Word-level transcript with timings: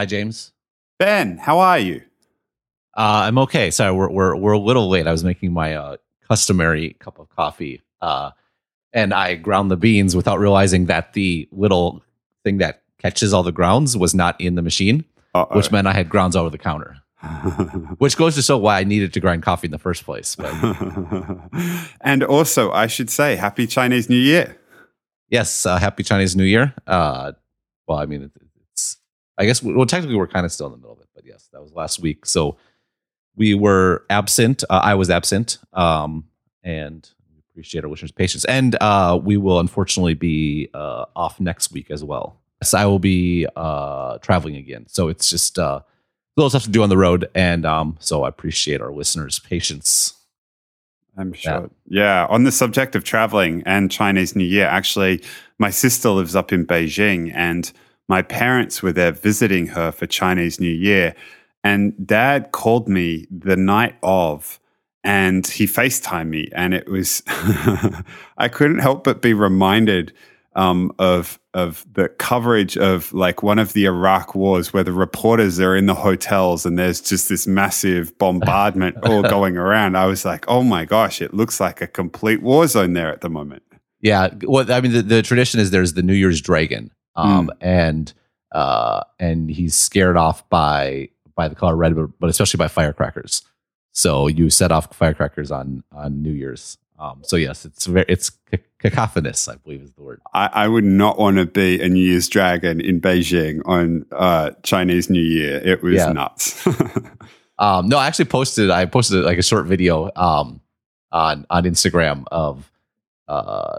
Hi, 0.00 0.06
James. 0.06 0.52
Ben, 0.98 1.36
how 1.36 1.58
are 1.58 1.78
you? 1.78 2.00
Uh, 2.96 3.28
I'm 3.28 3.36
okay. 3.36 3.70
Sorry, 3.70 3.92
we're, 3.92 4.08
we're 4.08 4.34
we're 4.34 4.52
a 4.54 4.58
little 4.58 4.88
late. 4.88 5.06
I 5.06 5.12
was 5.12 5.22
making 5.22 5.52
my 5.52 5.74
uh, 5.74 5.98
customary 6.26 6.96
cup 7.00 7.18
of 7.18 7.28
coffee, 7.28 7.82
uh, 8.00 8.30
and 8.94 9.12
I 9.12 9.34
ground 9.34 9.70
the 9.70 9.76
beans 9.76 10.16
without 10.16 10.38
realizing 10.38 10.86
that 10.86 11.12
the 11.12 11.46
little 11.52 12.02
thing 12.44 12.56
that 12.58 12.82
catches 12.96 13.34
all 13.34 13.42
the 13.42 13.52
grounds 13.52 13.94
was 13.94 14.14
not 14.14 14.40
in 14.40 14.54
the 14.54 14.62
machine, 14.62 15.04
Uh-oh. 15.34 15.54
which 15.54 15.70
meant 15.70 15.86
I 15.86 15.92
had 15.92 16.08
grounds 16.08 16.34
over 16.34 16.48
the 16.48 16.56
counter. 16.56 16.96
Which 17.98 18.16
goes 18.16 18.34
to 18.36 18.40
show 18.42 18.56
why 18.56 18.80
I 18.80 18.84
needed 18.84 19.12
to 19.12 19.20
grind 19.20 19.42
coffee 19.42 19.66
in 19.66 19.72
the 19.72 19.78
first 19.78 20.06
place. 20.06 20.34
And 22.00 22.22
also, 22.24 22.70
I 22.72 22.86
should 22.86 23.10
say, 23.10 23.36
Happy 23.36 23.66
Chinese 23.66 24.08
New 24.08 24.16
Year. 24.16 24.56
yes, 25.28 25.66
uh, 25.66 25.76
happy 25.76 26.02
Chinese 26.04 26.34
New 26.34 26.44
Year. 26.44 26.72
Uh, 26.86 27.32
well, 27.86 27.98
I 27.98 28.06
mean, 28.06 28.30
I 29.40 29.46
guess 29.46 29.62
well, 29.62 29.86
technically 29.86 30.16
we're 30.16 30.26
kind 30.26 30.44
of 30.44 30.52
still 30.52 30.66
in 30.66 30.72
the 30.72 30.78
middle 30.78 30.92
of 30.92 31.00
it, 31.00 31.08
but 31.14 31.24
yes, 31.24 31.48
that 31.54 31.62
was 31.62 31.72
last 31.72 31.98
week. 31.98 32.26
So 32.26 32.58
we 33.36 33.54
were 33.54 34.04
absent. 34.10 34.62
Uh, 34.68 34.80
I 34.82 34.94
was 34.94 35.08
absent, 35.08 35.56
um, 35.72 36.24
and 36.62 37.08
we 37.32 37.38
appreciate 37.50 37.82
our 37.82 37.90
listeners' 37.90 38.12
patience. 38.12 38.44
And 38.44 38.76
uh, 38.82 39.18
we 39.22 39.38
will 39.38 39.58
unfortunately 39.58 40.12
be 40.12 40.68
uh, 40.74 41.06
off 41.16 41.40
next 41.40 41.72
week 41.72 41.90
as 41.90 42.04
well. 42.04 42.38
So 42.62 42.76
I 42.76 42.84
will 42.84 42.98
be 42.98 43.46
uh, 43.56 44.18
traveling 44.18 44.56
again. 44.56 44.84
So 44.88 45.08
it's 45.08 45.30
just 45.30 45.58
uh, 45.58 45.80
a 45.80 45.84
little 46.36 46.50
stuff 46.50 46.64
to 46.64 46.70
do 46.70 46.82
on 46.82 46.90
the 46.90 46.98
road, 46.98 47.30
and 47.34 47.64
um, 47.64 47.96
so 47.98 48.24
I 48.24 48.28
appreciate 48.28 48.82
our 48.82 48.92
listeners' 48.92 49.38
patience. 49.38 50.12
I'm 51.16 51.32
sure. 51.32 51.70
Yeah. 51.86 52.26
On 52.28 52.44
the 52.44 52.52
subject 52.52 52.94
of 52.94 53.04
traveling 53.04 53.62
and 53.64 53.90
Chinese 53.90 54.36
New 54.36 54.44
Year, 54.44 54.66
actually, 54.66 55.22
my 55.58 55.70
sister 55.70 56.10
lives 56.10 56.36
up 56.36 56.52
in 56.52 56.66
Beijing 56.66 57.32
and 57.34 57.72
my 58.10 58.22
parents 58.22 58.82
were 58.82 58.92
there 58.92 59.12
visiting 59.12 59.68
her 59.68 59.92
for 59.92 60.04
Chinese 60.04 60.58
New 60.58 60.66
Year. 60.66 61.14
And 61.62 61.94
dad 62.04 62.50
called 62.50 62.88
me 62.88 63.28
the 63.30 63.56
night 63.56 63.94
of 64.02 64.58
and 65.04 65.46
he 65.46 65.64
FaceTimed 65.64 66.28
me. 66.28 66.48
And 66.52 66.74
it 66.74 66.88
was, 66.88 67.22
I 68.36 68.48
couldn't 68.48 68.80
help 68.80 69.04
but 69.04 69.22
be 69.22 69.32
reminded 69.32 70.12
um, 70.56 70.92
of 70.98 71.38
of 71.54 71.86
the 71.92 72.08
coverage 72.08 72.76
of 72.76 73.12
like 73.12 73.44
one 73.44 73.60
of 73.60 73.72
the 73.74 73.84
Iraq 73.84 74.34
wars 74.34 74.72
where 74.72 74.82
the 74.82 74.92
reporters 74.92 75.60
are 75.60 75.76
in 75.76 75.86
the 75.86 75.94
hotels 75.94 76.66
and 76.66 76.76
there's 76.76 77.00
just 77.00 77.28
this 77.28 77.46
massive 77.46 78.16
bombardment 78.18 78.96
all 79.04 79.22
going 79.22 79.56
around. 79.56 79.96
I 79.96 80.06
was 80.06 80.24
like, 80.24 80.44
oh 80.48 80.64
my 80.64 80.84
gosh, 80.84 81.22
it 81.22 81.32
looks 81.32 81.60
like 81.60 81.80
a 81.80 81.86
complete 81.86 82.42
war 82.42 82.66
zone 82.66 82.94
there 82.94 83.12
at 83.12 83.20
the 83.20 83.30
moment. 83.30 83.62
Yeah, 84.00 84.30
well, 84.42 84.70
I 84.72 84.80
mean, 84.80 84.92
the, 84.92 85.02
the 85.02 85.22
tradition 85.22 85.60
is 85.60 85.70
there's 85.70 85.92
the 85.92 86.02
New 86.02 86.14
Year's 86.14 86.40
dragon, 86.40 86.90
um, 87.20 87.50
and 87.60 88.12
uh, 88.52 89.02
and 89.18 89.50
he's 89.50 89.74
scared 89.74 90.16
off 90.16 90.48
by 90.48 91.08
by 91.34 91.48
the 91.48 91.54
color 91.54 91.76
red, 91.76 91.94
but, 91.94 92.10
but 92.18 92.30
especially 92.30 92.58
by 92.58 92.68
firecrackers. 92.68 93.42
So 93.92 94.26
you 94.26 94.50
set 94.50 94.72
off 94.72 94.94
firecrackers 94.94 95.50
on 95.50 95.84
on 95.92 96.22
New 96.22 96.32
Year's. 96.32 96.78
Um, 96.98 97.22
so 97.22 97.36
yes, 97.36 97.64
it's 97.64 97.86
very 97.86 98.04
it's 98.08 98.30
cacophonous, 98.78 99.48
I 99.48 99.56
believe 99.56 99.80
is 99.82 99.92
the 99.92 100.02
word. 100.02 100.20
I, 100.34 100.50
I, 100.52 100.68
would 100.68 100.84
not 100.84 101.18
want 101.18 101.38
to 101.38 101.46
be 101.46 101.80
a 101.80 101.88
New 101.88 102.02
Year's 102.02 102.28
dragon 102.28 102.78
in 102.78 103.00
Beijing 103.00 103.62
on 103.64 104.04
uh, 104.12 104.50
Chinese 104.62 105.08
New 105.08 105.22
Year. 105.22 105.56
It 105.64 105.82
was 105.82 105.94
yeah. 105.94 106.12
nuts. 106.12 106.66
um, 107.58 107.88
no, 107.88 107.96
I 107.96 108.06
actually 108.06 108.26
posted. 108.26 108.70
I 108.70 108.84
posted 108.84 109.24
like 109.24 109.38
a 109.38 109.42
short 109.42 109.64
video 109.64 110.10
um, 110.14 110.60
on 111.10 111.46
on 111.48 111.64
Instagram 111.64 112.24
of 112.30 112.70
uh, 113.28 113.78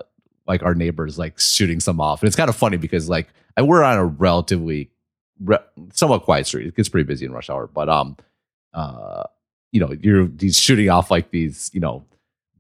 like 0.52 0.64
our 0.64 0.76
neighbors 0.76 1.18
like 1.18 1.40
shooting 1.40 1.80
some 1.80 2.00
off, 2.00 2.22
and 2.22 2.28
it's 2.28 2.36
kind 2.36 2.50
of 2.50 2.56
funny 2.56 2.78
because 2.78 3.10
like 3.10 3.28
we're 3.58 3.84
on 3.84 3.98
a 3.98 4.06
relatively 4.06 4.92
re- 5.40 5.58
somewhat 5.94 6.24
quiet 6.24 6.48
street. 6.48 6.68
It 6.68 6.76
gets 6.76 6.90
pretty 6.90 7.08
busy 7.08 7.26
in 7.26 7.32
rush 7.32 7.50
hour, 7.50 7.68
but 7.68 7.90
um, 7.90 8.18
uh, 8.74 9.24
you 9.72 9.80
know, 9.80 9.94
you're 10.02 10.30
he's 10.40 10.60
shooting 10.60 10.90
off 10.90 11.10
like 11.10 11.32
these, 11.32 11.70
you 11.74 11.80
know 11.80 12.06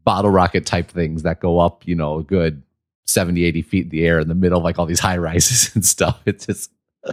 bottle 0.03 0.31
rocket 0.31 0.65
type 0.65 0.89
things 0.89 1.23
that 1.23 1.39
go 1.39 1.59
up, 1.59 1.87
you 1.87 1.95
know, 1.95 2.19
a 2.19 2.23
good 2.23 2.61
70, 3.05 3.43
80 3.43 3.61
feet 3.61 3.83
in 3.85 3.89
the 3.89 4.05
air 4.05 4.19
in 4.19 4.27
the 4.27 4.35
middle 4.35 4.57
of 4.57 4.63
like 4.63 4.79
all 4.79 4.85
these 4.85 4.99
high 5.07 5.17
rises 5.17 5.75
and 5.75 5.85
stuff. 5.85 6.21
It's 6.25 6.45
just, 6.45 6.71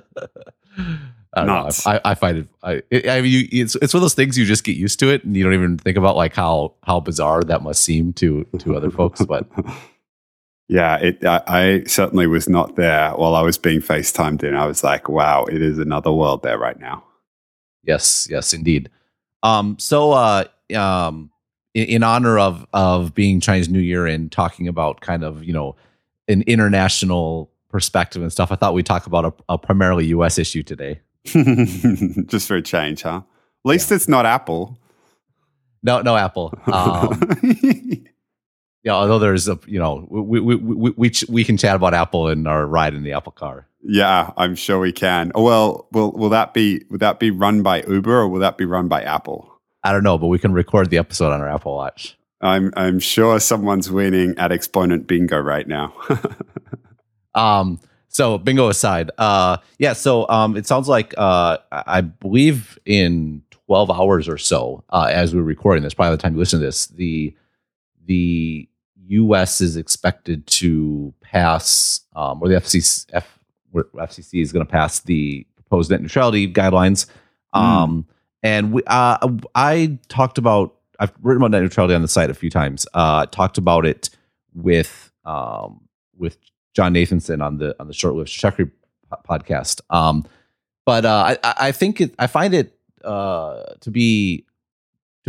I 1.35 1.45
don't 1.45 1.47
know. 1.47 1.71
I, 1.87 2.01
I, 2.05 2.15
find 2.15 2.39
it, 2.39 2.49
I, 2.63 2.83
it, 2.91 3.09
I 3.09 3.21
mean, 3.21 3.33
you, 3.33 3.49
it's, 3.63 3.75
it's 3.77 3.93
one 3.93 3.99
of 3.99 4.03
those 4.03 4.15
things 4.15 4.39
you 4.39 4.45
just 4.45 4.65
get 4.65 4.77
used 4.77 4.99
to 5.01 5.11
it 5.11 5.25
and 5.25 5.37
you 5.37 5.45
don't 5.45 5.55
even 5.55 5.79
think 5.79 5.97
about 5.97 6.17
like 6.17 6.35
how, 6.35 6.75
how 6.83 7.01
bizarre 7.01 7.43
that 7.45 7.63
must 7.63 7.83
seem 7.83 8.13
to, 8.15 8.45
to 8.59 8.77
other 8.77 8.91
folks. 8.91 9.25
But 9.25 9.47
yeah, 10.69 10.97
it, 10.97 11.25
I, 11.25 11.43
I 11.47 11.85
certainly 11.85 12.27
was 12.27 12.49
not 12.49 12.77
there 12.77 13.11
while 13.13 13.35
I 13.35 13.41
was 13.41 13.57
being 13.57 13.81
FaceTimed 13.81 14.43
in. 14.43 14.55
I 14.55 14.67
was 14.67 14.85
like, 14.85 15.09
wow, 15.09 15.45
it 15.45 15.63
is 15.63 15.79
another 15.79 16.13
world 16.13 16.43
there 16.43 16.59
right 16.59 16.79
now. 16.79 17.05
Yes, 17.85 18.29
yes, 18.31 18.53
indeed. 18.53 18.91
Um, 19.43 19.79
so, 19.79 20.13
uh, 20.13 20.45
um, 20.77 21.31
in, 21.73 21.87
in 21.87 22.03
honor 22.03 22.39
of 22.39 22.67
of 22.75 23.15
being 23.15 23.41
Chinese 23.41 23.71
New 23.71 23.79
Year 23.79 24.07
and 24.07 24.31
talking 24.31 24.69
about 24.69 25.01
kind 25.01 25.25
of 25.25 25.43
you 25.43 25.55
know 25.55 25.75
an 26.29 26.43
international 26.43 27.51
perspective 27.71 28.21
and 28.21 28.31
stuff, 28.31 28.53
I 28.53 28.57
thought 28.57 28.75
we'd 28.75 28.85
talk 28.85 29.07
about 29.07 29.25
a, 29.25 29.33
a 29.55 29.59
primarily 29.59 30.07
U.S. 30.07 30.39
issue 30.39 30.63
today. 30.63 31.01
Just 31.25 32.47
for 32.47 32.57
a 32.57 32.63
change, 32.63 33.03
huh? 33.03 33.23
At 33.65 33.69
least 33.69 33.91
yeah. 33.91 33.97
it's 33.97 34.09
not 34.09 34.27
Apple. 34.27 34.79
No, 35.83 36.03
no 36.03 36.17
Apple. 36.17 36.53
Um, 36.67 38.07
yeah, 38.85 38.93
although 38.93 39.19
there's 39.19 39.49
a 39.49 39.59
you 39.67 39.79
know 39.79 40.07
we 40.11 40.41
we 40.41 40.55
we 40.57 40.91
we 40.97 41.13
we 41.29 41.45
can 41.45 41.57
chat 41.57 41.77
about 41.77 41.95
Apple 41.95 42.29
and 42.29 42.47
our 42.47 42.67
ride 42.67 42.95
in 42.95 43.03
the 43.03 43.13
Apple 43.13 43.33
car. 43.33 43.67
Yeah, 43.83 44.33
I'm 44.37 44.55
sure 44.55 44.79
we 44.79 44.93
can. 44.93 45.33
Well, 45.35 45.89
will 45.93 46.13
will 46.13 46.29
that 46.31 46.55
be 46.55 46.85
will 46.91 46.99
that 46.99 47.19
be 47.19 47.31
run 47.31 47.63
by 47.63 47.83
Uber 47.83 48.21
or 48.21 48.29
will 48.29 48.41
that 48.41 48.57
be 48.57 48.65
run 48.65 48.89
by 48.89 49.03
Apple? 49.03 49.53
I 49.83 49.93
don't 49.93 50.03
know, 50.05 50.19
but 50.19 50.29
we 50.29 50.39
can 50.39 50.53
record 50.53 50.91
the 50.91 50.99
episode 50.99 51.33
on 51.33 51.41
our 51.41 51.49
Apple 51.49 51.75
Watch. 51.75 52.17
I'm 52.41 52.73
I'm 52.77 53.01
sure 53.01 53.41
someone's 53.41 53.91
winning 53.91 54.35
at 54.39 54.53
Exponent 54.53 55.07
Bingo 55.07 55.39
right 55.39 55.67
now. 55.67 55.95
um. 57.35 57.81
So 58.11 58.39
bingo 58.39 58.69
aside, 58.69 59.11
uh, 59.19 59.59
yeah. 59.79 59.93
So 59.93 60.27
um, 60.29 60.57
it 60.57 60.67
sounds 60.67 60.89
like 60.89 61.15
uh, 61.19 61.59
I 61.71 62.01
believe 62.01 62.79
in 62.87 63.43
12 63.51 63.91
hours 63.91 64.29
or 64.29 64.39
so, 64.39 64.83
uh, 64.89 65.09
as 65.13 65.35
we're 65.35 65.43
recording 65.43 65.85
this, 65.85 65.93
by 65.93 66.11
the 66.11 66.17
time 66.17 66.33
you 66.33 66.39
listen 66.39 66.59
to 66.59 66.65
this, 66.65 66.87
the 66.87 67.37
the 68.09 68.69
U.S. 69.07 69.61
is 69.61 69.77
expected 69.77 70.47
to 70.49 71.15
pass, 71.21 72.01
um, 72.17 72.43
or 72.43 72.49
the 72.49 72.57
FCC, 72.57 73.07
F, 73.13 73.39
FCC 73.75 74.43
is 74.43 74.53
going 74.53 74.67
to 74.67 74.71
pass 74.71 75.01
the 75.01 75.47
proposed 75.55 75.91
net 75.91 76.03
neutrality 76.03 76.53
guidelines. 76.53 77.07
Hmm. 77.55 77.61
Um, 77.61 78.03
mm 78.03 78.15
and 78.43 78.73
we, 78.73 78.83
uh, 78.87 79.19
I 79.55 79.99
talked 80.09 80.39
about 80.39 80.77
I've 81.01 81.13
written 81.23 81.43
about 81.43 81.53
net 81.53 81.63
neutrality 81.63 81.95
on 81.95 82.03
the 82.03 82.09
site 82.09 82.31
a 82.31 82.35
few 82.35 82.51
times. 82.51 82.87
Uh, 82.95 83.27
talked 83.27 83.59
about 83.59 83.87
it 83.87 84.11
with 84.55 85.13
um, 85.25 85.89
with 86.17 86.39
John 86.75 86.95
Nathanson 86.95 87.45
on 87.45 87.59
the 87.59 87.75
on 87.81 87.89
the 87.89 87.95
short-lived 87.95 88.29
Stratechery 88.29 88.71
podcast. 89.29 89.81
Um, 89.91 90.25
but 90.85 91.05
uh, 91.05 91.37
I, 91.43 91.55
I 91.59 91.73
think 91.73 92.01
it, 92.01 92.15
I 92.19 92.27
find 92.27 92.55
it 92.55 92.79
uh, 93.05 93.63
to 93.81 93.91
be 93.91 94.47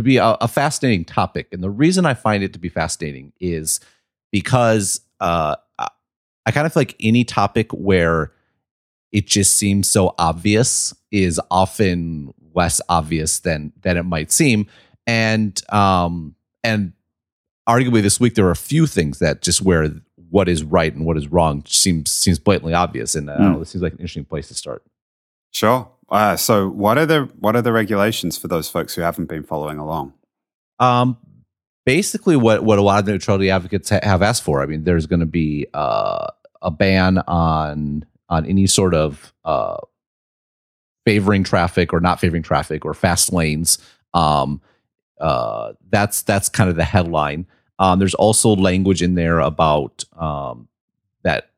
to 0.00 0.04
be 0.04 0.16
a, 0.16 0.36
a, 0.40 0.48
fascinating 0.48 1.04
topic, 1.04 1.48
and 1.52 1.62
the 1.62 1.70
reason 1.70 2.06
I 2.06 2.14
find 2.14 2.42
it 2.42 2.52
to 2.54 2.58
be 2.58 2.68
fascinating 2.68 3.32
is 3.40 3.80
because 4.32 5.00
uh, 5.20 5.56
I 6.46 6.50
kind 6.52 6.66
of 6.66 6.72
feel 6.72 6.80
like 6.80 6.96
any 7.00 7.24
topic 7.24 7.70
where 7.72 8.32
it 9.12 9.26
just 9.26 9.56
seems 9.56 9.88
so 9.88 10.14
obvious 10.18 10.94
is 11.10 11.40
often 11.50 12.32
less 12.54 12.80
obvious 12.88 13.40
than 13.40 13.72
than 13.82 13.96
it 13.96 14.04
might 14.04 14.32
seem. 14.32 14.66
And 15.06 15.60
um 15.72 16.34
and 16.64 16.92
arguably 17.68 18.02
this 18.02 18.18
week 18.20 18.34
there 18.34 18.46
are 18.46 18.52
a 18.52 18.56
few 18.56 18.86
things 18.86 19.18
that 19.18 19.42
just 19.42 19.62
where 19.62 19.90
what 20.30 20.48
is 20.48 20.62
right 20.64 20.94
and 20.94 21.04
what 21.04 21.16
is 21.16 21.28
wrong 21.28 21.64
seems 21.66 22.10
seems 22.10 22.38
blatantly 22.38 22.74
obvious. 22.74 23.14
And 23.14 23.30
uh, 23.30 23.36
mm. 23.36 23.58
this 23.58 23.70
seems 23.70 23.82
like 23.82 23.92
an 23.92 23.98
interesting 23.98 24.24
place 24.24 24.48
to 24.48 24.54
start. 24.54 24.82
Sure. 25.50 25.90
Uh, 26.08 26.36
so 26.36 26.68
what 26.68 26.98
are 26.98 27.06
the 27.06 27.30
what 27.38 27.54
are 27.54 27.62
the 27.62 27.72
regulations 27.72 28.36
for 28.36 28.48
those 28.48 28.68
folks 28.68 28.94
who 28.94 29.02
haven't 29.02 29.26
been 29.26 29.42
following 29.44 29.78
along? 29.78 30.12
Um, 30.78 31.16
basically, 31.86 32.36
what 32.36 32.64
what 32.64 32.78
a 32.78 32.82
lot 32.82 33.00
of 33.00 33.06
neutrality 33.06 33.50
advocates 33.50 33.90
ha- 33.90 34.00
have 34.02 34.22
asked 34.22 34.42
for. 34.42 34.62
I 34.62 34.66
mean, 34.66 34.84
there's 34.84 35.06
going 35.06 35.20
to 35.20 35.26
be 35.26 35.66
uh, 35.74 36.26
a 36.62 36.70
ban 36.70 37.18
on 37.18 38.04
on 38.28 38.46
any 38.46 38.66
sort 38.66 38.94
of 38.94 39.32
uh, 39.44 39.78
favoring 41.04 41.44
traffic 41.44 41.92
or 41.92 42.00
not 42.00 42.20
favoring 42.20 42.42
traffic 42.42 42.84
or 42.84 42.94
fast 42.94 43.32
lanes. 43.32 43.78
Um, 44.14 44.60
uh, 45.20 45.74
that's 45.90 46.22
that's 46.22 46.48
kind 46.48 46.70
of 46.70 46.76
the 46.76 46.84
headline. 46.84 47.46
Um, 47.78 47.98
there's 47.98 48.14
also 48.14 48.50
language 48.56 49.02
in 49.02 49.14
there 49.14 49.38
about 49.40 50.04
um, 50.18 50.68
that 51.22 51.49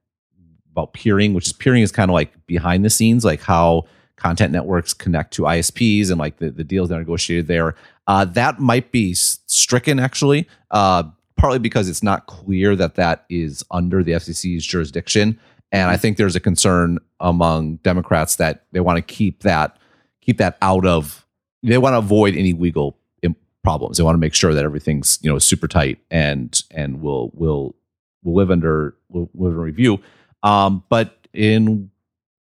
about 0.73 0.93
peering, 0.93 1.35
which 1.35 1.47
is 1.47 1.53
peering 1.53 1.83
is 1.83 1.93
kind 1.93 2.11
of 2.11 2.15
like 2.15 2.47
behind 2.47 2.85
the 2.85 2.91
scenes, 2.91 3.25
like 3.25 3.41
how 3.41 3.85
content 4.17 4.53
networks 4.53 4.93
connect 4.93 5.33
to 5.35 5.43
ISPs 5.43 6.11
and 6.11 6.19
like 6.19 6.39
the, 6.39 6.51
the 6.51 6.65
deals 6.65 6.89
that 6.89 6.97
are 6.97 7.01
negotiated 7.01 7.47
there. 7.47 7.75
Uh, 8.07 8.25
that 8.25 8.59
might 8.59 8.91
be 8.91 9.15
stricken 9.15 10.01
actually, 10.01 10.49
uh, 10.71 11.05
partly 11.37 11.59
because 11.59 11.89
it's 11.89 12.03
not 12.03 12.27
clear 12.27 12.75
that 12.75 12.97
that 12.97 13.25
is 13.29 13.65
under 13.71 14.03
the 14.03 14.13
FCC's 14.13 14.67
jurisdiction 14.67 15.39
And 15.71 15.91
I 15.91 15.97
think 15.97 16.17
there's 16.17 16.37
a 16.37 16.41
concern 16.41 16.99
among 17.21 17.77
Democrats 17.77 18.37
that 18.37 18.67
they 18.73 18.81
want 18.81 18.97
to 18.97 19.03
keep 19.03 19.43
that 19.43 19.79
keep 20.21 20.39
that 20.39 20.59
out 20.63 20.85
of. 20.87 21.27
They 21.63 21.79
want 21.79 21.95
to 21.95 21.99
avoid 21.99 22.37
any 22.37 22.53
legal 22.53 22.99
problems. 23.63 23.97
They 23.97 24.05
want 24.05 24.15
to 24.15 24.21
make 24.21 24.35
sure 24.35 24.55
that 24.55 24.65
everything's 24.65 25.19
you 25.23 25.31
know 25.31 25.39
super 25.39 25.69
tight 25.69 25.99
and 26.11 26.61
and 26.71 27.01
will 27.01 27.31
will 27.35 27.75
will 28.23 28.35
live 28.35 28.51
under 28.51 28.97
will 29.09 29.31
live 29.35 29.55
in 29.55 29.61
review. 29.61 29.99
Um, 30.43 30.85
but 30.89 31.27
in 31.33 31.91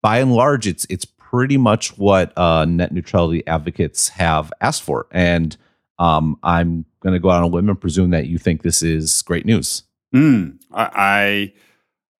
by 0.02 0.18
and 0.18 0.34
large, 0.34 0.66
it's 0.66 0.86
it's 0.90 1.04
pretty 1.04 1.56
much 1.56 1.96
what 1.96 2.36
uh, 2.36 2.64
net 2.64 2.92
neutrality 2.92 3.46
advocates 3.46 4.10
have 4.10 4.52
asked 4.60 4.82
for, 4.82 5.06
and 5.10 5.56
um, 5.98 6.38
I'm 6.42 6.84
going 7.00 7.14
to 7.14 7.20
go 7.20 7.30
out 7.30 7.38
on 7.38 7.44
a 7.44 7.54
limb 7.54 7.68
and 7.68 7.80
presume 7.80 8.10
that 8.10 8.26
you 8.26 8.38
think 8.38 8.62
this 8.62 8.82
is 8.82 9.22
great 9.22 9.46
news. 9.46 9.84
Mm, 10.14 10.58
I 10.72 11.52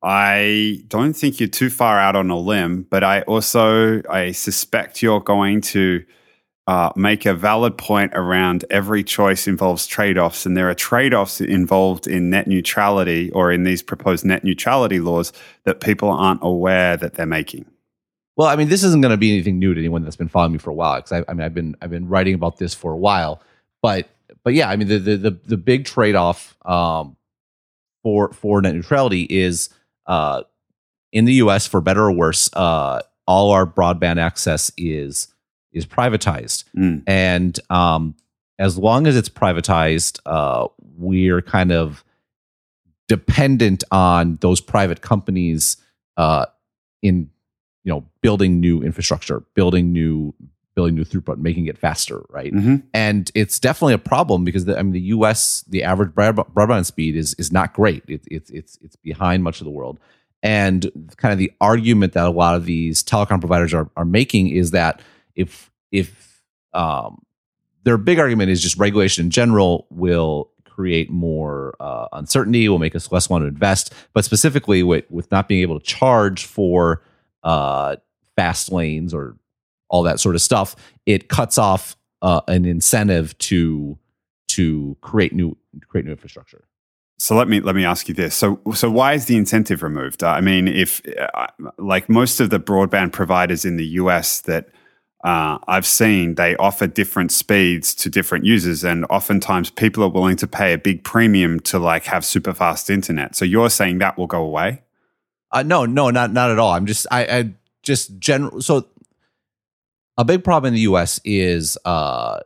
I 0.03 0.83
don't 0.89 1.13
think 1.13 1.39
you're 1.39 1.49
too 1.49 1.71
far 1.71 1.99
out 1.99 2.17
on 2.17 2.31
a 2.31 2.39
limb, 2.39 2.87
but 2.91 3.05
I 3.05 3.23
also 3.23 4.03
I 4.09 4.33
suspect 4.33 5.03
you're 5.03 5.21
going 5.21 5.61
to 5.63 6.05
uh, 6.67 6.91
make 6.95 7.27
a 7.27 7.35
valid 7.35 7.77
point 7.77 8.13
around 8.15 8.65
every 8.71 9.03
choice 9.03 9.49
involves 9.49 9.87
trade 9.87 10.17
offs, 10.17 10.47
and 10.47 10.57
there 10.57 10.71
are 10.71 10.75
trade 10.75 11.13
offs 11.13 11.41
involved 11.41 12.07
in 12.07 12.31
net 12.31 12.47
neutrality 12.47 13.31
or 13.33 13.51
in 13.51 13.65
these 13.65 13.83
proposed 13.83 14.25
net 14.25 14.45
neutrality 14.45 15.01
laws 15.01 15.33
that 15.65 15.81
people 15.81 16.09
aren't 16.09 16.41
aware 16.43 16.97
that 16.97 17.15
they're 17.15 17.27
making. 17.27 17.67
Well, 18.37 18.49
I 18.49 18.57
mean, 18.57 18.69
this 18.69 18.85
isn't 18.85 19.01
going 19.01 19.11
to 19.11 19.17
be 19.17 19.33
anything 19.33 19.59
new 19.59 19.75
to 19.75 19.81
anyone 19.81 20.05
that's 20.05 20.17
been 20.17 20.29
following 20.29 20.53
me 20.53 20.59
for 20.59 20.71
a 20.71 20.75
while 20.75 20.97
because 20.97 21.13
I, 21.13 21.25
I, 21.31 21.35
mean, 21.35 21.45
I've 21.45 21.55
been 21.55 21.77
I've 21.83 21.91
been 21.91 22.09
writing 22.09 22.35
about 22.35 22.59
this 22.59 22.75
for 22.75 22.93
a 22.93 22.97
while, 22.97 23.43
but 23.83 24.09
but 24.45 24.55
yeah, 24.55 24.71
I 24.71 24.77
mean, 24.77 24.89
the 24.89 24.99
the 24.99 25.17
the, 25.17 25.31
the 25.45 25.57
big 25.57 25.85
trade 25.85 26.15
off 26.15 26.57
um, 26.65 27.17
for 28.05 28.33
for 28.33 28.63
net 28.63 28.75
neutrality 28.75 29.27
is 29.29 29.69
uh, 30.07 30.45
in 31.13 31.25
the 31.25 31.35
U.S. 31.35 31.67
for 31.67 31.81
better 31.81 32.03
or 32.03 32.13
worse, 32.13 32.49
uh, 32.55 33.03
all 33.27 33.51
our 33.51 33.67
broadband 33.67 34.19
access 34.19 34.71
is 34.77 35.29
is 35.73 35.87
privatized, 35.87 36.65
mm. 36.77 37.03
and 37.07 37.59
um, 37.71 38.15
as 38.59 38.79
long 38.79 39.07
as 39.07 39.17
it's 39.17 39.29
privatized, 39.29 40.21
uh, 40.27 40.69
we're 40.97 41.43
kind 41.43 41.73
of 41.73 42.05
dependent 43.09 43.85
on 43.91 44.37
those 44.41 44.61
private 44.61 45.01
companies 45.01 45.77
uh, 46.17 46.47
in 47.03 47.31
you 47.85 47.93
know 47.93 48.05
building 48.21 48.61
new 48.61 48.83
infrastructure, 48.83 49.41
building 49.55 49.93
new 49.93 50.35
building 50.75 50.95
new 50.95 51.05
throughput, 51.05 51.39
making 51.39 51.67
it 51.67 51.77
faster, 51.77 52.25
right? 52.31 52.53
Mm-hmm. 52.53 52.77
And 52.95 53.31
it's 53.35 53.59
definitely 53.59 53.95
a 53.95 53.99
problem 53.99 54.45
because 54.45 54.65
the, 54.65 54.79
I 54.79 54.83
mean 54.83 54.93
the 54.93 55.01
U.S. 55.01 55.63
the 55.69 55.83
average 55.83 56.11
broadband 56.13 56.87
speed 56.87 57.17
is 57.17 57.35
is 57.35 57.53
not 57.53 57.75
great. 57.75 58.05
It, 58.09 58.23
it, 58.31 58.51
it's 58.51 58.79
it's 58.81 58.97
behind 58.97 59.43
much 59.45 59.61
of 59.61 59.65
the 59.65 59.71
world. 59.71 59.99
And 60.45 60.91
kind 61.19 61.33
of 61.33 61.39
the 61.39 61.53
argument 61.61 62.15
that 62.15 62.27
a 62.27 62.31
lot 62.31 62.57
of 62.57 62.65
these 62.65 63.05
telecom 63.05 63.39
providers 63.39 63.73
are, 63.73 63.89
are 63.97 64.05
making 64.05 64.49
is 64.49 64.73
that 64.73 65.01
if 65.35 65.71
if 65.91 66.43
um, 66.73 67.23
their 67.85 67.99
big 67.99 68.19
argument 68.19 68.51
is 68.51 68.63
just 68.63 68.79
regulation 68.79 69.27
in 69.27 69.31
general 69.31 69.87
will 69.91 70.51
create 70.65 71.11
more 71.11 71.75
uh, 71.81 72.09
uncertainty, 72.13 72.69
will 72.69 72.79
make 72.79 72.97
us 72.97 73.13
less 73.13 73.29
want 73.29 73.43
to 73.43 73.47
invest. 73.47 73.93
But 74.15 74.25
specifically 74.25 74.83
with 74.83 75.05
with 75.11 75.31
not 75.31 75.49
being 75.49 75.63
able 75.63 75.79
to 75.79 75.85
charge 75.85 76.47
for 76.47 77.03
uh, 77.43 77.97
fast 78.37 78.73
lanes 78.73 79.13
or 79.13 79.37
all 79.89 80.03
that 80.05 80.21
sort 80.21 80.35
of 80.35 80.41
stuff, 80.41 80.75
it 81.05 81.29
cuts 81.29 81.59
off 81.59 81.97
uh, 82.23 82.41
an 82.49 82.65
incentive 82.65 83.37
to 83.39 83.99
to 84.49 84.97
create 85.01 85.33
new 85.33 85.57
create 85.87 86.07
new 86.07 86.13
infrastructure. 86.13 86.65
So 87.19 87.37
let 87.37 87.49
me 87.49 87.61
let 87.61 87.77
me 87.77 87.85
ask 87.85 88.09
you 88.09 88.15
this. 88.15 88.35
So 88.35 88.61
so 88.75 88.91
why 88.91 89.13
is 89.13 89.27
the 89.27 89.37
incentive 89.37 89.83
removed? 89.83 90.25
I 90.25 90.41
mean, 90.41 90.67
if 90.67 91.03
uh, 91.35 91.47
like 91.79 92.09
most 92.09 92.41
of 92.41 92.51
the 92.51 92.59
broadband 92.59 93.13
providers 93.13 93.65
in 93.65 93.77
the 93.77 93.87
US 93.87 94.41
that 94.41 94.71
uh, 95.23 95.59
I've 95.69 95.87
seen 95.87 96.35
they 96.35 96.57
offer 96.57 96.87
different 96.87 97.31
speeds 97.31 97.95
to 97.97 98.11
different 98.11 98.45
users, 98.45 98.83
and 98.83 99.07
oftentimes 99.09 99.71
people 99.71 100.03
are 100.03 100.09
willing 100.09 100.37
to 100.37 100.49
pay 100.49 100.73
a 100.73 100.79
big 100.79 101.05
premium 101.05 101.61
to 101.61 101.79
like 101.79 102.05
have 102.05 102.25
super 102.25 102.53
fast 102.53 102.91
internet. 102.91 103.37
So 103.37 103.45
you're 103.45 103.71
saying 103.71 103.99
that 103.99 104.19
will 104.19 104.27
go 104.27 104.43
away? 104.43 104.83
Uh, 105.53 105.63
no, 105.63 105.87
no, 105.87 106.11
not 106.11 106.33
not 106.33 106.51
at 106.51 106.59
all. 106.59 106.73
I'm 106.73 106.87
just 106.87 107.07
I, 107.11 107.25
I 107.25 107.51
just 107.85 108.19
general. 108.19 108.61
So 108.63 108.89
a 110.19 110.25
big 110.25 110.43
problem 110.43 110.69
in 110.69 110.75
the 110.75 110.81
U.S. 110.81 111.21
is 111.25 111.79
uh, 111.85 112.41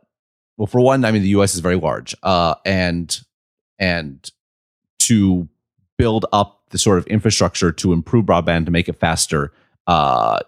well, 0.57 0.67
for 0.67 0.81
one, 0.81 1.03
I 1.03 1.11
mean 1.11 1.23
the 1.23 1.29
U.S. 1.29 1.55
is 1.55 1.61
very 1.61 1.77
large, 1.77 2.15
uh, 2.21 2.55
and 2.63 3.19
and 3.79 4.29
to 4.99 5.47
build 5.97 6.27
up 6.31 6.61
the 6.69 6.77
sort 6.77 6.99
of 6.99 7.07
infrastructure 7.07 7.71
to 7.71 7.93
improve 7.93 8.25
broadband 8.25 8.65
to 8.65 8.71
make 8.71 8.87
it 8.87 8.99
faster 8.99 9.51
uh, 9.87 10.39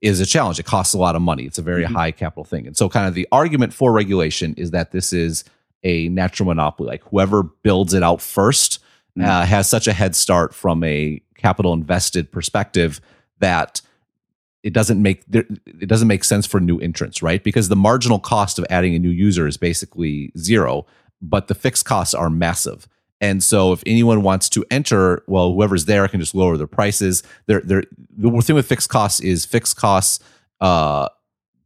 is 0.00 0.20
a 0.20 0.26
challenge. 0.26 0.58
It 0.58 0.66
costs 0.66 0.94
a 0.94 0.98
lot 0.98 1.16
of 1.16 1.22
money. 1.22 1.44
It's 1.44 1.58
a 1.58 1.62
very 1.62 1.84
mm-hmm. 1.84 1.94
high 1.94 2.10
capital 2.12 2.44
thing. 2.44 2.66
And 2.66 2.76
so, 2.76 2.88
kind 2.88 3.06
of 3.08 3.14
the 3.14 3.28
argument 3.32 3.72
for 3.72 3.92
regulation 3.92 4.54
is 4.56 4.70
that 4.72 4.92
this 4.92 5.12
is 5.12 5.44
a 5.82 6.08
natural 6.08 6.46
monopoly. 6.46 6.88
Like 6.88 7.04
whoever 7.04 7.42
builds 7.42 7.94
it 7.94 8.02
out 8.02 8.18
1st 8.18 8.78
mm-hmm. 9.18 9.24
uh, 9.24 9.44
has 9.44 9.68
such 9.68 9.86
a 9.86 9.92
head 9.92 10.16
start 10.16 10.54
from 10.54 10.82
a 10.82 11.20
capital 11.36 11.72
invested 11.72 12.32
perspective 12.32 13.00
that 13.38 13.82
it 14.62 14.72
doesn't 14.72 15.00
make 15.00 15.22
it 15.30 15.88
doesn't 15.88 16.08
make 16.08 16.24
sense 16.24 16.46
for 16.46 16.58
new 16.58 16.80
entrants, 16.80 17.22
right? 17.22 17.44
Because 17.44 17.68
the 17.68 17.76
marginal 17.76 18.18
cost 18.18 18.58
of 18.58 18.64
adding 18.70 18.94
a 18.94 18.98
new 18.98 19.10
user 19.10 19.46
is 19.46 19.58
basically 19.58 20.32
zero, 20.38 20.86
but 21.20 21.48
the 21.48 21.54
fixed 21.54 21.84
costs 21.84 22.14
are 22.14 22.30
massive. 22.30 22.88
And 23.20 23.42
so 23.42 23.72
if 23.72 23.82
anyone 23.86 24.22
wants 24.22 24.48
to 24.50 24.64
enter, 24.70 25.22
well, 25.26 25.52
whoever's 25.52 25.86
there 25.86 26.06
can 26.08 26.20
just 26.20 26.34
lower 26.34 26.56
their 26.56 26.66
prices. 26.66 27.22
They're, 27.46 27.60
they're, 27.60 27.84
the 28.16 28.30
thing 28.42 28.56
with 28.56 28.66
fixed 28.66 28.88
costs 28.88 29.20
is 29.20 29.46
fixed 29.46 29.76
costs 29.76 30.22
uh, 30.60 31.08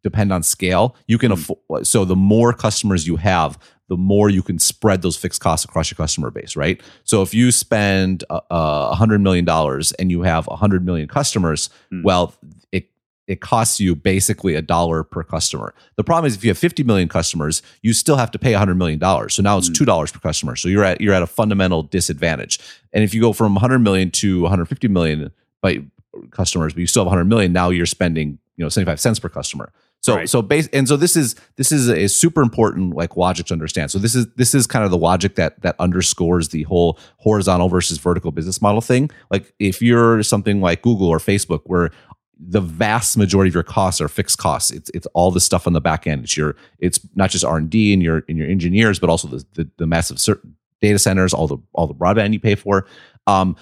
depend 0.02 0.32
on 0.32 0.42
scale. 0.42 0.96
You 1.06 1.18
can 1.18 1.32
mm-hmm. 1.32 1.52
afford, 1.52 1.86
so 1.86 2.04
the 2.04 2.16
more 2.16 2.52
customers 2.52 3.06
you 3.06 3.16
have, 3.16 3.58
the 3.88 3.96
more 3.96 4.28
you 4.28 4.42
can 4.42 4.58
spread 4.58 5.02
those 5.02 5.16
fixed 5.16 5.40
costs 5.40 5.64
across 5.64 5.90
your 5.90 5.96
customer 5.96 6.30
base, 6.30 6.56
right? 6.56 6.80
So 7.04 7.22
if 7.22 7.32
you 7.32 7.50
spend 7.50 8.22
a 8.30 8.42
uh, 8.52 8.94
hundred 8.94 9.20
million 9.20 9.44
dollars 9.44 9.92
and 9.92 10.10
you 10.10 10.22
have 10.22 10.46
a 10.48 10.56
hundred 10.56 10.84
million 10.84 11.08
customers, 11.08 11.70
mm. 11.92 12.02
well, 12.02 12.34
it 12.70 12.90
costs 13.36 13.78
you 13.78 13.94
basically 13.94 14.54
a 14.54 14.62
dollar 14.62 15.04
per 15.04 15.22
customer. 15.22 15.74
The 15.96 16.04
problem 16.04 16.26
is 16.26 16.34
if 16.34 16.44
you 16.44 16.50
have 16.50 16.58
50 16.58 16.82
million 16.82 17.08
customers, 17.08 17.62
you 17.82 17.92
still 17.92 18.16
have 18.16 18.30
to 18.32 18.38
pay 18.38 18.52
100 18.52 18.74
million 18.74 18.98
dollars. 18.98 19.34
So 19.34 19.42
now 19.42 19.58
it's 19.58 19.70
mm. 19.70 19.86
$2 19.86 20.12
per 20.12 20.18
customer. 20.18 20.56
So 20.56 20.68
you're 20.68 20.84
at 20.84 21.00
you're 21.00 21.14
at 21.14 21.22
a 21.22 21.26
fundamental 21.26 21.82
disadvantage. 21.82 22.58
And 22.92 23.04
if 23.04 23.14
you 23.14 23.20
go 23.20 23.32
from 23.32 23.54
100 23.54 23.78
million 23.80 24.10
to 24.12 24.42
150 24.42 24.88
million 24.88 25.30
by 25.60 25.84
customers, 26.30 26.72
but 26.72 26.80
you 26.80 26.86
still 26.86 27.02
have 27.02 27.08
100 27.08 27.24
million, 27.24 27.52
now 27.52 27.70
you're 27.70 27.86
spending, 27.86 28.38
you 28.56 28.64
know, 28.64 28.68
75 28.68 28.98
cents 29.00 29.18
per 29.18 29.28
customer. 29.28 29.72
So 30.00 30.14
right. 30.14 30.28
so 30.28 30.42
base 30.42 30.68
and 30.72 30.86
so 30.86 30.96
this 30.96 31.16
is 31.16 31.34
this 31.56 31.72
is 31.72 31.88
a 31.88 32.08
super 32.08 32.40
important 32.40 32.94
like 32.94 33.16
logic 33.16 33.46
to 33.46 33.52
understand. 33.52 33.90
So 33.90 33.98
this 33.98 34.14
is 34.14 34.26
this 34.36 34.54
is 34.54 34.66
kind 34.66 34.84
of 34.84 34.92
the 34.92 34.96
logic 34.96 35.34
that 35.34 35.60
that 35.62 35.74
underscores 35.80 36.50
the 36.50 36.62
whole 36.64 36.98
horizontal 37.16 37.68
versus 37.68 37.98
vertical 37.98 38.30
business 38.30 38.62
model 38.62 38.80
thing. 38.80 39.10
Like 39.30 39.52
if 39.58 39.82
you're 39.82 40.22
something 40.22 40.60
like 40.60 40.82
Google 40.82 41.08
or 41.08 41.18
Facebook 41.18 41.62
where 41.64 41.90
the 42.38 42.60
vast 42.60 43.16
majority 43.16 43.48
of 43.48 43.54
your 43.54 43.62
costs 43.62 44.00
are 44.00 44.08
fixed 44.08 44.38
costs. 44.38 44.70
It's 44.70 44.90
it's 44.94 45.06
all 45.14 45.30
the 45.30 45.40
stuff 45.40 45.66
on 45.66 45.72
the 45.72 45.80
back 45.80 46.06
end. 46.06 46.24
It's 46.24 46.36
your 46.36 46.56
it's 46.78 47.00
not 47.14 47.30
just 47.30 47.44
R 47.44 47.56
and 47.56 47.68
D 47.68 47.92
and 47.92 48.02
your 48.02 48.24
and 48.28 48.38
your 48.38 48.48
engineers, 48.48 48.98
but 48.98 49.10
also 49.10 49.28
the, 49.28 49.44
the, 49.54 49.70
the 49.78 49.86
massive 49.86 50.18
data 50.80 50.98
centers, 50.98 51.34
all 51.34 51.48
the 51.48 51.58
all 51.72 51.86
the 51.86 51.94
broadband 51.94 52.32
you 52.32 52.40
pay 52.40 52.54
for. 52.54 52.86
Um, 53.26 53.56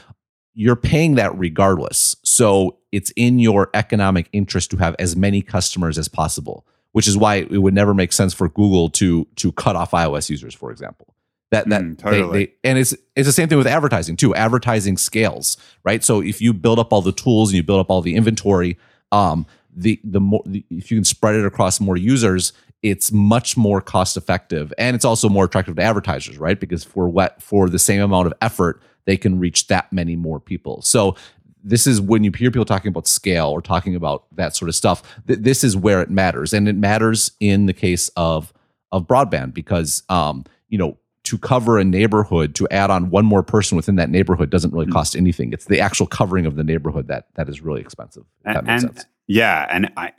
you're 0.55 0.77
paying 0.77 1.17
that 1.17 1.37
regardless. 1.39 2.17
So 2.23 2.79
it's 2.93 3.13
in 3.17 3.39
your 3.39 3.71
economic 3.75 4.29
interest 4.33 4.71
to 4.71 4.77
have 4.79 4.97
as 4.99 5.17
many 5.17 5.43
customers 5.43 5.99
as 5.99 6.09
possible. 6.09 6.67
Which 6.93 7.07
is 7.07 7.17
why 7.17 7.47
it 7.51 7.59
would 7.59 7.75
never 7.75 7.93
make 7.93 8.11
sense 8.11 8.33
for 8.33 8.49
Google 8.49 8.89
to 8.91 9.27
to 9.37 9.53
cut 9.53 9.77
off 9.77 9.91
iOS 9.91 10.31
users, 10.31 10.55
for 10.55 10.71
example. 10.71 11.16
That 11.51 11.69
that 11.69 11.83
mm, 11.83 11.99
totally. 11.99 12.39
they, 12.39 12.47
they, 12.47 12.53
and 12.65 12.79
it's 12.79 12.93
it's 13.15 13.27
the 13.27 13.33
same 13.33 13.49
thing 13.49 13.59
with 13.59 13.67
advertising 13.67 14.17
too. 14.17 14.35
Advertising 14.35 14.97
scales, 14.97 15.57
right? 15.85 16.03
So 16.03 16.21
if 16.21 16.41
you 16.41 16.53
build 16.53 16.79
up 16.79 16.93
all 16.93 17.03
the 17.03 17.13
tools 17.13 17.51
and 17.51 17.57
you 17.57 17.63
build 17.63 17.81
up 17.81 17.91
all 17.91 18.03
the 18.03 18.17
inventory, 18.17 18.79
um, 19.13 19.47
the 19.75 20.01
the 20.03 20.21
more 20.21 20.43
the, 20.45 20.65
if 20.71 20.91
you 20.91 20.97
can 20.97 21.05
spread 21.05 21.37
it 21.37 21.45
across 21.45 21.81
more 21.81 21.97
users, 21.97 22.53
it's 22.83 23.13
much 23.13 23.57
more 23.57 23.81
cost 23.81 24.17
effective 24.17 24.73
and 24.79 24.97
it's 24.97 25.05
also 25.05 25.29
more 25.29 25.45
attractive 25.45 25.77
to 25.77 25.83
advertisers, 25.83 26.39
right? 26.39 26.59
Because 26.59 26.83
for 26.83 27.09
what 27.09 27.41
for 27.41 27.69
the 27.69 27.79
same 27.79 28.01
amount 28.01 28.27
of 28.27 28.35
effort, 28.43 28.83
they 29.05 29.17
can 29.17 29.39
reach 29.39 29.69
that 29.69 29.93
many 29.93 30.17
more 30.17 30.41
people. 30.41 30.83
So 30.83 31.15
this 31.63 31.87
is 31.87 32.01
when 32.01 32.23
you 32.23 32.31
hear 32.31 32.51
people 32.51 32.65
talking 32.65 32.91
about 32.91 33.09
scale 33.09 33.49
or 33.49 33.61
talking 33.61 33.97
about 33.97 34.27
that 34.37 34.55
sort 34.55 34.69
of 34.69 34.75
stuff. 34.75 35.03
Th- 35.27 35.39
this 35.39 35.65
is 35.65 35.77
where 35.77 36.01
it 36.01 36.11
matters, 36.11 36.53
and 36.53 36.69
it 36.69 36.77
matters 36.77 37.33
in 37.41 37.67
the 37.67 37.73
case 37.73 38.09
of 38.17 38.53
of 38.93 39.07
broadband 39.07 39.53
because 39.53 40.05
um, 40.09 40.45
you 40.69 40.79
know 40.79 40.97
to 41.27 41.37
cover 41.37 41.77
a 41.77 41.85
neighborhood 41.85 42.55
to 42.55 42.69
add 42.71 42.89
on 42.89 43.11
one 43.11 43.27
more 43.27 43.43
person 43.43 43.75
within 43.75 43.97
that 43.97 44.09
neighborhood 44.09 44.49
doesn't 44.49 44.73
really 44.73 44.87
hmm. 44.87 44.93
cost 44.93 45.17
anything 45.17 45.53
it's 45.53 45.65
the 45.67 45.81
actual 45.81 46.07
covering 46.07 46.47
of 46.47 46.55
the 46.55 46.63
neighborhood 46.63 47.09
that 47.09 47.27
that 47.35 47.49
is 47.49 47.61
really 47.61 47.81
expensive 47.81 48.25
and, 48.45 48.69
and 48.69 49.07
yeah 49.27 49.67
and 49.69 49.91
I, 49.97 50.13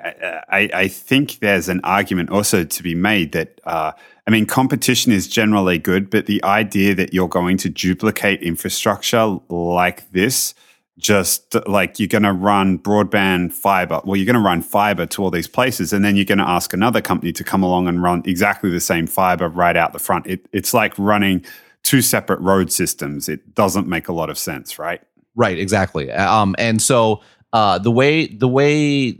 I, 0.49 0.69
I 0.73 0.87
think 0.89 1.39
there's 1.39 1.69
an 1.69 1.79
argument 1.85 2.29
also 2.29 2.65
to 2.65 2.83
be 2.83 2.93
made 2.93 3.31
that 3.31 3.61
uh, 3.63 3.93
i 4.27 4.31
mean 4.31 4.45
competition 4.45 5.13
is 5.13 5.29
generally 5.29 5.77
good 5.77 6.09
but 6.09 6.25
the 6.25 6.43
idea 6.43 6.93
that 6.95 7.13
you're 7.13 7.29
going 7.29 7.55
to 7.57 7.69
duplicate 7.69 8.43
infrastructure 8.43 9.39
like 9.49 10.11
this 10.11 10.53
just 10.97 11.55
like 11.67 11.99
you're 11.99 12.07
going 12.07 12.23
to 12.23 12.33
run 12.33 12.79
broadband 12.79 13.53
fiber. 13.53 14.01
Well, 14.03 14.15
you're 14.15 14.25
going 14.25 14.35
to 14.35 14.39
run 14.41 14.61
fiber 14.61 15.05
to 15.07 15.23
all 15.23 15.31
these 15.31 15.47
places, 15.47 15.93
and 15.93 16.03
then 16.03 16.15
you're 16.15 16.25
going 16.25 16.39
to 16.39 16.47
ask 16.47 16.73
another 16.73 17.01
company 17.01 17.31
to 17.33 17.43
come 17.43 17.63
along 17.63 17.87
and 17.87 18.01
run 18.01 18.23
exactly 18.25 18.69
the 18.69 18.79
same 18.79 19.07
fiber 19.07 19.47
right 19.47 19.77
out 19.77 19.93
the 19.93 19.99
front. 19.99 20.27
It, 20.27 20.47
it's 20.51 20.73
like 20.73 20.97
running 20.97 21.45
two 21.83 22.01
separate 22.01 22.39
road 22.39 22.71
systems. 22.71 23.29
It 23.29 23.53
doesn't 23.53 23.87
make 23.87 24.07
a 24.07 24.13
lot 24.13 24.29
of 24.29 24.37
sense, 24.37 24.79
right? 24.79 25.01
Right, 25.35 25.59
exactly. 25.59 26.11
Um, 26.11 26.55
and 26.57 26.81
so 26.81 27.21
uh, 27.53 27.77
the 27.77 27.91
way 27.91 28.27
the 28.27 28.47
way 28.47 29.19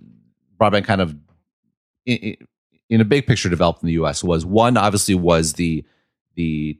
broadband 0.60 0.86
kind 0.86 1.02
of 1.02 1.16
in, 2.06 2.36
in 2.90 3.02
a 3.02 3.06
big 3.06 3.28
picture 3.28 3.50
developed 3.50 3.84
in 3.84 3.88
the 3.88 3.94
U.S. 3.94 4.24
was 4.24 4.46
one 4.46 4.78
obviously 4.78 5.16
was 5.16 5.54
the 5.54 5.86
the 6.36 6.80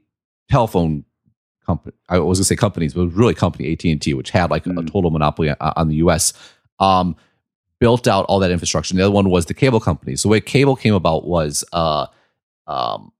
telephone 0.50 1.04
company. 1.68 1.94
I 2.08 2.18
was 2.18 2.38
gonna 2.38 2.46
say 2.46 2.56
companies, 2.56 2.94
but 2.94 3.02
it 3.02 3.04
was 3.04 3.14
really 3.14 3.34
company 3.34 3.70
AT 3.72 3.84
and 3.84 4.00
T, 4.00 4.14
which 4.14 4.30
had 4.30 4.50
like 4.50 4.64
mm. 4.64 4.78
a 4.78 4.90
total 4.90 5.10
monopoly 5.10 5.50
on, 5.50 5.56
on 5.60 5.88
the 5.88 5.96
U.S. 5.96 6.32
Um, 6.80 7.14
built 7.78 8.08
out 8.08 8.24
all 8.24 8.40
that 8.40 8.50
infrastructure. 8.50 8.92
And 8.92 8.98
the 8.98 9.04
other 9.04 9.14
one 9.14 9.30
was 9.30 9.46
the 9.46 9.54
cable 9.54 9.80
companies. 9.80 10.22
So 10.22 10.28
the 10.28 10.32
way 10.32 10.40
cable 10.40 10.74
came 10.74 10.94
about 10.94 11.26
was 11.26 11.64
uh, 11.72 12.06
um, 12.66 13.12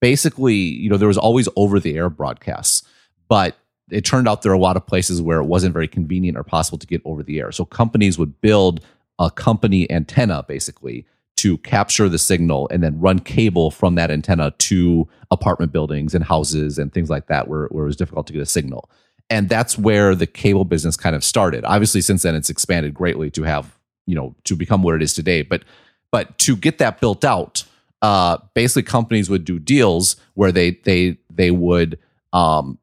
basically, 0.00 0.54
you 0.54 0.88
know, 0.88 0.96
there 0.96 1.08
was 1.08 1.18
always 1.18 1.48
over 1.56 1.78
the 1.80 1.96
air 1.96 2.08
broadcasts, 2.08 2.86
but 3.28 3.56
it 3.90 4.04
turned 4.04 4.28
out 4.28 4.42
there 4.42 4.52
are 4.52 4.54
a 4.54 4.60
lot 4.60 4.76
of 4.76 4.86
places 4.86 5.20
where 5.20 5.40
it 5.40 5.44
wasn't 5.44 5.72
very 5.72 5.88
convenient 5.88 6.38
or 6.38 6.44
possible 6.44 6.78
to 6.78 6.86
get 6.86 7.02
over 7.04 7.22
the 7.22 7.40
air. 7.40 7.52
So 7.52 7.64
companies 7.64 8.18
would 8.18 8.40
build 8.40 8.80
a 9.18 9.30
company 9.30 9.90
antenna 9.90 10.44
basically 10.46 11.04
to 11.38 11.56
capture 11.58 12.08
the 12.08 12.18
signal 12.18 12.68
and 12.72 12.82
then 12.82 12.98
run 12.98 13.20
cable 13.20 13.70
from 13.70 13.94
that 13.94 14.10
antenna 14.10 14.50
to 14.58 15.08
apartment 15.30 15.70
buildings 15.70 16.12
and 16.12 16.24
houses 16.24 16.78
and 16.78 16.92
things 16.92 17.08
like 17.08 17.28
that 17.28 17.46
where, 17.46 17.66
where 17.68 17.84
it 17.84 17.86
was 17.86 17.96
difficult 17.96 18.26
to 18.26 18.32
get 18.32 18.42
a 18.42 18.46
signal. 18.46 18.90
And 19.30 19.48
that's 19.48 19.78
where 19.78 20.16
the 20.16 20.26
cable 20.26 20.64
business 20.64 20.96
kind 20.96 21.14
of 21.14 21.22
started. 21.22 21.64
Obviously, 21.64 22.00
since 22.00 22.22
then 22.22 22.34
it's 22.34 22.50
expanded 22.50 22.92
greatly 22.92 23.30
to 23.32 23.44
have, 23.44 23.78
you 24.06 24.16
know, 24.16 24.34
to 24.44 24.56
become 24.56 24.82
what 24.82 24.96
it 24.96 25.02
is 25.02 25.14
today. 25.14 25.42
But 25.42 25.62
but 26.10 26.38
to 26.38 26.56
get 26.56 26.78
that 26.78 27.00
built 27.00 27.24
out, 27.24 27.64
uh, 28.02 28.38
basically 28.54 28.82
companies 28.82 29.30
would 29.30 29.44
do 29.44 29.60
deals 29.60 30.16
where 30.34 30.50
they 30.50 30.72
they 30.84 31.18
they 31.30 31.52
would 31.52 31.98
um, 32.32 32.78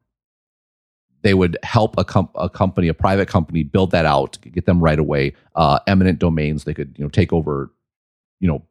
they 1.22 1.34
would 1.34 1.58
help 1.62 1.98
a, 1.98 2.04
com- 2.04 2.30
a 2.36 2.48
company, 2.48 2.88
a 2.88 2.94
private 2.94 3.28
company, 3.28 3.64
build 3.64 3.90
that 3.90 4.06
out, 4.06 4.38
get 4.40 4.64
them 4.64 4.80
right 4.80 4.98
away, 4.98 5.34
uh, 5.56 5.80
eminent 5.88 6.20
domains. 6.20 6.64
They 6.64 6.74
could 6.74 6.94
you 6.96 7.04
know 7.04 7.10
take 7.10 7.32
over 7.32 7.70
you 8.40 8.48
know 8.48 8.62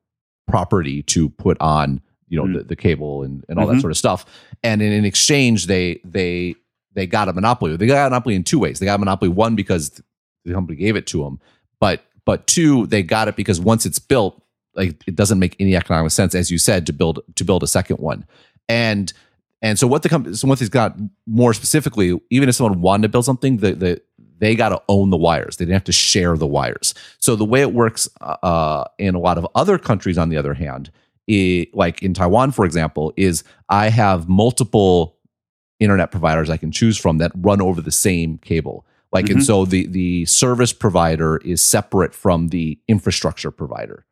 property 0.48 1.04
to 1.04 1.30
put 1.30 1.58
on 1.60 2.02
you 2.28 2.38
know 2.38 2.46
mm. 2.46 2.58
the, 2.58 2.64
the, 2.64 2.76
cable 2.76 3.24
and, 3.24 3.46
and 3.50 3.60
all 3.60 3.66
mm-hmm. 3.66 3.76
that 3.76 3.82
sort 3.82 3.92
of 3.92 3.98
stuff 3.98 4.26
and 4.64 4.82
in, 4.82 4.92
in, 4.92 5.06
exchange 5.06 5.68
they 5.68 6.00
they 6.04 6.56
they 6.94 7.08
got 7.08 7.28
a 7.28 7.34
monopoly 7.34 7.76
they 7.78 7.88
got 7.88 8.08
a 8.08 8.10
monopoly 8.10 8.36
in 8.36 8.44
two 8.44 8.60
ways 8.60 8.80
they 8.80 8.86
got 8.86 8.96
a 8.96 9.00
monopoly 9.00 9.30
one 9.30 9.56
because 9.56 10.02
the 10.44 10.54
company 10.54 10.78
gave 10.78 10.96
it 10.96 11.08
to 11.08 11.24
them 11.24 11.40
but 11.80 12.04
but 12.26 12.46
two 12.48 12.86
they 12.88 13.04
got 13.04 13.28
it 13.28 13.36
because 13.36 13.60
once 13.60 13.86
it's 13.86 14.00
built 14.00 14.42
like 14.76 15.02
it 15.08 15.16
doesn't 15.16 15.40
make 15.40 15.56
any 15.60 15.76
economic 15.76 16.12
sense 16.12 16.36
as 16.36 16.52
you 16.52 16.58
said 16.58 16.86
to 16.86 16.94
build 16.94 17.20
to 17.36 17.44
build 17.44 17.64
a 17.64 17.68
second 17.68 17.98
one 17.98 18.26
and 18.70 19.14
and 19.62 19.80
so 19.80 19.88
what 19.88 20.04
the 20.04 20.10
company 20.10 20.36
so 20.36 20.48
what 20.48 20.60
they've 20.60 20.70
got 20.70 20.96
more 21.26 21.54
specifically 21.54 22.20
even 22.30 22.50
if 22.50 22.56
someone 22.56 22.82
wanted 22.82 23.04
to 23.04 23.10
build 23.10 23.26
something 23.26 23.58
the 23.58 23.74
the 23.74 24.02
they 24.38 24.56
got 24.56 24.70
to 24.70 24.82
own 24.90 25.10
the 25.10 25.18
wires. 25.18 25.58
They 25.58 25.66
didn't 25.66 25.76
have 25.76 25.84
to 25.86 25.92
share 25.92 26.38
the 26.38 26.48
wires. 26.48 26.94
So 27.20 27.36
the 27.36 27.46
way 27.46 27.62
it 27.62 27.74
works 27.74 28.10
uh, 28.22 28.86
in 28.98 29.16
a 29.16 29.20
lot 29.20 29.38
of 29.38 29.48
other 29.56 29.78
countries, 29.78 30.18
on 30.18 30.30
the 30.30 30.38
other 30.38 30.54
hand, 30.54 30.92
it, 31.28 31.74
like 31.74 32.04
in 32.04 32.14
Taiwan, 32.14 32.52
for 32.52 32.66
example, 32.66 33.14
is 33.18 33.44
I 33.70 33.90
have 33.90 34.30
multiple 34.30 35.18
internet 35.80 36.12
providers 36.12 36.50
I 36.50 36.58
can 36.58 36.72
choose 36.72 36.98
from 36.98 37.18
that 37.18 37.32
run 37.36 37.62
over 37.62 37.82
the 37.82 37.92
same 37.92 38.38
cable. 38.38 38.86
Like, 39.12 39.26
mm-hmm. 39.26 39.36
and 39.36 39.46
so 39.46 39.66
the 39.66 39.88
the 39.88 40.26
service 40.26 40.74
provider 40.74 41.38
is 41.38 41.62
separate 41.62 42.14
from 42.14 42.50
the 42.50 42.80
infrastructure 42.88 43.52
provider. 43.52 44.06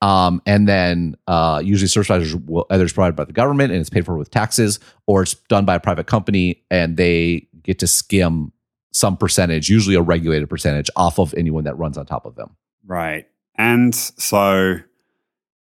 Um, 0.00 0.40
and 0.46 0.68
then 0.68 1.16
uh, 1.26 1.60
usually 1.64 1.88
service 1.88 2.06
providers 2.06 2.36
will 2.36 2.66
either 2.70 2.84
it's 2.84 2.92
provided 2.92 3.16
by 3.16 3.24
the 3.24 3.32
government 3.32 3.72
and 3.72 3.80
it's 3.80 3.90
paid 3.90 4.06
for 4.06 4.16
with 4.16 4.30
taxes, 4.30 4.78
or 5.06 5.22
it's 5.22 5.34
done 5.34 5.64
by 5.64 5.74
a 5.74 5.80
private 5.80 6.06
company 6.06 6.62
and 6.70 6.96
they 6.96 7.48
get 7.62 7.80
to 7.80 7.86
skim 7.86 8.52
some 8.90 9.16
percentage, 9.16 9.68
usually 9.68 9.96
a 9.96 10.02
regulated 10.02 10.48
percentage, 10.48 10.90
off 10.96 11.18
of 11.18 11.34
anyone 11.34 11.64
that 11.64 11.76
runs 11.78 11.98
on 11.98 12.06
top 12.06 12.26
of 12.26 12.34
them. 12.34 12.56
Right. 12.86 13.26
And 13.56 13.94
so 13.94 14.80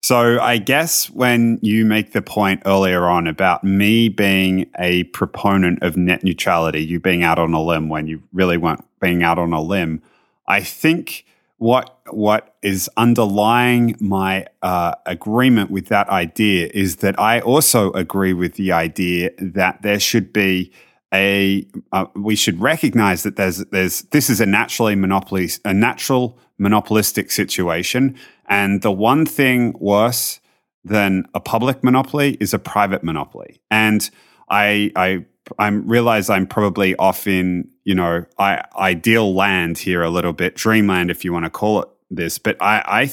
so 0.02 0.40
I 0.40 0.58
guess 0.58 1.10
when 1.10 1.58
you 1.60 1.84
make 1.84 2.12
the 2.12 2.22
point 2.22 2.62
earlier 2.64 3.04
on 3.06 3.26
about 3.26 3.64
me 3.64 4.08
being 4.08 4.70
a 4.78 5.04
proponent 5.04 5.82
of 5.82 5.96
net 5.96 6.22
neutrality, 6.22 6.84
you 6.84 7.00
being 7.00 7.22
out 7.22 7.38
on 7.38 7.52
a 7.52 7.62
limb 7.62 7.88
when 7.88 8.06
you 8.06 8.22
really 8.32 8.56
weren't 8.56 8.84
being 9.00 9.22
out 9.22 9.38
on 9.38 9.52
a 9.52 9.60
limb, 9.60 10.02
I 10.46 10.60
think 10.60 11.24
what 11.58 11.98
what 12.10 12.56
is 12.62 12.88
underlying 12.96 13.96
my 14.00 14.46
uh, 14.62 14.94
agreement 15.04 15.70
with 15.70 15.88
that 15.88 16.08
idea 16.08 16.70
is 16.72 16.96
that 16.96 17.18
I 17.18 17.40
also 17.40 17.92
agree 17.92 18.32
with 18.32 18.54
the 18.54 18.72
idea 18.72 19.30
that 19.38 19.82
there 19.82 20.00
should 20.00 20.32
be 20.32 20.72
a 21.12 21.66
uh, 21.92 22.06
we 22.14 22.36
should 22.36 22.60
recognize 22.60 23.22
that 23.22 23.36
there's 23.36 23.58
there's 23.66 24.02
this 24.02 24.28
is 24.28 24.40
a 24.40 24.46
naturally 24.46 24.94
monopoly 24.94 25.48
a 25.64 25.72
natural 25.72 26.38
monopolistic 26.58 27.30
situation. 27.30 28.16
And 28.46 28.82
the 28.82 28.92
one 28.92 29.24
thing 29.24 29.74
worse 29.78 30.40
than 30.84 31.24
a 31.34 31.40
public 31.40 31.82
monopoly 31.82 32.36
is 32.40 32.52
a 32.52 32.58
private 32.58 33.02
monopoly. 33.02 33.60
And 33.70 34.08
i 34.50 34.90
i 34.96 35.24
i 35.58 35.68
realize 35.68 36.28
i'm 36.30 36.46
probably 36.46 36.94
off 36.96 37.26
in 37.26 37.68
you 37.84 37.94
know 37.94 38.24
I, 38.38 38.64
ideal 38.76 39.34
land 39.34 39.78
here 39.78 40.02
a 40.02 40.10
little 40.10 40.32
bit 40.32 40.56
dreamland 40.56 41.10
if 41.10 41.24
you 41.24 41.32
want 41.32 41.44
to 41.46 41.50
call 41.50 41.82
it 41.82 41.88
this. 42.10 42.38
But 42.38 42.56
i 42.60 42.82
i 42.86 43.10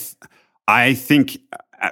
i 0.67 0.93
think 0.93 1.37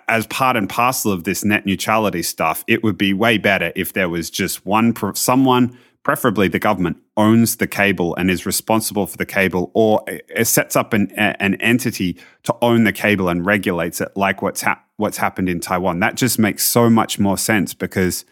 as 0.08 0.26
part 0.28 0.56
and 0.56 0.70
parcel 0.70 1.12
of 1.12 1.24
this 1.24 1.44
net 1.44 1.66
neutrality 1.66 2.24
stuff, 2.24 2.64
it 2.68 2.84
would 2.84 2.98
be 2.98 3.14
way 3.14 3.38
better 3.38 3.72
if 3.76 3.94
there 3.94 4.10
was 4.10 4.30
just 4.30 4.66
one 4.66 4.94
someone 5.16 5.78
preferably 6.04 6.48
the 6.48 6.60
government, 6.60 6.98
owns 7.16 7.58
the 7.58 7.68
cable 7.68 8.16
and 8.16 8.30
is 8.30 8.46
responsible 8.46 9.08
for 9.08 9.18
the 9.18 9.26
cable 9.26 9.72
or 9.74 10.04
sets 10.44 10.76
up 10.76 10.94
an, 10.94 11.12
an 11.12 11.56
entity 11.56 12.18
to 12.44 12.56
own 12.62 12.84
the 12.84 12.92
cable 12.92 13.30
and 13.30 13.46
regulates 13.46 14.02
it 14.02 14.10
like 14.16 14.42
what's, 14.42 14.64
what's 14.98 15.18
happened 15.18 15.48
in 15.48 15.60
Taiwan. 15.60 16.00
That 16.00 16.16
just 16.16 16.38
makes 16.38 16.66
so 16.66 16.90
much 16.90 17.20
more 17.20 17.38
sense 17.38 17.74
because 17.74 18.26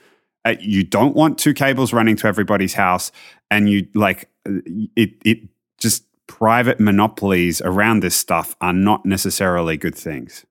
uh, 0.44 0.56
you 0.60 0.84
don't 0.84 1.16
want 1.16 1.38
two 1.38 1.54
cables 1.54 1.94
running 1.94 2.16
to 2.18 2.28
everybody's 2.28 2.74
house 2.74 3.12
and 3.50 3.70
you 3.70 3.88
like 3.94 4.30
it, 4.46 5.12
it 5.24 5.40
just 5.78 6.04
private 6.28 6.80
monopolies 6.80 7.62
around 7.62 8.02
this 8.02 8.16
stuff 8.16 8.56
are 8.62 8.74
not 8.74 9.06
necessarily 9.06 9.78
good 9.78 9.96
things. 9.96 10.46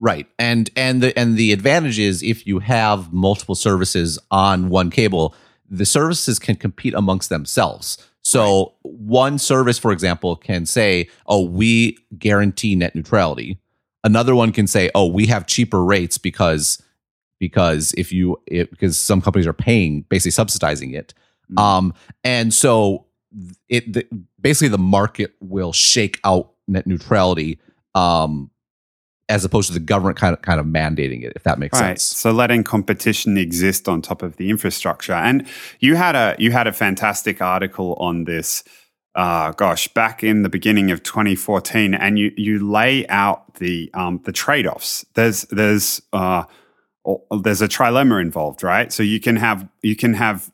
Right. 0.00 0.26
And 0.38 0.70
and 0.76 1.02
the 1.02 1.18
and 1.18 1.36
the 1.36 1.52
advantage 1.52 1.98
is 1.98 2.22
if 2.22 2.46
you 2.46 2.58
have 2.58 3.12
multiple 3.12 3.54
services 3.54 4.18
on 4.30 4.68
one 4.68 4.90
cable, 4.90 5.34
the 5.78 5.86
services 5.86 6.38
can 6.38 6.56
compete 6.56 6.94
amongst 6.94 7.28
themselves. 7.28 7.98
So 8.22 8.74
right. 8.84 8.94
one 8.94 9.38
service, 9.38 9.78
for 9.78 9.92
example, 9.92 10.36
can 10.36 10.66
say, 10.66 11.08
"Oh, 11.26 11.44
we 11.44 11.98
guarantee 12.18 12.74
net 12.74 12.94
neutrality." 12.94 13.58
Another 14.02 14.34
one 14.34 14.52
can 14.52 14.66
say, 14.66 14.90
"Oh, 14.94 15.06
we 15.06 15.26
have 15.26 15.46
cheaper 15.46 15.84
rates 15.84 16.18
because 16.18 16.82
because 17.38 17.92
if 17.98 18.12
you 18.12 18.40
it, 18.46 18.70
because 18.70 18.96
some 18.96 19.20
companies 19.20 19.46
are 19.46 19.52
paying 19.52 20.02
basically 20.08 20.30
subsidizing 20.30 20.92
it." 20.92 21.12
Mm-hmm. 21.50 21.58
Um, 21.58 21.94
and 22.22 22.54
so 22.54 23.06
it 23.68 23.92
the, 23.92 24.06
basically 24.40 24.68
the 24.68 24.78
market 24.78 25.34
will 25.40 25.72
shake 25.72 26.20
out 26.24 26.52
net 26.66 26.86
neutrality 26.86 27.58
um, 27.94 28.50
as 29.28 29.44
opposed 29.44 29.68
to 29.68 29.72
the 29.72 29.80
government 29.80 30.18
kind 30.18 30.34
of 30.34 30.42
kind 30.42 30.60
of 30.60 30.66
mandating 30.66 31.24
it, 31.24 31.32
if 31.34 31.42
that 31.44 31.58
makes 31.58 31.80
right. 31.80 32.00
sense. 32.00 32.02
So 32.02 32.30
letting 32.30 32.64
competition 32.64 33.38
exist 33.38 33.88
on 33.88 34.02
top 34.02 34.22
of 34.22 34.36
the 34.36 34.50
infrastructure. 34.50 35.14
And 35.14 35.46
you 35.80 35.96
had 35.96 36.14
a 36.14 36.36
you 36.38 36.52
had 36.52 36.66
a 36.66 36.72
fantastic 36.72 37.40
article 37.40 37.94
on 37.94 38.24
this. 38.24 38.64
Uh, 39.14 39.52
gosh, 39.52 39.86
back 39.88 40.24
in 40.24 40.42
the 40.42 40.48
beginning 40.48 40.90
of 40.90 41.02
2014, 41.04 41.94
and 41.94 42.18
you 42.18 42.32
you 42.36 42.68
lay 42.68 43.06
out 43.08 43.54
the 43.54 43.90
um, 43.94 44.20
the 44.24 44.32
trade 44.32 44.66
offs. 44.66 45.06
There's 45.14 45.42
there's 45.42 46.02
uh, 46.12 46.44
there's 47.42 47.62
a 47.62 47.68
trilemma 47.68 48.20
involved, 48.20 48.62
right? 48.62 48.92
So 48.92 49.02
you 49.02 49.20
can 49.20 49.36
have 49.36 49.68
you 49.82 49.94
can 49.94 50.14
have 50.14 50.50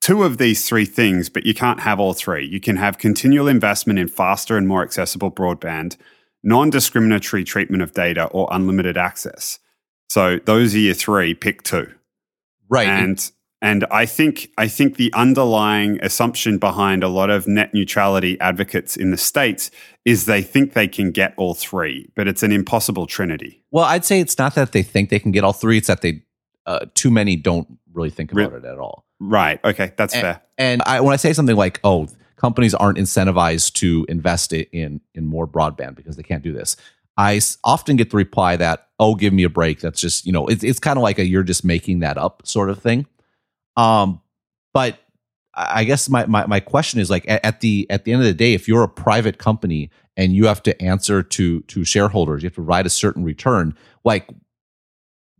two 0.00 0.22
of 0.22 0.38
these 0.38 0.68
three 0.68 0.84
things, 0.84 1.28
but 1.28 1.44
you 1.44 1.52
can't 1.52 1.80
have 1.80 1.98
all 1.98 2.14
three. 2.14 2.46
You 2.46 2.60
can 2.60 2.76
have 2.76 2.96
continual 2.96 3.48
investment 3.48 3.98
in 3.98 4.06
faster 4.06 4.56
and 4.56 4.68
more 4.68 4.84
accessible 4.84 5.32
broadband 5.32 5.96
non 6.46 6.70
discriminatory 6.70 7.44
treatment 7.44 7.82
of 7.82 7.92
data, 7.92 8.26
or 8.26 8.48
unlimited 8.50 8.96
access. 8.96 9.58
So 10.08 10.38
those 10.46 10.74
are 10.74 10.78
your 10.78 10.94
three, 10.94 11.34
pick 11.34 11.62
two. 11.62 11.92
Right. 12.70 12.88
And 12.88 13.30
and 13.60 13.84
I 13.90 14.06
think 14.06 14.50
I 14.56 14.68
think 14.68 14.96
the 14.96 15.12
underlying 15.12 15.98
assumption 16.02 16.58
behind 16.58 17.02
a 17.02 17.08
lot 17.08 17.30
of 17.30 17.48
net 17.48 17.74
neutrality 17.74 18.40
advocates 18.40 18.96
in 18.96 19.10
the 19.10 19.16
states 19.16 19.70
is 20.04 20.26
they 20.26 20.42
think 20.42 20.74
they 20.74 20.86
can 20.86 21.10
get 21.10 21.34
all 21.36 21.54
three, 21.54 22.08
but 22.14 22.28
it's 22.28 22.42
an 22.42 22.52
impossible 22.52 23.06
trinity. 23.06 23.64
Well, 23.70 23.84
I'd 23.84 24.04
say 24.04 24.20
it's 24.20 24.38
not 24.38 24.54
that 24.54 24.72
they 24.72 24.82
think 24.82 25.10
they 25.10 25.18
can 25.18 25.32
get 25.32 25.42
all 25.42 25.52
three; 25.52 25.78
it's 25.78 25.88
that 25.88 26.02
they 26.02 26.22
uh, 26.66 26.86
too 26.94 27.10
many 27.10 27.34
don't 27.34 27.66
really 27.92 28.10
think 28.10 28.30
about 28.30 28.52
Re- 28.52 28.58
it 28.58 28.64
at 28.64 28.78
all. 28.78 29.04
Right. 29.18 29.58
Okay, 29.64 29.92
that's 29.96 30.14
and, 30.14 30.22
fair. 30.22 30.42
And 30.58 30.82
I, 30.82 31.00
when 31.00 31.14
I 31.14 31.16
say 31.16 31.32
something 31.32 31.56
like, 31.56 31.80
"Oh, 31.82 32.08
companies 32.36 32.74
aren't 32.74 32.98
incentivized 32.98 33.74
to 33.74 34.06
invest 34.08 34.52
in 34.52 35.00
in 35.14 35.26
more 35.26 35.46
broadband 35.46 35.96
because 35.96 36.16
they 36.16 36.22
can't 36.22 36.42
do 36.42 36.52
this. 36.52 36.76
I 37.16 37.40
often 37.64 37.96
get 37.96 38.10
the 38.10 38.16
reply 38.16 38.56
that, 38.56 38.88
"Oh, 38.98 39.14
give 39.14 39.32
me 39.32 39.42
a 39.42 39.48
break." 39.48 39.80
That's 39.80 40.00
just 40.00 40.26
you 40.26 40.32
know, 40.32 40.46
it's 40.46 40.62
it's 40.62 40.78
kind 40.78 40.98
of 40.98 41.02
like 41.02 41.18
a 41.18 41.26
"you're 41.26 41.42
just 41.42 41.64
making 41.64 42.00
that 42.00 42.18
up" 42.18 42.46
sort 42.46 42.70
of 42.70 42.80
thing. 42.80 43.06
Um, 43.76 44.20
but 44.72 44.98
I 45.54 45.84
guess 45.84 46.08
my, 46.10 46.26
my 46.26 46.46
my 46.46 46.60
question 46.60 47.00
is 47.00 47.08
like 47.10 47.24
at 47.26 47.60
the 47.60 47.86
at 47.88 48.04
the 48.04 48.12
end 48.12 48.20
of 48.20 48.26
the 48.26 48.34
day, 48.34 48.52
if 48.52 48.68
you're 48.68 48.82
a 48.82 48.88
private 48.88 49.38
company 49.38 49.90
and 50.16 50.34
you 50.34 50.46
have 50.46 50.62
to 50.64 50.82
answer 50.82 51.22
to 51.22 51.60
to 51.62 51.84
shareholders, 51.84 52.42
you 52.42 52.48
have 52.48 52.52
to 52.54 52.62
provide 52.62 52.84
a 52.84 52.90
certain 52.90 53.24
return. 53.24 53.74
Like, 54.04 54.28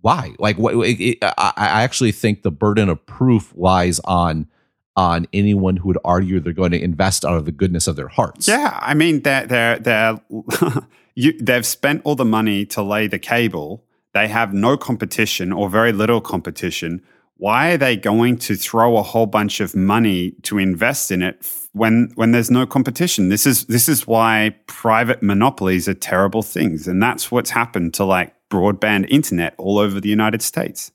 why? 0.01 0.35
Like, 0.39 0.57
what? 0.57 0.75
It, 0.87 1.01
it, 1.01 1.19
I, 1.23 1.53
I 1.57 1.83
actually 1.83 2.13
think 2.13 2.43
the 2.43 2.51
burden 2.51 2.89
of 2.89 3.05
proof 3.05 3.53
lies 3.57 4.01
on 4.01 4.49
on 4.97 5.27
anyone 5.33 5.77
who 5.77 5.89
would 5.89 5.99
argue 6.05 6.41
they're 6.41 6.53
going 6.53 6.73
to 6.73 6.83
invest 6.83 7.25
out 7.25 7.37
of 7.37 7.45
the 7.45 7.53
goodness 7.53 7.87
of 7.87 7.97
their 7.97 8.09
hearts. 8.09 8.49
Yeah, 8.49 8.79
I 8.81 8.95
mean, 8.95 9.23
they're 9.23 9.47
they're 9.47 9.79
they're 9.79 10.21
you, 11.15 11.39
they've 11.41 11.67
spent 11.67 12.03
all 12.05 12.15
the 12.15 12.25
money 12.25 12.65
to 12.67 12.83
lay 12.83 13.07
the 13.07 13.19
cable. 13.19 13.85
They 14.15 14.29
have 14.29 14.55
no 14.55 14.77
competition 14.77 15.53
or 15.53 15.69
very 15.69 15.93
little 15.93 16.21
competition 16.21 17.03
why 17.39 17.73
are 17.73 17.77
they 17.77 17.97
going 17.97 18.39
to 18.39 18.57
throw 18.57 18.97
a 18.97 19.03
whole 19.03 19.27
bunch 19.27 19.61
of 19.61 19.77
money 19.77 20.33
to 20.43 20.59
invest 20.59 21.11
in 21.11 21.23
it 21.23 21.47
when 21.73 22.11
when 22.15 22.33
there's 22.33 22.51
no 22.51 22.67
competition 22.67 23.29
this 23.29 23.47
is 23.47 23.65
this 23.67 23.89
is 23.89 24.07
why 24.07 24.55
private 24.67 25.23
monopolies 25.23 25.89
are 25.89 25.95
terrible 25.95 26.43
things 26.43 26.89
and 26.89 27.03
that's 27.03 27.31
what's 27.31 27.51
happened 27.51 27.93
to 27.95 28.05
like 28.05 28.35
broadband 28.51 29.07
internet 29.09 29.55
all 29.59 29.79
over 29.79 30.01
the 30.01 30.09
United 30.09 30.41
States 30.43 30.93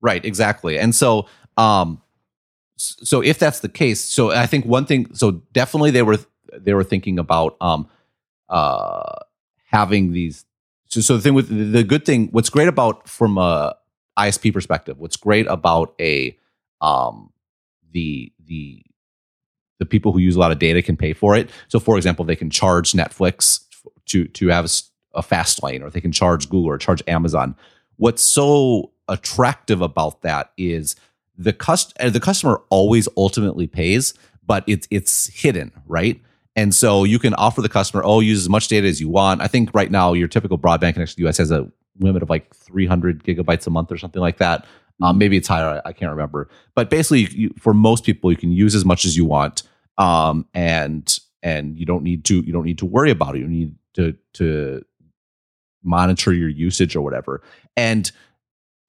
right 0.00 0.24
exactly 0.24 0.78
and 0.78 0.94
so 0.94 1.26
um 1.56 2.00
so 2.76 3.22
if 3.22 3.38
that's 3.38 3.60
the 3.60 3.68
case 3.68 4.00
so 4.00 4.30
i 4.30 4.46
think 4.46 4.64
one 4.66 4.84
thing 4.84 5.12
so 5.14 5.30
definitely 5.52 5.90
they 5.90 6.02
were 6.02 6.18
they 6.52 6.74
were 6.74 6.84
thinking 6.84 7.18
about 7.18 7.56
um 7.60 7.88
uh 8.48 9.14
having 9.70 10.12
these 10.12 10.44
so, 10.88 11.00
so 11.00 11.16
the 11.16 11.22
thing 11.22 11.34
with 11.34 11.72
the 11.72 11.84
good 11.84 12.04
thing 12.04 12.28
what's 12.28 12.50
great 12.50 12.68
about 12.68 13.08
from 13.08 13.38
a 13.38 13.76
ISP 14.18 14.52
perspective, 14.52 14.98
what's 14.98 15.16
great 15.16 15.46
about 15.48 15.94
a 16.00 16.36
um, 16.80 17.32
the 17.92 18.32
the 18.44 18.82
the 19.80 19.86
people 19.86 20.12
who 20.12 20.18
use 20.20 20.36
a 20.36 20.38
lot 20.38 20.52
of 20.52 20.58
data 20.58 20.82
can 20.82 20.96
pay 20.96 21.12
for 21.12 21.36
it. 21.36 21.50
So, 21.68 21.80
for 21.80 21.96
example, 21.96 22.24
they 22.24 22.36
can 22.36 22.50
charge 22.50 22.92
Netflix 22.92 23.64
to 24.06 24.26
to 24.28 24.48
have 24.48 24.70
a 25.14 25.22
fast 25.22 25.62
lane, 25.62 25.82
or 25.82 25.90
they 25.90 26.00
can 26.00 26.12
charge 26.12 26.48
Google 26.48 26.70
or 26.70 26.78
charge 26.78 27.02
Amazon. 27.06 27.56
What's 27.96 28.22
so 28.22 28.92
attractive 29.08 29.80
about 29.80 30.22
that 30.22 30.52
is 30.56 30.96
the 31.36 31.52
cust- 31.52 31.96
uh, 32.00 32.10
the 32.10 32.20
customer 32.20 32.62
always 32.70 33.08
ultimately 33.16 33.66
pays, 33.66 34.14
but 34.46 34.64
it's 34.66 34.86
it's 34.90 35.26
hidden, 35.28 35.72
right? 35.86 36.20
And 36.56 36.74
so 36.74 37.04
you 37.04 37.18
can 37.18 37.34
offer 37.34 37.62
the 37.62 37.68
customer, 37.68 38.02
oh, 38.04 38.20
use 38.20 38.38
as 38.38 38.48
much 38.48 38.68
data 38.68 38.86
as 38.86 39.00
you 39.00 39.08
want. 39.08 39.40
I 39.40 39.48
think 39.48 39.70
right 39.74 39.90
now 39.90 40.12
your 40.12 40.28
typical 40.28 40.56
broadband 40.56 40.94
connection 40.94 41.16
to 41.16 41.16
the 41.16 41.28
US 41.28 41.38
has 41.38 41.50
a 41.50 41.68
limit 41.98 42.22
of 42.22 42.30
like 42.30 42.54
300 42.54 43.24
gigabytes 43.24 43.66
a 43.66 43.70
month 43.70 43.90
or 43.90 43.98
something 43.98 44.22
like 44.22 44.38
that. 44.38 44.64
Um, 45.02 45.10
mm-hmm. 45.10 45.18
maybe 45.18 45.36
it's 45.36 45.48
higher. 45.48 45.80
I, 45.84 45.88
I 45.88 45.92
can't 45.92 46.10
remember. 46.10 46.48
But 46.74 46.90
basically, 46.90 47.28
you, 47.36 47.54
for 47.58 47.74
most 47.74 48.04
people, 48.04 48.30
you 48.30 48.36
can 48.36 48.52
use 48.52 48.74
as 48.74 48.84
much 48.84 49.04
as 49.04 49.16
you 49.16 49.24
want, 49.24 49.64
um, 49.98 50.46
and 50.54 51.18
and 51.42 51.78
you 51.78 51.84
don't 51.84 52.04
need 52.04 52.24
to 52.26 52.40
you 52.40 52.52
don't 52.52 52.64
need 52.64 52.78
to 52.78 52.86
worry 52.86 53.10
about 53.10 53.34
it. 53.34 53.40
You 53.40 53.48
need 53.48 53.74
to 53.94 54.16
to 54.34 54.84
monitor 55.82 56.32
your 56.32 56.48
usage 56.48 56.94
or 56.94 57.02
whatever. 57.02 57.42
And 57.76 58.10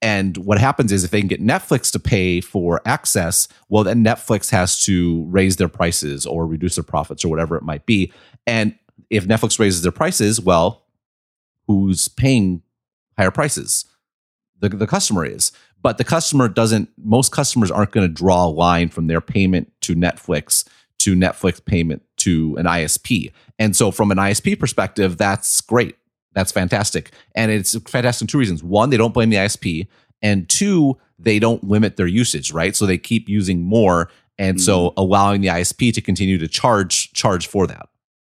and 0.02 0.36
what 0.36 0.58
happens 0.58 0.92
is 0.92 1.04
if 1.04 1.10
they 1.10 1.20
can 1.20 1.28
get 1.28 1.42
Netflix 1.42 1.90
to 1.92 1.98
pay 1.98 2.40
for 2.40 2.82
access, 2.84 3.48
well, 3.68 3.84
then 3.84 4.04
Netflix 4.04 4.50
has 4.50 4.80
to 4.84 5.24
raise 5.24 5.56
their 5.56 5.68
prices 5.68 6.26
or 6.26 6.46
reduce 6.46 6.76
their 6.76 6.84
profits 6.84 7.24
or 7.24 7.28
whatever 7.28 7.56
it 7.56 7.62
might 7.62 7.86
be. 7.86 8.12
And 8.46 8.78
if 9.08 9.26
Netflix 9.26 9.58
raises 9.58 9.82
their 9.82 9.92
prices, 9.92 10.40
well, 10.40 10.84
who's 11.66 12.08
paying 12.08 12.62
higher 13.16 13.30
prices. 13.30 13.84
The, 14.60 14.68
the 14.68 14.86
customer 14.86 15.24
is. 15.24 15.52
But 15.82 15.98
the 15.98 16.04
customer 16.04 16.48
doesn't, 16.48 16.90
most 16.96 17.32
customers 17.32 17.70
aren't 17.70 17.92
going 17.92 18.06
to 18.06 18.12
draw 18.12 18.46
a 18.46 18.48
line 18.48 18.88
from 18.88 19.06
their 19.06 19.20
payment 19.20 19.72
to 19.82 19.94
Netflix 19.94 20.68
to 20.98 21.14
Netflix 21.14 21.62
payment 21.64 22.02
to 22.16 22.56
an 22.56 22.64
ISP. 22.66 23.32
And 23.58 23.76
so, 23.76 23.90
from 23.90 24.10
an 24.10 24.18
ISP 24.18 24.58
perspective, 24.58 25.18
that's 25.18 25.60
great. 25.60 25.96
That's 26.36 26.52
fantastic. 26.52 27.12
And 27.34 27.50
it's 27.50 27.76
fantastic 27.88 28.20
in 28.20 28.26
two 28.28 28.38
reasons. 28.38 28.62
One, 28.62 28.90
they 28.90 28.98
don't 28.98 29.14
blame 29.14 29.30
the 29.30 29.38
ISP. 29.38 29.88
And 30.20 30.46
two, 30.50 30.98
they 31.18 31.38
don't 31.38 31.64
limit 31.64 31.96
their 31.96 32.06
usage, 32.06 32.52
right? 32.52 32.76
So 32.76 32.84
they 32.84 32.98
keep 32.98 33.26
using 33.26 33.62
more. 33.62 34.10
And 34.38 34.58
mm-hmm. 34.58 34.62
so 34.62 34.92
allowing 34.98 35.40
the 35.40 35.48
ISP 35.48 35.94
to 35.94 36.02
continue 36.02 36.36
to 36.36 36.46
charge 36.46 37.10
charge 37.14 37.46
for 37.46 37.66
that. 37.66 37.88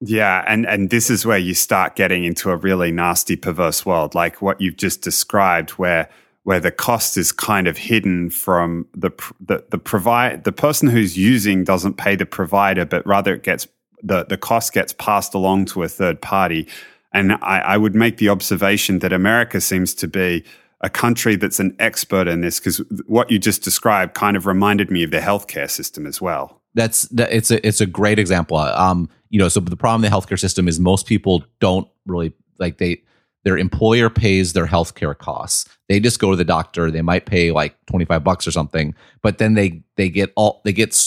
Yeah, 0.05 0.45
and 0.49 0.67
and 0.67 0.91
this 0.91 1.11
is 1.11 1.25
where 1.25 1.38
you 1.38 1.55
start 1.55 1.95
getting 1.95 2.25
into 2.25 2.51
a 2.51 2.57
really 2.57 2.91
nasty, 2.91 3.37
perverse 3.37 3.87
world, 3.87 4.17
like 4.17 4.43
what 4.43 4.61
you've 4.61 4.77
just 4.77 5.01
described, 5.03 5.71
where 5.71 6.09
where 6.43 6.59
the 6.59 6.73
cost 6.73 7.17
is 7.17 7.31
kind 7.31 7.69
of 7.69 7.79
hidden 7.79 8.31
from 8.31 8.85
the 8.95 9.12
the 9.38 9.65
the 9.71 9.79
provide 9.79 10.43
the 10.43 10.51
person 10.51 10.88
who's 10.88 11.17
using 11.17 11.62
doesn't 11.62 11.99
pay 11.99 12.17
the 12.17 12.27
provider, 12.27 12.85
but 12.85 13.07
rather 13.07 13.33
it 13.33 13.45
gets 13.45 13.69
the 14.03 14.25
the 14.25 14.37
cost 14.37 14.73
gets 14.73 14.93
passed 14.93 15.35
along 15.35 15.67
to 15.67 15.85
a 15.85 15.88
third 15.88 16.21
party. 16.21 16.67
And 17.14 17.33
I, 17.35 17.61
I 17.61 17.77
would 17.77 17.94
make 17.94 18.16
the 18.16 18.29
observation 18.29 19.01
that 19.01 19.12
America 19.12 19.61
seems 19.61 19.94
to 19.94 20.09
be 20.09 20.44
a 20.81 20.90
country 20.90 21.37
that's 21.37 21.61
an 21.61 21.77
expert 21.79 22.27
in 22.27 22.40
this 22.40 22.59
because 22.59 22.79
what 23.07 23.31
you 23.31 23.38
just 23.38 23.62
described 23.62 24.14
kind 24.14 24.37
of 24.37 24.46
reminded 24.46 24.90
me 24.90 25.03
of 25.03 25.11
the 25.11 25.18
healthcare 25.18 25.70
system 25.70 26.07
as 26.07 26.20
well. 26.20 26.61
That's 26.75 27.03
that, 27.09 27.31
it's 27.33 27.51
a 27.51 27.64
it's 27.66 27.81
a 27.81 27.87
great 27.87 28.18
example. 28.18 28.57
Um, 28.57 29.09
you 29.31 29.38
know, 29.38 29.48
so 29.48 29.61
the 29.61 29.77
problem 29.77 30.05
in 30.05 30.11
the 30.11 30.16
healthcare 30.16 30.40
system 30.40 30.68
is 30.68 30.81
most 30.81 31.07
people 31.07 31.44
don't 31.61 31.87
really 32.07 32.33
like 32.59 32.79
they 32.79 33.03
their 33.44 33.59
employer 33.59 34.09
pays 34.09 34.53
their 34.53 34.66
healthcare 34.66 35.16
costs. 35.16 35.68
They 35.88 36.01
just 36.01 36.18
go 36.18 36.31
to 36.31 36.37
the 36.37 36.44
doctor. 36.44 36.90
They 36.90 37.03
might 37.03 37.27
pay 37.27 37.53
like 37.53 37.77
twenty 37.87 38.05
five 38.05 38.25
bucks 38.25 38.46
or 38.46 38.53
something, 38.53 38.94
but 39.22 39.38
then 39.38 39.55
they 39.55 39.83
they 39.96 40.09
get 40.09 40.33
all 40.35 40.62
they 40.64 40.72
get 40.72 40.98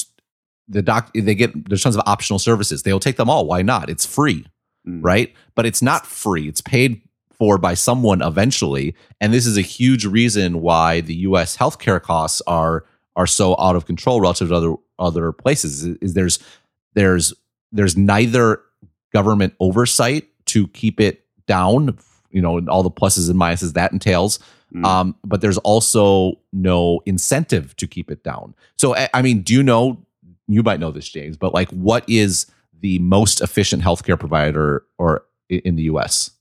the 0.67 0.81
doc 0.81 1.11
they 1.13 1.35
get 1.35 1.67
there's 1.67 1.81
tons 1.81 1.95
of 1.95 2.03
optional 2.05 2.39
services. 2.39 2.83
They'll 2.83 2.99
take 2.99 3.17
them 3.17 3.29
all. 3.29 3.45
Why 3.45 3.61
not? 3.61 3.89
It's 3.89 4.05
free, 4.05 4.45
mm. 4.87 4.99
right? 5.03 5.33
But 5.55 5.65
it's 5.65 5.81
not 5.81 6.05
free. 6.05 6.47
It's 6.47 6.61
paid 6.61 7.01
for 7.37 7.57
by 7.57 7.73
someone 7.73 8.21
eventually, 8.21 8.95
and 9.19 9.33
this 9.33 9.45
is 9.45 9.57
a 9.57 9.61
huge 9.61 10.05
reason 10.05 10.61
why 10.61 11.01
the 11.01 11.15
U.S. 11.15 11.57
healthcare 11.57 12.01
costs 12.01 12.41
are 12.47 12.85
are 13.15 13.27
so 13.27 13.55
out 13.59 13.75
of 13.75 13.85
control 13.85 14.21
relative 14.21 14.49
to 14.49 14.55
other 14.55 14.75
other 14.99 15.31
places. 15.31 15.83
Is, 15.83 16.13
there's 16.13 16.39
there's 16.93 17.33
there's 17.71 17.97
neither 17.97 18.61
government 19.13 19.53
oversight 19.59 20.27
to 20.45 20.67
keep 20.69 20.99
it 20.99 21.25
down, 21.45 21.97
you 22.31 22.41
know, 22.41 22.57
and 22.57 22.69
all 22.69 22.83
the 22.83 22.91
pluses 22.91 23.29
and 23.29 23.39
minuses 23.39 23.73
that 23.73 23.91
entails. 23.91 24.39
Mm. 24.73 24.85
Um, 24.85 25.15
but 25.23 25.41
there's 25.41 25.57
also 25.59 26.39
no 26.51 27.01
incentive 27.05 27.75
to 27.77 27.87
keep 27.87 28.11
it 28.11 28.23
down. 28.23 28.55
So, 28.77 28.95
I 29.13 29.21
mean, 29.21 29.41
do 29.41 29.53
you 29.53 29.63
know? 29.63 30.01
You 30.47 30.61
might 30.61 30.79
know 30.79 30.91
this, 30.91 31.09
James, 31.09 31.37
but 31.37 31.55
like, 31.55 31.69
what 31.71 32.07
is 32.07 32.45
the 32.81 32.99
most 32.99 33.41
efficient 33.41 33.83
healthcare 33.83 34.19
provider 34.19 34.85
or 34.97 35.25
in 35.49 35.75
the 35.75 35.83
U.S.? 35.83 36.31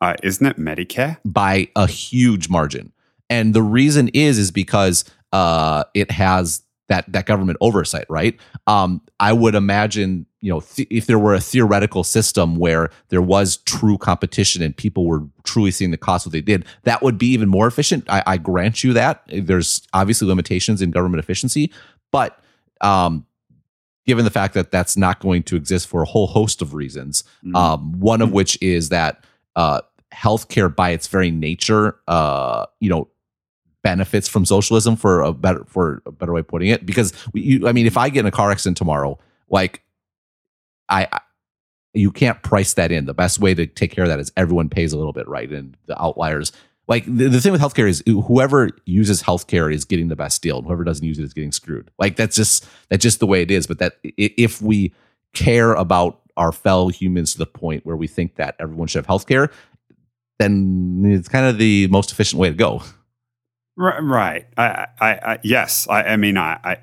Uh, 0.00 0.14
isn't 0.22 0.46
it 0.46 0.58
Medicare 0.58 1.18
by 1.24 1.68
a 1.74 1.86
huge 1.86 2.48
margin? 2.48 2.92
And 3.30 3.54
the 3.54 3.62
reason 3.62 4.08
is 4.08 4.38
is 4.38 4.50
because 4.50 5.04
uh, 5.32 5.84
it 5.94 6.10
has 6.10 6.62
that 6.88 7.10
that 7.12 7.26
government 7.26 7.58
oversight, 7.60 8.06
right? 8.08 8.38
Um, 8.66 9.00
I 9.18 9.32
would 9.32 9.54
imagine, 9.54 10.26
you 10.40 10.52
know, 10.52 10.60
th- 10.60 10.86
if 10.90 11.06
there 11.06 11.18
were 11.18 11.34
a 11.34 11.40
theoretical 11.40 12.04
system 12.04 12.56
where 12.56 12.90
there 13.08 13.22
was 13.22 13.56
true 13.58 13.98
competition 13.98 14.62
and 14.62 14.76
people 14.76 15.06
were 15.06 15.24
truly 15.42 15.70
seeing 15.70 15.90
the 15.90 15.96
cost 15.96 16.26
of 16.26 16.30
what 16.30 16.34
they 16.34 16.40
did, 16.40 16.64
that 16.84 17.02
would 17.02 17.18
be 17.18 17.26
even 17.28 17.48
more 17.48 17.66
efficient. 17.66 18.04
I, 18.08 18.22
I 18.26 18.36
grant 18.36 18.84
you 18.84 18.92
that. 18.92 19.22
There's 19.26 19.82
obviously 19.92 20.28
limitations 20.28 20.80
in 20.80 20.90
government 20.92 21.22
efficiency, 21.22 21.72
but 22.12 22.38
um, 22.80 23.25
given 24.06 24.24
the 24.24 24.30
fact 24.30 24.54
that 24.54 24.70
that's 24.70 24.96
not 24.96 25.20
going 25.20 25.42
to 25.44 25.56
exist 25.56 25.88
for 25.88 26.02
a 26.02 26.06
whole 26.06 26.28
host 26.28 26.62
of 26.62 26.74
reasons, 26.74 27.24
mm-hmm. 27.44 27.56
um, 27.56 27.98
one 27.98 28.22
of 28.22 28.32
which 28.32 28.56
is 28.62 28.88
that 28.90 29.24
uh, 29.56 29.80
healthcare, 30.14 30.74
by 30.74 30.90
its 30.90 31.08
very 31.08 31.30
nature, 31.30 31.98
uh, 32.08 32.66
you 32.80 32.88
know, 32.88 33.08
benefits 33.82 34.26
from 34.26 34.44
socialism 34.44 34.96
for 34.96 35.20
a 35.20 35.32
better 35.32 35.64
for 35.68 36.02
a 36.06 36.10
better 36.10 36.32
way 36.32 36.40
of 36.40 36.48
putting 36.48 36.68
it. 36.68 36.84
Because 36.84 37.12
we, 37.32 37.40
you, 37.40 37.68
I 37.68 37.72
mean 37.72 37.86
if 37.86 37.96
I 37.96 38.08
get 38.08 38.20
in 38.20 38.26
a 38.26 38.32
car 38.32 38.50
accident 38.50 38.76
tomorrow 38.76 39.16
like 39.48 39.84
I, 40.88 41.06
I 41.12 41.20
you 41.94 42.10
can't 42.10 42.42
price 42.42 42.74
that 42.74 42.90
in. 42.90 43.06
The 43.06 43.14
best 43.14 43.38
way 43.38 43.54
to 43.54 43.64
take 43.64 43.92
care 43.92 44.02
of 44.02 44.10
that 44.10 44.18
is 44.18 44.32
everyone 44.36 44.68
pays 44.68 44.92
a 44.92 44.98
little 44.98 45.12
bit 45.12 45.28
right? 45.28 45.48
And 45.50 45.76
the 45.86 46.02
outliers 46.02 46.50
like 46.88 47.04
the, 47.06 47.28
the 47.28 47.40
thing 47.40 47.52
with 47.52 47.60
healthcare 47.60 47.88
is 47.88 48.02
whoever 48.06 48.70
uses 48.84 49.22
healthcare 49.22 49.72
is 49.72 49.84
getting 49.84 50.08
the 50.08 50.16
best 50.16 50.42
deal 50.42 50.58
and 50.58 50.66
whoever 50.66 50.84
doesn't 50.84 51.06
use 51.06 51.18
it 51.18 51.24
is 51.24 51.34
getting 51.34 51.52
screwed 51.52 51.90
like 51.98 52.16
that's 52.16 52.36
just 52.36 52.66
that's 52.88 53.02
just 53.02 53.20
the 53.20 53.26
way 53.26 53.42
it 53.42 53.50
is 53.50 53.66
but 53.66 53.78
that 53.78 53.98
if 54.02 54.60
we 54.62 54.92
care 55.34 55.72
about 55.74 56.20
our 56.36 56.52
fellow 56.52 56.88
humans 56.88 57.32
to 57.32 57.38
the 57.38 57.46
point 57.46 57.84
where 57.84 57.96
we 57.96 58.06
think 58.06 58.36
that 58.36 58.54
everyone 58.58 58.88
should 58.88 59.04
have 59.04 59.06
healthcare 59.06 59.50
then 60.38 61.02
it's 61.04 61.28
kind 61.28 61.46
of 61.46 61.58
the 61.58 61.86
most 61.88 62.12
efficient 62.12 62.40
way 62.40 62.48
to 62.48 62.54
go 62.54 62.82
Right. 63.76 64.46
I, 64.56 64.86
I, 65.00 65.08
I, 65.10 65.38
yes. 65.42 65.86
I, 65.88 66.02
I 66.02 66.16
mean, 66.16 66.38
I, 66.38 66.58
I, 66.64 66.78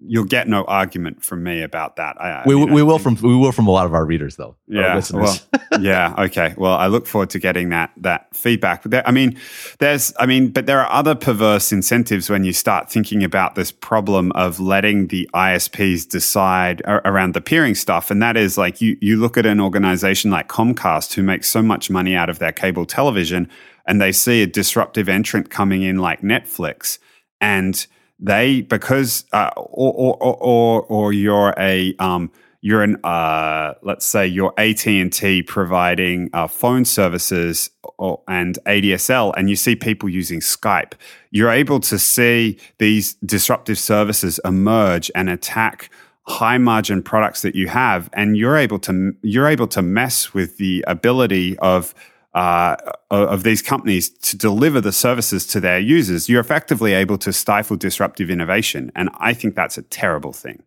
you'll 0.00 0.24
get 0.24 0.48
no 0.48 0.64
argument 0.64 1.24
from 1.24 1.42
me 1.42 1.62
about 1.62 1.96
that. 1.96 2.20
I, 2.20 2.30
I 2.30 2.42
we, 2.46 2.54
mean, 2.54 2.72
we 2.72 2.82
will 2.82 2.98
from 2.98 3.16
we 3.22 3.34
will 3.34 3.52
from 3.52 3.66
a 3.66 3.70
lot 3.70 3.86
of 3.86 3.94
our 3.94 4.04
readers 4.04 4.36
though. 4.36 4.56
Yeah, 4.66 5.00
well, 5.12 5.38
yeah, 5.80 6.14
okay. 6.18 6.54
Well, 6.56 6.74
I 6.74 6.86
look 6.86 7.06
forward 7.06 7.30
to 7.30 7.38
getting 7.38 7.70
that 7.70 7.92
that 7.98 8.34
feedback. 8.34 8.82
There, 8.84 9.06
I 9.06 9.10
mean, 9.10 9.38
there's, 9.78 10.12
I 10.18 10.26
mean, 10.26 10.50
but 10.50 10.66
there 10.66 10.80
are 10.80 10.90
other 10.90 11.14
perverse 11.14 11.72
incentives 11.72 12.28
when 12.28 12.44
you 12.44 12.52
start 12.52 12.90
thinking 12.90 13.24
about 13.24 13.54
this 13.54 13.72
problem 13.72 14.32
of 14.32 14.60
letting 14.60 15.08
the 15.08 15.28
ISPs 15.34 16.08
decide 16.08 16.82
around 16.86 17.34
the 17.34 17.40
peering 17.40 17.74
stuff, 17.74 18.10
and 18.10 18.22
that 18.22 18.36
is 18.36 18.58
like 18.58 18.80
you 18.80 18.96
you 19.00 19.16
look 19.16 19.36
at 19.36 19.46
an 19.46 19.60
organization 19.60 20.30
like 20.30 20.48
Comcast 20.48 21.14
who 21.14 21.22
makes 21.22 21.48
so 21.48 21.62
much 21.62 21.90
money 21.90 22.14
out 22.14 22.30
of 22.30 22.38
their 22.38 22.52
cable 22.52 22.86
television, 22.86 23.48
and 23.86 24.00
they 24.00 24.12
see 24.12 24.42
a 24.42 24.46
disruptive 24.46 25.08
entrant 25.08 25.50
coming 25.50 25.82
in 25.82 25.98
like 25.98 26.20
Netflix, 26.22 26.98
and 27.40 27.86
they 28.18 28.62
because 28.62 29.24
uh, 29.32 29.50
or, 29.56 30.16
or 30.20 30.36
or 30.36 30.82
or 30.82 31.12
you're 31.12 31.54
a 31.58 31.94
um, 31.98 32.30
you're 32.60 32.82
an 32.82 32.96
uh, 33.04 33.74
let's 33.82 34.06
say 34.06 34.26
you're 34.26 34.54
AT 34.58 34.86
and 34.86 35.12
T 35.12 35.42
providing 35.42 36.30
uh, 36.32 36.48
phone 36.48 36.84
services 36.84 37.70
or, 37.98 38.22
and 38.28 38.58
ADSL, 38.66 39.32
and 39.36 39.50
you 39.50 39.56
see 39.56 39.76
people 39.76 40.08
using 40.08 40.40
Skype. 40.40 40.94
You're 41.30 41.50
able 41.50 41.80
to 41.80 41.98
see 41.98 42.58
these 42.78 43.14
disruptive 43.24 43.78
services 43.78 44.40
emerge 44.44 45.10
and 45.14 45.28
attack 45.28 45.90
high 46.26 46.58
margin 46.58 47.02
products 47.02 47.42
that 47.42 47.54
you 47.54 47.68
have, 47.68 48.10
and 48.12 48.36
you're 48.36 48.56
able 48.56 48.78
to 48.80 49.14
you're 49.22 49.46
able 49.46 49.68
to 49.68 49.82
mess 49.82 50.34
with 50.34 50.56
the 50.56 50.84
ability 50.88 51.58
of 51.58 51.94
uh, 52.36 52.76
of 53.10 53.44
these 53.44 53.62
companies 53.62 54.10
to 54.10 54.36
deliver 54.36 54.78
the 54.78 54.92
services 54.92 55.46
to 55.46 55.58
their 55.58 55.78
users, 55.78 56.28
you're 56.28 56.40
effectively 56.40 56.92
able 56.92 57.16
to 57.16 57.32
stifle 57.32 57.78
disruptive 57.78 58.30
innovation. 58.30 58.92
And 58.94 59.08
I 59.14 59.32
think 59.32 59.54
that's 59.54 59.78
a 59.78 59.82
terrible 59.82 60.34
thing. 60.34 60.62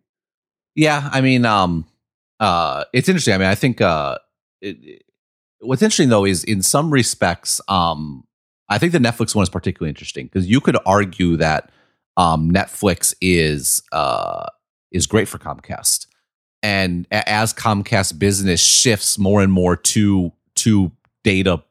Yeah. 0.74 1.08
I 1.12 1.20
mean, 1.20 1.44
um, 1.44 1.86
uh, 2.40 2.84
it's 2.92 3.08
interesting. 3.08 3.34
I 3.34 3.38
mean, 3.38 3.46
I 3.46 3.54
think 3.54 3.80
uh, 3.80 4.18
it, 4.60 5.04
what's 5.60 5.80
interesting, 5.80 6.08
though, 6.08 6.24
is 6.24 6.42
in 6.42 6.60
some 6.60 6.90
respects, 6.90 7.60
um, 7.68 8.24
I 8.68 8.78
think 8.78 8.90
the 8.90 8.98
Netflix 8.98 9.36
one 9.36 9.44
is 9.44 9.48
particularly 9.48 9.90
interesting 9.90 10.26
because 10.26 10.48
you 10.48 10.60
could 10.60 10.76
argue 10.84 11.36
that 11.36 11.70
um, 12.16 12.50
Netflix 12.50 13.14
is 13.20 13.80
uh, 13.92 14.46
is 14.90 15.06
great 15.06 15.28
for 15.28 15.38
Comcast. 15.38 16.06
And 16.64 17.06
as 17.12 17.54
Comcast 17.54 18.18
business 18.18 18.60
shifts 18.60 19.18
more 19.18 19.40
and 19.40 19.52
more 19.52 19.76
to 19.76 20.32
to 20.56 20.90
data 21.22 21.62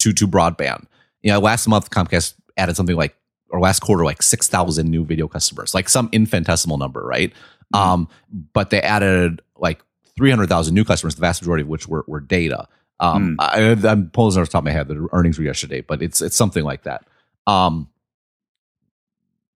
to 0.00 0.12
to 0.12 0.28
broadband. 0.28 0.86
You 1.22 1.32
know, 1.32 1.40
last 1.40 1.66
month 1.68 1.90
Comcast 1.90 2.34
added 2.56 2.76
something 2.76 2.96
like 2.96 3.16
or 3.50 3.60
last 3.60 3.80
quarter 3.80 4.04
like 4.04 4.22
6,000 4.22 4.88
new 4.88 5.04
video 5.04 5.28
customers, 5.28 5.74
like 5.74 5.88
some 5.88 6.08
infinitesimal 6.12 6.78
number, 6.78 7.04
right? 7.04 7.32
Mm-hmm. 7.74 7.76
Um, 7.76 8.08
but 8.52 8.70
they 8.70 8.80
added 8.80 9.42
like 9.56 9.82
300,000 10.16 10.74
new 10.74 10.84
customers, 10.84 11.16
the 11.16 11.20
vast 11.20 11.42
majority 11.42 11.62
of 11.62 11.68
which 11.68 11.88
were, 11.88 12.04
were 12.06 12.20
data. 12.20 12.68
Um, 13.00 13.36
mm. 13.38 13.84
I, 13.84 13.90
am 13.90 14.10
pulling 14.10 14.36
on 14.36 14.44
the 14.44 14.48
top 14.48 14.60
of 14.60 14.64
my 14.64 14.70
head. 14.70 14.88
The 14.88 15.08
earnings 15.12 15.38
were 15.38 15.44
yesterday, 15.44 15.80
but 15.80 16.02
it's 16.02 16.20
it's 16.20 16.36
something 16.36 16.64
like 16.64 16.82
that. 16.82 17.06
Um, 17.46 17.88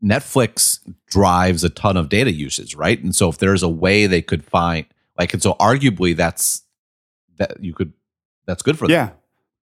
Netflix 0.02 0.80
drives 1.08 1.62
a 1.62 1.68
ton 1.68 1.96
of 1.96 2.08
data 2.08 2.32
usage, 2.32 2.74
right? 2.74 3.02
And 3.02 3.14
so 3.14 3.28
if 3.28 3.38
there's 3.38 3.62
a 3.62 3.68
way 3.68 4.06
they 4.06 4.22
could 4.22 4.44
find, 4.44 4.86
like, 5.18 5.32
and 5.34 5.42
so 5.42 5.54
arguably 5.54 6.16
that's 6.16 6.62
that 7.36 7.62
you 7.62 7.74
could 7.74 7.92
that's 8.46 8.62
good 8.62 8.78
for 8.78 8.86
them. 8.86 8.92
Yeah. 8.92 9.10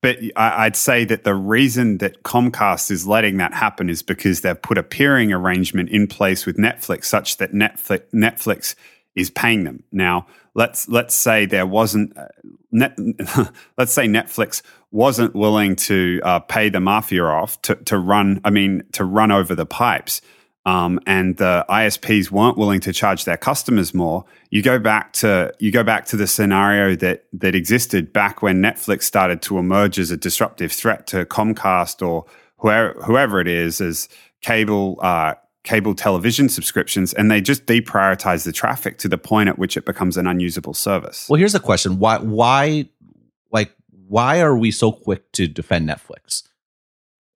But 0.02 0.18
I'd 0.34 0.74
say 0.74 1.04
that 1.04 1.22
the 1.22 1.34
reason 1.34 1.98
that 1.98 2.24
Comcast 2.24 2.90
is 2.90 3.06
letting 3.06 3.36
that 3.36 3.54
happen 3.54 3.88
is 3.88 4.02
because 4.02 4.40
they've 4.40 4.60
put 4.60 4.76
a 4.76 4.82
peering 4.82 5.32
arrangement 5.32 5.90
in 5.90 6.08
place 6.08 6.44
with 6.44 6.56
Netflix 6.56 7.04
such 7.04 7.36
that 7.36 7.52
Netflix, 7.52 8.02
Netflix 8.12 8.74
is 9.14 9.30
paying 9.30 9.62
them. 9.62 9.84
Now, 9.92 10.26
let's 10.54 10.88
let's 10.88 11.14
say 11.14 11.46
there 11.46 11.66
wasn't 11.66 12.16
uh, 12.16 12.26
net, 12.72 12.98
let's 13.78 13.92
say 13.92 14.06
Netflix 14.08 14.62
wasn't 14.90 15.34
willing 15.34 15.76
to 15.76 16.20
uh, 16.24 16.40
pay 16.40 16.68
the 16.68 16.80
mafia 16.80 17.24
off 17.24 17.60
to, 17.62 17.76
to 17.76 17.96
run 17.96 18.40
I 18.44 18.50
mean 18.50 18.82
to 18.92 19.04
run 19.04 19.30
over 19.30 19.54
the 19.54 19.66
pipes 19.66 20.20
um, 20.64 21.00
and 21.06 21.36
the 21.38 21.64
ISPs 21.68 22.30
weren't 22.30 22.56
willing 22.56 22.80
to 22.80 22.92
charge 22.92 23.24
their 23.24 23.36
customers 23.36 23.92
more, 23.92 24.24
you 24.50 24.62
go 24.62 24.78
back 24.78 25.12
to 25.14 25.52
you 25.58 25.72
go 25.72 25.82
back 25.82 26.06
to 26.06 26.16
the 26.16 26.26
scenario 26.26 26.94
that 26.96 27.24
that 27.32 27.54
existed 27.54 28.12
back 28.12 28.42
when 28.42 28.62
Netflix 28.62 29.02
started 29.02 29.42
to 29.42 29.58
emerge 29.58 29.98
as 29.98 30.10
a 30.10 30.16
disruptive 30.16 30.70
threat 30.70 31.06
to 31.08 31.24
Comcast 31.24 32.06
or 32.06 32.26
whoever, 32.58 32.92
whoever 33.02 33.40
it 33.40 33.48
is 33.48 33.80
as 33.80 34.08
cable 34.40 34.98
uh, 35.02 35.34
cable 35.64 35.94
television 35.94 36.48
subscriptions, 36.48 37.12
and 37.12 37.30
they 37.30 37.40
just 37.40 37.66
deprioritize 37.66 38.44
the 38.44 38.52
traffic 38.52 38.98
to 38.98 39.08
the 39.08 39.18
point 39.18 39.48
at 39.48 39.58
which 39.58 39.76
it 39.76 39.84
becomes 39.84 40.16
an 40.16 40.26
unusable 40.26 40.74
service. 40.74 41.28
Well, 41.28 41.38
here's 41.38 41.54
the 41.54 41.60
question: 41.60 41.98
Why 41.98 42.18
why 42.18 42.88
like 43.50 43.74
why 44.08 44.40
are 44.40 44.56
we 44.56 44.70
so 44.70 44.92
quick 44.92 45.30
to 45.32 45.48
defend 45.48 45.88
Netflix? 45.88 46.44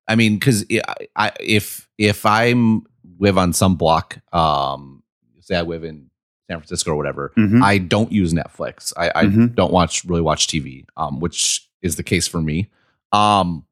I 0.09 0.15
mean, 0.15 0.35
because 0.35 0.65
if 0.69 1.89
if 1.99 2.27
I'm 2.27 2.87
live 3.19 3.39
on 3.39 3.53
some 3.53 3.77
block, 3.77 4.19
um, 4.33 5.03
say 5.41 5.57
I 5.57 5.63
live 5.63 5.85
in 5.85 6.11
San 6.49 6.59
Francisco 6.59 6.93
or 6.93 6.97
whatever, 6.97 7.33
mm-hmm. 7.37 7.63
I 7.63 7.79
don't 7.79 8.13
use 8.13 8.33
Netflix. 8.33 8.93
I, 8.97 9.11
I 9.15 9.25
mm-hmm. 9.25 9.47
don't 9.49 9.73
watch 9.73 10.05
really 10.05 10.21
watch 10.21 10.47
TV, 10.47 10.87
um, 10.97 11.21
which 11.21 11.69
is 11.83 11.97
the 11.97 12.03
case 12.03 12.29
for 12.29 12.41
me. 12.41 12.71
Um, 13.13 13.65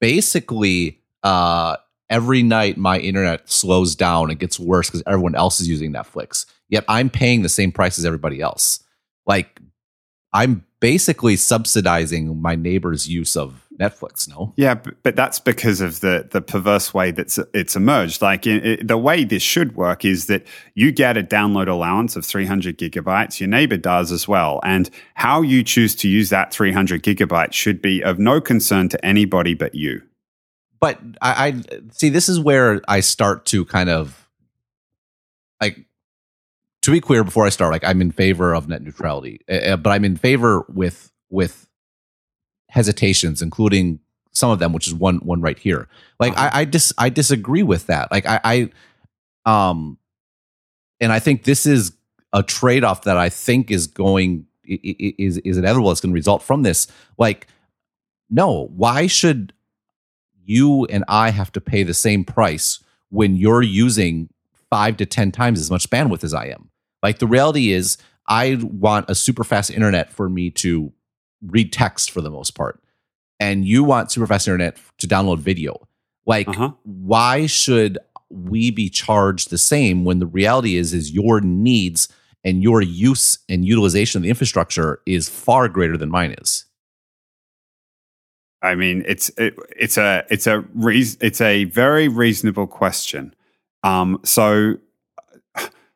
basically, 0.00 1.00
uh, 1.22 1.76
every 2.10 2.42
night 2.42 2.76
my 2.76 2.98
internet 2.98 3.48
slows 3.50 3.96
down 3.96 4.30
and 4.30 4.38
gets 4.38 4.58
worse 4.58 4.88
because 4.88 5.02
everyone 5.06 5.34
else 5.34 5.60
is 5.60 5.68
using 5.68 5.92
Netflix. 5.92 6.46
Yet 6.68 6.84
I'm 6.88 7.10
paying 7.10 7.42
the 7.42 7.48
same 7.48 7.72
price 7.72 7.98
as 7.98 8.04
everybody 8.04 8.40
else. 8.40 8.82
Like 9.26 9.60
I'm 10.32 10.64
basically 10.80 11.36
subsidizing 11.36 12.40
my 12.40 12.54
neighbor's 12.56 13.08
use 13.08 13.36
of 13.36 13.61
Netflix. 13.82 14.28
No, 14.28 14.52
yeah, 14.56 14.74
but, 14.74 15.02
but 15.02 15.16
that's 15.16 15.38
because 15.38 15.80
of 15.80 16.00
the 16.00 16.28
the 16.30 16.40
perverse 16.40 16.94
way 16.94 17.10
that 17.10 17.36
it's 17.52 17.74
emerged. 17.76 18.22
Like 18.22 18.46
it, 18.46 18.64
it, 18.64 18.88
the 18.88 18.98
way 18.98 19.24
this 19.24 19.42
should 19.42 19.74
work 19.76 20.04
is 20.04 20.26
that 20.26 20.46
you 20.74 20.92
get 20.92 21.16
a 21.16 21.22
download 21.22 21.68
allowance 21.68 22.16
of 22.16 22.24
300 22.24 22.78
gigabytes. 22.78 23.40
Your 23.40 23.48
neighbor 23.48 23.76
does 23.76 24.12
as 24.12 24.28
well, 24.28 24.60
and 24.62 24.88
how 25.14 25.42
you 25.42 25.62
choose 25.62 25.94
to 25.96 26.08
use 26.08 26.30
that 26.30 26.52
300 26.52 27.02
gigabytes 27.02 27.54
should 27.54 27.82
be 27.82 28.02
of 28.02 28.18
no 28.18 28.40
concern 28.40 28.88
to 28.90 29.04
anybody 29.04 29.54
but 29.54 29.74
you. 29.74 30.02
But 30.80 30.98
I, 31.20 31.48
I 31.48 31.80
see. 31.92 32.08
This 32.08 32.28
is 32.28 32.38
where 32.40 32.80
I 32.88 33.00
start 33.00 33.46
to 33.46 33.64
kind 33.64 33.88
of 33.88 34.28
like 35.60 35.86
to 36.82 36.90
be 36.90 37.00
clear 37.00 37.24
before 37.24 37.46
I 37.46 37.48
start, 37.48 37.72
like 37.72 37.84
I'm 37.84 38.00
in 38.00 38.10
favor 38.10 38.54
of 38.54 38.68
net 38.68 38.82
neutrality, 38.82 39.40
uh, 39.48 39.76
but 39.76 39.90
I'm 39.90 40.04
in 40.04 40.16
favor 40.16 40.66
with 40.68 41.10
with 41.30 41.68
hesitations, 42.72 43.42
including 43.42 44.00
some 44.32 44.50
of 44.50 44.58
them, 44.58 44.72
which 44.72 44.86
is 44.86 44.94
one 44.94 45.18
one 45.18 45.42
right 45.42 45.58
here. 45.58 45.88
Like 46.18 46.32
uh-huh. 46.32 46.50
I 46.52 46.60
I 46.60 46.64
dis 46.64 46.92
I 46.96 47.10
disagree 47.10 47.62
with 47.62 47.86
that. 47.86 48.10
Like 48.10 48.24
I 48.26 48.40
I 49.44 49.70
um 49.70 49.98
and 50.98 51.12
I 51.12 51.18
think 51.18 51.44
this 51.44 51.66
is 51.66 51.92
a 52.32 52.42
trade 52.42 52.82
off 52.82 53.02
that 53.02 53.18
I 53.18 53.28
think 53.28 53.70
is 53.70 53.86
going 53.86 54.46
is 54.64 55.36
is 55.38 55.58
inevitable. 55.58 55.90
It's 55.90 56.00
going 56.00 56.12
to 56.12 56.14
result 56.14 56.42
from 56.42 56.62
this. 56.62 56.86
Like 57.18 57.46
no, 58.30 58.68
why 58.74 59.06
should 59.06 59.52
you 60.42 60.86
and 60.86 61.04
I 61.08 61.30
have 61.30 61.52
to 61.52 61.60
pay 61.60 61.82
the 61.82 61.94
same 61.94 62.24
price 62.24 62.82
when 63.10 63.36
you're 63.36 63.62
using 63.62 64.30
five 64.70 64.96
to 64.96 65.04
ten 65.04 65.30
times 65.30 65.60
as 65.60 65.70
much 65.70 65.90
bandwidth 65.90 66.24
as 66.24 66.32
I 66.32 66.46
am? 66.46 66.70
Like 67.02 67.18
the 67.18 67.26
reality 67.26 67.72
is, 67.72 67.98
I 68.26 68.58
want 68.62 69.10
a 69.10 69.14
super 69.14 69.44
fast 69.44 69.70
internet 69.70 70.10
for 70.10 70.30
me 70.30 70.48
to 70.52 70.92
read 71.46 71.72
text 71.72 72.10
for 72.10 72.20
the 72.20 72.30
most 72.30 72.52
part, 72.52 72.82
and 73.40 73.64
you 73.64 73.84
want 73.84 74.10
super 74.10 74.26
fast 74.26 74.48
internet 74.48 74.78
to 74.98 75.06
download 75.06 75.38
video. 75.38 75.88
Like, 76.26 76.48
uh-huh. 76.48 76.72
why 76.84 77.46
should 77.46 77.98
we 78.30 78.70
be 78.70 78.88
charged 78.88 79.50
the 79.50 79.58
same 79.58 80.04
when 80.04 80.18
the 80.18 80.26
reality 80.26 80.76
is 80.76 80.94
is 80.94 81.10
your 81.10 81.40
needs 81.40 82.08
and 82.44 82.62
your 82.62 82.80
use 82.82 83.38
and 83.48 83.64
utilization 83.64 84.18
of 84.18 84.22
the 84.22 84.28
infrastructure 84.28 85.00
is 85.06 85.28
far 85.28 85.68
greater 85.68 85.96
than 85.96 86.10
mine 86.10 86.34
is? 86.40 86.64
I 88.62 88.76
mean, 88.76 89.04
it's 89.06 89.28
it, 89.36 89.54
it's 89.76 89.98
a 89.98 90.24
it's 90.30 90.46
a 90.46 90.60
reason 90.74 91.18
it's 91.20 91.40
a 91.40 91.64
very 91.64 92.08
reasonable 92.08 92.68
question. 92.68 93.34
Um, 93.82 94.20
so 94.24 94.76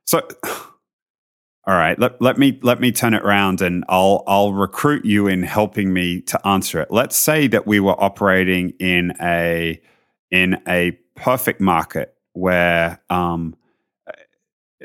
so 0.04 0.26
all 1.66 1.74
right, 1.74 1.98
let, 1.98 2.22
let 2.22 2.38
me 2.38 2.58
let 2.62 2.80
me 2.80 2.92
turn 2.92 3.12
it 3.12 3.22
around 3.22 3.60
and 3.60 3.84
I'll 3.88 4.22
I'll 4.28 4.52
recruit 4.52 5.04
you 5.04 5.26
in 5.26 5.42
helping 5.42 5.92
me 5.92 6.20
to 6.22 6.46
answer 6.46 6.80
it. 6.80 6.92
Let's 6.92 7.16
say 7.16 7.48
that 7.48 7.66
we 7.66 7.80
were 7.80 8.00
operating 8.00 8.70
in 8.78 9.14
a 9.20 9.80
in 10.30 10.62
a 10.68 10.92
perfect 11.16 11.60
market 11.60 12.14
where 12.34 13.00
um, 13.10 13.56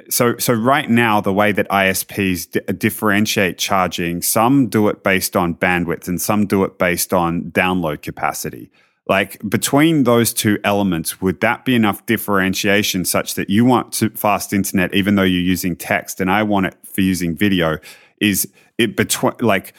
so 0.09 0.37
so 0.37 0.53
right 0.53 0.89
now 0.89 1.21
the 1.21 1.33
way 1.33 1.51
that 1.51 1.69
ISPs 1.69 2.49
d- 2.49 2.61
differentiate 2.73 3.59
charging, 3.59 4.23
some 4.23 4.67
do 4.67 4.87
it 4.87 5.03
based 5.03 5.35
on 5.35 5.53
bandwidth 5.53 6.07
and 6.07 6.19
some 6.19 6.47
do 6.47 6.63
it 6.63 6.79
based 6.79 7.13
on 7.13 7.51
download 7.51 8.01
capacity. 8.01 8.71
Like 9.07 9.41
between 9.49 10.03
those 10.03 10.33
two 10.33 10.59
elements, 10.63 11.21
would 11.21 11.41
that 11.41 11.65
be 11.65 11.75
enough 11.75 12.05
differentiation 12.05 13.03
such 13.03 13.33
that 13.35 13.49
you 13.49 13.65
want 13.65 13.91
to 13.93 14.09
fast 14.11 14.53
internet 14.53 14.93
even 14.93 15.15
though 15.15 15.23
you're 15.23 15.41
using 15.41 15.75
text 15.75 16.21
and 16.21 16.31
I 16.31 16.43
want 16.43 16.67
it 16.67 16.75
for 16.83 17.01
using 17.01 17.35
video? 17.35 17.79
Is 18.19 18.47
it 18.77 18.95
between 18.95 19.33
like 19.39 19.73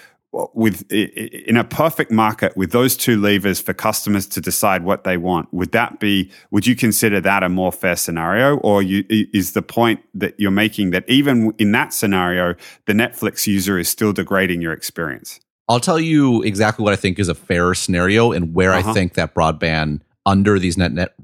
with 0.55 0.91
in 0.91 1.59
a 1.59 1.65
perfect 1.65 2.11
market 2.11 2.57
with 2.57 2.73
those 2.73 2.97
two 2.97 3.21
levers 3.21 3.61
for 3.61 3.75
customers 3.75 4.27
to 4.27 4.41
decide 4.41 4.83
what 4.83 5.05
they 5.05 5.19
want 5.19 5.53
would 5.53 5.73
that 5.73 6.01
be 6.01 6.31
would 6.51 6.67
you 6.67 6.75
consider 6.75 7.21
that 7.21 7.43
a 7.43 7.51
more 7.51 7.71
fair 7.71 7.97
scenario 7.97 8.57
or 8.59 8.83
you, 8.83 9.05
is 9.11 9.53
the 9.53 9.61
point 9.61 10.01
that 10.15 10.39
you're 10.41 10.51
making 10.51 10.91
that 10.91 11.05
even 11.07 11.53
in 11.59 11.73
that 11.73 11.93
scenario 11.93 12.55
the 12.87 12.95
netflix 12.95 13.47
user 13.47 13.79
is 13.79 13.91
still 13.91 14.13
degrading 14.15 14.63
your 14.63 14.73
experience 14.73 15.39
I'll 15.73 15.81
tell 15.81 15.99
you 15.99 16.43
exactly 16.43 16.83
what 16.83 16.93
I 16.93 16.97
think 16.97 17.19
is 17.19 17.29
a 17.29 17.35
fair 17.35 17.73
scenario 17.73 18.31
and 18.31 18.53
where 18.53 18.75
uh-huh. 18.75 18.91
I 18.91 18.93
think 18.93 19.15
that 19.15 19.35
broadband 19.35 20.03
under 20.27 20.59
these 20.59 20.77
net 20.77 20.93
net 20.93 21.15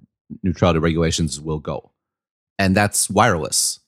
neutrality 0.43 0.79
regulations 0.79 1.39
will 1.39 1.59
go. 1.59 1.93
And 2.59 2.75
that's 2.75 3.11
wireless. 3.11 3.81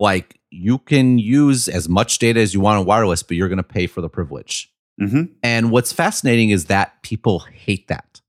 Like 0.00 0.40
you 0.50 0.78
can 0.78 1.18
use 1.18 1.68
as 1.68 1.88
much 1.88 2.18
data 2.18 2.40
as 2.40 2.52
you 2.52 2.58
want 2.58 2.80
on 2.80 2.86
wireless, 2.86 3.22
but 3.22 3.36
you're 3.36 3.48
going 3.48 3.58
to 3.58 3.62
pay 3.62 3.86
for 3.86 4.00
the 4.00 4.08
privilege. 4.08 4.68
Mm-hmm. 5.00 5.32
And 5.44 5.70
what's 5.70 5.92
fascinating 5.92 6.50
is 6.50 6.64
that 6.64 7.00
people 7.02 7.38
hate 7.38 7.86
that. 7.86 8.20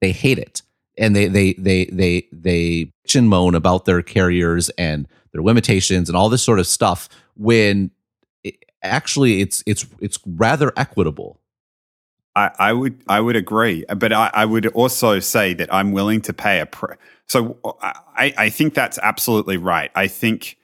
They 0.00 0.10
hate 0.10 0.40
it, 0.40 0.62
and 0.98 1.14
they 1.14 1.28
they 1.28 1.52
they 1.52 1.84
they 1.84 2.26
they 2.32 2.92
bitch 3.06 3.14
and 3.14 3.28
moan 3.28 3.54
about 3.54 3.84
their 3.84 4.02
carriers 4.02 4.70
and 4.70 5.06
their 5.32 5.42
limitations 5.42 6.08
and 6.08 6.16
all 6.16 6.28
this 6.28 6.42
sort 6.42 6.58
of 6.58 6.66
stuff. 6.66 7.08
When 7.36 7.92
actually 8.82 9.40
it's 9.40 9.62
it's 9.66 9.86
it's 10.00 10.18
rather 10.26 10.72
equitable. 10.76 11.40
I, 12.34 12.50
I 12.58 12.72
would 12.72 13.02
I 13.08 13.20
would 13.20 13.36
agree, 13.36 13.84
but 13.94 14.12
I, 14.12 14.30
I, 14.32 14.44
would 14.46 14.66
also 14.68 15.20
say 15.20 15.52
that 15.54 15.72
I'm 15.72 15.92
willing 15.92 16.22
to 16.22 16.32
pay 16.32 16.60
a. 16.60 16.66
Pre- 16.66 16.96
so 17.26 17.58
I, 17.82 18.32
I 18.38 18.48
think 18.48 18.72
that's 18.74 18.98
absolutely 19.02 19.58
right. 19.58 19.90
I 19.94 20.06
think, 20.06 20.56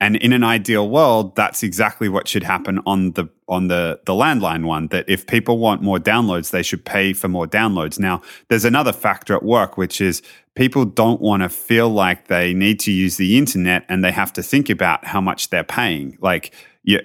and 0.00 0.14
in 0.16 0.32
an 0.32 0.44
ideal 0.44 0.88
world, 0.88 1.34
that's 1.34 1.64
exactly 1.64 2.08
what 2.08 2.28
should 2.28 2.44
happen 2.44 2.80
on 2.86 3.12
the 3.12 3.28
on 3.48 3.66
the 3.66 4.00
the 4.06 4.12
landline 4.12 4.66
one. 4.66 4.86
That 4.88 5.04
if 5.08 5.26
people 5.26 5.58
want 5.58 5.82
more 5.82 5.98
downloads, 5.98 6.50
they 6.50 6.62
should 6.62 6.84
pay 6.84 7.12
for 7.12 7.26
more 7.26 7.46
downloads. 7.46 7.98
Now, 7.98 8.22
there's 8.48 8.64
another 8.64 8.92
factor 8.92 9.34
at 9.34 9.42
work, 9.42 9.76
which 9.76 10.00
is 10.00 10.22
people 10.54 10.84
don't 10.84 11.20
want 11.20 11.42
to 11.42 11.48
feel 11.48 11.88
like 11.88 12.28
they 12.28 12.54
need 12.54 12.78
to 12.80 12.92
use 12.92 13.16
the 13.16 13.36
internet 13.36 13.84
and 13.88 14.04
they 14.04 14.12
have 14.12 14.32
to 14.34 14.44
think 14.44 14.70
about 14.70 15.04
how 15.04 15.20
much 15.20 15.50
they're 15.50 15.64
paying. 15.64 16.16
Like 16.20 16.52
yeah, 16.86 17.00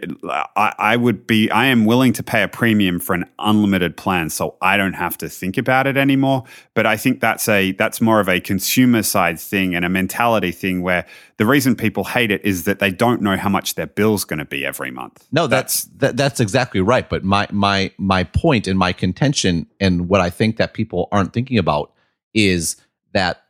I, 0.56 0.74
I, 0.78 0.96
would 0.96 1.26
be, 1.26 1.50
I 1.50 1.66
am 1.66 1.86
willing 1.86 2.14
to 2.14 2.22
pay 2.22 2.44
a 2.44 2.48
premium 2.48 3.00
for 3.00 3.16
an 3.16 3.26
unlimited 3.40 3.98
plan 3.98 4.30
so 4.30 4.56
I 4.62 4.78
don't 4.78 4.94
have 4.94 5.18
to 5.18 5.28
think 5.28 5.58
about 5.58 5.88
it 5.88 5.98
anymore. 5.98 6.44
But 6.76 6.86
I 6.86 6.96
think 6.96 7.20
that's 7.20 7.50
a, 7.50 7.72
that's 7.72 8.00
more 8.00 8.20
of 8.20 8.30
a 8.30 8.40
consumer 8.40 9.02
side 9.02 9.40
thing 9.40 9.74
and 9.74 9.84
a 9.84 9.90
mentality 9.90 10.52
thing 10.52 10.84
where 10.84 11.08
the 11.38 11.48
reason 11.48 11.76
people 11.76 12.04
hate 12.04 12.30
it 12.30 12.46
is 12.46 12.66
that 12.66 12.78
they 12.78 12.92
don't 12.92 13.24
know 13.24 13.36
how 13.36 13.50
much 13.50 13.74
their 13.74 13.88
bill's 13.88 14.24
going 14.24 14.38
to 14.38 14.46
be 14.46 14.64
every 14.64 14.92
month. 14.92 15.26
No, 15.32 15.48
that's, 15.48 15.86
that's, 15.86 15.98
that, 15.98 16.18
that's 16.18 16.40
exactly 16.40 16.80
right. 16.80 17.10
But 17.10 17.24
my, 17.24 17.48
my, 17.52 17.92
my 17.98 18.24
point 18.24 18.68
and 18.68 18.78
my 18.78 18.94
contention 18.94 19.66
and 19.80 20.08
what 20.08 20.22
I 20.22 20.30
think 20.30 20.58
that 20.58 20.76
people 20.76 21.10
aren't 21.12 21.34
thinking 21.34 21.58
about 21.58 21.92
is 22.36 22.76
that 23.14 23.46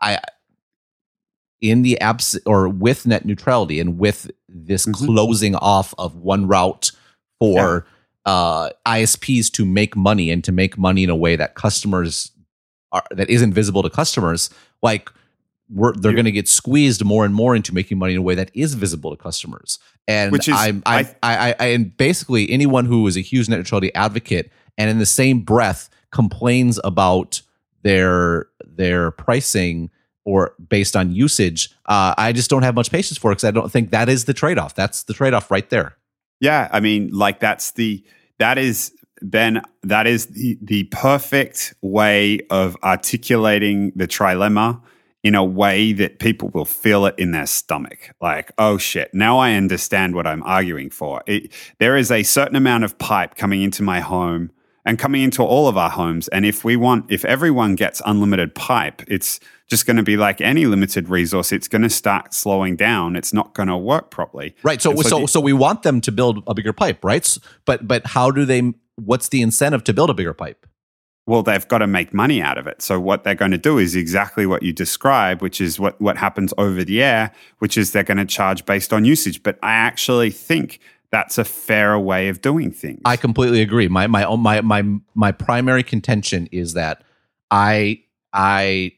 I, 0.00 0.20
in 1.62 1.82
the 1.82 1.98
abs 2.00 2.38
or 2.44 2.68
with 2.68 3.06
net 3.06 3.24
neutrality 3.24 3.80
and 3.80 3.98
with 3.98 4.30
this 4.54 4.86
mm-hmm. 4.86 5.06
closing 5.06 5.54
off 5.56 5.94
of 5.98 6.16
one 6.16 6.46
route 6.46 6.92
for 7.38 7.86
yeah. 8.26 8.32
uh, 8.32 8.70
ISPs 8.86 9.50
to 9.52 9.64
make 9.64 9.96
money 9.96 10.30
and 10.30 10.44
to 10.44 10.52
make 10.52 10.78
money 10.78 11.04
in 11.04 11.10
a 11.10 11.16
way 11.16 11.36
that 11.36 11.54
customers 11.54 12.30
are 12.92 13.04
that 13.10 13.30
isn't 13.30 13.52
visible 13.52 13.82
to 13.82 13.90
customers, 13.90 14.50
like 14.82 15.10
we're, 15.70 15.92
they're 15.94 16.12
yeah. 16.12 16.16
going 16.16 16.24
to 16.26 16.32
get 16.32 16.48
squeezed 16.48 17.04
more 17.04 17.24
and 17.24 17.34
more 17.34 17.56
into 17.56 17.74
making 17.74 17.98
money 17.98 18.12
in 18.12 18.18
a 18.18 18.22
way 18.22 18.34
that 18.34 18.50
is 18.54 18.74
visible 18.74 19.10
to 19.10 19.16
customers. 19.16 19.78
And 20.06 20.30
Which 20.30 20.48
is, 20.48 20.54
I, 20.54 20.80
I, 20.84 20.98
I, 21.00 21.06
I, 21.22 21.54
I, 21.58 21.66
and 21.68 21.96
basically 21.96 22.50
anyone 22.50 22.84
who 22.84 23.06
is 23.06 23.16
a 23.16 23.20
huge 23.20 23.48
net 23.48 23.58
neutrality 23.58 23.94
advocate 23.94 24.50
and 24.76 24.90
in 24.90 24.98
the 24.98 25.06
same 25.06 25.40
breath 25.40 25.88
complains 26.10 26.78
about 26.84 27.40
their 27.82 28.46
their 28.64 29.10
pricing 29.10 29.90
or 30.24 30.54
based 30.68 30.96
on 30.96 31.12
usage, 31.12 31.70
uh, 31.86 32.14
I 32.16 32.32
just 32.32 32.50
don't 32.50 32.62
have 32.62 32.74
much 32.74 32.90
patience 32.90 33.18
for 33.18 33.30
because 33.30 33.44
I 33.44 33.50
don't 33.50 33.70
think 33.70 33.90
that 33.90 34.08
is 34.08 34.24
the 34.24 34.34
trade 34.34 34.58
off. 34.58 34.74
That's 34.74 35.02
the 35.04 35.14
trade 35.14 35.34
off 35.34 35.50
right 35.50 35.68
there. 35.70 35.96
Yeah, 36.40 36.68
I 36.72 36.80
mean, 36.80 37.10
like 37.12 37.40
that's 37.40 37.72
the 37.72 38.04
that 38.38 38.58
is 38.58 38.92
Ben. 39.20 39.62
That 39.82 40.06
is 40.06 40.26
the 40.26 40.58
the 40.60 40.84
perfect 40.84 41.74
way 41.82 42.40
of 42.50 42.76
articulating 42.82 43.92
the 43.94 44.08
trilemma 44.08 44.80
in 45.22 45.36
a 45.36 45.44
way 45.44 45.92
that 45.92 46.18
people 46.18 46.48
will 46.48 46.64
feel 46.64 47.06
it 47.06 47.14
in 47.16 47.30
their 47.30 47.46
stomach. 47.46 48.10
Like, 48.20 48.50
oh 48.58 48.76
shit, 48.76 49.14
now 49.14 49.38
I 49.38 49.54
understand 49.54 50.14
what 50.16 50.26
I'm 50.26 50.42
arguing 50.42 50.90
for. 50.90 51.22
It, 51.26 51.52
there 51.78 51.96
is 51.96 52.10
a 52.10 52.24
certain 52.24 52.56
amount 52.56 52.84
of 52.84 52.98
pipe 52.98 53.36
coming 53.36 53.62
into 53.62 53.82
my 53.82 54.00
home 54.00 54.50
and 54.84 54.98
coming 54.98 55.22
into 55.22 55.42
all 55.42 55.68
of 55.68 55.76
our 55.76 55.90
homes. 55.90 56.28
And 56.28 56.44
if 56.44 56.64
we 56.64 56.76
want, 56.76 57.10
if 57.10 57.24
everyone 57.24 57.74
gets 57.74 58.02
unlimited 58.04 58.54
pipe, 58.54 59.02
it's 59.06 59.38
just 59.68 59.86
going 59.86 59.96
to 59.96 60.02
be 60.02 60.16
like 60.16 60.40
any 60.40 60.66
limited 60.66 61.08
resource. 61.08 61.52
It's 61.52 61.68
going 61.68 61.82
to 61.82 61.90
start 61.90 62.34
slowing 62.34 62.76
down. 62.76 63.16
It's 63.16 63.32
not 63.32 63.54
going 63.54 63.68
to 63.68 63.76
work 63.76 64.10
properly. 64.10 64.54
Right. 64.62 64.82
So, 64.82 64.94
so, 64.96 65.02
so, 65.02 65.26
so 65.26 65.40
we 65.40 65.52
want 65.52 65.82
them 65.82 66.00
to 66.02 66.12
build 66.12 66.42
a 66.46 66.54
bigger 66.54 66.72
pipe, 66.72 67.04
right? 67.04 67.38
But, 67.64 67.86
but 67.86 68.06
how 68.08 68.30
do 68.30 68.44
they, 68.44 68.74
what's 68.96 69.28
the 69.28 69.40
incentive 69.40 69.84
to 69.84 69.94
build 69.94 70.10
a 70.10 70.14
bigger 70.14 70.34
pipe? 70.34 70.66
Well, 71.24 71.44
they've 71.44 71.66
got 71.68 71.78
to 71.78 71.86
make 71.86 72.12
money 72.12 72.42
out 72.42 72.58
of 72.58 72.66
it. 72.66 72.82
So 72.82 72.98
what 72.98 73.22
they're 73.22 73.36
going 73.36 73.52
to 73.52 73.58
do 73.58 73.78
is 73.78 73.94
exactly 73.94 74.44
what 74.44 74.64
you 74.64 74.72
describe, 74.72 75.40
which 75.40 75.60
is 75.60 75.78
what, 75.78 76.00
what 76.00 76.16
happens 76.16 76.52
over 76.58 76.82
the 76.82 77.00
air, 77.00 77.30
which 77.60 77.78
is 77.78 77.92
they're 77.92 78.02
going 78.02 78.18
to 78.18 78.24
charge 78.24 78.66
based 78.66 78.92
on 78.92 79.04
usage. 79.04 79.44
But 79.44 79.56
I 79.62 79.72
actually 79.72 80.30
think 80.30 80.80
that's 81.12 81.36
a 81.36 81.44
fairer 81.44 82.00
way 82.00 82.28
of 82.28 82.40
doing 82.40 82.72
things. 82.72 83.02
I 83.04 83.16
completely 83.16 83.60
agree. 83.60 83.86
My 83.86 84.06
my 84.06 84.24
oh, 84.24 84.38
my 84.38 84.62
my 84.62 84.82
my 85.14 85.30
primary 85.30 85.82
contention 85.82 86.48
is 86.50 86.72
that 86.72 87.04
I 87.50 88.02
I 88.32 88.92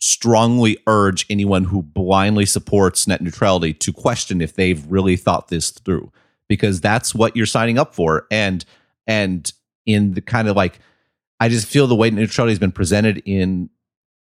strongly 0.00 0.76
urge 0.88 1.24
anyone 1.30 1.62
who 1.62 1.80
blindly 1.80 2.44
supports 2.44 3.06
net 3.06 3.22
neutrality 3.22 3.72
to 3.72 3.92
question 3.92 4.40
if 4.40 4.54
they've 4.54 4.84
really 4.90 5.14
thought 5.14 5.46
this 5.46 5.70
through 5.70 6.10
because 6.48 6.80
that's 6.80 7.14
what 7.14 7.36
you're 7.36 7.46
signing 7.46 7.78
up 7.78 7.94
for 7.94 8.26
and 8.28 8.64
and 9.06 9.52
in 9.86 10.14
the 10.14 10.20
kind 10.20 10.48
of 10.48 10.56
like 10.56 10.80
I 11.38 11.48
just 11.48 11.68
feel 11.68 11.86
the 11.86 11.94
way 11.94 12.10
neutrality 12.10 12.50
has 12.50 12.58
been 12.58 12.72
presented 12.72 13.22
in 13.24 13.70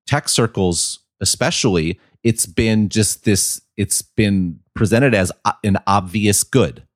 tech 0.07 0.29
circles 0.29 0.99
especially 1.19 1.99
it's 2.23 2.45
been 2.45 2.87
just 2.87 3.25
this 3.25 3.59
it's 3.75 4.01
been 4.01 4.61
presented 4.73 5.13
as 5.13 5.33
uh, 5.43 5.51
an 5.65 5.77
obvious 5.85 6.45
good 6.45 6.87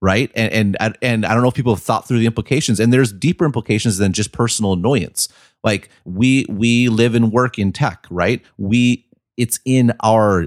right? 0.00 0.30
And 0.34 0.76
and 0.80 0.98
and 1.02 1.26
I 1.26 1.34
don't 1.34 1.42
know 1.42 1.48
if 1.48 1.54
people 1.54 1.74
have 1.74 1.82
thought 1.82 2.06
through 2.06 2.18
the 2.18 2.26
implications. 2.26 2.80
And 2.80 2.92
there's 2.92 3.12
deeper 3.12 3.44
implications 3.44 3.98
than 3.98 4.12
just 4.12 4.32
personal 4.32 4.72
annoyance. 4.72 5.28
Like 5.64 5.90
we 6.04 6.46
we 6.48 6.88
live 6.88 7.14
and 7.14 7.32
work 7.32 7.58
in 7.58 7.72
tech, 7.72 8.06
right? 8.10 8.42
We 8.56 9.06
it's 9.36 9.60
in 9.64 9.92
our 10.02 10.46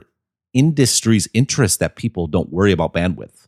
industry's 0.53 1.27
interest 1.33 1.79
that 1.79 1.95
people 1.95 2.27
don't 2.27 2.51
worry 2.51 2.71
about 2.71 2.93
bandwidth, 2.93 3.47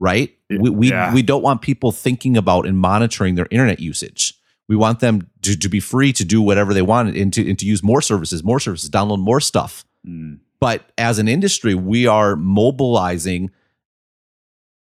right? 0.00 0.36
We 0.50 0.70
we 0.70 0.90
yeah. 0.90 1.12
we 1.14 1.22
don't 1.22 1.42
want 1.42 1.62
people 1.62 1.92
thinking 1.92 2.36
about 2.36 2.66
and 2.66 2.78
monitoring 2.78 3.34
their 3.34 3.48
internet 3.50 3.80
usage. 3.80 4.34
We 4.68 4.76
want 4.76 4.98
them 4.98 5.30
to, 5.42 5.56
to 5.56 5.68
be 5.68 5.78
free 5.78 6.12
to 6.14 6.24
do 6.24 6.42
whatever 6.42 6.74
they 6.74 6.82
want 6.82 7.16
and 7.16 7.32
to, 7.34 7.48
and 7.48 7.56
to 7.60 7.64
use 7.64 7.84
more 7.84 8.00
services, 8.00 8.42
more 8.42 8.58
services, 8.58 8.90
download 8.90 9.20
more 9.20 9.40
stuff. 9.40 9.84
Mm. 10.04 10.40
But 10.58 10.90
as 10.98 11.20
an 11.20 11.28
industry, 11.28 11.76
we 11.76 12.08
are 12.08 12.34
mobilizing 12.34 13.52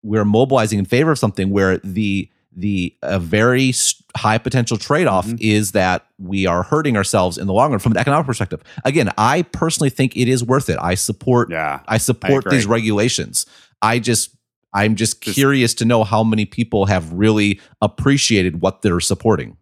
we're 0.02 0.24
mobilizing 0.24 0.78
in 0.78 0.84
favor 0.84 1.10
of 1.10 1.18
something 1.18 1.50
where 1.50 1.78
the 1.78 2.28
the 2.56 2.96
a 3.02 3.20
very 3.20 3.72
high 4.16 4.38
potential 4.38 4.76
trade-off 4.76 5.26
mm-hmm. 5.26 5.36
is 5.38 5.72
that 5.72 6.06
we 6.18 6.46
are 6.46 6.62
hurting 6.62 6.96
ourselves 6.96 7.38
in 7.38 7.46
the 7.46 7.52
long 7.52 7.70
run 7.70 7.78
from 7.78 7.92
an 7.92 7.98
economic 7.98 8.26
perspective. 8.26 8.62
Again, 8.84 9.10
I 9.16 9.42
personally 9.42 9.90
think 9.90 10.16
it 10.16 10.28
is 10.28 10.42
worth 10.42 10.68
it. 10.68 10.78
I 10.80 10.94
support 10.94 11.50
yeah, 11.50 11.80
I 11.86 11.98
support 11.98 12.46
I 12.46 12.50
these 12.50 12.66
regulations. 12.66 13.46
I 13.80 13.98
just 13.98 14.34
I'm 14.74 14.96
just, 14.96 15.22
just, 15.22 15.34
curious 15.34 15.72
to 15.74 15.84
know 15.84 16.04
how 16.04 16.22
many 16.22 16.44
people 16.44 16.86
have 16.86 17.12
really 17.12 17.60
appreciated 17.80 18.60
what 18.60 18.82
they're 18.82 19.00
supporting. 19.00 19.56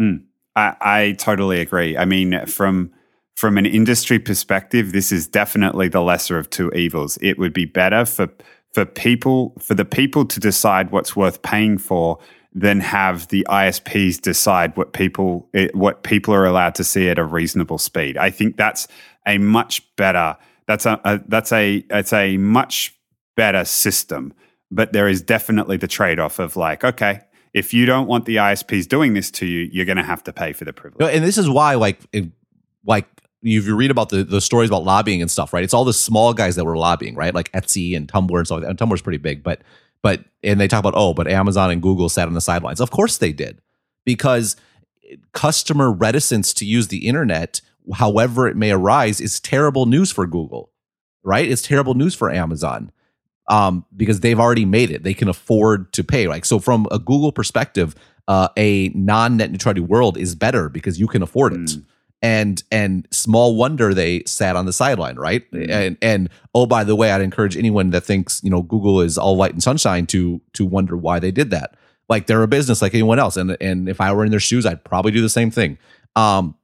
Mm, 0.00 0.24
I, 0.56 0.76
I 0.80 1.12
totally 1.12 1.60
agree. 1.60 1.96
I 1.96 2.04
mean, 2.04 2.46
from 2.46 2.92
from 3.36 3.56
an 3.56 3.66
industry 3.66 4.18
perspective, 4.18 4.90
this 4.90 5.12
is 5.12 5.28
definitely 5.28 5.86
the 5.86 6.02
lesser 6.02 6.38
of 6.38 6.50
two 6.50 6.70
evils. 6.72 7.18
It 7.20 7.38
would 7.38 7.52
be 7.52 7.66
better 7.66 8.04
for 8.04 8.28
for 8.78 8.84
people 8.84 9.54
for 9.58 9.74
the 9.74 9.84
people 9.84 10.24
to 10.24 10.38
decide 10.38 10.92
what's 10.92 11.16
worth 11.16 11.42
paying 11.42 11.78
for 11.78 12.16
than 12.54 12.78
have 12.78 13.26
the 13.26 13.44
ISPs 13.50 14.20
decide 14.20 14.76
what 14.76 14.92
people 14.92 15.48
eh, 15.52 15.66
what 15.74 16.04
people 16.04 16.32
are 16.32 16.46
allowed 16.46 16.76
to 16.76 16.84
see 16.84 17.08
at 17.08 17.18
a 17.18 17.24
reasonable 17.24 17.78
speed. 17.78 18.16
I 18.16 18.30
think 18.30 18.56
that's 18.56 18.86
a 19.26 19.38
much 19.38 19.82
better 19.96 20.36
that's 20.68 20.86
a, 20.86 21.00
a 21.04 21.20
that's 21.26 21.50
a 21.50 21.84
it's 21.90 22.12
a 22.12 22.36
much 22.36 22.94
better 23.34 23.64
system. 23.64 24.32
But 24.70 24.92
there 24.92 25.08
is 25.08 25.22
definitely 25.22 25.76
the 25.76 25.88
trade 25.88 26.20
off 26.20 26.38
of 26.38 26.54
like, 26.54 26.84
okay, 26.84 27.22
if 27.52 27.74
you 27.74 27.84
don't 27.84 28.06
want 28.06 28.26
the 28.26 28.36
ISPs 28.36 28.86
doing 28.86 29.14
this 29.14 29.28
to 29.32 29.46
you, 29.46 29.68
you're 29.72 29.86
going 29.86 29.96
to 29.96 30.04
have 30.04 30.22
to 30.24 30.32
pay 30.32 30.52
for 30.52 30.64
the 30.64 30.72
privilege. 30.72 31.12
And 31.12 31.24
this 31.24 31.38
is 31.38 31.50
why, 31.50 31.74
like, 31.74 31.98
like 32.84 33.08
you 33.42 33.76
read 33.76 33.90
about 33.90 34.08
the, 34.08 34.24
the 34.24 34.40
stories 34.40 34.68
about 34.70 34.84
lobbying 34.84 35.22
and 35.22 35.30
stuff, 35.30 35.52
right? 35.52 35.62
It's 35.62 35.74
all 35.74 35.84
the 35.84 35.92
small 35.92 36.34
guys 36.34 36.56
that 36.56 36.64
were 36.64 36.76
lobbying, 36.76 37.14
right? 37.14 37.34
Like 37.34 37.52
Etsy 37.52 37.96
and 37.96 38.08
Tumblr 38.08 38.36
and 38.36 38.46
stuff. 38.46 38.60
Like 38.62 38.70
and 38.70 38.78
Tumblr's 38.78 39.02
pretty 39.02 39.18
big, 39.18 39.42
but 39.42 39.62
but 40.02 40.24
and 40.42 40.60
they 40.60 40.68
talk 40.68 40.80
about 40.80 40.94
oh, 40.96 41.14
but 41.14 41.28
Amazon 41.28 41.70
and 41.70 41.82
Google 41.82 42.08
sat 42.08 42.28
on 42.28 42.34
the 42.34 42.40
sidelines. 42.40 42.80
Of 42.80 42.90
course 42.90 43.18
they 43.18 43.32
did, 43.32 43.60
because 44.04 44.56
customer 45.32 45.90
reticence 45.90 46.52
to 46.54 46.64
use 46.64 46.88
the 46.88 47.06
internet, 47.06 47.60
however 47.94 48.48
it 48.48 48.56
may 48.56 48.70
arise, 48.70 49.20
is 49.20 49.40
terrible 49.40 49.86
news 49.86 50.10
for 50.12 50.26
Google, 50.26 50.70
right? 51.22 51.48
It's 51.48 51.62
terrible 51.62 51.94
news 51.94 52.14
for 52.14 52.30
Amazon 52.30 52.92
um, 53.48 53.84
because 53.96 54.20
they've 54.20 54.38
already 54.38 54.64
made 54.64 54.90
it. 54.90 55.02
They 55.02 55.14
can 55.14 55.28
afford 55.28 55.92
to 55.94 56.04
pay. 56.04 56.28
Like 56.28 56.44
so, 56.44 56.58
from 56.58 56.86
a 56.90 56.98
Google 56.98 57.32
perspective, 57.32 57.94
uh, 58.28 58.48
a 58.56 58.90
non-net 58.90 59.50
neutrality 59.50 59.80
world 59.80 60.16
is 60.16 60.34
better 60.34 60.68
because 60.68 61.00
you 61.00 61.06
can 61.06 61.22
afford 61.22 61.54
it. 61.54 61.60
Mm. 61.60 61.84
And 62.20 62.62
and 62.72 63.06
small 63.12 63.54
wonder 63.54 63.94
they 63.94 64.24
sat 64.24 64.56
on 64.56 64.66
the 64.66 64.72
sideline, 64.72 65.16
right? 65.16 65.48
Mm. 65.52 65.70
And 65.70 65.98
and 66.02 66.30
oh, 66.54 66.66
by 66.66 66.82
the 66.82 66.96
way, 66.96 67.12
I'd 67.12 67.20
encourage 67.20 67.56
anyone 67.56 67.90
that 67.90 68.00
thinks 68.00 68.42
you 68.42 68.50
know 68.50 68.62
Google 68.62 69.00
is 69.00 69.16
all 69.16 69.36
light 69.36 69.52
and 69.52 69.62
sunshine 69.62 70.06
to 70.06 70.40
to 70.54 70.66
wonder 70.66 70.96
why 70.96 71.20
they 71.20 71.30
did 71.30 71.50
that. 71.50 71.76
Like 72.08 72.26
they're 72.26 72.42
a 72.42 72.48
business 72.48 72.82
like 72.82 72.94
anyone 72.94 73.20
else, 73.20 73.36
and 73.36 73.56
and 73.60 73.88
if 73.88 74.00
I 74.00 74.12
were 74.12 74.24
in 74.24 74.32
their 74.32 74.40
shoes, 74.40 74.66
I'd 74.66 74.82
probably 74.82 75.12
do 75.12 75.22
the 75.22 75.28
same 75.28 75.52
thing. 75.52 75.78
Um, 76.16 76.56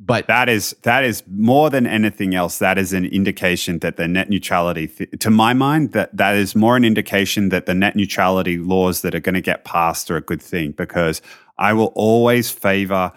but 0.00 0.26
that 0.28 0.48
is 0.48 0.74
that 0.82 1.04
is 1.04 1.22
more 1.28 1.68
than 1.68 1.86
anything 1.86 2.34
else 2.34 2.58
that 2.58 2.78
is 2.78 2.92
an 2.94 3.04
indication 3.04 3.80
that 3.80 3.96
the 3.96 4.08
net 4.08 4.30
neutrality 4.30 4.86
th- 4.86 5.10
to 5.20 5.30
my 5.30 5.52
mind 5.52 5.92
that 5.92 6.16
that 6.16 6.34
is 6.34 6.56
more 6.56 6.74
an 6.74 6.84
indication 6.84 7.50
that 7.50 7.66
the 7.66 7.74
net 7.74 7.94
neutrality 7.94 8.56
laws 8.56 9.02
that 9.02 9.14
are 9.14 9.20
going 9.20 9.34
to 9.34 9.42
get 9.42 9.64
passed 9.64 10.10
are 10.10 10.16
a 10.16 10.22
good 10.22 10.40
thing 10.40 10.72
because 10.72 11.20
i 11.58 11.72
will 11.72 11.92
always 11.94 12.50
favor 12.50 13.12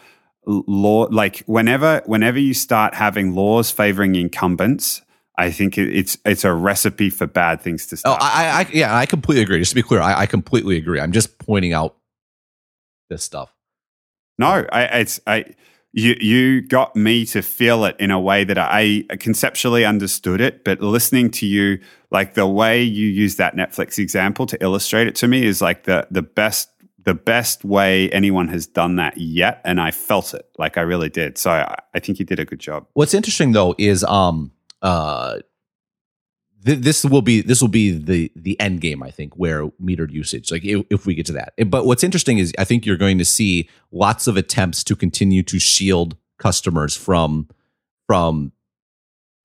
law 0.45 1.08
like 1.12 1.39
whenever 1.45 2.01
whenever 2.06 2.39
you 2.39 2.53
start 2.53 2.93
having 2.93 3.34
laws 3.34 3.71
favoring 3.71 4.15
incumbents 4.15 5.01
I 5.36 5.51
think 5.51 5.77
it's 5.77 6.17
it's 6.25 6.43
a 6.43 6.53
recipe 6.53 7.10
for 7.10 7.25
bad 7.25 7.60
things 7.62 7.88
to 7.88 7.95
oh, 7.95 7.97
start. 7.97 8.21
Oh, 8.21 8.25
I, 8.25 8.62
I 8.62 8.67
yeah, 8.71 8.95
I 8.95 9.06
completely 9.06 9.41
agree. 9.41 9.60
Just 9.60 9.71
to 9.71 9.75
be 9.75 9.82
clear, 9.82 9.99
I, 9.99 10.21
I 10.21 10.25
completely 10.27 10.77
agree. 10.77 10.99
I'm 10.99 11.12
just 11.12 11.39
pointing 11.39 11.73
out 11.73 11.95
this 13.10 13.23
stuff. 13.23 13.51
No, 14.38 14.65
I, 14.71 14.84
it's 14.99 15.19
I 15.25 15.45
you 15.91 16.15
you 16.19 16.62
got 16.62 16.95
me 16.95 17.25
to 17.27 17.41
feel 17.41 17.86
it 17.86 17.95
in 17.99 18.12
a 18.12 18.19
way 18.19 18.43
that 18.43 18.60
I 18.60 19.06
conceptually 19.19 19.86
understood 19.86 20.39
it, 20.39 20.63
but 20.63 20.82
listening 20.82 21.32
to 21.32 21.47
you, 21.47 21.79
like 22.12 22.36
the 22.36 22.47
way 22.47 22.84
you 22.84 23.08
use 23.08 23.38
that 23.38 23.56
Netflix 23.56 23.97
example 23.97 24.45
to 24.45 24.62
illustrate 24.62 25.08
it 25.08 25.15
to 25.15 25.27
me 25.27 25.45
is 25.45 25.63
like 25.63 25.84
the 25.84 26.08
the 26.12 26.21
best 26.21 26.69
the 27.04 27.13
best 27.13 27.66
way 27.66 28.10
anyone 28.12 28.48
has 28.48 28.66
done 28.66 28.96
that 28.98 29.18
yet, 29.18 29.62
and 29.66 29.82
I 29.82 29.92
felt 29.92 30.34
it, 30.34 30.48
like 30.58 30.78
I 30.78 30.82
really 30.82 31.10
did. 31.10 31.38
So 31.38 31.52
I, 31.52 31.76
I 31.94 32.00
think 32.00 32.20
you 32.20 32.26
did 32.26 32.39
a 32.39 32.46
good 32.46 32.60
job. 32.60 32.88
What's 32.94 33.13
interesting 33.13 33.52
though 33.52 33.76
is 33.78 34.04
um 34.04 34.52
uh 34.82 35.39
this 36.66 37.04
will 37.04 37.22
be 37.22 37.42
this 37.42 37.62
will 37.62 37.68
be 37.68 37.92
the 37.92 38.32
the 38.36 38.58
end 38.60 38.80
game 38.80 39.04
i 39.04 39.12
think 39.12 39.34
where 39.36 39.68
metered 39.84 40.12
usage 40.12 40.50
like 40.52 40.63
if, 40.63 40.86
if, 40.89 41.06
we 41.06 41.13
get 41.13 41.26
to 41.26 41.34
that 41.34 41.54
but 41.68 41.86
what's 41.86 42.04
interesting 42.04 42.38
is 42.38 42.54
i 42.58 42.63
think 42.63 42.86
you're 42.86 42.98
going 42.98 43.18
to 43.18 43.26
see 43.26 43.70
lots 43.92 44.28
of 44.28 44.38
attempts 44.38 44.84
to 44.84 44.96
continue 44.96 45.44
to 45.44 45.60
shield 45.60 46.16
customers 46.38 46.96
from 46.96 47.50
from 48.08 48.54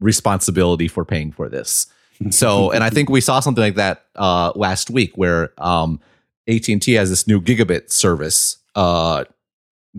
responsibility 0.00 0.86
for 0.86 1.04
paying 1.04 1.32
for 1.32 1.48
this 1.48 1.88
so 2.30 2.70
and 2.70 2.84
i 2.84 2.90
think 2.90 3.08
we 3.08 3.20
saw 3.20 3.40
something 3.40 3.64
like 3.64 3.74
that 3.74 4.06
uh 4.14 4.52
last 4.54 4.88
week 4.88 5.16
where 5.16 5.52
um 5.58 6.00
AT&T 6.48 6.92
has 6.94 7.10
this 7.10 7.26
new 7.26 7.40
gigabit 7.40 7.90
service 7.90 8.58
uh 8.74 9.24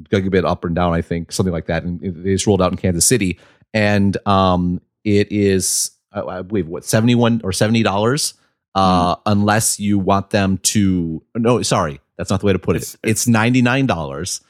gigabit 0.03 0.45
up 0.45 0.63
and 0.63 0.75
down 0.75 0.93
i 0.93 1.01
think 1.01 1.31
something 1.31 1.51
like 1.51 1.65
that 1.65 1.83
and 1.83 2.01
just 2.23 2.47
rolled 2.47 2.61
out 2.61 2.71
in 2.71 2.77
kansas 2.77 3.05
city 3.05 3.39
and 3.73 4.17
um 4.27 4.79
it 5.03 5.31
is 5.31 5.91
I 6.11 6.41
believe 6.41 6.67
what 6.67 6.85
seventy 6.85 7.15
one 7.15 7.41
or 7.43 7.51
seventy 7.51 7.83
dollars, 7.83 8.33
uh, 8.75 9.15
mm. 9.15 9.21
unless 9.25 9.79
you 9.79 9.99
want 9.99 10.31
them 10.31 10.57
to. 10.59 11.23
No, 11.35 11.61
sorry, 11.61 12.01
that's 12.17 12.29
not 12.29 12.39
the 12.39 12.47
way 12.47 12.53
to 12.53 12.59
put 12.59 12.75
it. 12.75 12.81
It's, 12.81 12.97
it's 13.03 13.27
ninety 13.27 13.61
nine 13.61 13.85
dollars. 13.85 14.41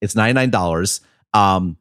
It's 0.00 0.16
ninety 0.16 0.32
nine 0.32 0.50
dollars. 0.50 1.00
Um, 1.34 1.76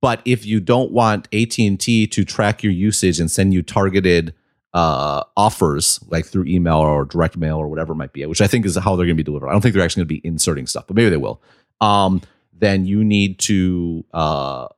but 0.00 0.20
if 0.24 0.46
you 0.46 0.60
don't 0.60 0.92
want 0.92 1.28
AT 1.32 1.58
and 1.58 1.80
T 1.80 2.06
to 2.08 2.24
track 2.24 2.62
your 2.62 2.72
usage 2.72 3.18
and 3.18 3.30
send 3.30 3.52
you 3.52 3.62
targeted 3.62 4.34
uh, 4.78 5.24
offers 5.36 5.98
like 6.06 6.24
through 6.24 6.44
email 6.44 6.76
or 6.76 7.04
direct 7.04 7.36
mail 7.36 7.56
or 7.56 7.66
whatever 7.66 7.94
it 7.94 7.96
might 7.96 8.12
be, 8.12 8.24
which 8.26 8.40
I 8.40 8.46
think 8.46 8.64
is 8.64 8.76
how 8.76 8.94
they're 8.94 9.06
going 9.06 9.16
to 9.16 9.20
be 9.20 9.24
delivered. 9.24 9.48
I 9.48 9.52
don't 9.52 9.60
think 9.60 9.74
they're 9.74 9.82
actually 9.82 10.02
going 10.02 10.08
to 10.08 10.20
be 10.20 10.26
inserting 10.28 10.68
stuff, 10.68 10.86
but 10.86 10.94
maybe 10.94 11.10
they 11.10 11.16
will. 11.16 11.42
Um, 11.80 12.22
then 12.52 12.86
you 12.86 13.02
need 13.02 13.40
to, 13.40 14.04
uh, 14.14 14.68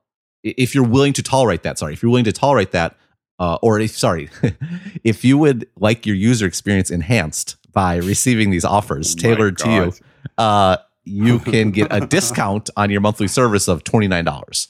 if 0.41 0.73
you're 0.73 0.87
willing 0.87 1.13
to 1.13 1.21
tolerate 1.21 1.61
that. 1.61 1.77
Sorry, 1.77 1.93
if 1.93 2.01
you're 2.01 2.09
willing 2.09 2.25
to 2.25 2.31
tolerate 2.31 2.71
that, 2.71 2.97
uh, 3.37 3.59
or 3.61 3.79
if 3.79 3.95
sorry, 3.95 4.31
if 5.03 5.23
you 5.23 5.37
would 5.37 5.69
like 5.75 6.07
your 6.07 6.15
user 6.15 6.47
experience 6.47 6.89
enhanced 6.89 7.57
by 7.71 7.97
receiving 7.97 8.49
these 8.49 8.65
offers 8.65 9.15
oh 9.15 9.21
tailored 9.21 9.59
to 9.59 9.69
you, 9.69 9.93
uh, 10.39 10.77
you 11.03 11.37
can 11.53 11.69
get 11.69 11.93
a 11.93 11.99
discount 12.07 12.71
on 12.75 12.89
your 12.89 13.01
monthly 13.01 13.27
service 13.27 13.67
of 13.67 13.83
twenty 13.83 14.07
nine 14.07 14.25
dollars. 14.25 14.69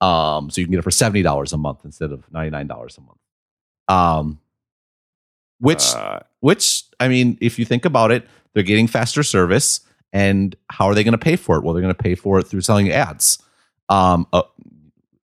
Um, 0.00 0.48
so 0.48 0.62
you 0.62 0.66
can 0.66 0.72
get 0.72 0.78
it 0.78 0.82
for 0.84 0.90
seventy 0.90 1.20
dollars 1.20 1.52
a 1.52 1.58
month 1.58 1.84
instead 1.84 2.12
of 2.12 2.24
ninety 2.32 2.50
nine 2.50 2.66
dollars 2.66 2.96
a 2.96 3.02
month. 3.02 3.18
Um, 3.88 4.40
which, 5.60 5.94
uh, 5.94 6.20
which 6.40 6.84
I 6.98 7.08
mean, 7.08 7.38
if 7.40 7.58
you 7.58 7.64
think 7.64 7.84
about 7.84 8.10
it, 8.10 8.26
they're 8.52 8.62
getting 8.62 8.86
faster 8.86 9.22
service, 9.22 9.80
and 10.12 10.56
how 10.68 10.86
are 10.86 10.94
they 10.94 11.04
going 11.04 11.12
to 11.12 11.18
pay 11.18 11.36
for 11.36 11.56
it? 11.56 11.62
Well, 11.62 11.74
they're 11.74 11.82
going 11.82 11.94
to 11.94 12.02
pay 12.02 12.14
for 12.14 12.38
it 12.40 12.44
through 12.44 12.62
selling 12.62 12.90
ads. 12.90 13.38
Um, 13.88 14.26
uh, 14.32 14.42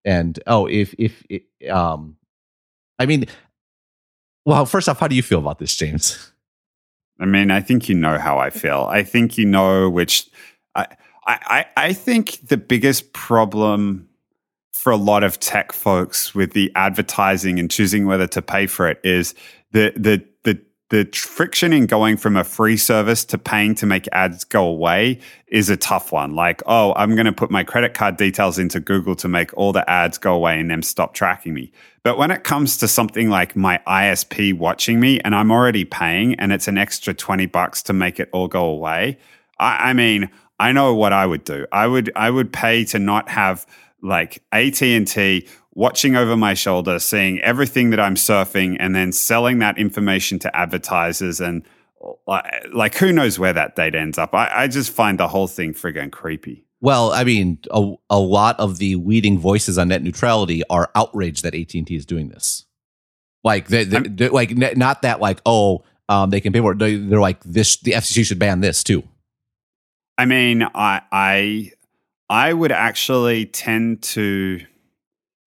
and 0.05 0.39
oh, 0.47 0.67
if 0.67 0.95
if 0.97 1.23
um, 1.69 2.15
I 2.99 3.05
mean, 3.05 3.25
well, 4.45 4.65
first 4.65 4.87
off, 4.87 4.99
how 4.99 5.07
do 5.07 5.15
you 5.15 5.23
feel 5.23 5.39
about 5.39 5.59
this, 5.59 5.75
James? 5.75 6.31
I 7.19 7.25
mean, 7.25 7.51
I 7.51 7.61
think 7.61 7.89
you 7.89 7.95
know 7.95 8.17
how 8.17 8.37
I 8.37 8.49
feel. 8.49 8.87
I 8.89 9.03
think 9.03 9.37
you 9.37 9.45
know 9.45 9.89
which. 9.89 10.29
I 10.75 10.87
I 11.25 11.65
I 11.75 11.93
think 11.93 12.47
the 12.47 12.57
biggest 12.57 13.11
problem 13.13 14.07
for 14.71 14.91
a 14.91 14.97
lot 14.97 15.23
of 15.23 15.39
tech 15.39 15.73
folks 15.73 16.35
with 16.35 16.53
the 16.53 16.71
advertising 16.75 17.59
and 17.59 17.69
choosing 17.69 18.05
whether 18.05 18.27
to 18.27 18.41
pay 18.41 18.67
for 18.67 18.87
it 18.87 18.99
is 19.03 19.33
the 19.71 19.91
the 19.95 20.23
the 20.89 21.05
friction 21.13 21.73
in 21.73 21.85
going 21.85 22.15
from 22.15 22.37
a 22.37 22.43
free 22.43 22.77
service 22.77 23.25
to 23.25 23.37
paying 23.37 23.75
to 23.75 23.85
make 23.85 24.07
ads 24.13 24.45
go 24.45 24.65
away 24.65 25.19
is 25.47 25.69
a 25.69 25.75
tough 25.75 26.13
one. 26.13 26.33
Like, 26.33 26.61
oh, 26.65 26.93
I'm 26.95 27.13
going 27.13 27.25
to 27.25 27.33
put 27.33 27.51
my 27.51 27.63
credit 27.63 27.93
card 27.93 28.15
details 28.15 28.57
into 28.57 28.79
Google 28.79 29.15
to 29.17 29.27
make 29.27 29.55
all 29.57 29.73
the 29.73 29.87
ads 29.89 30.17
go 30.17 30.33
away 30.33 30.59
and 30.59 30.71
them 30.71 30.81
stop 30.81 31.13
tracking 31.13 31.53
me. 31.53 31.71
But 32.03 32.17
when 32.17 32.31
it 32.31 32.45
comes 32.45 32.77
to 32.77 32.87
something 32.87 33.29
like 33.29 33.55
my 33.55 33.81
ISP 33.85 34.57
watching 34.57 34.99
me 35.01 35.19
and 35.21 35.35
I'm 35.35 35.51
already 35.51 35.83
paying 35.83 36.35
and 36.35 36.53
it's 36.53 36.69
an 36.69 36.77
extra 36.77 37.13
20 37.13 37.47
bucks 37.47 37.83
to 37.83 37.93
make 37.93 38.17
it 38.19 38.29
all 38.31 38.47
go 38.47 38.65
away, 38.65 39.17
I, 39.59 39.89
I 39.89 39.93
mean, 39.93 40.29
I 40.57 40.71
know 40.71 40.95
what 40.95 41.11
I 41.11 41.25
would 41.25 41.43
do. 41.43 41.67
I 41.71 41.85
would 41.85 42.11
I 42.15 42.29
would 42.31 42.51
pay 42.53 42.85
to 42.85 42.99
not 42.99 43.29
have 43.29 43.65
like 44.01 44.41
AT&T 44.51 45.47
watching 45.77 46.15
over 46.15 46.35
my 46.35 46.55
shoulder, 46.55 46.97
seeing 46.97 47.39
everything 47.41 47.91
that 47.91 47.99
I'm 47.99 48.15
surfing, 48.15 48.77
and 48.79 48.95
then 48.95 49.11
selling 49.11 49.59
that 49.59 49.77
information 49.77 50.39
to 50.39 50.55
advertisers. 50.55 51.39
And 51.39 51.63
like, 52.73 52.95
who 52.95 53.13
knows 53.13 53.37
where 53.37 53.53
that 53.53 53.75
date 53.75 53.93
ends 53.93 54.17
up? 54.17 54.33
I, 54.33 54.63
I 54.63 54.67
just 54.67 54.91
find 54.91 55.19
the 55.19 55.27
whole 55.27 55.47
thing 55.47 55.73
friggin' 55.73 56.11
creepy. 56.11 56.65
Well, 56.81 57.11
I 57.13 57.23
mean, 57.23 57.59
a, 57.71 57.93
a 58.09 58.19
lot 58.19 58.59
of 58.59 58.79
the 58.79 58.95
leading 58.95 59.37
voices 59.37 59.77
on 59.77 59.89
net 59.89 60.01
neutrality 60.01 60.63
are 60.69 60.89
outraged 60.95 61.43
that 61.43 61.53
AT 61.53 61.73
and 61.75 61.85
T 61.85 61.95
is 61.95 62.07
doing 62.07 62.29
this. 62.29 62.65
Like, 63.43 63.67
they, 63.67 63.83
they, 63.83 63.99
they're 63.99 64.29
like 64.31 64.57
not 64.57 65.03
that 65.03 65.21
like 65.21 65.41
oh 65.45 65.83
um, 66.09 66.31
they 66.31 66.41
can 66.41 66.53
pay 66.53 66.59
for 66.59 66.73
it. 66.73 66.79
They're 66.79 67.19
like 67.19 67.43
this. 67.43 67.77
The 67.77 67.91
FCC 67.91 68.25
should 68.25 68.39
ban 68.39 68.61
this 68.61 68.83
too. 68.83 69.03
I 70.17 70.25
mean, 70.25 70.63
I 70.63 71.01
I 71.11 71.71
I 72.29 72.53
would 72.53 72.71
actually 72.71 73.45
tend 73.45 74.01
to 74.03 74.61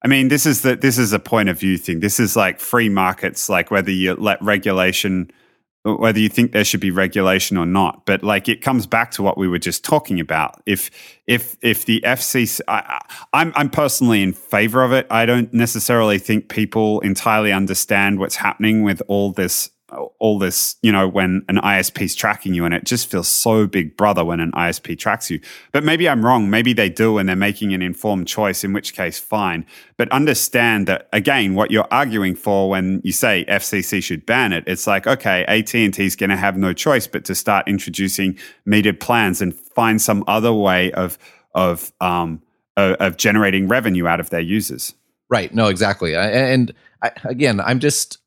I 0.02 0.08
mean, 0.08 0.28
this 0.28 0.46
is 0.46 0.62
the 0.62 0.76
this 0.76 0.98
is 0.98 1.12
a 1.12 1.18
point 1.18 1.48
of 1.48 1.58
view 1.58 1.76
thing. 1.76 2.00
This 2.00 2.18
is 2.18 2.36
like 2.36 2.58
free 2.58 2.88
markets, 2.88 3.48
like 3.48 3.70
whether 3.70 3.90
you 3.90 4.14
let 4.14 4.40
regulation, 4.42 5.30
whether 5.84 6.18
you 6.18 6.30
think 6.30 6.52
there 6.52 6.64
should 6.64 6.80
be 6.80 6.90
regulation 6.90 7.58
or 7.58 7.66
not. 7.66 8.06
But 8.06 8.22
like, 8.22 8.48
it 8.48 8.62
comes 8.62 8.86
back 8.86 9.10
to 9.12 9.22
what 9.22 9.36
we 9.36 9.46
were 9.46 9.58
just 9.58 9.84
talking 9.84 10.18
about. 10.18 10.62
If 10.64 10.90
if 11.26 11.56
if 11.60 11.84
the 11.84 12.00
FCC, 12.06 12.60
I, 12.66 13.00
I'm 13.34 13.52
I'm 13.54 13.68
personally 13.68 14.22
in 14.22 14.32
favor 14.32 14.82
of 14.82 14.92
it. 14.92 15.06
I 15.10 15.26
don't 15.26 15.52
necessarily 15.52 16.18
think 16.18 16.48
people 16.48 17.00
entirely 17.00 17.52
understand 17.52 18.18
what's 18.18 18.36
happening 18.36 18.82
with 18.82 19.02
all 19.06 19.32
this 19.32 19.70
all 20.18 20.38
this, 20.38 20.76
you 20.82 20.92
know, 20.92 21.08
when 21.08 21.44
an 21.48 21.56
ISP 21.56 22.02
is 22.02 22.14
tracking 22.14 22.54
you, 22.54 22.64
and 22.64 22.74
it 22.74 22.84
just 22.84 23.10
feels 23.10 23.28
so 23.28 23.66
big 23.66 23.96
brother 23.96 24.24
when 24.24 24.40
an 24.40 24.52
ISP 24.52 24.98
tracks 24.98 25.30
you. 25.30 25.40
But 25.72 25.84
maybe 25.84 26.08
I'm 26.08 26.24
wrong. 26.24 26.50
Maybe 26.50 26.72
they 26.72 26.88
do, 26.88 27.18
and 27.18 27.28
they're 27.28 27.36
making 27.36 27.74
an 27.74 27.82
informed 27.82 28.28
choice. 28.28 28.64
In 28.64 28.72
which 28.72 28.94
case, 28.94 29.18
fine. 29.18 29.66
But 29.96 30.10
understand 30.10 30.86
that 30.86 31.08
again, 31.12 31.54
what 31.54 31.70
you're 31.70 31.88
arguing 31.90 32.34
for 32.34 32.70
when 32.70 33.00
you 33.04 33.12
say 33.12 33.44
FCC 33.48 34.02
should 34.02 34.26
ban 34.26 34.52
it, 34.52 34.64
it's 34.66 34.86
like 34.86 35.06
okay, 35.06 35.44
AT 35.44 35.74
and 35.74 35.94
T 35.94 36.04
is 36.04 36.16
going 36.16 36.30
to 36.30 36.36
have 36.36 36.56
no 36.56 36.72
choice 36.72 37.06
but 37.06 37.24
to 37.26 37.34
start 37.34 37.68
introducing 37.68 38.38
metered 38.66 39.00
plans 39.00 39.42
and 39.42 39.54
find 39.54 40.00
some 40.00 40.24
other 40.26 40.52
way 40.52 40.92
of 40.92 41.18
of 41.54 41.92
um, 42.00 42.42
of 42.76 43.16
generating 43.16 43.68
revenue 43.68 44.06
out 44.06 44.20
of 44.20 44.30
their 44.30 44.40
users. 44.40 44.94
Right. 45.28 45.54
No, 45.54 45.68
exactly. 45.68 46.16
And 46.16 46.74
I, 47.02 47.12
again, 47.24 47.60
I'm 47.60 47.78
just, 47.78 48.18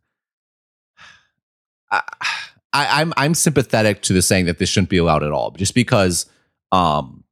I, 2.73 3.01
am 3.01 3.13
I'm, 3.13 3.13
I'm 3.17 3.33
sympathetic 3.33 4.01
to 4.03 4.13
the 4.13 4.21
saying 4.21 4.45
that 4.45 4.57
this 4.57 4.69
shouldn't 4.69 4.89
be 4.89 4.97
allowed 4.97 5.23
at 5.23 5.31
all, 5.31 5.51
just 5.51 5.75
because, 5.75 6.25
um, 6.71 7.23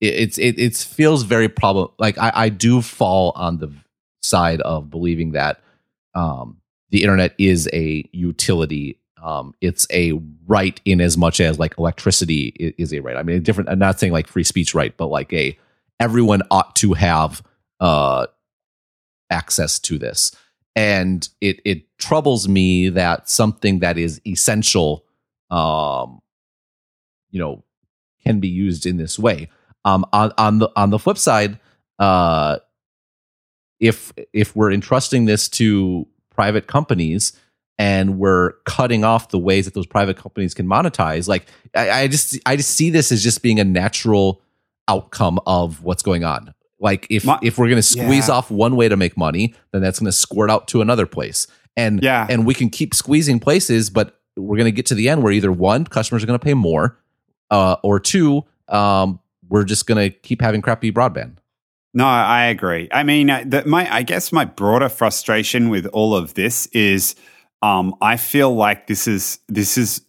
it, 0.00 0.14
it's 0.14 0.38
it 0.38 0.58
it 0.58 0.76
feels 0.76 1.22
very 1.22 1.48
problem 1.48 1.88
like 1.98 2.18
I, 2.18 2.32
I 2.34 2.48
do 2.48 2.82
fall 2.82 3.32
on 3.34 3.58
the 3.58 3.72
side 4.20 4.60
of 4.60 4.90
believing 4.90 5.32
that 5.32 5.60
um 6.14 6.58
the 6.90 7.02
internet 7.02 7.34
is 7.38 7.68
a 7.72 8.08
utility 8.12 8.98
um, 9.22 9.54
it's 9.60 9.86
a 9.92 10.12
right 10.46 10.80
in 10.84 11.00
as 11.00 11.16
much 11.16 11.40
as 11.40 11.58
like 11.58 11.76
electricity 11.78 12.74
is, 12.76 12.92
a 12.92 13.00
right. 13.00 13.16
I 13.16 13.22
mean, 13.22 13.36
a 13.36 13.40
different. 13.40 13.70
I'm 13.70 13.78
not 13.78 14.00
saying 14.00 14.12
like 14.12 14.26
free 14.26 14.42
speech 14.42 14.74
right, 14.74 14.94
but 14.96 15.06
like 15.06 15.32
a 15.32 15.56
everyone 16.00 16.42
ought 16.50 16.74
to 16.76 16.94
have 16.94 17.42
uh, 17.78 18.26
access 19.30 19.78
to 19.80 19.96
this. 19.96 20.32
And 20.74 21.28
it 21.40 21.60
it 21.64 21.98
troubles 21.98 22.48
me 22.48 22.88
that 22.88 23.28
something 23.28 23.80
that 23.80 23.98
is 23.98 24.20
essential, 24.26 25.04
um, 25.50 26.20
you 27.30 27.38
know, 27.38 27.64
can 28.24 28.40
be 28.40 28.48
used 28.48 28.86
in 28.86 28.96
this 28.96 29.18
way. 29.18 29.48
Um, 29.84 30.06
on 30.12 30.32
on 30.38 30.58
the 30.58 30.70
on 30.76 30.90
the 30.90 30.98
flip 30.98 31.18
side, 31.18 31.58
uh, 31.98 32.58
if 33.80 34.12
if 34.32 34.56
we're 34.56 34.72
entrusting 34.72 35.26
this 35.26 35.48
to 35.50 36.06
private 36.30 36.66
companies 36.66 37.32
and 37.78 38.18
we're 38.18 38.52
cutting 38.64 39.04
off 39.04 39.30
the 39.30 39.38
ways 39.38 39.64
that 39.64 39.74
those 39.74 39.86
private 39.86 40.16
companies 40.16 40.54
can 40.54 40.66
monetize, 40.66 41.28
like 41.28 41.46
I, 41.74 41.90
I 41.90 42.08
just 42.08 42.38
I 42.46 42.56
just 42.56 42.70
see 42.70 42.90
this 42.90 43.12
as 43.12 43.22
just 43.22 43.42
being 43.42 43.60
a 43.60 43.64
natural 43.64 44.40
outcome 44.88 45.38
of 45.46 45.82
what's 45.82 46.02
going 46.02 46.24
on. 46.24 46.54
Like 46.82 47.06
if 47.08 47.24
My, 47.24 47.38
if 47.42 47.58
we're 47.58 47.68
going 47.68 47.76
to 47.76 47.82
squeeze 47.82 48.28
yeah. 48.28 48.34
off 48.34 48.50
one 48.50 48.74
way 48.74 48.88
to 48.88 48.96
make 48.96 49.16
money, 49.16 49.54
then 49.70 49.80
that's 49.80 50.00
going 50.00 50.10
to 50.10 50.12
squirt 50.12 50.50
out 50.50 50.66
to 50.68 50.82
another 50.82 51.06
place. 51.06 51.46
And 51.76 52.02
yeah. 52.02 52.26
and 52.28 52.44
we 52.44 52.54
can 52.54 52.68
keep 52.68 52.92
squeezing 52.92 53.38
places, 53.38 53.88
but 53.88 54.20
we're 54.36 54.56
going 54.56 54.66
to 54.66 54.72
get 54.72 54.86
to 54.86 54.94
the 54.94 55.08
end 55.08 55.22
where 55.22 55.32
either 55.32 55.52
one, 55.52 55.84
customers 55.84 56.24
are 56.24 56.26
going 56.26 56.38
to 56.38 56.44
pay 56.44 56.54
more, 56.54 56.98
uh, 57.50 57.76
or 57.82 58.00
two, 58.00 58.42
um, 58.68 59.20
we're 59.48 59.64
just 59.64 59.86
going 59.86 60.10
to 60.10 60.14
keep 60.18 60.42
having 60.42 60.60
crappy 60.60 60.90
broadband. 60.90 61.36
No, 61.94 62.04
I 62.04 62.46
agree. 62.46 62.88
I 62.90 63.04
mean, 63.04 63.30
uh, 63.30 63.44
the, 63.46 63.64
my 63.64 63.94
I 63.94 64.02
guess 64.02 64.32
my 64.32 64.44
broader 64.44 64.88
frustration 64.88 65.68
with 65.68 65.86
all 65.86 66.16
of 66.16 66.34
this 66.34 66.66
is, 66.68 67.14
um, 67.60 67.94
I 68.00 68.16
feel 68.16 68.52
like 68.54 68.88
this 68.88 69.06
is 69.06 69.38
this 69.48 69.78
is. 69.78 70.00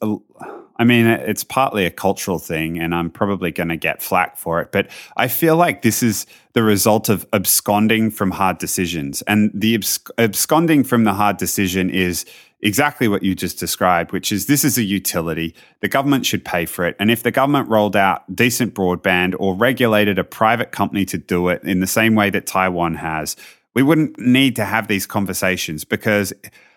I 0.84 0.86
mean, 0.86 1.05
it's 1.05 1.45
partly 1.45 1.86
a 1.86 1.89
cultural 1.89 2.39
thing, 2.39 2.77
and 2.77 2.93
I'm 2.93 3.09
probably 3.09 3.51
going 3.51 3.69
to 3.69 3.77
get 3.77 4.01
flack 4.01 4.36
for 4.36 4.59
it. 4.59 4.73
But 4.73 4.89
I 5.15 5.29
feel 5.29 5.55
like 5.55 5.81
this 5.81 6.03
is 6.03 6.25
the 6.51 6.61
result 6.61 7.07
of 7.07 7.25
absconding 7.31 8.11
from 8.11 8.31
hard 8.31 8.57
decisions. 8.57 9.21
And 9.21 9.49
the 9.53 9.77
absc- 9.77 10.11
absconding 10.17 10.84
from 10.84 11.05
the 11.05 11.13
hard 11.13 11.38
decision 11.38 11.89
is 11.89 12.25
exactly 12.59 13.07
what 13.07 13.23
you 13.23 13.34
just 13.34 13.59
described, 13.59 14.11
which 14.11 14.29
is 14.29 14.47
this 14.47 14.65
is 14.65 14.77
a 14.77 14.84
utility. 14.84 15.55
The 15.79 15.88
government 15.88 16.25
should 16.25 16.43
pay 16.43 16.65
for 16.65 16.86
it. 16.86 16.97
And 16.99 17.09
if 17.09 17.23
the 17.23 17.31
government 17.31 17.69
rolled 17.69 17.95
out 17.95 18.36
decent 18.36 18.73
broadband 18.73 19.36
or 19.39 19.55
regulated 19.55 20.19
a 20.19 20.25
private 20.25 20.73
company 20.73 21.05
to 21.05 21.17
do 21.17 21.47
it 21.47 21.63
in 21.63 21.79
the 21.79 21.88
same 21.88 22.13
way 22.13 22.29
that 22.31 22.45
Taiwan 22.45 22.95
has, 22.95 23.38
we 23.73 23.84
wouldn't 23.84 24.19
need 24.19 24.57
to 24.57 24.65
have 24.65 24.89
these 24.89 25.07
conversations 25.07 25.86
because, 25.86 26.34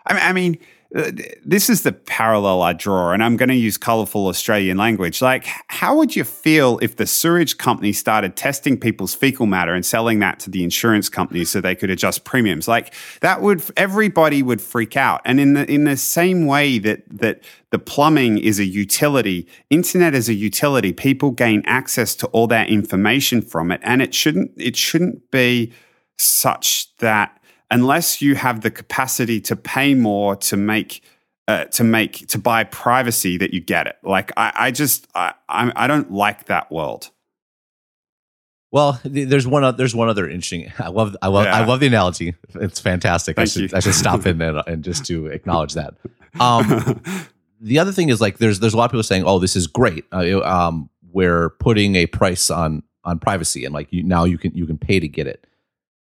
I 0.07 0.33
mean, 0.33 0.59
Uh, 0.95 1.11
this 1.45 1.69
is 1.69 1.83
the 1.83 1.93
parallel 1.93 2.63
I 2.63 2.73
draw, 2.73 3.13
and 3.13 3.23
I'm 3.23 3.37
going 3.37 3.49
to 3.49 3.57
use 3.57 3.77
colorful 3.77 4.29
Australian 4.29 4.77
language. 4.77 5.21
Like, 5.21 5.47
how 5.67 5.97
would 5.97 6.15
you 6.15 6.23
feel 6.23 6.79
if 6.81 6.97
the 6.97 7.07
sewage 7.07 7.59
company 7.59 7.93
started 7.93 8.37
testing 8.37 8.79
people's 8.79 9.15
fecal 9.15 9.47
matter 9.47 9.75
and 9.75 9.85
selling 9.85 10.21
that 10.21 10.39
to 10.41 10.51
the 10.51 10.63
insurance 10.63 11.09
companies 11.09 11.51
so 11.51 11.61
they 11.61 11.75
could 11.75 11.91
adjust 11.91 12.25
premiums? 12.25 12.69
Like, 12.69 12.95
that 13.21 13.43
would 13.43 13.65
everybody 13.77 14.43
would 14.43 14.61
freak 14.61 14.97
out. 14.97 15.23
And 15.25 15.41
in 15.41 15.55
the 15.55 15.71
in 15.71 15.85
the 15.85 15.97
same 15.97 16.47
way 16.47 16.79
that 16.79 17.03
that 17.19 17.43
the 17.71 17.79
plumbing 17.81 18.39
is 18.39 18.61
a 18.61 18.65
utility, 18.65 19.49
internet 19.71 20.15
is 20.15 20.29
a 20.29 20.35
utility. 20.35 20.93
People 20.93 21.33
gain 21.33 21.63
access 21.67 22.15
to 22.17 22.27
all 22.29 22.47
that 22.47 22.69
information 22.69 23.43
from 23.43 23.73
it, 23.73 23.81
and 23.83 24.01
it 24.01 24.15
shouldn't 24.15 24.53
it 24.57 24.77
shouldn't 24.77 25.31
be 25.33 25.73
such 26.17 26.97
that 26.99 27.41
unless 27.71 28.23
you 28.23 28.35
have 28.35 28.61
the 28.61 28.71
capacity 28.71 29.41
to 29.43 29.57
pay 29.57 29.95
more 29.95 30.37
to 30.37 30.57
make 30.57 31.03
uh, 31.49 31.65
to 31.67 31.85
make 31.85 32.27
to 32.29 32.39
buy 32.39 32.65
privacy 32.65 33.37
that 33.39 33.55
you 33.55 33.61
get 33.61 33.87
it. 33.87 33.97
Like 34.03 34.33
I, 34.37 34.53
I 34.55 34.71
just 34.71 35.07
I, 35.15 35.35
I 35.49 35.87
don't 35.87 36.11
like 36.11 36.47
that 36.47 36.71
world. 36.73 37.11
Well, 38.73 39.01
there's 39.05 39.47
one. 39.47 39.77
There's 39.77 39.95
one 39.95 40.09
other 40.09 40.29
interesting. 40.29 40.73
I 40.79 40.89
love. 40.89 41.17
I 41.23 41.29
love. 41.29 41.45
Yeah. 41.45 41.57
I 41.57 41.65
love 41.65 41.81
the 41.81 41.87
analogy. 41.87 42.35
It's 42.57 42.81
fantastic. 42.81 43.37
Thank 43.37 43.49
I 43.49 43.49
should. 43.49 43.73
You. 43.73 43.77
I 43.77 43.81
should 43.81 43.95
stop 43.95 44.27
in 44.27 44.39
there 44.39 44.57
and 44.67 44.83
just 44.83 45.07
to 45.07 45.27
acknowledge 45.27 45.75
that. 45.75 45.95
Um, 46.41 47.01
the 47.61 47.79
other 47.79 47.93
thing 47.93 48.09
is 48.09 48.21
like 48.21 48.39
there's 48.39 48.61
there's 48.61 48.75
a 48.75 48.77
lot 48.77 48.87
of 48.87 48.91
people 48.91 49.05
saying, 49.05 49.25
"Oh, 49.25 49.39
this 49.39 49.57
is 49.57 49.67
great. 49.67 50.05
Uh, 50.13 50.41
um, 50.43 50.91
we're 51.13 51.51
putting 51.51 51.95
a 51.95 52.07
price 52.07 52.51
on 52.51 52.83
on 53.05 53.21
privacy, 53.21 53.65
and 53.65 53.73
like 53.73 53.93
you, 53.93 54.03
now 54.03 54.25
you 54.25 54.37
can 54.37 54.53
you 54.55 54.67
can 54.67 54.79
pay 54.79 54.99
to 54.99 55.09
get 55.09 55.29
it." 55.29 55.47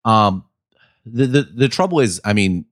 Um, 0.04 0.44
the, 1.12 1.26
the 1.26 1.42
the 1.42 1.68
trouble 1.68 2.00
is, 2.00 2.20
I 2.24 2.32
mean, 2.32 2.64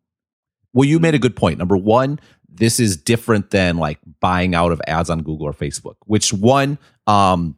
well, 0.72 0.84
you 0.84 0.98
made 0.98 1.14
a 1.14 1.18
good 1.18 1.36
point. 1.36 1.58
Number 1.58 1.76
one, 1.76 2.20
this 2.48 2.80
is 2.80 2.96
different 2.96 3.50
than 3.50 3.76
like 3.76 3.98
buying 4.20 4.54
out 4.54 4.72
of 4.72 4.80
ads 4.86 5.10
on 5.10 5.22
Google 5.22 5.46
or 5.46 5.52
Facebook. 5.52 5.96
Which 6.04 6.32
one? 6.32 6.78
Um, 7.06 7.56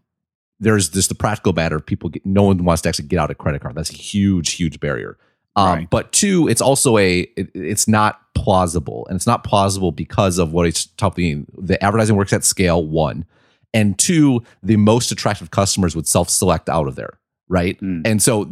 there's 0.61 0.89
just 0.89 1.09
the 1.09 1.15
practical 1.15 1.53
matter. 1.53 1.77
Of 1.77 1.87
people, 1.87 2.11
get, 2.11 2.27
no 2.27 2.43
one 2.45 2.65
wants 2.65 2.83
to 2.83 2.89
actually 2.89 3.09
get 3.09 3.19
out 3.19 3.31
a 3.31 3.35
credit 3.35 3.63
card. 3.63 3.75
That's 3.75 3.91
a 3.91 3.97
huge, 3.97 4.53
huge 4.53 4.81
barrier. 4.81 5.19
Um, 5.57 5.67
right. 5.67 5.91
But 5.91 6.13
two, 6.13 6.49
it's 6.49 6.61
also 6.61 6.99
a 6.99 7.21
it, 7.21 7.51
it's 7.55 7.89
not 7.89 8.21
plausible, 8.35 9.07
and 9.09 9.17
it's 9.17 9.27
not 9.27 9.45
plausible 9.45 9.93
because 9.93 10.39
of 10.39 10.53
what 10.53 10.67
it's 10.67 10.87
talking. 10.87 11.47
The 11.57 11.83
advertising 11.83 12.17
works 12.17 12.33
at 12.33 12.45
scale. 12.45 12.85
One, 12.85 13.25
and 13.75 13.99
two, 13.99 14.43
the 14.63 14.77
most 14.77 15.11
attractive 15.11 15.51
customers 15.51 15.95
would 15.97 16.07
self 16.07 16.29
select 16.31 16.69
out 16.69 16.87
of 16.87 16.95
there, 16.97 17.19
right? 17.49 17.81
Mm. 17.81 18.03
And 18.05 18.23
so 18.23 18.45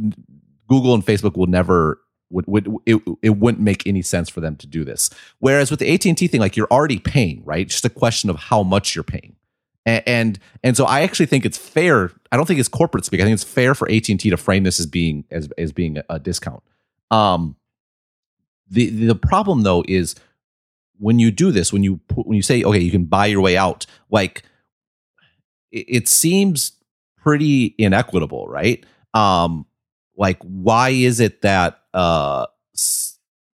Google 0.69 0.95
and 0.95 1.05
Facebook 1.05 1.37
will 1.37 1.47
never 1.47 2.01
would, 2.31 2.47
would 2.47 2.69
it, 2.87 3.01
it 3.23 3.31
wouldn't 3.31 3.63
make 3.63 3.87
any 3.87 4.03
sense 4.03 4.29
for 4.29 4.41
them 4.41 4.57
to 4.57 4.67
do 4.67 4.85
this. 4.85 5.11
Whereas 5.39 5.71
with 5.71 5.81
the 5.81 5.93
AT 5.93 6.05
and 6.07 6.19
T 6.19 6.27
thing, 6.27 6.41
like 6.41 6.57
you're 6.57 6.71
already 6.71 6.99
paying, 6.99 7.43
right? 7.45 7.69
Just 7.69 7.85
a 7.85 7.91
question 7.91 8.31
of 8.31 8.37
how 8.37 8.63
much 8.63 8.95
you're 8.95 9.05
paying. 9.05 9.37
And, 9.85 10.03
and 10.07 10.39
and 10.65 10.77
so 10.77 10.85
I 10.85 11.03
actually 11.03 11.27
think 11.27 11.47
it's 11.47 11.59
fair. 11.59 12.11
I 12.33 12.37
don't 12.37 12.47
think 12.47 12.59
it's 12.59 12.69
corporate 12.69 13.05
speak. 13.05 13.21
I 13.21 13.25
think 13.25 13.35
it's 13.35 13.45
fair 13.45 13.75
for 13.75 13.89
AT 13.89 14.09
and 14.09 14.19
T 14.19 14.31
to 14.31 14.37
frame 14.37 14.65
this 14.65 14.81
as 14.81 14.87
being 14.87 15.25
as 15.31 15.49
as 15.57 15.73
being 15.73 15.99
a 16.11 16.19
discount. 16.19 16.63
Um, 17.11 17.57
the 18.69 18.89
the 18.89 19.15
problem 19.15 19.63
though 19.63 19.85
is 19.87 20.17
when 20.99 21.19
you 21.19 21.31
do 21.31 21.53
this, 21.53 21.73
when 21.73 21.85
you 21.85 22.01
when 22.15 22.35
you 22.37 22.43
say 22.43 22.65
okay, 22.65 22.81
you 22.81 22.91
can 22.91 23.05
buy 23.05 23.27
your 23.27 23.41
way 23.41 23.57
out, 23.57 23.87
like 24.11 24.43
it, 25.71 25.87
it 25.89 26.09
seems 26.09 26.73
pretty 27.17 27.75
inequitable, 27.79 28.49
right? 28.49 28.85
Um, 29.15 29.67
like 30.17 30.39
why 30.43 30.91
is 30.91 31.21
it 31.21 31.43
that 31.43 31.81
uh 31.97 32.47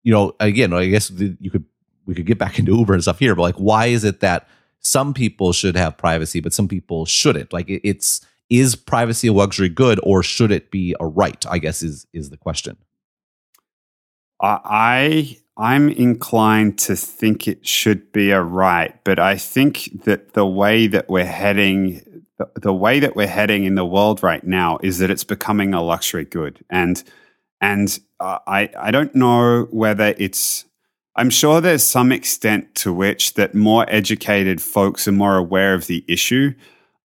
you 0.04 0.12
know 0.12 0.34
again 0.40 0.74
i 0.74 0.88
guess 0.88 1.12
you 1.12 1.52
could 1.52 1.66
we 2.08 2.16
could 2.16 2.26
get 2.26 2.40
back 2.40 2.58
into 2.60 2.76
uber 2.76 2.94
and 2.94 3.04
stuff 3.04 3.20
here 3.20 3.36
but 3.36 3.44
like 3.44 3.56
why 3.56 3.86
is 3.86 4.04
it 4.04 4.22
that 4.22 4.48
some 4.80 5.14
people 5.14 5.54
should 5.54 5.76
have 5.76 5.98
privacy 5.98 6.40
but 6.40 6.54
some 6.54 6.68
people 6.68 7.06
shouldn't? 7.06 7.54
Like 7.54 7.66
it's 7.68 8.22
is 8.50 8.76
privacy 8.76 9.28
a 9.28 9.34
luxury 9.34 9.70
good 9.70 10.00
or 10.04 10.24
should 10.24 10.52
it 10.52 10.72
be 10.72 10.96
a 11.00 11.06
right 11.06 11.46
i 11.50 11.60
guess 11.60 11.84
is 11.84 12.08
is 12.14 12.30
the 12.30 12.38
question. 12.38 12.78
I 14.42 15.38
i'm 15.58 15.90
inclined 15.90 16.80
to 16.80 16.96
think 16.96 17.48
it 17.48 17.68
should 17.68 18.12
be 18.12 18.32
a 18.32 18.42
right 18.42 18.98
but 19.04 19.20
i 19.20 19.36
think 19.36 20.04
that 20.06 20.34
the 20.34 20.46
way 20.46 20.88
that 20.88 21.10
we're 21.10 21.26
heading 21.26 22.24
the, 22.38 22.50
the 22.56 22.74
way 22.74 23.02
that 23.02 23.18
we're 23.18 23.28
heading 23.28 23.66
in 23.66 23.76
the 23.76 23.86
world 23.86 24.24
right 24.24 24.46
now 24.46 24.80
is 24.82 25.00
that 25.00 25.12
it's 25.12 25.26
becoming 25.26 25.74
a 25.74 25.84
luxury 25.84 26.24
good 26.24 26.64
and 26.70 27.04
and 27.62 27.99
uh, 28.20 28.39
I 28.47 28.70
I 28.78 28.91
don't 28.91 29.14
know 29.16 29.68
whether 29.72 30.16
it's 30.18 30.66
I'm 31.16 31.30
sure 31.30 31.60
there's 31.60 31.84
some 31.84 32.12
extent 32.12 32.76
to 32.76 32.93
which 32.93 33.34
that 33.34 33.53
more 33.53 33.86
educated 33.89 34.62
folks 34.62 35.07
are 35.07 35.12
more 35.12 35.36
aware 35.38 35.74
of 35.74 35.88
the 35.88 36.05
issue, 36.07 36.53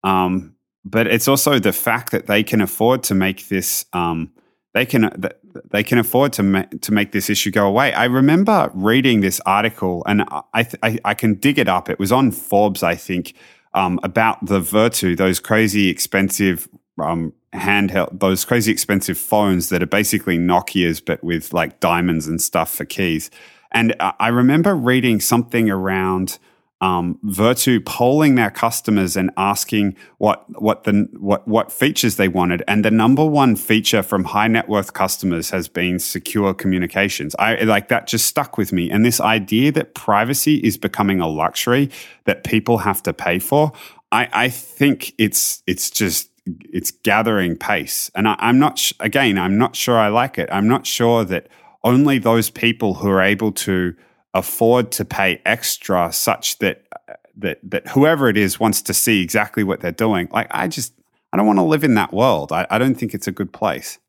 um, 0.03 0.55
but 0.85 1.07
it's 1.07 1.27
also 1.27 1.57
the 1.59 1.73
fact 1.73 2.11
that 2.11 2.27
they 2.27 2.43
can 2.43 2.61
afford 2.61 3.03
to 3.03 3.15
make 3.15 3.47
this 3.47 3.85
um, 3.93 4.31
they 4.73 4.85
can 4.85 5.11
they 5.71 5.83
can 5.83 5.97
afford 5.97 6.33
to 6.33 6.43
ma- 6.43 6.65
to 6.81 6.91
make 6.91 7.11
this 7.11 7.29
issue 7.29 7.51
go 7.51 7.67
away. 7.67 7.93
I 7.93 8.05
remember 8.05 8.71
reading 8.73 9.21
this 9.21 9.39
article, 9.45 10.03
and 10.07 10.23
I 10.53 10.67
I, 10.81 10.99
I 11.05 11.13
can 11.13 11.35
dig 11.35 11.57
it 11.57 11.67
up. 11.67 11.89
It 11.89 11.99
was 11.99 12.11
on 12.11 12.31
Forbes, 12.31 12.83
I 12.83 12.95
think, 12.95 13.33
um, 13.73 13.99
about 14.03 14.45
the 14.45 14.59
Vertu, 14.59 15.15
those 15.15 15.39
crazy 15.39 15.89
expensive 15.89 16.67
um, 17.01 17.33
handheld, 17.53 18.19
those 18.19 18.45
crazy 18.45 18.71
expensive 18.71 19.17
phones 19.17 19.69
that 19.69 19.83
are 19.83 19.87
basically 19.87 20.37
Nokia's 20.37 20.99
but 20.99 21.23
with 21.23 21.53
like 21.53 21.79
diamonds 21.79 22.27
and 22.27 22.41
stuff 22.41 22.73
for 22.73 22.85
keys. 22.85 23.29
And 23.71 23.95
I 23.99 24.27
remember 24.27 24.75
reading 24.75 25.19
something 25.19 25.69
around 25.69 26.37
um, 26.83 27.17
Vertu 27.23 27.83
polling 27.83 28.35
their 28.35 28.51
customers 28.51 29.15
and 29.15 29.31
asking 29.37 29.95
what 30.17 30.43
what 30.61 30.83
the 30.83 31.07
what 31.17 31.47
what 31.47 31.71
features 31.71 32.17
they 32.17 32.27
wanted, 32.27 32.61
and 32.67 32.83
the 32.83 32.91
number 32.91 33.25
one 33.25 33.55
feature 33.55 34.03
from 34.03 34.25
high 34.25 34.49
net 34.49 34.67
worth 34.67 34.91
customers 34.91 35.51
has 35.51 35.69
been 35.69 35.97
secure 35.97 36.53
communications. 36.53 37.35
I 37.39 37.55
like 37.63 37.87
that 37.87 38.07
just 38.07 38.25
stuck 38.25 38.57
with 38.57 38.73
me, 38.73 38.91
and 38.91 39.05
this 39.05 39.21
idea 39.21 39.71
that 39.71 39.95
privacy 39.95 40.57
is 40.57 40.77
becoming 40.77 41.21
a 41.21 41.27
luxury 41.27 41.89
that 42.25 42.43
people 42.43 42.79
have 42.79 43.01
to 43.03 43.13
pay 43.13 43.39
for. 43.39 43.71
I, 44.11 44.27
I 44.33 44.49
think 44.49 45.13
it's 45.17 45.63
it's 45.65 45.89
just 45.89 46.32
it's 46.45 46.91
gathering 46.91 47.55
pace, 47.55 48.11
and 48.15 48.27
I, 48.27 48.35
am 48.39 48.59
not 48.59 48.77
sh- 48.77 48.93
again 48.99 49.37
I'm 49.37 49.57
not 49.57 49.75
sure 49.75 49.97
I 49.97 50.09
like 50.09 50.37
it. 50.37 50.49
I'm 50.51 50.67
not 50.67 50.85
sure 50.85 51.23
that 51.25 51.47
only 51.83 52.17
those 52.17 52.49
people 52.49 52.95
who 52.95 53.09
are 53.09 53.21
able 53.21 53.51
to 53.51 53.95
afford 54.33 54.91
to 54.91 55.05
pay 55.05 55.41
extra 55.45 56.11
such 56.11 56.59
that 56.59 56.85
that 57.37 57.59
that 57.63 57.87
whoever 57.89 58.29
it 58.29 58.37
is 58.37 58.59
wants 58.59 58.81
to 58.83 58.93
see 58.93 59.21
exactly 59.21 59.63
what 59.63 59.79
they're 59.79 59.91
doing. 59.91 60.27
Like 60.31 60.47
I 60.51 60.67
just 60.67 60.93
I 61.31 61.37
don't 61.37 61.47
want 61.47 61.59
to 61.59 61.63
live 61.63 61.83
in 61.83 61.95
that 61.95 62.13
world. 62.13 62.51
I, 62.51 62.67
I 62.69 62.77
don't 62.77 62.95
think 62.95 63.13
it's 63.13 63.27
a 63.27 63.31
good 63.31 63.51
place. 63.51 63.99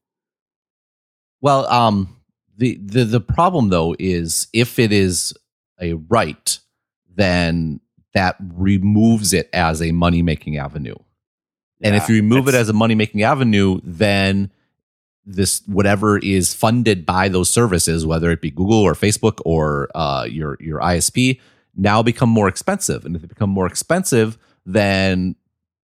Well, 1.41 1.67
um 1.71 2.17
the, 2.57 2.79
the 2.83 3.05
the 3.05 3.21
problem 3.21 3.69
though 3.69 3.97
is 3.99 4.47
if 4.53 4.79
it 4.79 4.93
is 4.93 5.35
a 5.81 5.95
right, 5.95 6.59
then 7.15 7.81
that 8.15 8.37
removes 8.41 9.33
it 9.33 9.51
as 9.53 9.83
a 9.83 9.93
money 9.93 10.23
making 10.23 10.57
avenue. 10.57 10.95
Yeah, 11.85 11.91
and 11.91 11.97
if 11.97 12.09
you 12.09 12.17
remove 12.17 12.49
it 12.49 12.55
as 12.55 12.69
a 12.69 12.73
money 12.73 12.95
making 12.95 13.23
avenue, 13.23 13.81
then 13.85 14.51
this 15.27 15.63
whatever 15.67 16.19
is 16.19 16.53
funded 16.55 17.07
by 17.07 17.29
those 17.29 17.49
services, 17.49 18.05
whether 18.05 18.31
it 18.31 18.41
be 18.41 18.51
Google 18.51 18.81
or 18.83 18.95
Facebook 18.95 19.41
or 19.45 19.89
uh, 19.95 20.27
your 20.29 20.57
your 20.61 20.81
ISP, 20.81 21.41
now 21.77 22.03
become 22.03 22.29
more 22.29 22.49
expensive. 22.49 23.05
And 23.05 23.17
if 23.17 23.23
they 23.23 23.29
become 23.29 23.51
more 23.51 23.67
expensive, 23.67 24.39
then 24.67 25.37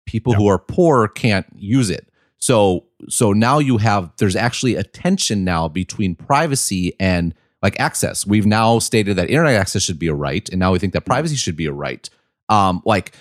people 0.06 0.34
yep. 0.34 0.42
who 0.42 0.48
are 0.48 0.58
poor 0.58 1.08
can't 1.08 1.46
use 1.56 1.90
it. 1.90 2.10
So 2.38 2.86
so 3.08 3.34
now 3.34 3.60
you 3.60 3.78
have 3.78 4.12
there's 4.18 4.36
actually 4.36 4.76
a 4.76 4.84
tension 4.84 5.44
now 5.44 5.68
between 5.68 6.16
privacy 6.16 6.94
and 7.00 7.34
like 7.62 7.80
access. 7.80 8.26
We've 8.26 8.46
now 8.46 8.80
stated 8.80 9.18
that 9.18 9.30
internet 9.30 9.56
access 9.56 9.84
should 9.84 10.00
be 10.00 10.08
a 10.08 10.14
right, 10.14 10.48
and 10.50 10.60
now 10.60 10.72
we 10.72 10.80
think 10.80 10.94
that 10.94 11.06
privacy 11.06 11.36
should 11.36 11.58
be 11.58 11.66
a 11.66 11.74
right. 11.74 12.10
Um, 12.48 12.82
like 12.86 13.14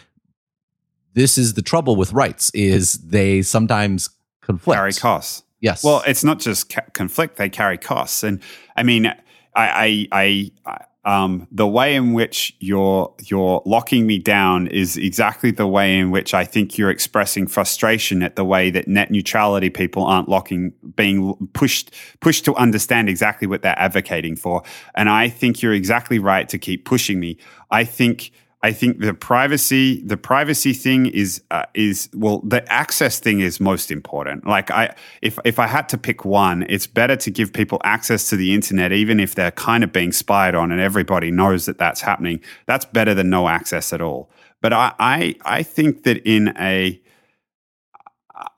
this 1.15 1.39
is 1.39 1.55
the 1.55 1.63
trouble 1.63 1.97
with 1.97 2.13
rights 2.13 2.51
is 2.55 2.95
they 2.95 3.43
sometimes 3.43 4.11
conflict. 4.41 4.77
Carry 4.77 4.93
costs. 4.93 5.43
Yes. 5.61 5.83
Well, 5.83 6.03
it's 6.07 6.23
not 6.23 6.39
just 6.39 6.73
ca- 6.73 6.87
conflict; 6.93 7.37
they 7.37 7.49
carry 7.49 7.79
costs, 7.79 8.23
and 8.23 8.41
I 8.77 8.83
mean, 8.85 9.07
I, 9.07 9.17
I, 9.57 10.09
I, 10.13 10.51
I 10.65 10.85
um, 11.09 11.49
the 11.51 11.67
way 11.67 11.95
in 11.95 12.13
which 12.13 12.55
you're 12.61 13.15
you're 13.23 13.63
locking 13.65 14.07
me 14.07 14.19
down 14.19 14.67
is 14.67 14.99
exactly 14.99 15.51
the 15.51 15.67
way 15.67 15.99
in 15.99 16.11
which 16.11 16.35
I 16.35 16.45
think 16.45 16.77
you're 16.77 16.91
expressing 16.91 17.47
frustration 17.47 18.23
at 18.23 18.37
the 18.37 18.45
way 18.45 18.71
that 18.71 18.89
net 18.89 19.11
neutrality 19.11 19.71
people 19.71 20.05
aren't 20.05 20.29
locking, 20.29 20.75
being 20.97 21.49
pushed 21.55 21.95
pushed 22.21 22.45
to 22.45 22.55
understand 22.57 23.09
exactly 23.09 23.49
what 23.49 23.63
they're 23.63 23.79
advocating 23.79 24.37
for. 24.37 24.63
And 24.95 25.09
I 25.09 25.31
think 25.31 25.63
you're 25.63 25.73
exactly 25.73 26.19
right 26.19 26.47
to 26.51 26.59
keep 26.59 26.85
pushing 26.85 27.19
me. 27.19 27.39
I 27.71 27.85
think 27.85 28.31
I 28.61 28.73
think 28.73 28.99
the 29.01 29.15
privacy 29.15 30.03
the 30.03 30.17
privacy 30.17 30.73
thing 30.73 31.07
is 31.07 31.43
uh, 31.53 31.67
is 31.75 32.09
well 32.13 32.41
the 32.41 32.67
access 32.73 33.21
thing 33.21 33.41
is 33.41 33.61
most 33.61 33.91
important. 33.91 34.47
Like 34.47 34.71
I 34.71 34.97
if 35.23 35.39
if 35.45 35.61
I 35.61 35.69
had 35.69 35.89
to 35.91 35.99
pick 35.99 36.25
one, 36.25 36.67
it's 36.69 36.87
better 36.87 37.15
to 37.15 37.31
give 37.31 37.53
people 37.53 37.81
access 37.85 38.29
to 38.31 38.37
the 38.37 38.53
internet 38.53 38.93
even 38.93 39.21
if 39.21 39.37
they're 39.37 39.53
kind 39.53 39.85
of 39.85 39.93
being 39.93 40.11
spied 40.11 40.57
on 40.57 40.73
and 40.73 40.81
everybody 40.81 41.31
knows 41.31 41.67
that 41.67 41.79
that's 41.79 42.01
happening. 42.01 42.41
That's 42.67 42.85
better 42.85 43.15
than 43.15 43.31
no 43.31 43.49
access 43.49 43.93
at 43.93 44.01
all. 44.01 44.29
But 44.61 44.73
I 44.73 44.93
I, 44.99 45.35
I 45.45 45.63
think 45.63 46.03
that 46.03 46.19
in 46.27 46.53
a 46.59 47.01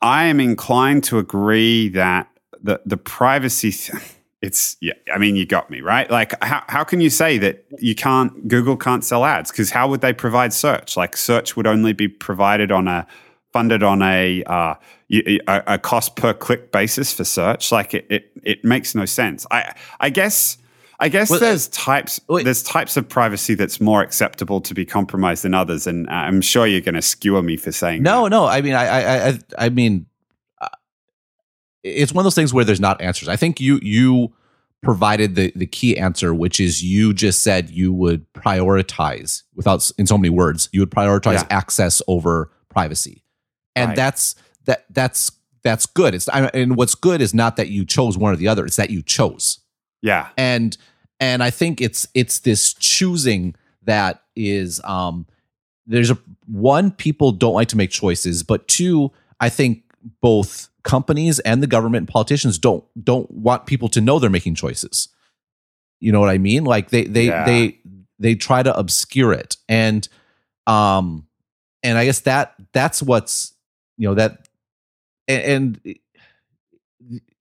I 0.00 0.24
am 0.24 0.40
inclined 0.40 1.04
to 1.04 1.18
agree 1.18 1.90
that 1.90 2.28
the 2.62 2.80
the 2.86 2.96
privacy 2.96 3.72
th- 3.72 4.02
it's 4.42 4.76
yeah 4.80 4.94
i 5.12 5.18
mean 5.18 5.36
you 5.36 5.44
got 5.44 5.70
me 5.70 5.80
right 5.80 6.10
like 6.10 6.32
how, 6.42 6.62
how 6.68 6.82
can 6.84 7.00
you 7.00 7.10
say 7.10 7.36
that 7.38 7.64
you 7.78 7.94
can't 7.94 8.48
google 8.48 8.76
can't 8.76 9.04
sell 9.04 9.24
ads 9.24 9.50
because 9.50 9.70
how 9.70 9.88
would 9.88 10.00
they 10.00 10.12
provide 10.12 10.52
search 10.52 10.96
like 10.96 11.16
search 11.16 11.56
would 11.56 11.66
only 11.66 11.92
be 11.92 12.08
provided 12.08 12.70
on 12.70 12.88
a 12.88 13.06
funded 13.52 13.82
on 13.82 14.00
a 14.00 14.42
uh, 14.44 14.74
a, 15.12 15.40
a 15.66 15.78
cost 15.78 16.16
per 16.16 16.32
click 16.32 16.72
basis 16.72 17.12
for 17.12 17.24
search 17.24 17.70
like 17.70 17.92
it, 17.94 18.06
it 18.08 18.32
it 18.42 18.64
makes 18.64 18.94
no 18.94 19.04
sense 19.04 19.46
i 19.50 19.74
i 20.00 20.08
guess 20.08 20.56
I 21.02 21.08
guess 21.08 21.30
well, 21.30 21.40
there's 21.40 21.66
types 21.68 22.20
wait. 22.28 22.44
there's 22.44 22.62
types 22.62 22.98
of 22.98 23.08
privacy 23.08 23.54
that's 23.54 23.80
more 23.80 24.02
acceptable 24.02 24.60
to 24.60 24.74
be 24.74 24.84
compromised 24.84 25.44
than 25.44 25.54
others, 25.54 25.86
and 25.86 26.08
I'm 26.10 26.42
sure 26.42 26.66
you're 26.66 26.82
going 26.82 26.94
to 26.94 27.00
skewer 27.00 27.42
me 27.42 27.56
for 27.56 27.72
saying 27.72 28.02
no, 28.02 28.24
that. 28.24 28.30
no. 28.30 28.44
I 28.44 28.60
mean, 28.60 28.74
I, 28.74 28.86
I, 28.86 29.28
I, 29.28 29.38
I 29.56 29.68
mean, 29.70 30.04
it's 31.82 32.12
one 32.12 32.22
of 32.22 32.24
those 32.24 32.34
things 32.34 32.52
where 32.52 32.64
there's 32.64 32.80
not 32.80 33.00
answers. 33.00 33.28
I 33.28 33.36
think 33.36 33.60
you 33.60 33.78
you 33.82 34.32
provided 34.82 35.34
the 35.34 35.52
the 35.54 35.66
key 35.66 35.96
answer, 35.96 36.34
which 36.34 36.60
is 36.60 36.82
you 36.82 37.12
just 37.12 37.42
said 37.42 37.70
you 37.70 37.92
would 37.92 38.30
prioritize 38.32 39.42
without 39.54 39.90
in 39.98 40.06
so 40.06 40.16
many 40.16 40.30
words, 40.30 40.68
you 40.72 40.80
would 40.80 40.90
prioritize 40.90 41.40
yeah. 41.40 41.46
access 41.50 42.00
over 42.08 42.50
privacy, 42.68 43.22
and 43.76 43.88
right. 43.88 43.96
that's 43.96 44.34
that 44.66 44.84
that's 44.90 45.32
that's 45.62 45.86
good. 45.86 46.14
It's 46.14 46.28
and 46.28 46.76
what's 46.76 46.94
good 46.94 47.20
is 47.20 47.34
not 47.34 47.56
that 47.56 47.68
you 47.68 47.84
chose 47.84 48.16
one 48.16 48.32
or 48.32 48.36
the 48.36 48.48
other; 48.48 48.64
it's 48.64 48.76
that 48.76 48.90
you 48.90 49.02
chose. 49.02 49.58
Yeah, 50.02 50.28
and 50.36 50.76
and 51.18 51.42
I 51.42 51.50
think 51.50 51.80
it's 51.80 52.08
it's 52.14 52.40
this 52.40 52.72
choosing 52.72 53.54
that 53.82 54.22
is 54.36 54.80
um 54.84 55.26
there's 55.86 56.10
a 56.10 56.18
one 56.46 56.90
people 56.90 57.32
don't 57.32 57.54
like 57.54 57.68
to 57.68 57.76
make 57.76 57.90
choices, 57.90 58.42
but 58.42 58.66
two 58.68 59.10
I 59.40 59.48
think 59.48 59.84
both 60.22 60.69
companies 60.82 61.38
and 61.40 61.62
the 61.62 61.66
government 61.66 62.02
and 62.02 62.08
politicians 62.08 62.58
don't 62.58 62.84
don't 63.02 63.30
want 63.30 63.66
people 63.66 63.88
to 63.90 64.00
know 64.00 64.18
they're 64.18 64.30
making 64.30 64.54
choices. 64.54 65.08
You 66.00 66.12
know 66.12 66.20
what 66.20 66.30
I 66.30 66.38
mean? 66.38 66.64
Like 66.64 66.90
they 66.90 67.04
they 67.04 67.26
yeah. 67.26 67.44
they 67.44 67.78
they 68.18 68.34
try 68.34 68.62
to 68.62 68.76
obscure 68.76 69.32
it. 69.32 69.56
And 69.68 70.06
um 70.66 71.26
and 71.82 71.98
I 71.98 72.04
guess 72.04 72.20
that 72.20 72.54
that's 72.72 73.02
what's 73.02 73.54
you 73.96 74.08
know 74.08 74.14
that 74.14 74.48
and, 75.28 75.80
and 75.86 75.98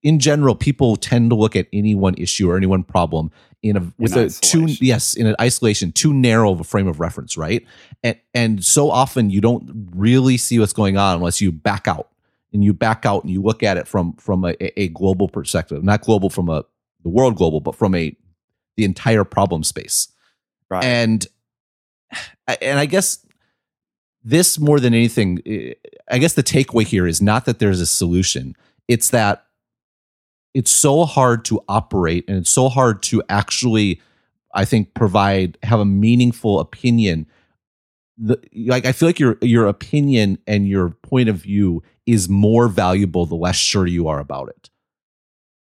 in 0.02 0.18
general 0.18 0.54
people 0.54 0.96
tend 0.96 1.30
to 1.30 1.36
look 1.36 1.56
at 1.56 1.66
any 1.72 1.94
one 1.94 2.14
issue 2.14 2.50
or 2.50 2.56
any 2.56 2.66
one 2.66 2.82
problem 2.82 3.30
in 3.62 3.76
a 3.76 3.92
with 3.98 4.16
in 4.16 4.26
a 4.26 4.30
too 4.30 4.66
yes 4.80 5.14
in 5.14 5.26
an 5.26 5.36
isolation 5.40 5.92
too 5.92 6.14
narrow 6.14 6.52
of 6.52 6.60
a 6.60 6.64
frame 6.64 6.86
of 6.86 7.00
reference 7.00 7.36
right 7.36 7.66
and 8.02 8.18
and 8.34 8.64
so 8.64 8.90
often 8.90 9.30
you 9.30 9.40
don't 9.40 9.90
really 9.94 10.36
see 10.36 10.58
what's 10.58 10.72
going 10.72 10.96
on 10.96 11.16
unless 11.16 11.40
you 11.40 11.52
back 11.52 11.86
out 11.86 12.09
and 12.52 12.64
you 12.64 12.72
back 12.72 13.06
out 13.06 13.22
and 13.22 13.32
you 13.32 13.42
look 13.42 13.62
at 13.62 13.76
it 13.76 13.86
from 13.86 14.14
from 14.14 14.44
a, 14.44 14.54
a 14.80 14.88
global 14.88 15.28
perspective, 15.28 15.82
not 15.84 16.02
global 16.02 16.30
from 16.30 16.48
a 16.48 16.64
the 17.02 17.08
world 17.08 17.36
global, 17.36 17.60
but 17.60 17.74
from 17.74 17.94
a 17.94 18.16
the 18.76 18.84
entire 18.84 19.24
problem 19.24 19.62
space. 19.62 20.08
Right. 20.70 20.84
And 20.84 21.26
and 22.60 22.78
I 22.78 22.86
guess 22.86 23.24
this 24.22 24.58
more 24.58 24.80
than 24.80 24.94
anything, 24.94 25.40
eh, 25.46 25.74
I 26.10 26.18
guess 26.18 26.34
the 26.34 26.42
takeaway 26.42 26.84
here 26.84 27.06
is 27.06 27.22
not 27.22 27.44
that 27.46 27.58
there's 27.58 27.80
a 27.80 27.86
solution. 27.86 28.54
It's 28.88 29.10
that 29.10 29.44
it's 30.54 30.70
so 30.70 31.04
hard 31.04 31.44
to 31.46 31.62
operate 31.68 32.24
and 32.28 32.38
it's 32.38 32.50
so 32.50 32.68
hard 32.68 33.02
to 33.04 33.22
actually, 33.28 34.00
I 34.54 34.64
think, 34.64 34.94
provide 34.94 35.58
have 35.62 35.80
a 35.80 35.84
meaningful 35.84 36.58
opinion. 36.58 37.26
The, 38.18 38.38
like 38.66 38.84
I 38.84 38.92
feel 38.92 39.08
like 39.08 39.20
your 39.20 39.38
your 39.40 39.66
opinion 39.66 40.38
and 40.46 40.68
your 40.68 40.90
point 40.90 41.28
of 41.28 41.36
view 41.36 41.82
is 42.10 42.28
more 42.28 42.68
valuable 42.68 43.26
the 43.26 43.34
less 43.34 43.56
sure 43.56 43.86
you 43.86 44.08
are 44.08 44.18
about 44.18 44.48
it. 44.48 44.70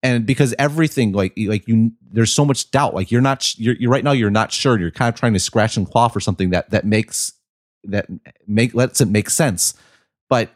And 0.01 0.25
because 0.25 0.55
everything 0.57 1.11
like 1.11 1.33
like 1.37 1.67
you 1.67 1.91
there's 2.11 2.33
so 2.33 2.45
much 2.45 2.71
doubt 2.71 2.95
like 2.95 3.11
you're 3.11 3.21
not 3.21 3.57
you're, 3.59 3.75
you're 3.75 3.91
right 3.91 4.03
now 4.03 4.13
you're 4.13 4.29
not 4.29 4.51
sure 4.51 4.79
you're 4.79 4.91
kind 4.91 5.13
of 5.13 5.19
trying 5.19 5.33
to 5.33 5.39
scratch 5.39 5.75
and 5.75 5.89
claw 5.89 6.07
for 6.07 6.21
something 6.21 6.51
that 6.51 6.69
that 6.69 6.85
makes 6.85 7.33
that 7.83 8.07
make 8.47 8.73
lets 8.73 9.01
it 9.01 9.09
make 9.09 9.29
sense. 9.29 9.73
But 10.29 10.51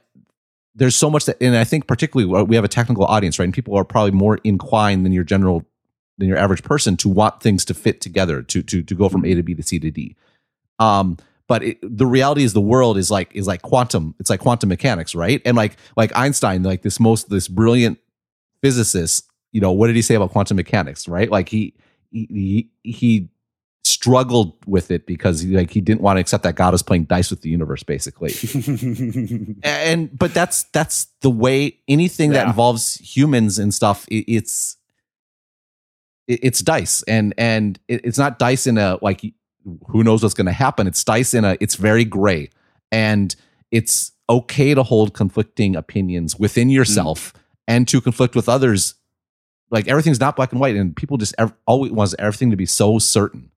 there's 0.75 0.95
so 0.95 1.09
much 1.09 1.25
that 1.25 1.37
and 1.39 1.55
i 1.55 1.63
think 1.63 1.85
particularly 1.85 2.45
we 2.45 2.55
have 2.55 2.65
a 2.65 2.69
technical 2.69 3.05
audience 3.05 3.37
right 3.37 3.45
and 3.45 3.53
people 3.53 3.77
are 3.77 3.83
probably 3.83 4.09
more 4.09 4.39
inclined 4.43 5.05
than 5.05 5.11
your 5.11 5.23
general 5.23 5.63
than 6.17 6.27
your 6.27 6.37
average 6.37 6.63
person 6.63 6.97
to 6.97 7.09
want 7.09 7.41
things 7.41 7.65
to 7.65 7.73
fit 7.73 8.01
together 8.01 8.41
to 8.41 8.63
to 8.63 8.81
to 8.81 8.95
go 8.95 9.09
from 9.09 9.25
a 9.25 9.33
to 9.35 9.43
b 9.43 9.53
to 9.53 9.63
c 9.63 9.79
to 9.79 9.91
d. 9.91 10.15
Um 10.79 11.17
but 11.53 11.63
it, 11.63 11.77
the 11.81 12.07
reality 12.07 12.43
is 12.43 12.53
the 12.53 12.61
world 12.61 12.97
is 12.97 13.11
like 13.11 13.29
is 13.35 13.45
like 13.47 13.61
quantum 13.61 14.15
it's 14.19 14.29
like 14.29 14.39
quantum 14.39 14.69
mechanics 14.69 15.13
right 15.13 15.41
and 15.45 15.55
like 15.55 15.77
like 15.95 16.11
einstein 16.15 16.63
like 16.63 16.81
this 16.81 16.99
most 16.99 17.29
this 17.29 17.47
brilliant 17.47 17.99
physicist, 18.63 19.29
you 19.51 19.61
know, 19.61 19.71
what 19.71 19.87
did 19.87 19.95
he 19.95 20.01
say 20.01 20.15
about 20.15 20.31
quantum 20.31 20.57
mechanics, 20.57 21.07
right? 21.07 21.29
Like 21.29 21.49
he 21.49 21.75
he 22.09 22.71
he 22.81 23.29
struggled 23.83 24.53
with 24.65 24.89
it 24.89 25.05
because 25.05 25.41
he, 25.41 25.55
like 25.55 25.69
he 25.69 25.81
didn't 25.81 26.01
want 26.01 26.15
to 26.17 26.21
accept 26.21 26.43
that 26.43 26.55
God 26.55 26.73
is 26.73 26.81
playing 26.81 27.03
dice 27.03 27.29
with 27.29 27.41
the 27.41 27.49
universe, 27.49 27.83
basically. 27.83 28.33
and 29.63 30.17
but 30.17 30.33
that's 30.33 30.63
that's 30.71 31.07
the 31.21 31.29
way 31.29 31.77
anything 31.87 32.31
yeah. 32.31 32.39
that 32.39 32.47
involves 32.47 32.95
humans 32.95 33.59
and 33.59 33.73
stuff. 33.73 34.07
It, 34.07 34.31
it's 34.31 34.77
it, 36.27 36.39
it's 36.41 36.61
dice, 36.61 37.03
and 37.03 37.33
and 37.37 37.77
it's 37.89 38.17
not 38.17 38.39
dice 38.39 38.65
in 38.65 38.77
a 38.77 38.97
like 39.01 39.21
who 39.87 40.03
knows 40.03 40.23
what's 40.23 40.33
going 40.35 40.47
to 40.47 40.51
happen. 40.51 40.87
It's 40.87 41.03
dice 41.03 41.33
in 41.33 41.45
a 41.45 41.57
it's 41.59 41.75
very 41.75 42.05
gray, 42.05 42.49
and 42.91 43.35
it's 43.71 44.11
okay 44.29 44.73
to 44.73 44.83
hold 44.83 45.13
conflicting 45.13 45.75
opinions 45.75 46.37
within 46.37 46.69
yourself 46.69 47.33
mm. 47.33 47.39
and 47.67 47.87
to 47.87 48.01
conflict 48.01 48.35
with 48.35 48.47
others. 48.47 48.95
Like 49.69 49.87
everything's 49.87 50.19
not 50.19 50.35
black 50.35 50.51
and 50.51 50.61
white, 50.61 50.75
and 50.75 50.95
people 50.95 51.17
just 51.17 51.33
ev- 51.37 51.53
always 51.65 51.91
wants 51.91 52.15
everything 52.19 52.51
to 52.51 52.57
be 52.57 52.65
so 52.65 52.99
certain 52.99 53.49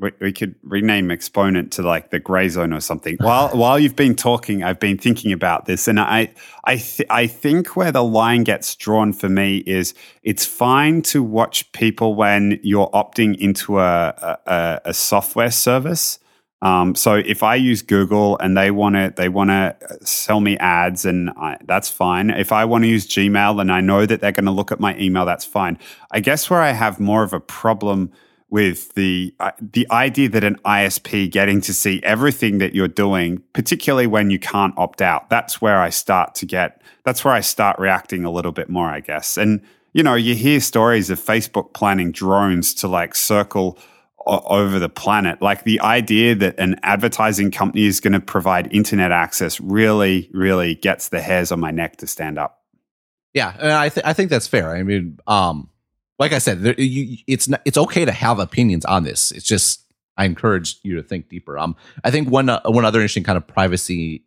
we, 0.00 0.12
we 0.20 0.32
could 0.32 0.54
rename 0.62 1.10
exponent 1.10 1.72
to 1.72 1.82
like 1.82 2.10
the 2.10 2.18
gray 2.18 2.48
zone 2.48 2.72
or 2.72 2.80
something. 2.80 3.16
While 3.20 3.48
while 3.56 3.78
you've 3.78 3.96
been 3.96 4.16
talking, 4.16 4.62
I've 4.62 4.80
been 4.80 4.98
thinking 4.98 5.32
about 5.32 5.66
this, 5.66 5.86
and 5.86 6.00
I 6.00 6.32
I 6.64 6.76
th- 6.76 7.08
I 7.10 7.26
think 7.26 7.76
where 7.76 7.92
the 7.92 8.04
line 8.04 8.44
gets 8.44 8.74
drawn 8.74 9.12
for 9.12 9.28
me 9.28 9.58
is 9.58 9.94
it's 10.22 10.46
fine 10.46 11.02
to 11.02 11.22
watch 11.22 11.70
people 11.72 12.14
when 12.14 12.58
you're 12.62 12.90
opting 12.90 13.36
into 13.38 13.78
a 13.78 14.38
a, 14.46 14.80
a 14.86 14.94
software 14.94 15.50
service. 15.50 16.18
Um, 16.62 16.94
so 16.94 17.14
if 17.14 17.42
I 17.42 17.54
use 17.54 17.80
Google 17.80 18.36
and 18.38 18.54
they 18.54 18.70
want 18.70 18.94
to 18.94 19.12
they 19.16 19.28
want 19.28 19.48
to 19.48 19.76
sell 20.02 20.40
me 20.40 20.58
ads, 20.58 21.04
and 21.04 21.30
I, 21.30 21.56
that's 21.64 21.88
fine. 21.88 22.30
If 22.30 22.52
I 22.52 22.64
want 22.64 22.84
to 22.84 22.88
use 22.88 23.06
Gmail 23.06 23.60
and 23.60 23.72
I 23.72 23.80
know 23.80 24.04
that 24.04 24.20
they're 24.20 24.32
going 24.32 24.44
to 24.44 24.50
look 24.50 24.70
at 24.70 24.80
my 24.80 24.96
email, 24.98 25.24
that's 25.24 25.44
fine. 25.44 25.78
I 26.10 26.20
guess 26.20 26.50
where 26.50 26.60
I 26.60 26.72
have 26.72 27.00
more 27.00 27.22
of 27.22 27.32
a 27.32 27.40
problem 27.40 28.12
with 28.50 28.94
the 28.94 29.34
uh, 29.40 29.52
the 29.60 29.86
idea 29.90 30.28
that 30.28 30.44
an 30.44 30.56
ISP 30.64 31.30
getting 31.30 31.60
to 31.62 31.72
see 31.72 32.00
everything 32.02 32.58
that 32.58 32.74
you're 32.74 32.88
doing, 32.88 33.42
particularly 33.52 34.06
when 34.06 34.30
you 34.30 34.38
can't 34.38 34.76
opt 34.76 35.00
out. 35.00 35.30
That's 35.30 35.60
where 35.60 35.78
I 35.78 35.90
start 35.90 36.34
to 36.36 36.46
get. 36.46 36.82
That's 37.04 37.24
where 37.24 37.34
I 37.34 37.40
start 37.40 37.78
reacting 37.78 38.24
a 38.24 38.30
little 38.30 38.52
bit 38.52 38.68
more, 38.68 38.88
I 38.88 39.00
guess. 39.00 39.36
And 39.36 39.62
you 39.92 40.02
know, 40.02 40.14
you 40.14 40.34
hear 40.34 40.60
stories 40.60 41.10
of 41.10 41.18
Facebook 41.18 41.72
planning 41.72 42.12
drones 42.12 42.74
to 42.74 42.88
like 42.88 43.14
circle 43.14 43.78
o- 44.26 44.42
over 44.46 44.78
the 44.78 44.88
planet. 44.88 45.40
Like 45.40 45.64
the 45.64 45.80
idea 45.80 46.34
that 46.36 46.58
an 46.58 46.76
advertising 46.82 47.50
company 47.50 47.86
is 47.86 48.00
going 48.00 48.12
to 48.12 48.20
provide 48.20 48.72
internet 48.72 49.12
access 49.12 49.60
really, 49.60 50.28
really 50.32 50.74
gets 50.74 51.08
the 51.08 51.20
hairs 51.20 51.50
on 51.52 51.60
my 51.60 51.70
neck 51.70 51.96
to 51.98 52.06
stand 52.06 52.38
up. 52.38 52.58
Yeah, 53.32 53.54
and 53.58 53.72
I 53.72 53.88
th- 53.88 54.04
I 54.04 54.12
think 54.12 54.30
that's 54.30 54.48
fair. 54.48 54.74
I 54.74 54.82
mean, 54.82 55.18
um, 55.26 55.69
like 56.20 56.32
I 56.32 56.38
said, 56.38 56.60
there, 56.60 56.78
you, 56.78 57.16
it's 57.26 57.48
not, 57.48 57.62
it's 57.64 57.78
okay 57.78 58.04
to 58.04 58.12
have 58.12 58.38
opinions 58.38 58.84
on 58.84 59.04
this. 59.04 59.32
It's 59.32 59.46
just 59.46 59.86
I 60.18 60.26
encourage 60.26 60.78
you 60.82 60.94
to 60.96 61.02
think 61.02 61.30
deeper. 61.30 61.58
Um, 61.58 61.74
I 62.04 62.10
think 62.10 62.28
one 62.28 62.50
uh, 62.50 62.60
one 62.66 62.84
other 62.84 63.00
interesting 63.00 63.24
kind 63.24 63.38
of 63.38 63.46
privacy 63.46 64.22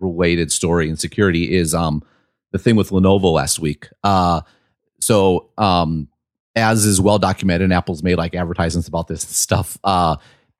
related 0.00 0.50
story 0.50 0.88
and 0.88 0.98
security 0.98 1.56
is 1.56 1.72
um 1.72 2.02
the 2.50 2.58
thing 2.58 2.74
with 2.74 2.90
Lenovo 2.90 3.32
last 3.32 3.60
week. 3.60 3.88
Uh, 4.02 4.40
so 5.00 5.50
um, 5.56 6.08
as 6.56 6.84
is 6.84 7.00
well 7.00 7.20
documented, 7.20 7.62
and 7.62 7.72
Apple's 7.72 8.02
made 8.02 8.16
like 8.16 8.34
advertisements 8.34 8.88
about 8.88 9.06
this 9.06 9.22
stuff. 9.28 9.78
Uh, 9.84 10.16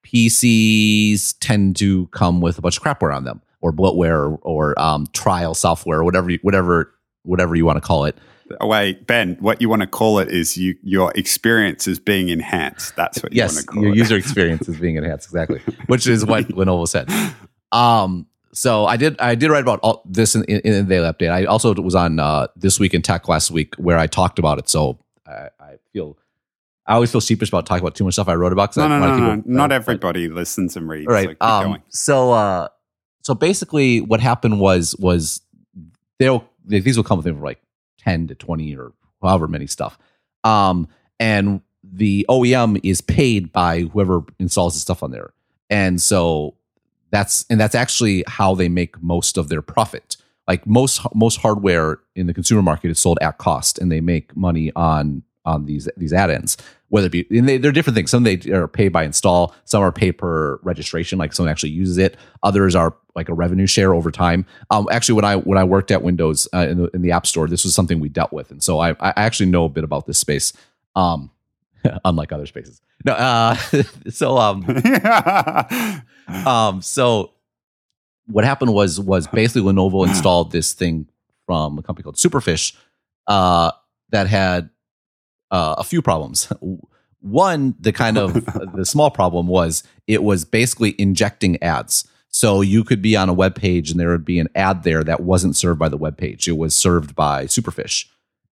PCs 0.07 1.35
tend 1.41 1.77
to 1.77 2.07
come 2.09 2.41
with 2.41 2.59
a 2.59 2.62
bunch 2.62 2.77
of 2.77 2.83
crapware 2.83 3.14
on 3.14 3.25
them, 3.25 3.43
or 3.61 3.73
bloatware, 3.73 4.31
or, 4.31 4.39
or 4.43 4.81
um, 4.81 5.09
trial 5.12 5.55
software, 5.55 5.99
or 5.99 6.05
whatever, 6.05 6.31
whatever, 6.43 6.95
whatever 7.25 7.57
you 7.57 7.66
want 7.66 7.77
to 7.77 7.87
call 7.87 8.05
it. 8.05 8.16
Wait, 8.61 9.07
Ben, 9.07 9.36
what 9.40 9.61
you 9.61 9.68
want 9.68 9.82
to 9.82 9.86
call 9.86 10.18
it 10.18 10.28
is 10.28 10.57
you 10.57 10.76
your 10.82 11.12
experience 11.14 11.86
is 11.86 11.98
being 11.98 12.28
enhanced. 12.28 12.96
That's 12.96 13.22
what 13.22 13.32
you 13.32 13.36
yes, 13.36 13.55
want 13.55 13.66
to 13.66 13.72
call 13.72 13.82
it. 13.82 13.86
your 13.86 13.94
it. 13.94 13.98
user 13.98 14.16
experience 14.16 14.68
is 14.68 14.78
being 14.78 14.96
enhanced, 14.96 15.28
exactly. 15.28 15.61
Which 15.86 16.07
is 16.07 16.24
what 16.26 16.48
Lenovo 16.48 16.88
said. 16.88 17.09
Um, 17.72 18.26
so 18.53 18.86
I 18.86 18.96
did 18.96 19.20
I 19.20 19.34
did 19.34 19.51
write 19.51 19.62
about 19.62 19.80
all 19.82 20.03
this 20.05 20.34
in, 20.34 20.44
in, 20.44 20.61
in 20.61 20.72
the 20.72 20.94
daily 20.94 21.11
update. 21.11 21.30
I 21.30 21.44
also 21.44 21.74
was 21.74 21.94
on 21.94 22.18
uh, 22.18 22.48
this 22.57 22.80
week 22.80 22.94
in 22.94 23.03
tech 23.03 23.28
last 23.28 23.51
week 23.51 23.74
where 23.76 23.98
I 23.98 24.07
talked 24.07 24.38
about 24.38 24.59
it. 24.59 24.68
So 24.68 24.98
I, 25.26 25.48
I 25.61 25.76
feel 25.92 26.18
I 26.86 26.94
always 26.94 27.12
feel 27.12 27.20
sheepish 27.20 27.48
about 27.48 27.66
talking 27.66 27.82
about 27.82 27.94
too 27.94 28.05
much 28.05 28.14
stuff 28.14 28.28
I 28.28 28.34
wrote 28.34 28.53
about. 28.53 28.76
No, 28.76 28.88
no, 28.88 28.98
no, 28.98 29.16
no, 29.16 29.34
no. 29.36 29.42
Not 29.44 29.70
everybody 29.70 30.26
but, 30.26 30.34
listens 30.34 30.76
and 30.76 30.88
reads. 30.88 31.07
Right. 31.07 31.36
So, 31.40 31.46
um, 31.46 31.82
so, 31.88 32.32
uh, 32.32 32.68
so 33.22 33.34
basically, 33.34 34.01
what 34.01 34.20
happened 34.20 34.59
was 34.59 34.96
was 34.98 35.40
they'll 36.18 36.44
these 36.64 36.96
will 36.96 37.05
come 37.05 37.18
with 37.18 37.26
them 37.26 37.40
like 37.40 37.61
10 38.01 38.28
to 38.28 38.34
20 38.34 38.76
or 38.76 38.92
however 39.22 39.48
many 39.48 39.66
stuff. 39.66 39.98
Um, 40.44 40.88
and 41.18 41.61
the 41.82 42.26
OEM 42.28 42.80
is 42.82 43.01
paid 43.01 43.53
by 43.53 43.82
whoever 43.82 44.22
installs 44.38 44.74
the 44.74 44.80
stuff 44.80 45.03
on 45.03 45.11
there. 45.11 45.32
And 45.68 46.01
so 46.01 46.57
that's 47.11 47.44
and 47.51 47.61
that's 47.61 47.74
actually 47.74 48.24
how 48.26 48.55
they 48.55 48.68
make 48.68 49.03
most 49.03 49.36
of 49.36 49.48
their 49.48 49.62
profit. 49.62 50.16
Like 50.46 50.66
most 50.66 51.01
most 51.14 51.38
hardware 51.40 52.01
in 52.14 52.26
the 52.26 52.34
consumer 52.34 52.62
market 52.62 52.90
is 52.90 52.98
sold 52.98 53.18
at 53.20 53.38
cost 53.38 53.78
and 53.78 53.90
they 53.90 54.01
make 54.01 54.36
money 54.36 54.72
on 54.74 55.22
on 55.45 55.66
these 55.66 55.88
these 55.97 56.12
add-ins 56.12 56.57
whether 56.91 57.07
it 57.07 57.12
be 57.12 57.26
and 57.30 57.49
they, 57.49 57.57
they're 57.57 57.72
different 57.72 57.95
things. 57.95 58.11
Some 58.11 58.24
they 58.24 58.38
are 58.51 58.68
paid 58.68 58.88
by 58.88 59.05
install 59.05 59.55
some 59.64 59.82
are 59.82 59.93
paid 59.93 60.12
per 60.12 60.57
registration 60.62 61.18
like 61.18 61.32
someone 61.32 61.51
actually 61.51 61.70
uses 61.70 61.99
it. 61.99 62.16
Others 62.43 62.74
are 62.74 62.95
like 63.14 63.28
a 63.28 63.34
revenue 63.34 63.66
share 63.66 63.95
over 63.95 64.11
time. 64.11 64.45
Um, 64.70 64.86
actually 64.91 65.14
when 65.14 65.24
i 65.24 65.36
when 65.36 65.57
i 65.57 65.64
worked 65.64 65.91
at 65.91 66.03
windows 66.03 66.47
uh, 66.53 66.66
in, 66.68 66.78
the, 66.78 66.91
in 66.93 67.03
the 67.03 67.12
app 67.12 67.26
store 67.26 67.49
this 67.49 67.64
was 67.64 67.74
something 67.74 68.01
we 68.01 68.09
dealt 68.09 68.32
with. 68.32 68.51
And 68.51 68.62
so 68.62 68.80
i, 68.80 68.91
I 69.01 69.12
actually 69.16 69.51
know 69.51 69.64
a 69.64 69.68
bit 69.68 69.84
about 69.84 70.07
this 70.07 70.18
space 70.18 70.53
um, 70.95 71.30
unlike 72.05 72.32
other 72.32 72.47
spaces. 72.47 72.82
No 73.05 73.12
uh, 73.12 73.55
so 74.11 74.36
um, 74.36 74.64
um 76.47 76.82
so 76.82 77.32
what 78.26 78.45
happened 78.45 78.74
was 78.74 78.99
was 78.99 79.28
basically 79.28 79.62
lenovo 79.62 80.07
installed 80.07 80.51
this 80.51 80.72
thing 80.72 81.07
from 81.47 81.78
a 81.78 81.82
company 81.82 82.03
called 82.03 82.16
superfish 82.16 82.74
uh, 83.28 83.70
that 84.11 84.26
had 84.26 84.70
uh, 85.51 85.76
a 85.78 85.84
few 85.84 86.03
problems. 86.03 86.53
One, 87.20 87.74
the 87.78 87.92
kind 87.92 88.18
of 88.18 88.34
the 88.74 88.84
small 88.84 89.11
problem 89.11 89.46
was 89.46 89.82
it 90.07 90.22
was 90.22 90.44
basically 90.44 90.94
injecting 90.98 91.62
ads. 91.62 92.09
So 92.28 92.61
you 92.61 92.84
could 92.84 93.03
be 93.03 93.16
on 93.16 93.28
a 93.28 93.34
web 93.34 93.57
page 93.57 93.90
and 93.90 93.98
there 93.98 94.11
would 94.11 94.24
be 94.24 94.38
an 94.38 94.48
ad 94.55 94.84
there 94.84 95.03
that 95.03 95.20
wasn't 95.20 95.57
served 95.57 95.78
by 95.78 95.88
the 95.88 95.96
web 95.96 96.16
page. 96.16 96.46
It 96.46 96.57
was 96.57 96.74
served 96.74 97.14
by 97.14 97.46
Superfish. 97.46 98.07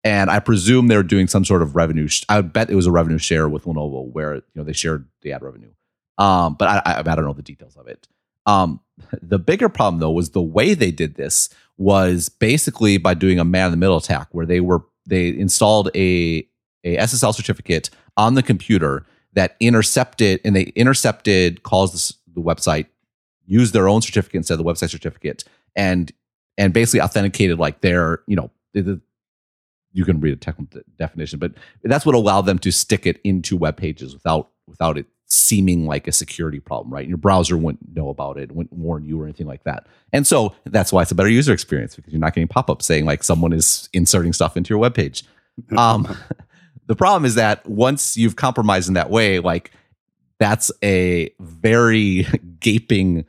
And 0.04 0.30
I 0.30 0.40
presume 0.40 0.88
they're 0.88 1.04
doing 1.04 1.28
some 1.28 1.46
sort 1.46 1.62
of 1.62 1.76
revenue. 1.76 2.08
Sh- 2.08 2.24
I 2.28 2.38
would 2.38 2.54
bet 2.54 2.70
it 2.70 2.76
was 2.76 2.88
a 2.88 2.92
revenue 2.92 3.18
share 3.18 3.48
with 3.48 3.66
Lenovo 3.66 4.12
where 4.12 4.36
you 4.36 4.44
know 4.56 4.64
they 4.64 4.74
shared 4.74 5.08
the 5.22 5.34
ad 5.34 5.44
revenue. 5.44 5.72
Um, 6.18 6.56
but 6.56 6.68
I, 6.68 6.82
I, 6.86 7.00
I 7.00 7.16
don't 7.16 7.26
know 7.26 7.34
the 7.34 7.44
details 7.44 7.76
of 7.76 7.88
it. 7.88 8.08
Um, 8.46 8.80
the 9.22 9.40
bigger 9.40 9.70
problem 9.70 10.00
though 10.00 10.12
was 10.12 10.32
the 10.32 10.42
way 10.42 10.74
they 10.74 10.92
did 10.92 11.16
this 11.16 11.50
was 11.78 12.30
basically 12.30 12.98
by 12.98 13.14
doing 13.14 13.40
a 13.40 13.46
man 13.46 13.66
in 13.66 13.72
the 13.72 13.78
middle 13.78 13.98
attack 13.98 14.28
where 14.32 14.46
they 14.46 14.60
were 14.60 14.84
they 15.06 15.28
installed 15.30 15.90
a 15.96 16.48
a 16.96 16.98
SSL 16.98 17.34
certificate 17.34 17.90
on 18.16 18.34
the 18.34 18.44
computer 18.44 19.06
that 19.34 19.56
intercepted 19.60 20.40
and 20.44 20.56
they 20.56 20.64
intercepted 20.76 21.64
calls 21.64 22.18
the 22.34 22.42
website, 22.42 22.88
used 23.46 23.74
their 23.74 23.88
own 23.88 24.02
certificate 24.02 24.36
instead 24.36 24.56
of 24.56 24.66
the 24.66 24.72
website 24.72 24.90
certificate, 24.90 25.44
and 25.76 26.12
and 26.58 26.74
basically 26.74 27.02
authenticated 27.02 27.60
like 27.60 27.82
their 27.82 28.22
you 28.28 28.36
know 28.36 28.50
the, 28.74 29.02
you 29.94 30.06
can 30.06 30.20
read 30.20 30.34
a 30.34 30.38
technical 30.38 30.82
definition, 30.98 31.40
but 31.40 31.54
that's 31.84 32.06
what 32.06 32.16
allowed 32.16 32.42
them 32.42 32.60
to 32.60 32.72
stick 32.72 33.06
it 33.06 33.20
into 33.24 33.58
web 33.58 33.78
pages 33.78 34.14
without 34.14 34.50
without 34.68 34.98
it 34.98 35.06
seeming 35.28 35.86
like 35.86 36.08
a 36.08 36.12
security 36.12 36.60
problem, 36.60 36.94
right? 36.94 37.08
Your 37.08 37.18
browser 37.18 37.58
wouldn't 37.58 37.96
know 37.96 38.10
about 38.10 38.38
it, 38.38 38.52
wouldn't 38.52 38.74
warn 38.74 39.04
you 39.04 39.22
or 39.22 39.26
anything 39.26 39.48
like 39.48 39.64
that. 39.66 39.86
And 40.14 40.26
so 40.26 40.56
that's 40.66 40.94
why 40.94 41.02
it's 41.02 41.12
a 41.12 41.16
better 41.16 41.30
user 41.30 41.52
experience 41.52 41.96
because 41.96 42.14
you're 42.14 42.20
not 42.20 42.34
getting 42.34 42.48
pop-ups 42.48 42.86
saying 42.86 43.06
like 43.06 43.24
someone 43.24 43.52
is 43.52 43.90
inserting 43.92 44.32
stuff 44.32 44.56
into 44.56 44.70
your 44.70 44.80
web 44.80 44.96
page. 44.96 45.24
Um, 45.76 46.16
the 46.88 46.96
problem 46.96 47.26
is 47.26 47.36
that 47.36 47.66
once 47.68 48.18
you've 48.18 48.36
compromised 48.36 48.88
in 48.88 48.96
that 48.96 49.10
way, 49.10 49.40
like 49.40 49.72
that's 50.40 50.72
a 50.84 51.30
very 51.40 52.26
gaping 52.60 53.26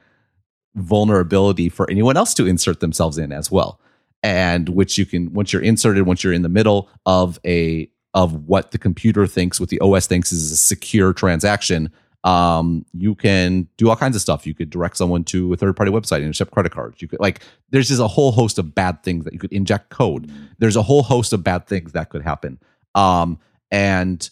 vulnerability 0.75 1.69
for 1.69 1.91
anyone 1.91 2.17
else 2.17 2.35
to 2.35 2.47
insert 2.47 2.81
themselves 2.81 3.19
in 3.19 3.33
as 3.33 3.51
well. 3.51 3.81
And 4.23 4.69
which 4.69 4.99
you 4.99 5.07
can 5.07 5.33
once 5.33 5.53
you're 5.53 5.63
inserted, 5.63 6.07
once 6.07 6.25
you're 6.25 6.33
in 6.33 6.43
the 6.43 6.49
middle 6.49 6.89
of 7.07 7.39
a 7.45 7.89
of 8.15 8.47
what 8.47 8.73
the 8.73 8.79
computer 8.79 9.27
thinks, 9.27 9.61
what 9.61 9.69
the 9.69 9.81
OS 9.81 10.07
thinks 10.07 10.33
is 10.33 10.51
a 10.51 10.57
secure 10.57 11.13
transaction, 11.13 11.93
um, 12.25 12.85
you 12.93 13.15
can 13.15 13.69
do 13.77 13.89
all 13.89 13.97
kinds 13.97 14.17
of 14.17 14.23
stuff. 14.23 14.45
You 14.45 14.55
could 14.55 14.71
direct 14.71 14.97
someone 14.97 15.23
to 15.25 15.53
a 15.53 15.57
third 15.57 15.77
party 15.77 15.93
website 15.93 16.19
and 16.19 16.29
accept 16.29 16.51
credit 16.51 16.73
cards. 16.73 17.01
You 17.01 17.07
could 17.07 17.21
like 17.21 17.43
there's 17.71 17.89
just 17.89 18.01
a 18.01 18.09
whole 18.09 18.33
host 18.33 18.59
of 18.59 18.75
bad 18.75 19.03
things 19.05 19.25
that 19.25 19.33
you 19.33 19.39
could 19.39 19.53
inject 19.53 19.91
code. 19.91 20.31
There's 20.59 20.77
a 20.77 20.83
whole 20.83 21.05
host 21.05 21.33
of 21.33 21.45
bad 21.45 21.67
things 21.67 21.93
that 21.93 22.11
could 22.11 22.23
happen. 22.23 22.59
Um, 22.97 23.39
and 23.71 24.31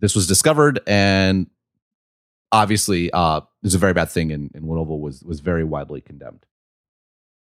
this 0.00 0.14
was 0.14 0.26
discovered 0.26 0.80
and 0.86 1.48
obviously 2.50 3.10
uh 3.12 3.40
was 3.62 3.74
a 3.74 3.78
very 3.78 3.94
bad 3.94 4.10
thing 4.10 4.32
and, 4.32 4.50
and 4.54 4.64
Lenovo 4.64 4.98
was 4.98 5.22
was 5.22 5.40
very 5.40 5.64
widely 5.64 6.00
condemned. 6.00 6.44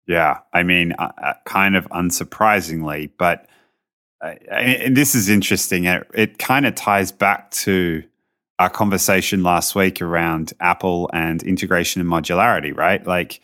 Yeah, 0.06 0.40
I 0.52 0.64
mean, 0.64 0.94
uh, 1.00 1.12
uh, 1.18 1.34
kind 1.46 1.76
of 1.76 1.88
unsurprisingly, 1.90 3.12
but 3.18 3.48
and 4.22 4.96
this 4.96 5.16
is 5.16 5.30
interesting. 5.30 5.86
It, 5.86 6.08
it 6.14 6.38
kind 6.40 6.66
of 6.66 6.76
ties 6.76 7.12
back 7.12 7.52
to 7.52 8.04
our 8.60 8.70
conversation 8.70 9.44
last 9.44 9.76
week 9.76 10.02
around 10.02 10.54
Apple 10.60 11.10
and 11.14 11.44
integration 11.44 12.02
and 12.02 12.10
modularity, 12.10 12.76
right? 12.76 13.06
Like, 13.06 13.42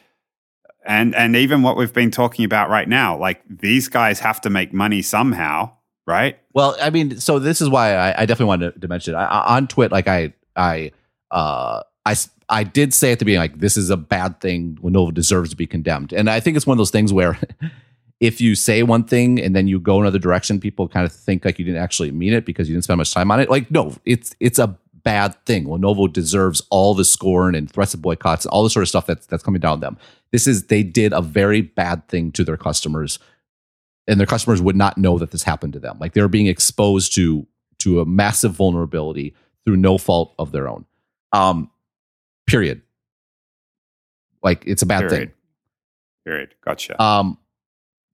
and 0.85 1.15
and 1.15 1.35
even 1.35 1.61
what 1.61 1.77
we've 1.77 1.93
been 1.93 2.11
talking 2.11 2.45
about 2.45 2.69
right 2.69 2.87
now, 2.87 3.17
like 3.17 3.41
these 3.49 3.87
guys 3.87 4.19
have 4.19 4.41
to 4.41 4.49
make 4.49 4.73
money 4.73 5.01
somehow, 5.01 5.71
right? 6.09 6.37
Well, 6.53 6.75
I 6.81 6.89
mean, 6.89 7.19
so 7.19 7.39
this 7.39 7.61
is 7.61 7.69
why 7.69 7.93
I, 7.93 8.23
I 8.23 8.25
definitely 8.25 8.47
wanted 8.47 8.81
to 8.81 8.87
mention 8.87 9.13
it. 9.13 9.17
I, 9.17 9.55
on 9.55 9.67
Twit. 9.67 9.91
Like, 9.91 10.07
I 10.07 10.33
I 10.55 10.91
uh 11.31 11.83
I 12.05 12.15
I 12.49 12.63
did 12.63 12.93
say 12.93 13.11
at 13.11 13.19
the 13.19 13.25
beginning, 13.25 13.51
like, 13.51 13.59
this 13.59 13.77
is 13.77 13.89
a 13.89 13.97
bad 13.97 14.41
thing. 14.41 14.77
Lenovo 14.81 15.13
deserves 15.13 15.51
to 15.51 15.55
be 15.55 15.67
condemned, 15.67 16.11
and 16.11 16.29
I 16.29 16.39
think 16.39 16.57
it's 16.57 16.67
one 16.67 16.75
of 16.75 16.79
those 16.79 16.91
things 16.91 17.13
where. 17.13 17.39
if 18.19 18.41
you 18.41 18.53
say 18.53 18.83
one 18.83 19.05
thing 19.05 19.39
and 19.39 19.55
then 19.55 19.65
you 19.65 19.79
go 19.79 20.01
another 20.01 20.19
direction, 20.19 20.59
people 20.59 20.89
kind 20.89 21.05
of 21.05 21.11
think 21.13 21.45
like 21.45 21.57
you 21.57 21.63
didn't 21.63 21.81
actually 21.81 22.11
mean 22.11 22.33
it 22.33 22.45
because 22.45 22.67
you 22.67 22.75
didn't 22.75 22.83
spend 22.83 22.97
much 22.97 23.13
time 23.13 23.31
on 23.31 23.39
it. 23.39 23.49
Like, 23.49 23.71
no, 23.71 23.95
it's 24.03 24.35
it's 24.41 24.59
a 24.59 24.77
bad 25.03 25.35
thing. 25.45 25.65
Lenovo 25.65 26.11
deserves 26.11 26.61
all 26.69 26.93
the 26.93 27.05
scorn 27.05 27.55
and 27.55 27.71
threats 27.71 27.93
of 27.93 28.01
boycotts 28.01 28.45
and 28.45 28.51
all 28.51 28.63
the 28.63 28.69
sort 28.69 28.83
of 28.83 28.89
stuff 28.89 29.05
that's 29.05 29.25
that's 29.25 29.43
coming 29.43 29.61
down 29.61 29.79
them. 29.79 29.97
This 30.31 30.47
is 30.47 30.65
they 30.65 30.83
did 30.83 31.13
a 31.13 31.21
very 31.21 31.61
bad 31.61 32.07
thing 32.07 32.31
to 32.33 32.43
their 32.43 32.57
customers, 32.57 33.19
and 34.09 34.19
their 34.19 34.27
customers 34.27 34.61
would 34.61 34.75
not 34.75 34.97
know 34.97 35.17
that 35.19 35.31
this 35.31 35.43
happened 35.43 35.73
to 35.73 35.79
them. 35.79 35.97
Like 35.99 36.13
they're 36.13 36.27
being 36.27 36.47
exposed 36.47 37.13
to 37.15 37.45
to 37.79 38.01
a 38.01 38.05
massive 38.05 38.51
vulnerability 38.51 39.35
through 39.63 39.77
no 39.77 39.97
fault 39.97 40.33
of 40.37 40.51
their 40.51 40.67
own. 40.67 40.85
Um, 41.31 41.71
period. 42.47 42.81
Like 44.43 44.63
it's 44.65 44.81
a 44.81 44.85
bad 44.85 45.07
period. 45.07 45.11
thing. 45.11 45.31
Period. 46.25 46.55
Gotcha. 46.65 47.01
Um, 47.01 47.37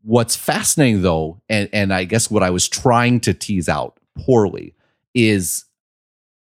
what's 0.04 0.36
fascinating 0.36 1.02
though, 1.02 1.42
and 1.50 1.70
and 1.72 1.94
I 1.94 2.04
guess 2.04 2.30
what 2.30 2.44
I 2.44 2.50
was 2.50 2.68
trying 2.68 3.22
to 3.22 3.34
tease 3.34 3.70
out 3.70 3.98
poorly 4.18 4.76
is 5.14 5.66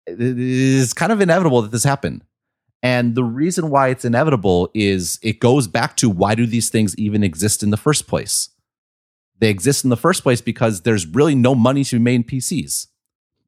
it 0.05 0.19
is 0.19 0.93
kind 0.93 1.11
of 1.11 1.19
inevitable 1.19 1.61
that 1.63 1.71
this 1.71 1.83
happened. 1.83 2.23
And 2.83 3.13
the 3.13 3.23
reason 3.23 3.69
why 3.69 3.89
it's 3.89 4.05
inevitable 4.05 4.71
is 4.73 5.19
it 5.21 5.39
goes 5.39 5.67
back 5.67 5.95
to 5.97 6.09
why 6.09 6.33
do 6.33 6.47
these 6.47 6.69
things 6.69 6.95
even 6.97 7.23
exist 7.23 7.61
in 7.61 7.69
the 7.69 7.77
first 7.77 8.07
place? 8.07 8.49
They 9.41 9.49
exist 9.49 9.83
in 9.83 9.89
the 9.89 9.97
first 9.97 10.21
place 10.23 10.39
because 10.39 10.81
there's 10.81 11.05
really 11.05 11.35
no 11.35 11.55
money 11.55 11.83
to 11.83 11.95
be 11.95 11.99
made 11.99 12.15
in 12.15 12.23
PCs. 12.23 12.87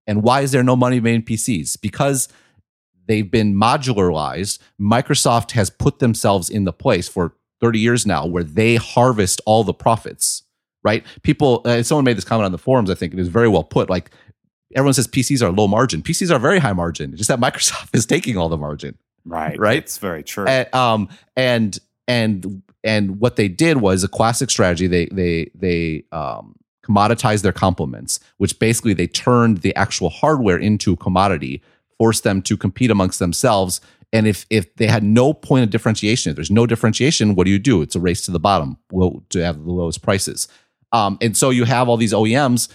And 0.08 0.24
why 0.24 0.42
is 0.42 0.52
there 0.52 0.64
no 0.64 0.76
money 0.76 1.00
made 1.00 1.16
in 1.16 1.22
PCs? 1.22 1.80
Because 1.80 2.28
they've 3.08 3.30
been 3.30 3.54
modularized. 3.54 4.58
Microsoft 4.82 5.52
has 5.52 5.70
put 5.70 6.00
themselves 6.00 6.50
in 6.50 6.64
the 6.66 6.74
place 6.74 7.08
for 7.08 7.36
30 7.62 7.80
years 7.80 8.06
now 8.06 8.26
where 8.26 8.44
they 8.44 8.76
harvest 8.76 9.40
all 9.46 9.64
the 9.64 9.74
profits, 9.74 10.44
right? 10.84 11.06
People, 11.22 11.62
uh, 11.64 11.84
someone 11.84 12.06
made 12.06 12.18
this 12.18 12.26
comment 12.26 12.46
on 12.46 12.52
the 12.52 12.58
forums, 12.58 12.90
I 12.90 12.96
think 12.96 13.14
it 13.14 13.18
was 13.18 13.30
very 13.30 13.48
well 13.48 13.64
put. 13.64 13.88
Like 13.88 14.10
everyone 14.76 14.94
says 14.94 15.08
PCs 15.08 15.44
are 15.44 15.52
low 15.52 15.68
margin. 15.68 16.02
PCs 16.02 16.34
are 16.34 16.40
very 16.40 16.58
high 16.60 16.74
margin. 16.74 17.16
Just 17.16 17.28
that 17.28 17.40
Microsoft 17.40 17.90
is 17.94 18.08
taking 18.08 18.36
all 18.36 18.50
the 18.50 18.58
margin. 18.58 18.98
Right. 19.26 19.58
Right. 19.60 19.78
It's 19.78 20.00
very 20.00 20.24
true. 20.24 20.48
And, 20.48 20.74
um, 20.74 21.10
and, 21.38 21.78
and, 22.08 22.64
and 22.84 23.20
what 23.20 23.36
they 23.36 23.48
did 23.48 23.78
was 23.78 24.04
a 24.04 24.08
classic 24.08 24.50
strategy. 24.50 24.88
They, 24.88 25.06
they, 25.08 25.52
they, 25.56 26.06
um, 26.12 26.56
commoditized 26.86 27.44
their 27.44 27.54
complements, 27.54 28.20
which 28.38 28.60
basically 28.60 28.94
they 28.94 29.08
turned 29.08 29.60
the 29.60 29.74
actual 29.76 30.10
hardware 30.10 30.58
into 30.58 30.92
a 30.92 30.98
commodity, 30.98 31.64
forced 31.98 32.26
them 32.26 32.42
to 32.42 32.58
compete 32.58 32.92
amongst 32.92 33.20
themselves. 33.20 33.80
And 34.12 34.28
if 34.28 34.46
if 34.50 34.76
they 34.76 34.88
had 34.88 35.02
no 35.02 35.34
point 35.34 35.64
of 35.64 35.70
differentiation, 35.70 36.32
if 36.32 36.36
there's 36.36 36.52
no 36.52 36.66
differentiation, 36.66 37.36
what 37.36 37.46
do 37.46 37.52
you 37.52 37.60
do? 37.60 37.82
It's 37.82 37.96
a 37.96 38.02
race 38.02 38.26
to 38.26 38.32
the 38.32 38.40
bottom 38.40 38.78
to 39.30 39.40
have 39.40 39.64
the 39.64 39.72
lowest 39.72 40.02
prices. 40.02 40.50
Um, 40.92 41.18
and 41.22 41.38
so 41.38 41.52
you 41.52 41.64
have 41.64 41.88
all 41.88 41.96
these 41.96 42.14
OEMs 42.14 42.68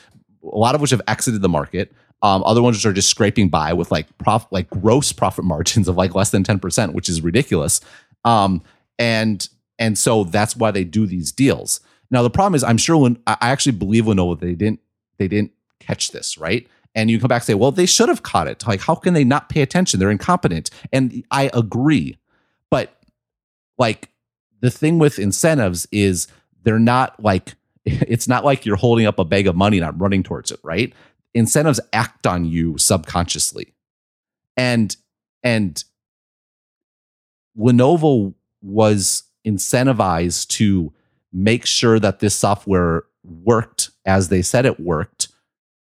a 0.43 0.59
lot 0.59 0.75
of 0.75 0.81
which 0.81 0.91
have 0.91 1.03
exited 1.07 1.43
the 1.43 1.49
market. 1.49 1.93
Um, 2.23 2.43
other 2.45 2.63
ones 2.63 2.85
are 2.85 2.93
just 2.93 3.11
scraping 3.11 3.49
by 3.49 3.73
with 3.73 3.91
like 3.91 4.07
prof, 4.19 4.47
like 4.51 4.69
gross 4.71 5.13
profit 5.13 5.45
margins 5.45 5.89
of 5.89 5.97
like 5.97 6.15
less 6.15 6.31
than 6.31 6.43
ten 6.43 6.59
percent, 6.59 6.95
which 6.95 7.09
is 7.09 7.21
ridiculous. 7.21 7.81
Um, 8.25 8.63
and 8.99 9.49
and 9.79 9.97
so 9.97 10.24
that's 10.24 10.57
why 10.57 10.70
they 10.70 10.85
do 10.85 11.07
these 11.07 11.33
deals. 11.33 11.81
Now 12.11 12.22
the 12.22 12.31
problem 12.31 12.55
is, 12.55 12.64
I'm 12.64 12.79
sure 12.79 12.97
when 12.97 13.18
I 13.26 13.37
actually 13.41 13.72
believe 13.72 14.05
Lenovo 14.05 14.39
they 14.39 14.55
didn't 14.55 14.81
they 15.18 15.29
didn't 15.29 15.53
catch 15.81 16.11
this 16.11 16.39
right. 16.39 16.66
And 16.95 17.11
you 17.11 17.20
come 17.20 17.29
back 17.29 17.43
and 17.43 17.47
say, 17.47 17.55
well, 17.55 17.70
they 17.70 17.87
should 17.87 18.09
have 18.09 18.22
caught 18.22 18.49
it. 18.49 18.66
Like, 18.66 18.81
how 18.81 18.95
can 18.95 19.14
they 19.14 19.22
not 19.22 19.49
pay 19.49 19.61
attention? 19.61 20.01
They're 20.01 20.11
incompetent. 20.11 20.70
And 20.93 21.22
I 21.31 21.51
agree, 21.53 22.18
but 22.70 22.99
like 23.76 24.11
the 24.61 24.70
thing 24.70 24.99
with 24.99 25.18
incentives 25.18 25.87
is 25.93 26.26
they're 26.62 26.79
not 26.79 27.22
like 27.22 27.55
it's 27.85 28.29
not 28.29 28.45
like 28.45 28.66
you're 28.66 28.76
holding 28.76 29.07
up 29.07 29.18
a 29.18 29.24
bag 29.24 29.47
of 29.47 29.57
money 29.57 29.79
and 29.79 29.87
I'm 29.87 29.99
running 29.99 30.22
towards 30.22 30.51
it, 30.51 30.61
right? 30.62 30.93
Incentives 31.35 31.81
act 31.93 32.26
on 32.26 32.45
you 32.45 32.79
subconsciously. 32.79 33.74
And 34.57 34.97
and 35.43 35.83
Lenovo 37.57 38.35
was 38.61 39.24
incentivized 39.49 40.49
to 40.49 40.93
make 41.33 41.67
sure 41.67 41.99
that 41.99 42.21
this 42.21 42.35
software 42.35 43.05
worked 43.25 43.91
as 44.05 44.29
they 44.29 44.43
said 44.43 44.67
it 44.67 44.81
worked 44.81 45.29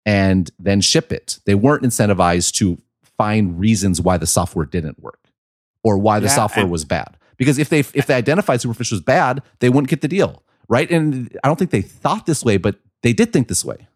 and 0.05 0.51
then 0.59 0.81
ship 0.81 1.11
it. 1.11 1.39
They 1.45 1.55
weren't 1.55 1.83
incentivized 1.83 2.53
to 2.55 2.81
find 3.17 3.59
reasons 3.59 4.01
why 4.01 4.17
the 4.17 4.27
software 4.27 4.65
didn't 4.65 5.01
work 5.01 5.31
or 5.83 5.97
why 5.97 6.19
the 6.19 6.27
yeah, 6.27 6.35
software 6.35 6.67
was 6.67 6.85
bad. 6.85 7.17
Because 7.37 7.57
if 7.57 7.69
they 7.69 7.79
if 7.79 8.05
they 8.07 8.13
identified 8.13 8.59
Superfish 8.59 8.91
was 8.91 9.01
bad, 9.01 9.41
they 9.59 9.69
wouldn't 9.69 9.89
get 9.89 10.01
the 10.01 10.07
deal 10.07 10.43
right? 10.67 10.89
And 10.89 11.37
I 11.43 11.47
don't 11.47 11.57
think 11.57 11.71
they 11.71 11.81
thought 11.81 12.25
this 12.25 12.43
way, 12.43 12.57
but 12.57 12.75
they 13.03 13.13
did 13.13 13.33
think 13.33 13.47
this 13.47 13.63
way. 13.63 13.87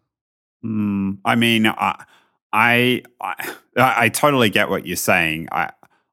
Mm, 0.64 1.18
I 1.24 1.34
mean, 1.34 1.66
I, 1.66 2.04
I, 2.52 3.02
I, 3.20 3.54
I 3.76 4.08
totally 4.08 4.50
get 4.50 4.68
what 4.68 4.86
you're 4.86 4.96
saying. 4.96 5.48
I, 5.52 5.70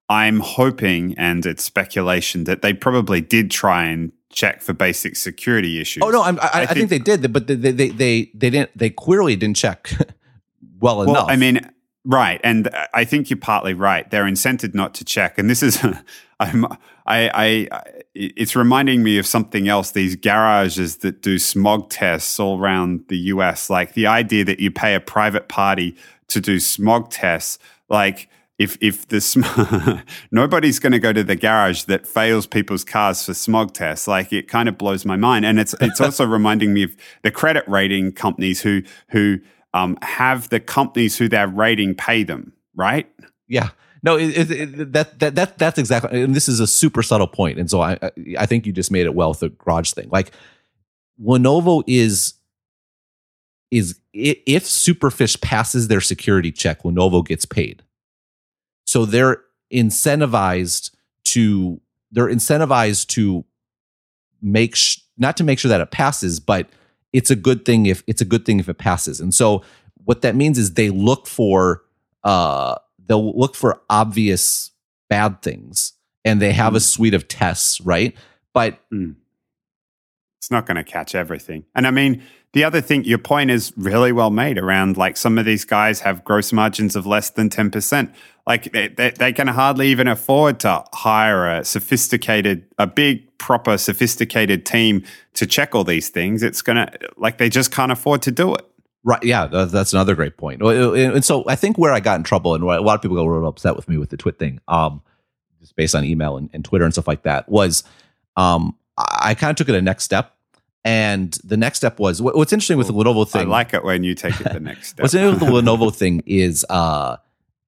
I'm 0.09 0.39
hoping, 0.39 1.15
and 1.17 1.45
it's 1.45 1.63
speculation, 1.63 2.45
that 2.45 2.61
they 2.61 2.73
probably 2.73 3.21
did 3.21 3.51
try 3.51 3.85
and 3.85 4.11
check 4.29 4.61
for 4.61 4.73
basic 4.73 5.15
security 5.15 5.81
issues. 5.81 6.03
Oh 6.03 6.09
no, 6.09 6.21
I'm, 6.23 6.39
I, 6.39 6.43
I, 6.43 6.49
think, 6.49 6.69
I, 6.69 6.73
think, 6.73 6.89
they 6.89 6.99
did, 6.99 7.33
but 7.33 7.47
they, 7.47 7.55
they, 7.55 7.71
they, 7.71 7.89
they, 7.89 8.31
they 8.33 8.49
didn't. 8.49 8.77
They 8.77 8.89
clearly 8.89 9.35
didn't 9.35 9.57
check 9.57 9.91
well, 10.79 10.97
well 10.97 11.09
enough. 11.09 11.25
I 11.29 11.35
mean, 11.35 11.59
right, 12.05 12.39
and 12.43 12.69
I 12.93 13.03
think 13.03 13.29
you're 13.29 13.37
partly 13.37 13.73
right. 13.73 14.09
They're 14.09 14.25
incented 14.25 14.73
not 14.73 14.93
to 14.95 15.05
check, 15.05 15.37
and 15.37 15.49
this 15.49 15.61
is, 15.61 15.83
I'm, 16.39 16.65
I, 17.05 17.67
I, 17.69 17.81
it's 18.13 18.55
reminding 18.55 19.03
me 19.03 19.17
of 19.17 19.25
something 19.25 19.67
else. 19.67 19.91
These 19.91 20.15
garages 20.15 20.97
that 20.97 21.21
do 21.21 21.37
smog 21.37 21.89
tests 21.89 22.39
all 22.39 22.59
around 22.59 23.05
the 23.09 23.17
US, 23.17 23.69
like 23.69 23.93
the 23.93 24.07
idea 24.07 24.45
that 24.45 24.61
you 24.61 24.71
pay 24.71 24.95
a 24.95 25.01
private 25.01 25.49
party 25.49 25.97
to 26.27 26.39
do 26.39 26.59
smog 26.59 27.09
tests, 27.09 27.59
like 27.89 28.29
if 28.57 28.77
if 28.81 29.07
the 29.07 29.21
sm- 29.21 29.43
nobody's 30.31 30.79
going 30.79 30.91
to 30.91 30.99
go 30.99 31.13
to 31.13 31.23
the 31.23 31.35
garage 31.35 31.83
that 31.83 32.07
fails 32.07 32.47
people's 32.47 32.83
cars 32.83 33.25
for 33.25 33.33
smog 33.33 33.73
tests 33.73 34.07
like 34.07 34.33
it 34.33 34.47
kind 34.47 34.67
of 34.67 34.77
blows 34.77 35.05
my 35.05 35.15
mind 35.15 35.45
and 35.45 35.59
it's 35.59 35.75
it's 35.79 36.01
also 36.01 36.25
reminding 36.27 36.73
me 36.73 36.83
of 36.83 36.95
the 37.23 37.31
credit 37.31 37.63
rating 37.67 38.11
companies 38.11 38.61
who 38.61 38.81
who 39.09 39.39
um, 39.73 39.97
have 40.01 40.49
the 40.49 40.59
companies 40.59 41.17
who 41.17 41.27
they're 41.27 41.47
rating 41.47 41.93
pay 41.93 42.23
them 42.23 42.53
right 42.75 43.09
yeah 43.47 43.69
no, 44.03 44.15
it, 44.15 44.51
it, 44.51 44.93
that 44.93 45.19
that 45.19 45.35
that 45.35 45.57
that's 45.57 45.77
exactly. 45.77 46.21
And 46.21 46.35
this 46.35 46.47
is 46.47 46.59
a 46.59 46.67
super 46.67 47.01
subtle 47.03 47.27
point, 47.27 47.59
and 47.59 47.69
so 47.69 47.81
I 47.81 47.97
I 48.37 48.45
think 48.45 48.65
you 48.65 48.71
just 48.71 48.91
made 48.91 49.05
it 49.05 49.15
well 49.15 49.29
with 49.29 49.39
the 49.39 49.49
garage 49.49 49.91
thing. 49.91 50.07
Like 50.09 50.31
Lenovo 51.21 51.83
is 51.87 52.35
is 53.71 53.99
if 54.13 54.63
Superfish 54.63 55.41
passes 55.41 55.87
their 55.87 56.01
security 56.01 56.51
check, 56.51 56.83
Lenovo 56.83 57.25
gets 57.25 57.45
paid. 57.45 57.83
So 58.87 59.05
they're 59.05 59.43
incentivized 59.71 60.91
to 61.25 61.79
they're 62.11 62.27
incentivized 62.27 63.07
to 63.07 63.43
make 64.41 64.75
sh- 64.75 64.99
not 65.17 65.35
to 65.37 65.43
make 65.43 65.59
sure 65.59 65.69
that 65.69 65.81
it 65.81 65.91
passes, 65.91 66.39
but 66.39 66.69
it's 67.11 67.29
a 67.29 67.35
good 67.35 67.65
thing 67.65 67.85
if 67.85 68.01
it's 68.07 68.21
a 68.21 68.25
good 68.25 68.45
thing 68.45 68.59
if 68.59 68.69
it 68.69 68.77
passes. 68.77 69.19
And 69.19 69.33
so 69.33 69.61
what 70.05 70.21
that 70.21 70.35
means 70.35 70.57
is 70.57 70.73
they 70.73 70.89
look 70.89 71.27
for 71.27 71.83
uh 72.23 72.75
they'll 73.05 73.37
look 73.37 73.55
for 73.55 73.81
obvious 73.89 74.71
bad 75.09 75.41
things 75.41 75.93
and 76.23 76.41
they 76.41 76.53
have 76.53 76.73
mm. 76.73 76.77
a 76.77 76.79
suite 76.79 77.13
of 77.13 77.27
tests, 77.27 77.81
right? 77.81 78.15
But 78.53 78.79
mm. 78.91 79.15
it's 80.39 80.49
not 80.49 80.65
going 80.65 80.75
to 80.75 80.83
catch 80.83 81.13
everything. 81.13 81.65
And 81.75 81.85
I 81.87 81.91
mean, 81.91 82.23
the 82.53 82.63
other 82.63 82.81
thing, 82.81 83.03
your 83.03 83.17
point 83.17 83.51
is 83.51 83.73
really 83.75 84.11
well 84.11 84.29
made 84.29 84.57
around 84.57 84.97
like 84.97 85.17
some 85.17 85.37
of 85.37 85.45
these 85.45 85.65
guys 85.65 85.99
have 86.01 86.23
gross 86.23 86.53
margins 86.53 86.95
of 86.95 87.05
less 87.05 87.29
than 87.29 87.49
10%. 87.49 88.13
Like 88.45 88.71
they, 88.71 88.87
they, 88.87 89.11
they 89.11 89.33
can 89.33 89.47
hardly 89.47 89.89
even 89.89 90.07
afford 90.07 90.59
to 90.61 90.83
hire 90.93 91.47
a 91.47 91.65
sophisticated, 91.65 92.65
a 92.77 92.87
big, 92.87 93.37
proper, 93.37 93.77
sophisticated 93.77 94.65
team 94.65 95.03
to 95.33 95.45
check 95.45 95.75
all 95.75 95.83
these 95.83 96.09
things. 96.09 96.41
It's 96.41 96.61
going 96.61 96.77
to, 96.77 96.91
like, 97.17 97.37
they 97.37 97.49
just 97.49 97.71
can't 97.71 97.91
afford 97.91 98.21
to 98.23 98.31
do 98.31 98.55
it. 98.55 98.65
Right. 99.03 99.23
Yeah, 99.23 99.47
that's 99.47 99.93
another 99.93 100.15
great 100.15 100.37
point. 100.37 100.61
And 100.61 101.23
so 101.23 101.43
I 101.47 101.55
think 101.55 101.77
where 101.77 101.93
I 101.93 101.99
got 101.99 102.17
in 102.17 102.23
trouble, 102.23 102.55
and 102.55 102.63
a 102.63 102.81
lot 102.81 102.95
of 102.95 103.01
people 103.01 103.15
got 103.15 103.23
real 103.23 103.47
upset 103.47 103.75
with 103.75 103.87
me 103.87 103.97
with 103.97 104.09
the 104.09 104.17
twit 104.17 104.39
thing, 104.39 104.59
um, 104.67 105.01
just 105.61 105.75
based 105.75 105.95
on 105.95 106.03
email 106.03 106.37
and, 106.37 106.49
and 106.53 106.65
Twitter 106.65 106.85
and 106.85 106.93
stuff 106.93 107.07
like 107.07 107.23
that, 107.23 107.47
was 107.47 107.83
um, 108.35 108.75
I 108.97 109.35
kind 109.35 109.51
of 109.51 109.55
took 109.55 109.69
it 109.69 109.75
a 109.75 109.81
next 109.81 110.03
step, 110.03 110.35
And 110.87 111.33
the 111.43 111.57
next 111.57 111.79
step 111.79 111.99
was 111.99 112.21
what's 112.21 112.53
interesting 112.53 112.77
with 112.77 112.87
the 112.87 112.93
Lenovo 112.93 113.27
thing. 113.27 113.47
I 113.47 113.49
like 113.49 113.73
it 113.73 113.83
when 113.83 114.05
you 114.05 114.15
take 114.15 114.39
it 114.39 114.53
the 114.53 114.61
next 114.61 114.87
step. 114.91 115.03
what's 115.03 115.13
interesting 115.13 115.53
with 115.53 115.65
the 115.65 115.71
Lenovo 115.71 115.93
thing 116.01 116.23
is 116.25 116.65
uh, 116.69 117.17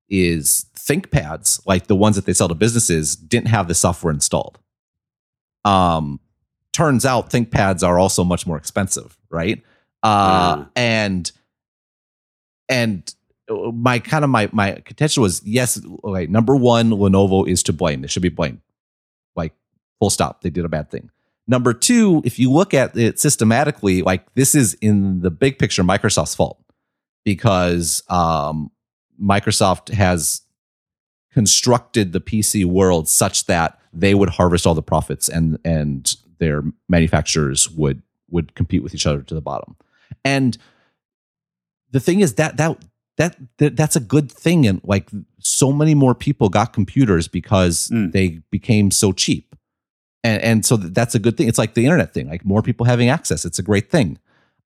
is 0.08 0.68
ThinkPads, 0.78 1.68
like 1.68 1.88
the 1.88 1.98
ones 1.98 2.16
that 2.16 2.26
they 2.26 2.32
sell 2.32 2.48
to 2.48 2.56
businesses, 2.56 3.18
didn't 3.18 3.50
have 3.50 3.68
the 3.68 3.76
software 3.76 4.14
installed. 4.14 4.58
Um, 5.66 6.22
turns 6.72 7.06
out 7.06 7.30
ThinkPads 7.30 7.86
are 7.86 8.00
also 8.00 8.24
much 8.24 8.48
more 8.48 8.56
expensive, 8.56 9.18
right? 9.30 9.62
Uh, 10.02 10.56
yeah. 10.60 10.66
and 10.78 11.32
and 12.70 13.14
my 13.50 14.00
kind 14.00 14.24
of 14.24 14.30
my 14.30 14.48
my 14.54 14.82
contention 14.86 15.22
was 15.22 15.44
yes, 15.44 15.78
okay, 16.06 16.28
number 16.28 16.56
one, 16.56 16.92
Lenovo 16.92 17.46
is 17.46 17.64
to 17.64 17.74
blame. 17.74 18.00
They 18.00 18.08
should 18.08 18.24
be 18.24 18.30
blamed. 18.30 18.62
Like 19.36 19.52
full 20.00 20.10
stop. 20.10 20.42
They 20.42 20.50
did 20.50 20.64
a 20.64 20.70
bad 20.70 20.90
thing. 20.90 21.10
Number 21.50 21.74
two, 21.74 22.22
if 22.24 22.38
you 22.38 22.52
look 22.52 22.76
at 22.76 22.96
it 22.96 23.20
systematically, 23.20 24.04
like 24.04 24.32
this 24.36 24.54
is 24.54 24.76
in 24.76 25.22
the 25.22 25.32
big 25.32 25.58
picture 25.58 25.84
Microsoft's 25.84 26.36
fault 26.36 26.64
because 27.26 28.04
um, 28.08 28.70
Microsoft 29.20 29.92
has 29.92 30.42
constructed 31.34 32.14
the 32.14 32.22
PC 32.22 32.66
world 32.66 33.10
such 33.10 33.48
that 33.48 33.80
they 33.92 34.14
would 34.14 34.30
harvest 34.30 34.68
all 34.68 34.76
the 34.76 34.84
profits 34.84 35.28
and 35.28 35.58
and 35.66 36.18
their 36.38 36.62
manufacturers 36.88 37.68
would 37.72 38.04
would 38.30 38.54
compete 38.54 38.84
with 38.84 38.94
each 38.94 39.08
other 39.08 39.24
to 39.24 39.34
the 39.34 39.42
bottom. 39.42 39.76
And 40.24 40.56
the 41.90 42.00
thing 42.00 42.20
is 42.20 42.36
that 42.36 42.58
that 42.58 42.78
that, 43.18 43.38
that 43.58 43.76
that's 43.76 43.96
a 43.96 44.00
good 44.00 44.32
thing 44.32 44.68
and 44.68 44.82
like 44.84 45.10
so 45.40 45.72
many 45.72 45.96
more 45.96 46.14
people 46.14 46.48
got 46.48 46.74
computers 46.74 47.28
because 47.28 47.90
mm. 47.92 48.12
they 48.12 48.40
became 48.52 48.92
so 48.92 49.12
cheap 49.12 49.50
and 50.24 50.42
and 50.42 50.66
so 50.66 50.78
that's 50.78 51.16
a 51.16 51.20
good 51.20 51.38
thing 51.38 51.48
it's 51.48 51.58
like 51.58 51.74
the 51.74 51.86
internet 51.86 52.14
thing 52.14 52.30
like 52.30 52.46
more 52.46 52.62
people 52.62 52.86
having 52.86 53.10
access 53.10 53.46
it's 53.46 53.60
a 53.60 53.64
great 53.64 53.90
thing 53.90 54.18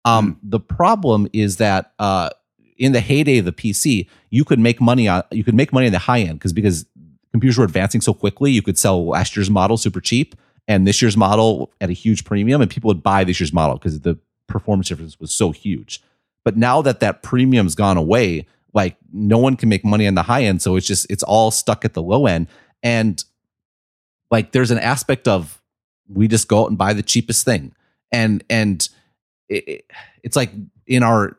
um 0.06 0.34
mm. 0.34 0.38
the 0.44 0.60
problem 0.60 1.28
is 1.34 1.58
that 1.58 1.94
uh 2.00 2.30
in 2.78 2.92
the 2.92 3.00
heyday 3.00 3.38
of 3.38 3.46
the 3.46 3.52
pc 3.52 4.08
you 4.30 4.44
could 4.44 4.60
make 4.60 4.82
money 4.82 5.08
on 5.08 5.24
you 5.32 5.44
could 5.44 5.56
make 5.56 5.72
money 5.72 5.88
in 5.88 5.94
the 5.94 6.00
high 6.00 6.20
end 6.20 6.40
because 6.40 6.54
because 6.54 6.86
computers 7.32 7.58
were 7.58 7.66
advancing 7.66 8.02
so 8.02 8.14
quickly 8.14 8.52
you 8.52 8.62
could 8.62 8.78
sell 8.78 9.06
last 9.08 9.36
year's 9.36 9.50
model 9.50 9.78
super 9.78 10.02
cheap 10.02 10.36
and 10.68 10.88
this 10.88 11.02
year's 11.02 11.18
model 11.18 11.72
at 11.82 11.90
a 11.90 11.94
huge 11.94 12.24
premium 12.24 12.62
and 12.62 12.72
people 12.72 12.88
would 12.88 13.04
buy 13.04 13.24
this 13.24 13.40
year's 13.40 13.54
model 13.54 13.76
because 13.76 14.00
the 14.02 14.18
performance 14.48 14.88
difference 14.88 15.20
was 15.20 15.34
so 15.34 15.52
huge 15.52 16.02
but 16.44 16.58
now 16.58 16.82
that 16.82 17.00
that 17.00 17.24
premium's 17.24 17.76
gone 17.76 17.98
away, 17.98 18.48
like 18.74 18.98
no 19.12 19.38
one 19.38 19.56
can 19.56 19.70
make 19.70 19.86
money 19.86 20.08
on 20.08 20.16
the 20.16 20.24
high 20.24 20.44
end. 20.44 20.62
So 20.62 20.76
it's 20.76 20.88
just, 20.88 21.08
it's 21.10 21.24
all 21.24 21.52
stuck 21.52 21.86
at 21.86 21.94
the 21.94 22.02
low 22.02 22.26
end. 22.26 22.48
And 22.82 23.24
like 24.34 24.52
there's 24.52 24.72
an 24.72 24.80
aspect 24.80 25.28
of 25.28 25.62
we 26.08 26.28
just 26.28 26.48
go 26.48 26.64
out 26.64 26.70
and 26.70 26.78
buy 26.78 26.92
the 26.92 27.04
cheapest 27.04 27.46
thing. 27.46 27.72
And, 28.12 28.44
and 28.50 28.90
it, 29.48 29.86
it's 30.24 30.36
like 30.36 30.50
in 30.88 31.04
our, 31.04 31.38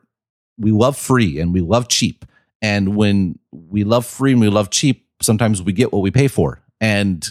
we 0.57 0.71
love 0.71 0.95
free 0.95 1.41
and 1.41 1.53
we 1.53 1.59
love 1.59 1.89
cheap. 1.89 2.23
And 2.61 2.95
when 2.95 3.37
we 3.51 3.83
love 3.83 4.05
free 4.05 4.31
and 4.31 4.39
we 4.39 4.47
love 4.47 4.69
cheap, 4.69 5.05
sometimes 5.21 5.61
we 5.61 5.73
get 5.73 5.91
what 5.91 6.03
we 6.03 6.09
pay 6.09 6.29
for. 6.29 6.61
And 6.79 7.27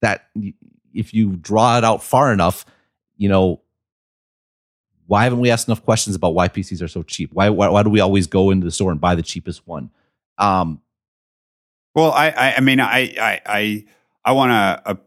that 0.00 0.30
if 0.94 1.12
you 1.12 1.36
draw 1.36 1.76
it 1.76 1.84
out 1.84 2.02
far 2.02 2.32
enough, 2.32 2.64
you 3.18 3.28
know, 3.28 3.60
why 5.06 5.24
haven't 5.24 5.40
we 5.40 5.50
asked 5.50 5.68
enough 5.68 5.84
questions 5.84 6.16
about 6.16 6.32
why 6.32 6.48
PCs 6.48 6.80
are 6.80 6.88
so 6.88 7.02
cheap? 7.02 7.34
Why, 7.34 7.50
why, 7.50 7.68
why 7.68 7.82
do 7.82 7.90
we 7.90 8.00
always 8.00 8.26
go 8.26 8.50
into 8.50 8.64
the 8.64 8.70
store 8.70 8.92
and 8.92 9.00
buy 9.00 9.14
the 9.14 9.22
cheapest 9.22 9.66
one? 9.66 9.90
Um, 10.38 10.80
well, 11.94 12.12
I, 12.12 12.30
I, 12.30 12.54
I 12.56 12.60
mean, 12.60 12.80
I, 12.80 13.14
I, 13.20 13.40
I, 13.44 13.84
I 14.24 14.32
want 14.32 14.50
to. 14.50 14.98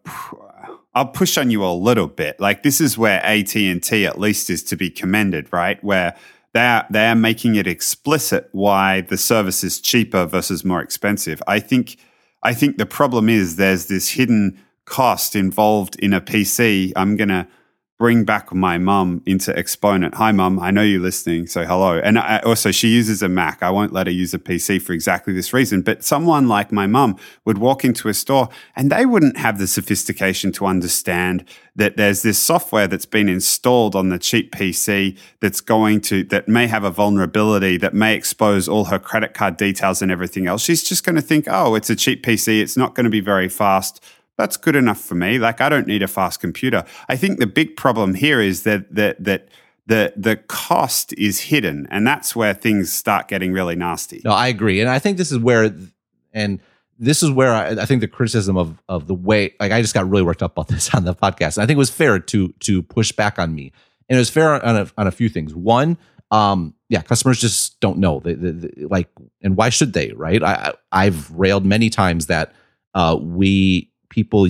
I'll 0.94 1.06
push 1.06 1.38
on 1.38 1.52
you 1.52 1.64
a 1.64 1.70
little 1.74 2.08
bit. 2.08 2.40
Like 2.40 2.64
this 2.64 2.82
is 2.82 2.98
where 2.98 3.24
AT 3.24 3.56
and 3.56 3.84
T 3.84 4.08
at 4.08 4.20
least 4.20 4.50
is 4.50 4.64
to 4.64 4.76
be 4.76 4.90
commended, 4.90 5.52
right? 5.54 5.84
Where 5.84 6.16
they're 6.54 6.88
they're 6.90 7.16
making 7.16 7.56
it 7.56 7.68
explicit 7.68 8.50
why 8.52 9.02
the 9.02 9.18
service 9.18 9.64
is 9.64 9.80
cheaper 9.80 10.26
versus 10.26 10.66
more 10.66 10.82
expensive. 10.82 11.42
I 11.48 11.60
think 11.60 11.98
I 12.42 12.54
think 12.54 12.78
the 12.78 12.86
problem 12.88 13.30
is 13.30 13.58
there's 13.58 13.86
this 13.88 14.10
hidden 14.10 14.60
cost 14.86 15.36
involved 15.36 15.98
in 16.00 16.14
a 16.14 16.22
PC. 16.22 16.94
I'm 16.96 17.16
gonna 17.16 17.48
bring 17.98 18.24
back 18.24 18.54
my 18.54 18.78
mum 18.78 19.24
into 19.26 19.58
Exponent. 19.58 20.14
Hi, 20.16 20.32
mum. 20.32 20.60
I 20.60 20.70
know 20.70 20.84
you're 20.84 21.02
listening. 21.02 21.48
So 21.48 21.66
hello. 21.66 21.98
And 21.98 22.20
I, 22.20 22.40
also, 22.40 22.70
she 22.72 22.90
uses 22.90 23.24
a 23.24 23.30
Mac. 23.30 23.64
I 23.64 23.72
won't 23.72 23.92
let 23.92 24.06
her 24.06 24.14
use 24.14 24.36
a 24.36 24.40
PC 24.40 24.80
for 24.80 24.94
exactly 24.94 25.34
this 25.34 25.52
reason. 25.52 25.82
But 25.82 26.04
someone 26.04 26.48
like 26.48 26.72
my 26.72 26.86
mum 26.86 27.18
would 27.46 27.58
walk 27.58 27.84
into 27.84 28.08
a 28.08 28.14
store 28.14 28.50
and 28.76 28.92
they 28.92 29.06
wouldn't 29.06 29.38
have 29.38 29.58
the 29.58 29.66
sophistication 29.66 30.52
to 30.54 30.68
understand 30.68 31.44
that 31.76 31.98
there's 31.98 32.22
this 32.22 32.38
software 32.38 32.88
that's 32.88 33.06
been 33.06 33.30
installed 33.30 33.96
on 33.96 34.10
the 34.10 34.20
cheap 34.20 34.52
PC 34.52 35.18
that's 35.40 35.62
going 35.62 36.02
to, 36.02 36.24
that 36.26 36.48
may 36.48 36.68
have 36.68 36.84
a 36.84 36.92
vulnerability 36.92 37.78
that 37.78 37.96
may 37.96 38.16
expose 38.16 38.70
all 38.70 38.86
her 38.86 39.00
credit 39.00 39.34
card 39.34 39.58
details 39.58 40.04
and 40.04 40.12
everything 40.12 40.46
else. 40.46 40.62
She's 40.62 40.84
just 40.84 41.04
going 41.04 41.16
to 41.16 41.22
think, 41.22 41.46
oh, 41.48 41.74
it's 41.74 41.90
a 41.90 41.96
cheap 41.96 42.24
PC. 42.24 42.62
It's 42.62 42.78
not 42.78 42.94
going 42.94 43.06
to 43.06 43.10
be 43.10 43.22
very 43.22 43.50
fast 43.50 44.04
that's 44.38 44.56
good 44.56 44.76
enough 44.76 45.00
for 45.00 45.16
me. 45.16 45.40
Like 45.40 45.62
I 45.62 45.70
don't 45.70 45.88
need 45.88 46.04
a 46.04 46.08
fast 46.08 46.40
computer. 46.40 46.86
I 47.10 47.18
think 47.18 47.40
the 47.40 47.48
big 47.48 47.76
problem 47.76 48.14
here 48.14 48.40
is 48.40 48.64
that 48.64 48.94
that 48.94 49.24
that 49.24 49.50
the 49.88 50.14
the 50.16 50.38
cost 50.38 51.14
is 51.14 51.40
hidden, 51.42 51.88
and 51.90 52.06
that's 52.06 52.36
where 52.36 52.54
things 52.54 52.94
start 52.94 53.28
getting 53.28 53.52
really 53.52 53.76
nasty. 53.76 54.22
No, 54.24 54.32
I 54.32 54.48
agree, 54.48 54.80
and 54.80 54.90
I 54.90 55.00
think 55.00 55.18
this 55.18 55.32
is 55.32 55.40
where 55.40 55.74
and 56.34 56.60
this 57.00 57.22
is 57.24 57.32
where 57.32 57.54
I, 57.54 57.70
I, 57.70 57.86
think 57.86 58.02
the 58.02 58.08
criticism 58.08 58.58
of 58.58 58.82
of 58.90 59.08
the 59.08 59.14
way 59.14 59.54
like 59.60 59.72
I 59.72 59.82
just 59.82 59.94
got 59.94 60.10
really 60.10 60.24
worked 60.24 60.44
up 60.44 60.54
about 60.54 60.68
this 60.70 60.94
on 60.94 61.06
the 61.06 61.16
podcast. 61.16 61.58
And 61.58 61.64
I 61.64 61.66
think 61.66 61.78
it 61.78 61.80
was 61.80 61.90
fair 61.90 62.20
to 62.20 62.48
to 62.60 62.84
push 62.84 63.12
back 63.12 63.40
on 63.40 63.56
me, 63.56 63.72
and 64.10 64.18
it 64.18 64.20
was 64.20 64.30
fair 64.30 64.64
on 64.64 64.76
a, 64.76 64.92
on 64.98 65.08
a 65.08 65.12
few 65.12 65.30
things. 65.30 65.56
One, 65.56 65.98
um, 66.32 66.76
yeah, 66.90 67.02
customers 67.02 67.40
just 67.40 67.80
don't 67.80 67.98
know, 67.98 68.20
they, 68.20 68.34
they, 68.34 68.52
they, 68.52 68.86
like, 68.86 69.10
and 69.42 69.56
why 69.58 69.70
should 69.70 69.94
they? 69.94 70.12
Right? 70.12 70.44
I 70.44 70.74
I've 70.92 71.32
railed 71.32 71.66
many 71.66 71.90
times 71.90 72.28
that 72.28 72.54
uh, 72.94 73.18
we 73.20 73.92
people 74.18 74.48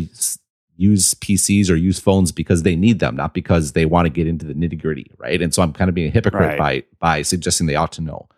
use 0.77 1.13
PCs 1.15 1.69
or 1.69 1.75
use 1.75 1.99
phones 1.99 2.31
because 2.31 2.63
they 2.63 2.77
need 2.77 2.99
them, 2.99 3.17
not 3.17 3.33
because 3.33 3.73
they 3.73 3.85
want 3.85 4.05
to 4.05 4.09
get 4.09 4.25
into 4.25 4.45
the 4.45 4.53
nitty 4.53 4.81
gritty, 4.81 5.11
right? 5.17 5.41
And 5.41 5.53
so 5.53 5.61
I'm 5.61 5.73
kind 5.73 5.89
of 5.89 5.95
being 5.95 6.07
a 6.07 6.11
hypocrite 6.11 6.57
right. 6.57 6.57
by 6.57 6.83
by 6.99 7.21
suggesting 7.21 7.67
they 7.67 7.75
ought 7.75 7.91
to 7.93 8.01
know. 8.01 8.29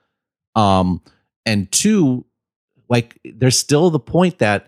Um, 0.55 1.03
and 1.45 1.71
two, 1.71 2.25
like 2.89 3.19
there's 3.23 3.59
still 3.59 3.91
the 3.91 3.99
point 3.99 4.39
that 4.39 4.65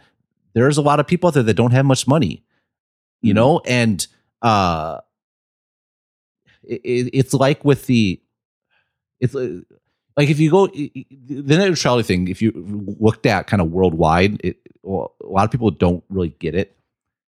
there's 0.54 0.78
a 0.78 0.84
lot 0.84 1.00
of 1.00 1.08
people 1.08 1.30
out 1.30 1.34
there 1.34 1.42
that 1.42 1.56
don't 1.56 1.72
have 1.72 1.86
much 1.86 2.08
money, 2.08 2.44
you 3.22 3.32
mm-hmm. 3.32 3.38
know, 3.38 3.62
and 3.66 4.06
uh, 4.44 5.00
it, 6.62 7.10
it's 7.12 7.34
like 7.34 7.66
with 7.66 7.88
the 7.88 8.22
it's 9.20 9.36
uh, 9.36 9.62
like 10.22 10.30
if 10.30 10.40
you 10.40 10.52
go 10.52 10.68
the 10.68 11.58
net 11.58 11.68
neutrality 11.68 12.04
thing, 12.04 12.28
if 12.28 12.44
you 12.44 12.52
looked 13.00 13.26
at 13.26 13.48
kind 13.48 13.60
of 13.60 13.72
worldwide, 13.72 14.40
it, 14.44 14.58
well, 14.84 15.16
a 15.20 15.26
lot 15.26 15.46
of 15.46 15.52
people 15.52 15.72
don't 15.72 16.04
really 16.10 16.36
get 16.38 16.54
it. 16.54 16.78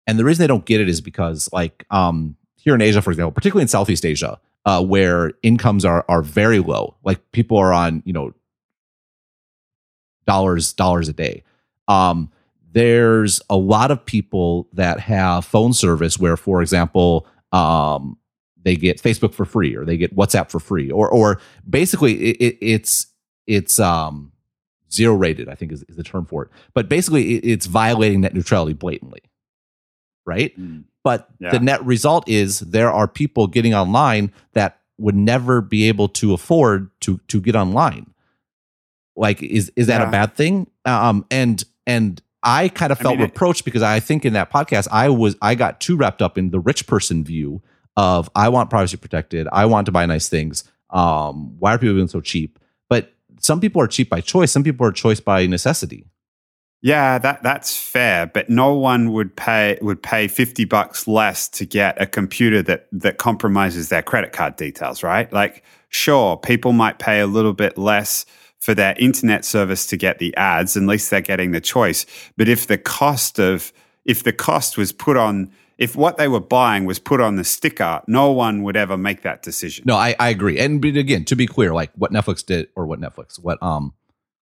And 0.06 0.20
the 0.20 0.24
reason 0.24 0.44
they 0.44 0.46
don't 0.46 0.64
get 0.64 0.80
it 0.80 0.88
is 0.88 1.00
because, 1.00 1.48
like, 1.52 1.84
um, 1.90 2.36
here 2.54 2.76
in 2.76 2.80
Asia, 2.80 3.02
for 3.02 3.10
example, 3.10 3.32
particularly 3.32 3.62
in 3.62 3.68
Southeast 3.68 4.06
Asia, 4.06 4.38
uh, 4.66 4.84
where 4.84 5.32
incomes 5.42 5.84
are 5.84 6.04
are 6.08 6.22
very 6.22 6.60
low, 6.60 6.94
like 7.02 7.32
people 7.32 7.56
are 7.56 7.72
on, 7.72 8.04
you 8.06 8.12
know, 8.12 8.32
dollars 10.24 10.72
dollars 10.72 11.08
a 11.08 11.12
day. 11.12 11.42
Um, 11.88 12.30
there's 12.70 13.40
a 13.50 13.56
lot 13.56 13.90
of 13.90 14.06
people 14.06 14.68
that 14.74 15.00
have 15.00 15.44
phone 15.44 15.72
service 15.72 16.20
where, 16.20 16.36
for 16.36 16.62
example, 16.62 17.26
um, 17.50 18.16
they 18.66 18.74
get 18.74 19.00
Facebook 19.00 19.32
for 19.32 19.44
free 19.44 19.76
or 19.76 19.84
they 19.84 19.96
get 19.96 20.16
WhatsApp 20.16 20.50
for 20.50 20.58
free, 20.58 20.90
or 20.90 21.08
or 21.08 21.40
basically 21.70 22.14
it, 22.14 22.36
it, 22.40 22.58
it's 22.60 23.06
it's 23.46 23.78
um 23.78 24.32
zero 24.92 25.14
rated, 25.14 25.48
I 25.48 25.54
think 25.54 25.70
is, 25.70 25.84
is 25.88 25.94
the 25.94 26.02
term 26.02 26.26
for 26.26 26.42
it. 26.42 26.50
But 26.74 26.88
basically, 26.88 27.36
it, 27.36 27.44
it's 27.44 27.66
violating 27.66 28.22
net 28.22 28.34
neutrality 28.34 28.72
blatantly, 28.72 29.20
right? 30.26 30.58
Mm. 30.60 30.82
But 31.04 31.28
yeah. 31.38 31.50
the 31.50 31.60
net 31.60 31.84
result 31.86 32.28
is 32.28 32.58
there 32.58 32.90
are 32.90 33.06
people 33.06 33.46
getting 33.46 33.72
online 33.72 34.32
that 34.54 34.80
would 34.98 35.14
never 35.14 35.60
be 35.60 35.86
able 35.86 36.08
to 36.08 36.34
afford 36.34 36.90
to 37.02 37.20
to 37.28 37.40
get 37.40 37.54
online. 37.54 38.12
Like, 39.14 39.44
is 39.44 39.70
is 39.76 39.86
that 39.86 40.00
yeah. 40.00 40.08
a 40.08 40.10
bad 40.10 40.34
thing? 40.34 40.68
Um, 40.84 41.24
and 41.30 41.62
and 41.86 42.20
I 42.42 42.68
kind 42.68 42.90
of 42.90 42.98
felt 42.98 43.14
I 43.14 43.18
mean, 43.18 43.26
reproached 43.26 43.64
because 43.64 43.82
I 43.82 44.00
think 44.00 44.24
in 44.24 44.32
that 44.32 44.50
podcast 44.50 44.88
I 44.90 45.08
was 45.08 45.36
I 45.40 45.54
got 45.54 45.80
too 45.80 45.96
wrapped 45.96 46.20
up 46.20 46.36
in 46.36 46.50
the 46.50 46.58
rich 46.58 46.88
person 46.88 47.22
view 47.22 47.62
of 47.96 48.28
I 48.34 48.48
want 48.48 48.70
privacy 48.70 48.96
protected, 48.96 49.48
I 49.52 49.66
want 49.66 49.86
to 49.86 49.92
buy 49.92 50.06
nice 50.06 50.28
things. 50.28 50.64
Um, 50.90 51.58
why 51.58 51.74
are 51.74 51.78
people 51.78 51.94
being 51.96 52.08
so 52.08 52.20
cheap? 52.20 52.58
But 52.88 53.12
some 53.40 53.60
people 53.60 53.82
are 53.82 53.86
cheap 53.86 54.08
by 54.10 54.20
choice. 54.20 54.52
Some 54.52 54.62
people 54.62 54.86
are 54.86 54.92
choice 54.92 55.20
by 55.20 55.46
necessity. 55.46 56.06
Yeah, 56.82 57.18
that 57.18 57.42
that's 57.42 57.76
fair, 57.76 58.26
but 58.26 58.50
no 58.50 58.74
one 58.74 59.12
would 59.12 59.34
pay 59.34 59.78
would 59.80 60.02
pay 60.02 60.28
50 60.28 60.66
bucks 60.66 61.08
less 61.08 61.48
to 61.48 61.64
get 61.64 62.00
a 62.00 62.06
computer 62.06 62.62
that 62.62 62.86
that 62.92 63.18
compromises 63.18 63.88
their 63.88 64.02
credit 64.02 64.32
card 64.32 64.56
details, 64.56 65.02
right? 65.02 65.32
Like 65.32 65.64
sure, 65.88 66.36
people 66.36 66.72
might 66.72 66.98
pay 66.98 67.20
a 67.20 67.26
little 67.26 67.54
bit 67.54 67.78
less 67.78 68.26
for 68.58 68.74
their 68.74 68.94
internet 68.98 69.44
service 69.44 69.86
to 69.86 69.96
get 69.96 70.18
the 70.18 70.36
ads, 70.36 70.76
at 70.76 70.82
least 70.82 71.10
they're 71.10 71.20
getting 71.20 71.52
the 71.52 71.60
choice. 71.60 72.04
But 72.36 72.48
if 72.48 72.66
the 72.66 72.78
cost 72.78 73.38
of 73.38 73.72
if 74.04 74.22
the 74.22 74.32
cost 74.32 74.76
was 74.76 74.92
put 74.92 75.16
on 75.16 75.50
if 75.78 75.94
what 75.94 76.16
they 76.16 76.28
were 76.28 76.40
buying 76.40 76.84
was 76.84 76.98
put 76.98 77.20
on 77.20 77.36
the 77.36 77.44
sticker, 77.44 78.02
no 78.06 78.30
one 78.30 78.62
would 78.62 78.76
ever 78.76 78.96
make 78.96 79.22
that 79.22 79.42
decision. 79.42 79.84
No, 79.86 79.96
I, 79.96 80.14
I 80.18 80.30
agree. 80.30 80.58
And 80.58 80.80
but 80.80 80.96
again, 80.96 81.24
to 81.26 81.36
be 81.36 81.46
clear, 81.46 81.74
like 81.74 81.90
what 81.94 82.12
Netflix 82.12 82.44
did, 82.44 82.68
or 82.74 82.86
what 82.86 83.00
Netflix, 83.00 83.38
what 83.38 83.62
um 83.62 83.92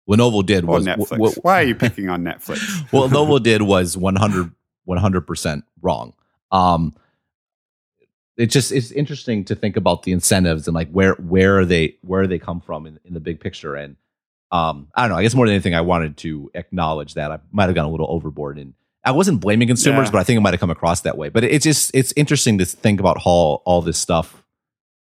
Lenovo 0.08 0.44
did 0.44 0.64
or 0.64 0.68
was 0.68 0.86
Netflix. 0.86 1.18
What, 1.18 1.34
Why 1.42 1.60
are 1.60 1.64
you 1.64 1.74
picking 1.86 2.08
on 2.08 2.22
Netflix? 2.22 2.60
what 2.92 3.10
Lenovo 3.10 3.42
did 3.42 3.62
was 3.62 3.96
100 3.96 5.26
percent 5.26 5.64
wrong. 5.82 6.14
Um, 6.52 6.94
it's 8.36 8.52
just 8.52 8.72
it's 8.72 8.90
interesting 8.90 9.44
to 9.44 9.54
think 9.54 9.76
about 9.76 10.02
the 10.02 10.12
incentives 10.12 10.66
and 10.66 10.74
like 10.74 10.90
where 10.90 11.14
where 11.14 11.58
are 11.58 11.64
they 11.64 11.96
where 12.02 12.26
they 12.26 12.38
come 12.38 12.60
from 12.60 12.86
in, 12.86 12.98
in 13.04 13.14
the 13.14 13.20
big 13.20 13.40
picture 13.40 13.74
and 13.74 13.96
um 14.50 14.88
i 14.94 15.02
don't 15.02 15.10
know 15.10 15.16
i 15.16 15.22
guess 15.22 15.34
more 15.34 15.46
than 15.46 15.54
anything 15.54 15.74
i 15.74 15.80
wanted 15.80 16.16
to 16.16 16.50
acknowledge 16.54 17.14
that 17.14 17.30
i 17.30 17.38
might 17.52 17.66
have 17.66 17.74
gone 17.74 17.86
a 17.86 17.90
little 17.90 18.10
overboard 18.10 18.58
and 18.58 18.74
i 19.04 19.10
wasn't 19.10 19.40
blaming 19.40 19.68
consumers 19.68 20.06
Yeah. 20.06 20.12
but 20.12 20.18
i 20.18 20.24
think 20.24 20.36
it 20.38 20.40
might 20.40 20.52
have 20.54 20.60
come 20.60 20.70
across 20.70 21.02
that 21.02 21.16
way 21.18 21.28
but 21.28 21.44
it's 21.44 21.64
just 21.64 21.90
it's 21.94 22.12
interesting 22.16 22.58
to 22.58 22.64
think 22.64 23.00
about 23.00 23.18
how 23.22 23.30
all 23.64 23.82
this 23.82 23.98
stuff 23.98 24.42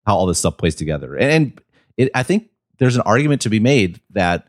how 0.06 0.16
all 0.16 0.26
this 0.26 0.38
stuff 0.38 0.56
plays 0.56 0.74
together 0.74 1.16
and, 1.16 1.60
it, 1.96 2.10
i 2.14 2.22
think 2.22 2.48
there's 2.78 2.96
an 2.96 3.02
argument 3.02 3.40
to 3.42 3.48
be 3.50 3.60
made 3.60 4.00
that 4.10 4.46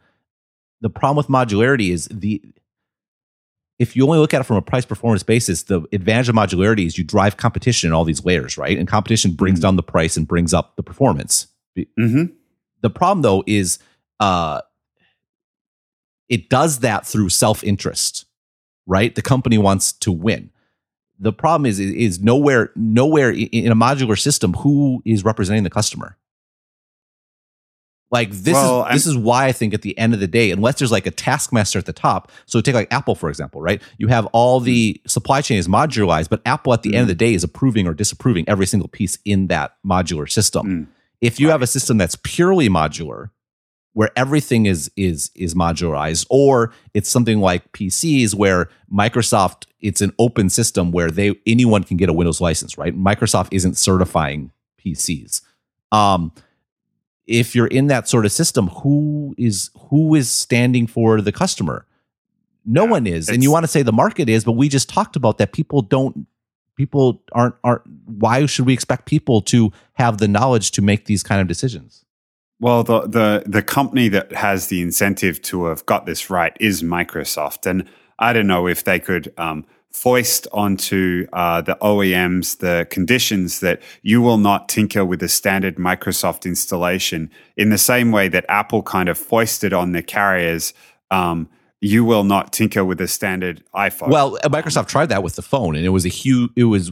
the 0.81 0.89
problem 0.89 1.17
with 1.17 1.27
modularity 1.27 1.91
is 1.91 2.07
the 2.11 2.41
if 3.77 3.95
you 3.95 4.05
only 4.05 4.19
look 4.19 4.33
at 4.33 4.39
it 4.39 4.45
from 4.45 4.55
a 4.55 4.61
price 4.61 4.85
performance 4.85 5.21
basis, 5.21 5.63
the 5.63 5.81
advantage 5.91 6.29
of 6.29 6.35
modularity 6.35 6.85
is 6.85 6.97
you 6.97 7.03
drive 7.03 7.35
competition 7.35 7.89
in 7.89 7.93
all 7.93 8.05
these 8.05 8.23
layers, 8.23 8.57
right? 8.57 8.77
And 8.77 8.87
competition 8.87 9.33
brings 9.33 9.59
Mhm. 9.59 9.63
down 9.63 9.75
the 9.75 9.83
price 9.83 10.15
and 10.15 10.25
brings 10.25 10.53
up 10.53 10.77
the 10.77 10.83
performance. 10.83 11.47
hmm 11.97 12.23
The 12.81 12.89
problem 12.89 13.21
though 13.21 13.43
is 13.45 13.79
uh 14.21 14.61
it 16.29 16.49
does 16.49 16.79
that 16.79 17.05
through 17.05 17.29
self-interest, 17.29 18.24
right? 18.85 19.13
The 19.13 19.21
company 19.21 19.57
wants 19.57 19.91
to 19.93 20.11
win. 20.11 20.51
The 21.19 21.33
problem 21.33 21.65
is 21.65 21.79
is 21.79 22.19
nowhere 22.19 22.71
nowhere 22.75 23.31
in 23.31 23.71
a 23.71 23.75
modular 23.75 24.19
system 24.19 24.53
who 24.53 25.01
is 25.05 25.23
representing 25.23 25.63
the 25.63 25.69
customer. 25.69 26.17
Like 28.11 28.31
this 28.31 28.53
Well, 28.53 28.85
is 28.85 28.93
this 28.93 29.07
is 29.07 29.17
why 29.17 29.45
I 29.47 29.51
think 29.51 29.73
at 29.73 29.81
the 29.81 29.97
end 29.97 30.13
of 30.13 30.19
the 30.19 30.27
day, 30.27 30.51
unless 30.51 30.79
there's 30.79 30.91
like 30.91 31.07
a 31.07 31.11
taskmaster 31.11 31.79
at 31.79 31.85
the 31.85 31.93
top. 31.93 32.31
So 32.45 32.61
take 32.61 32.75
like 32.75 32.91
Apple 32.93 33.15
for 33.15 33.29
example, 33.29 33.61
right? 33.61 33.81
You 33.97 34.07
have 34.07 34.25
all 34.27 34.59
the 34.59 35.01
supply 35.07 35.41
chain 35.41 35.57
is 35.57 35.67
modularized, 35.67 36.29
but 36.29 36.41
Apple 36.45 36.73
at 36.73 36.83
the 36.83 36.95
end 36.95 37.03
of 37.03 37.07
the 37.07 37.15
day 37.15 37.33
is 37.33 37.43
approving 37.43 37.87
or 37.87 37.93
disapproving 37.93 38.47
every 38.47 38.67
single 38.67 38.89
piece 38.89 39.17
in 39.25 39.47
that 39.47 39.75
modular 39.85 40.29
system. 40.29 40.67
Mm. 40.67 40.87
If 41.21 41.39
you 41.39 41.49
have 41.49 41.61
a 41.61 41.67
system 41.67 41.97
that's 41.97 42.17
purely 42.23 42.69
modular, 42.69 43.31
where 43.95 44.11
everything 44.17 44.65
is 44.65 44.91
is 44.97 45.31
is 45.35 45.55
modularized, 45.55 46.27
or 46.29 46.73
it's 46.93 47.09
something 47.09 47.39
like 47.39 47.71
PCs 47.71 48.35
where 48.35 48.69
Microsoft 48.93 49.65
it's 49.79 50.01
an 50.01 50.11
open 50.19 50.49
system 50.49 50.91
where 50.91 51.09
they 51.09 51.33
anyone 51.47 51.83
can 51.83 51.95
get 51.95 52.09
a 52.09 52.13
Windows 52.13 52.41
license, 52.41 52.77
right? 52.77 52.95
Microsoft 52.95 53.47
isn't 53.51 53.77
certifying 53.77 54.51
PCs. 54.83 55.41
Um, 55.91 56.33
if 57.25 57.55
you're 57.55 57.67
in 57.67 57.87
that 57.87 58.09
sort 58.09 58.25
of 58.25 58.33
system, 58.33 58.67
who 58.67 59.33
is 59.37 59.71
who 59.89 60.13
is 60.13 60.29
standing 60.29 60.87
for 60.87 61.21
the 61.21 61.31
customer? 61.31 61.87
No 62.65 62.83
Yeah, 62.83 62.91
one 62.91 63.07
is, 63.07 63.29
and 63.29 63.41
you 63.41 63.49
want 63.49 63.63
to 63.63 63.67
say 63.67 63.81
the 63.81 63.93
market 63.93 64.27
is, 64.27 64.43
but 64.43 64.53
we 64.53 64.67
just 64.67 64.89
talked 64.89 65.15
about 65.15 65.37
that. 65.37 65.53
People 65.53 65.81
don't. 65.81 66.27
People 66.75 67.23
aren't 67.31 67.55
aren't. 67.63 67.83
Why 68.05 68.45
should 68.45 68.65
we 68.65 68.73
expect 68.73 69.05
people 69.05 69.41
to 69.43 69.71
have 69.93 70.17
the 70.17 70.27
knowledge 70.27 70.71
to 70.71 70.81
make 70.81 71.05
these 71.05 71.23
kind 71.23 71.39
of 71.39 71.47
decisions? 71.47 72.04
Well, 72.59 72.83
the, 72.83 73.01
the 73.01 73.43
the 73.45 73.61
company 73.61 74.07
that 74.09 74.31
has 74.31 74.67
the 74.67 74.81
incentive 74.81 75.41
to 75.43 75.65
have 75.65 75.85
got 75.85 76.05
this 76.05 76.29
right 76.29 76.55
is 76.59 76.83
Microsoft, 76.83 77.65
and 77.65 77.87
I 78.17 78.31
don't 78.31 78.47
know 78.47 78.67
if 78.67 78.83
they 78.85 78.99
could 78.99 79.33
um, 79.37 79.65
foist 79.91 80.47
onto 80.51 81.25
uh, 81.33 81.61
the 81.61 81.77
OEMs 81.81 82.59
the 82.59 82.87
conditions 82.89 83.59
that 83.61 83.81
you 84.03 84.21
will 84.21 84.37
not 84.37 84.69
tinker 84.69 85.03
with 85.05 85.21
a 85.23 85.27
standard 85.27 85.75
Microsoft 85.75 86.45
installation 86.45 87.29
in 87.57 87.69
the 87.69 87.77
same 87.77 88.11
way 88.11 88.27
that 88.29 88.45
Apple 88.47 88.83
kind 88.83 89.09
of 89.09 89.17
foisted 89.17 89.73
on 89.73 89.91
the 89.91 90.03
carriers. 90.03 90.73
Um, 91.11 91.49
you 91.81 92.03
will 92.03 92.23
not 92.23 92.51
tinker 92.51 92.83
with 92.83 92.99
a 93.01 93.07
standard 93.07 93.63
iPhone. 93.75 94.09
Well, 94.09 94.37
uh, 94.43 94.49
Microsoft 94.49 94.87
tried 94.87 95.09
that 95.09 95.23
with 95.23 95.35
the 95.35 95.41
phone, 95.41 95.75
and 95.75 95.85
it 95.85 95.89
was 95.89 96.05
a 96.05 96.09
huge. 96.09 96.51
It 96.55 96.65
was 96.65 96.91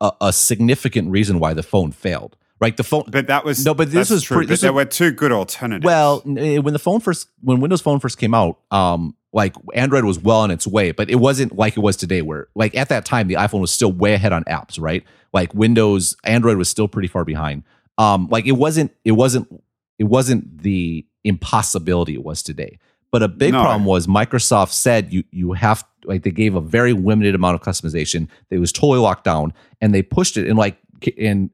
a, 0.00 0.12
a 0.20 0.32
significant 0.32 1.10
reason 1.10 1.38
why 1.38 1.54
the 1.54 1.62
phone 1.62 1.92
failed. 1.92 2.36
Right, 2.60 2.76
the 2.76 2.84
phone. 2.84 3.04
but 3.08 3.26
that 3.26 3.44
was 3.44 3.64
No, 3.64 3.74
but 3.74 3.90
this 3.90 4.10
was 4.10 4.22
true. 4.22 4.36
pre- 4.38 4.46
but 4.46 4.50
this 4.50 4.60
there 4.60 4.72
were 4.72 4.84
two 4.84 5.10
good 5.10 5.32
alternatives. 5.32 5.84
Well, 5.84 6.22
eh, 6.38 6.58
when 6.58 6.72
the 6.72 6.78
phone 6.78 7.00
first, 7.00 7.28
when 7.42 7.60
Windows 7.60 7.80
Phone 7.82 7.98
first 8.00 8.16
came 8.16 8.32
out, 8.32 8.58
um, 8.70 9.14
like 9.32 9.54
Android 9.74 10.04
was 10.04 10.20
well 10.20 10.38
on 10.38 10.50
its 10.52 10.66
way, 10.66 10.92
but 10.92 11.10
it 11.10 11.16
wasn't 11.16 11.56
like 11.56 11.76
it 11.76 11.80
was 11.80 11.96
today. 11.96 12.22
Where 12.22 12.46
like 12.54 12.74
at 12.76 12.88
that 12.90 13.04
time, 13.04 13.26
the 13.26 13.34
iPhone 13.34 13.60
was 13.60 13.72
still 13.72 13.90
way 13.92 14.14
ahead 14.14 14.32
on 14.32 14.44
apps, 14.44 14.80
right? 14.80 15.02
Like 15.32 15.52
Windows, 15.52 16.16
Android 16.24 16.56
was 16.56 16.68
still 16.68 16.86
pretty 16.86 17.08
far 17.08 17.24
behind. 17.24 17.64
Um, 17.98 18.28
like 18.30 18.46
it 18.46 18.52
wasn't, 18.52 18.92
it 19.04 19.12
wasn't, 19.12 19.48
it 19.98 20.04
wasn't 20.04 20.62
the 20.62 21.04
impossibility 21.24 22.14
it 22.14 22.22
was 22.24 22.42
today. 22.42 22.78
But 23.10 23.22
a 23.22 23.28
big 23.28 23.52
No. 23.52 23.60
problem 23.62 23.84
was 23.84 24.06
Microsoft 24.06 24.70
said 24.70 25.12
you 25.12 25.24
you 25.30 25.52
have 25.52 25.84
like 26.04 26.22
they 26.22 26.30
gave 26.30 26.54
a 26.54 26.60
very 26.60 26.92
limited 26.92 27.34
amount 27.34 27.54
of 27.56 27.60
customization. 27.62 28.28
It 28.50 28.58
was 28.58 28.72
totally 28.72 28.98
locked 29.00 29.24
down, 29.24 29.52
and 29.80 29.92
they 29.94 30.02
pushed 30.02 30.36
it. 30.36 30.46
in 30.46 30.56
like 30.56 30.78
and 31.18 31.50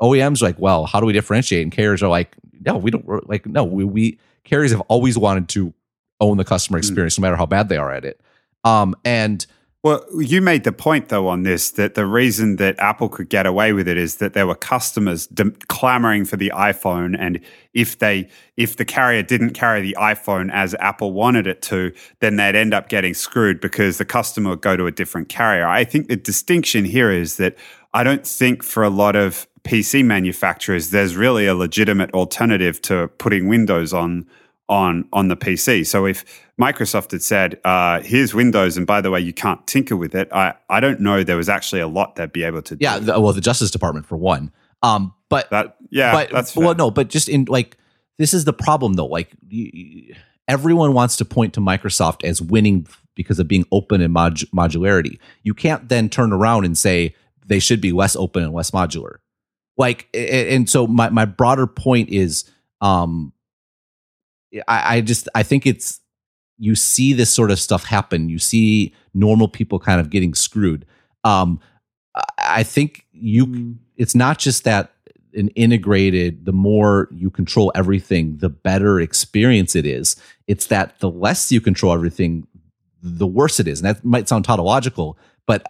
OEMs 0.00 0.42
like, 0.42 0.58
well, 0.58 0.86
how 0.86 1.00
do 1.00 1.06
we 1.06 1.12
differentiate? 1.12 1.62
And 1.62 1.72
carriers 1.72 2.02
are 2.02 2.08
like, 2.08 2.36
no, 2.60 2.76
we 2.76 2.90
don't 2.90 3.28
like 3.28 3.46
no, 3.46 3.64
we, 3.64 3.84
we 3.84 4.18
carriers 4.44 4.70
have 4.70 4.80
always 4.82 5.16
wanted 5.18 5.48
to 5.50 5.72
own 6.20 6.36
the 6.36 6.44
customer 6.44 6.78
experience 6.78 7.18
no 7.18 7.22
matter 7.22 7.36
how 7.36 7.46
bad 7.46 7.68
they 7.68 7.76
are 7.76 7.92
at 7.92 8.04
it. 8.04 8.20
Um, 8.64 8.96
and 9.04 9.46
Well, 9.84 10.04
you 10.18 10.42
made 10.42 10.64
the 10.64 10.72
point 10.72 11.08
though 11.08 11.28
on 11.28 11.44
this 11.44 11.70
that 11.72 11.94
the 11.94 12.04
reason 12.04 12.56
that 12.56 12.76
Apple 12.80 13.08
could 13.08 13.28
get 13.28 13.46
away 13.46 13.72
with 13.72 13.86
it 13.86 13.96
is 13.96 14.16
that 14.16 14.32
there 14.32 14.46
were 14.46 14.56
customers 14.56 15.28
dem- 15.28 15.56
clamoring 15.68 16.24
for 16.24 16.36
the 16.36 16.50
iPhone, 16.54 17.16
and 17.18 17.40
if 17.74 17.98
they 17.98 18.28
if 18.56 18.76
the 18.76 18.84
carrier 18.84 19.22
didn't 19.22 19.50
carry 19.50 19.80
the 19.80 19.96
iPhone 20.00 20.50
as 20.52 20.74
Apple 20.80 21.12
wanted 21.12 21.46
it 21.46 21.62
to, 21.62 21.92
then 22.18 22.34
they'd 22.36 22.56
end 22.56 22.74
up 22.74 22.88
getting 22.88 23.14
screwed 23.14 23.60
because 23.60 23.98
the 23.98 24.04
customer 24.04 24.50
would 24.50 24.60
go 24.62 24.76
to 24.76 24.86
a 24.86 24.90
different 24.90 25.28
carrier. 25.28 25.68
I 25.68 25.84
think 25.84 26.08
the 26.08 26.16
distinction 26.16 26.84
here 26.84 27.12
is 27.12 27.36
that 27.36 27.56
I 27.94 28.04
don't 28.04 28.26
think 28.26 28.62
for 28.62 28.82
a 28.82 28.90
lot 28.90 29.16
of 29.16 29.46
PC 29.64 30.04
manufacturers 30.04 30.90
there's 30.90 31.16
really 31.16 31.46
a 31.46 31.54
legitimate 31.54 32.12
alternative 32.12 32.80
to 32.82 33.08
putting 33.18 33.48
Windows 33.48 33.92
on 33.92 34.26
on 34.68 35.08
on 35.12 35.28
the 35.28 35.36
PC. 35.36 35.86
So 35.86 36.06
if 36.06 36.24
Microsoft 36.60 37.12
had 37.12 37.22
said, 37.22 37.60
uh, 37.64 38.00
"Here's 38.00 38.34
Windows, 38.34 38.76
and 38.76 38.86
by 38.86 39.00
the 39.00 39.10
way, 39.10 39.20
you 39.20 39.32
can't 39.32 39.66
tinker 39.66 39.96
with 39.96 40.14
it," 40.14 40.28
I 40.32 40.54
I 40.68 40.80
don't 40.80 41.00
know 41.00 41.22
there 41.22 41.36
was 41.36 41.48
actually 41.48 41.80
a 41.80 41.88
lot 41.88 42.16
they'd 42.16 42.32
be 42.32 42.44
able 42.44 42.62
to 42.62 42.76
yeah, 42.78 42.98
do. 42.98 43.06
the, 43.06 43.20
well, 43.20 43.32
the 43.32 43.40
Justice 43.40 43.70
Department 43.70 44.06
for 44.06 44.16
one. 44.16 44.52
Um, 44.82 45.14
but 45.28 45.50
that 45.50 45.76
yeah, 45.90 46.12
but 46.12 46.30
that's 46.30 46.54
well, 46.54 46.74
no, 46.74 46.90
but 46.90 47.08
just 47.08 47.28
in 47.28 47.46
like 47.48 47.76
this 48.18 48.34
is 48.34 48.44
the 48.44 48.52
problem 48.52 48.94
though. 48.94 49.06
Like 49.06 49.30
everyone 50.46 50.92
wants 50.92 51.16
to 51.16 51.24
point 51.24 51.54
to 51.54 51.60
Microsoft 51.60 52.24
as 52.24 52.42
winning 52.42 52.86
because 53.14 53.38
of 53.38 53.48
being 53.48 53.64
open 53.72 54.00
and 54.00 54.12
mod- 54.12 54.38
modularity. 54.54 55.18
You 55.42 55.54
can't 55.54 55.88
then 55.88 56.08
turn 56.08 56.32
around 56.32 56.64
and 56.64 56.76
say 56.76 57.14
they 57.48 57.58
should 57.58 57.80
be 57.80 57.92
less 57.92 58.14
open 58.16 58.42
and 58.42 58.52
less 58.52 58.70
modular. 58.70 59.16
Like, 59.76 60.08
and 60.14 60.68
so 60.68 60.86
my 60.86 61.08
my 61.10 61.24
broader 61.24 61.66
point 61.66 62.08
is, 62.10 62.44
um, 62.80 63.32
I, 64.66 64.96
I 64.96 65.00
just 65.00 65.28
I 65.34 65.42
think 65.42 65.66
it's 65.66 66.00
you 66.58 66.74
see 66.74 67.12
this 67.12 67.30
sort 67.30 67.50
of 67.50 67.58
stuff 67.58 67.84
happen. 67.84 68.28
You 68.28 68.38
see 68.38 68.92
normal 69.14 69.48
people 69.48 69.78
kind 69.78 70.00
of 70.00 70.10
getting 70.10 70.34
screwed. 70.34 70.86
Um, 71.24 71.60
I- 72.14 72.22
I 72.40 72.62
think 72.62 73.06
you 73.12 73.76
it's 73.96 74.14
not 74.14 74.38
just 74.38 74.64
that 74.64 74.92
an 75.34 75.48
integrated 75.48 76.44
the 76.46 76.52
more 76.52 77.08
you 77.12 77.30
control 77.30 77.70
everything 77.74 78.38
the 78.38 78.48
better 78.48 78.98
experience 78.98 79.76
it 79.76 79.84
is 79.84 80.16
it's 80.46 80.66
that 80.68 80.98
the 81.00 81.10
less 81.10 81.52
you 81.52 81.60
control 81.60 81.92
everything 81.92 82.46
the 83.02 83.26
worse 83.26 83.60
it 83.60 83.68
is 83.68 83.80
and 83.80 83.86
that 83.94 84.02
might 84.04 84.26
sound 84.26 84.44
tautological 84.44 85.18
but 85.46 85.62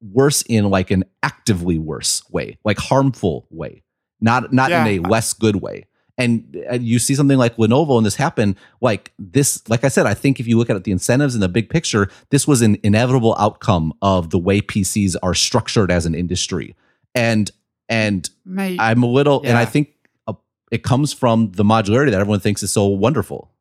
worse 0.00 0.42
in 0.42 0.68
like 0.70 0.90
an 0.90 1.04
actively 1.22 1.78
worse 1.78 2.22
way 2.30 2.58
like 2.64 2.78
harmful 2.78 3.46
way 3.50 3.82
not 4.20 4.52
not 4.52 4.70
in 4.70 4.86
a 4.86 4.98
less 5.00 5.32
good 5.32 5.56
way. 5.56 5.86
And 6.18 6.64
uh, 6.70 6.78
you 6.80 6.98
see 6.98 7.14
something 7.14 7.36
like 7.36 7.56
Lenovo 7.56 7.98
and 7.98 8.06
this 8.06 8.14
happen 8.14 8.56
like 8.80 9.12
this 9.18 9.68
like 9.68 9.84
I 9.84 9.88
said 9.88 10.06
I 10.06 10.14
think 10.14 10.40
if 10.40 10.46
you 10.46 10.56
look 10.56 10.70
at 10.70 10.82
the 10.84 10.90
incentives 10.90 11.34
in 11.34 11.42
the 11.42 11.48
big 11.48 11.68
picture 11.68 12.08
this 12.30 12.48
was 12.48 12.62
an 12.62 12.78
inevitable 12.82 13.36
outcome 13.38 13.92
of 14.00 14.30
the 14.30 14.38
way 14.38 14.62
PCs 14.62 15.16
are 15.22 15.34
structured 15.34 15.90
as 15.90 16.06
an 16.06 16.14
industry. 16.14 16.74
And 17.14 17.50
and 17.88 18.28
Mate, 18.44 18.80
I'm 18.80 19.02
a 19.02 19.06
little, 19.06 19.42
and 19.44 19.56
I 19.56 19.64
think 19.64 19.94
uh, 20.26 20.32
it 20.72 20.82
comes 20.82 21.12
from 21.12 21.52
the 21.52 21.62
modularity 21.62 22.10
that 22.10 22.20
everyone 22.20 22.40
thinks 22.40 22.62
is 22.64 22.72
so 22.72 22.86
wonderful. 22.86 23.52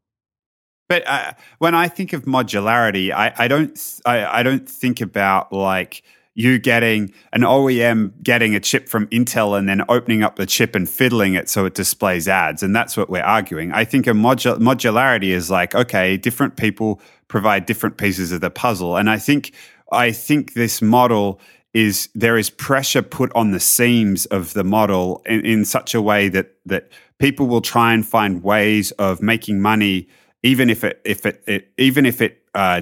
But 0.89 1.03
uh, 1.05 1.33
when 1.59 1.75
I 1.75 1.87
think 1.87 2.11
of 2.11 2.23
modularity, 2.23 3.11
I, 3.11 3.33
I 3.37 3.47
don't 3.47 4.01
I, 4.03 4.39
I 4.39 4.43
don't 4.43 4.67
think 4.67 5.01
about 5.01 5.53
like 5.53 6.01
you 6.35 6.59
getting 6.59 7.13
an 7.31 7.41
OEM 7.41 8.11
getting 8.21 8.53
a 8.53 8.59
chip 8.59 8.89
from 8.89 9.07
Intel 9.07 9.57
and 9.57 9.67
then 9.67 9.83
opening 9.87 10.21
up 10.21 10.35
the 10.35 10.45
chip 10.45 10.75
and 10.75 10.87
fiddling 10.87 11.33
it 11.33 11.49
so 11.49 11.65
it 11.65 11.73
displays 11.73 12.27
ads, 12.27 12.61
and 12.61 12.75
that's 12.75 12.95
what 12.95 13.09
we're 13.09 13.23
arguing. 13.23 13.71
I 13.71 13.85
think 13.85 14.05
a 14.05 14.11
modu- 14.11 14.59
modularity 14.59 15.29
is 15.29 15.49
like 15.49 15.73
okay, 15.73 16.17
different 16.17 16.57
people 16.57 17.01
provide 17.27 17.65
different 17.65 17.97
pieces 17.97 18.31
of 18.31 18.41
the 18.41 18.49
puzzle, 18.49 18.97
and 18.97 19.09
I 19.09 19.17
think 19.17 19.53
I 19.91 20.11
think 20.11 20.53
this 20.53 20.81
model 20.81 21.39
is 21.73 22.09
there 22.13 22.37
is 22.37 22.49
pressure 22.49 23.01
put 23.01 23.31
on 23.33 23.51
the 23.51 23.59
seams 23.59 24.25
of 24.27 24.53
the 24.53 24.63
model 24.63 25.21
in, 25.25 25.45
in 25.45 25.65
such 25.65 25.95
a 25.95 26.01
way 26.01 26.27
that 26.29 26.51
that 26.65 26.89
people 27.17 27.47
will 27.47 27.61
try 27.61 27.93
and 27.93 28.05
find 28.05 28.43
ways 28.43 28.91
of 28.91 29.21
making 29.21 29.61
money, 29.61 30.07
even 30.43 30.69
if 30.69 30.83
it 30.83 31.01
if 31.05 31.25
it, 31.25 31.41
it 31.47 31.71
even 31.77 32.05
if 32.05 32.21
it 32.21 32.41
uh, 32.53 32.81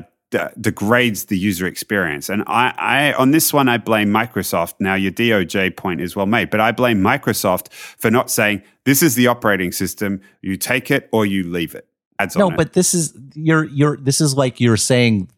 degrades 0.59 1.25
the 1.25 1.37
user 1.37 1.65
experience. 1.65 2.29
And 2.29 2.43
I, 2.47 2.73
I 2.77 3.13
on 3.13 3.31
this 3.31 3.53
one 3.53 3.69
I 3.69 3.77
blame 3.77 4.09
Microsoft. 4.09 4.75
Now 4.79 4.95
your 4.95 5.11
DOJ 5.11 5.75
point 5.75 6.01
is 6.01 6.15
well 6.15 6.25
made, 6.25 6.49
but 6.49 6.59
I 6.59 6.71
blame 6.71 6.99
Microsoft 6.99 7.71
for 7.71 8.11
not 8.11 8.29
saying 8.29 8.61
this 8.85 9.01
is 9.01 9.15
the 9.15 9.27
operating 9.27 9.71
system. 9.71 10.21
You 10.41 10.57
take 10.57 10.91
it 10.91 11.09
or 11.11 11.25
you 11.25 11.43
leave 11.43 11.75
it. 11.75 11.87
Ads 12.19 12.35
no, 12.35 12.51
but 12.51 12.67
it. 12.67 12.73
this 12.73 12.93
is 12.93 13.17
you're 13.33 13.65
you're 13.65 13.97
this 13.97 14.21
is 14.21 14.35
like 14.35 14.59
you're 14.59 14.77
saying 14.77 15.29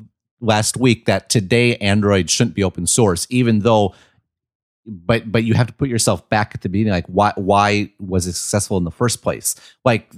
last 0.41 0.77
week 0.77 1.05
that 1.05 1.29
today 1.29 1.75
Android 1.77 2.29
shouldn't 2.29 2.55
be 2.55 2.63
open 2.63 2.87
source, 2.87 3.27
even 3.29 3.59
though 3.59 3.93
but 4.85 5.31
but 5.31 5.43
you 5.43 5.53
have 5.53 5.67
to 5.67 5.73
put 5.73 5.89
yourself 5.89 6.27
back 6.29 6.51
at 6.53 6.61
the 6.61 6.69
beginning 6.69 6.93
like 6.93 7.07
why 7.07 7.33
why 7.35 7.91
was 7.99 8.27
it 8.27 8.33
successful 8.33 8.77
in 8.77 8.83
the 8.83 8.91
first 8.91 9.23
place 9.23 9.55
like 9.83 10.13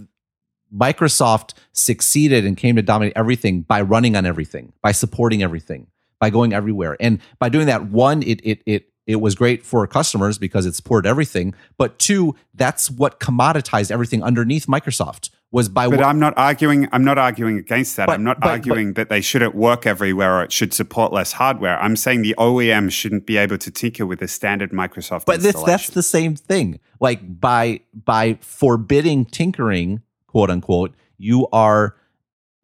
microsoft 0.76 1.53
succeeded 1.72 2.45
and 2.45 2.57
came 2.57 2.76
to 2.76 2.82
dominate 2.82 3.13
everything 3.15 3.61
by 3.61 3.82
running 3.82 4.15
on 4.15 4.26
everything 4.26 4.74
by 4.82 4.91
supporting 4.91 5.41
everything 5.41 5.88
by 6.20 6.30
going 6.30 6.53
everywhere 6.53 6.97
and 6.99 7.20
by 7.39 7.49
doing 7.49 7.68
that 7.68 7.86
one 7.86 8.22
it 8.24 8.39
it 8.43 8.61
it 8.65 8.89
it 9.05 9.22
was 9.22 9.36
great 9.36 9.65
for 9.65 9.88
customers 9.88 10.38
because 10.38 10.65
it 10.65 10.76
supported 10.76 11.07
everything 11.07 11.53
but 11.78 11.97
two 11.99 12.36
that's 12.53 12.91
what 12.91 13.20
commoditized 13.20 13.91
everything 13.91 14.22
underneath 14.22 14.68
microsoft 14.68 15.30
was 15.51 15.70
by. 15.70 15.88
But 15.88 16.03
I'm 16.03 16.20
not 16.20 16.34
arguing. 16.38 16.88
I'm 16.91 17.03
not 17.03 17.18
arguing 17.18 17.57
against 17.57 17.95
that. 17.97 18.07
But, 18.07 18.13
I'm 18.13 18.24
not 18.24 18.39
but, 18.39 18.49
arguing 18.49 18.93
but, 18.93 18.95
that 18.95 19.09
they 19.09 19.22
shouldn't 19.22 19.55
work 19.55 19.86
everywhere 19.86 20.39
or 20.39 20.43
it 20.43 20.51
should 20.51 20.74
support 20.74 21.13
less 21.13 21.34
hardware. 21.34 21.82
I'm 21.82 21.95
saying 21.95 22.22
the 22.22 22.36
OEM 22.38 22.91
shouldn't 22.91 23.26
be 23.26 23.38
able 23.38 23.57
to 23.57 23.72
tinker 23.72 24.05
with 24.05 24.22
a 24.22 24.28
standard 24.28 24.72
Microsoft. 24.72 25.26
But 25.26 25.41
this, 25.41 25.61
that's 25.63 25.89
the 25.89 26.03
same 26.03 26.36
thing. 26.36 26.80
Like 26.99 27.39
by 27.39 27.82
by 27.93 28.38
forbidding 28.41 29.26
tinkering, 29.26 30.01
quote 30.38 30.51
unquote, 30.51 30.93
you 31.17 31.47
are 31.51 31.95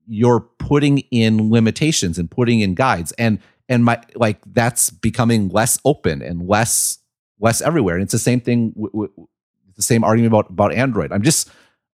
you're 0.05 0.41
putting 0.59 0.99
in 1.09 1.49
limitations 1.49 2.19
and 2.19 2.29
putting 2.29 2.59
in 2.59 2.75
guides 2.75 3.11
and 3.13 3.39
and 3.67 3.83
my 3.83 3.99
like 4.13 4.37
that's 4.53 4.91
becoming 4.91 5.49
less 5.49 5.79
open 5.83 6.21
and 6.21 6.47
less 6.47 6.99
less 7.39 7.63
everywhere. 7.63 7.95
And 7.95 8.03
it's 8.03 8.11
the 8.11 8.19
same 8.19 8.39
thing. 8.39 8.73
W- 8.73 8.91
w- 8.91 9.27
the 9.75 9.81
same 9.81 10.03
argument 10.03 10.31
about 10.31 10.51
about 10.51 10.71
Android. 10.71 11.11
I'm 11.11 11.23
just 11.23 11.49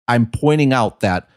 I'm 0.08 0.28
pointing 0.28 0.74
out 0.74 1.00
that 1.00 1.28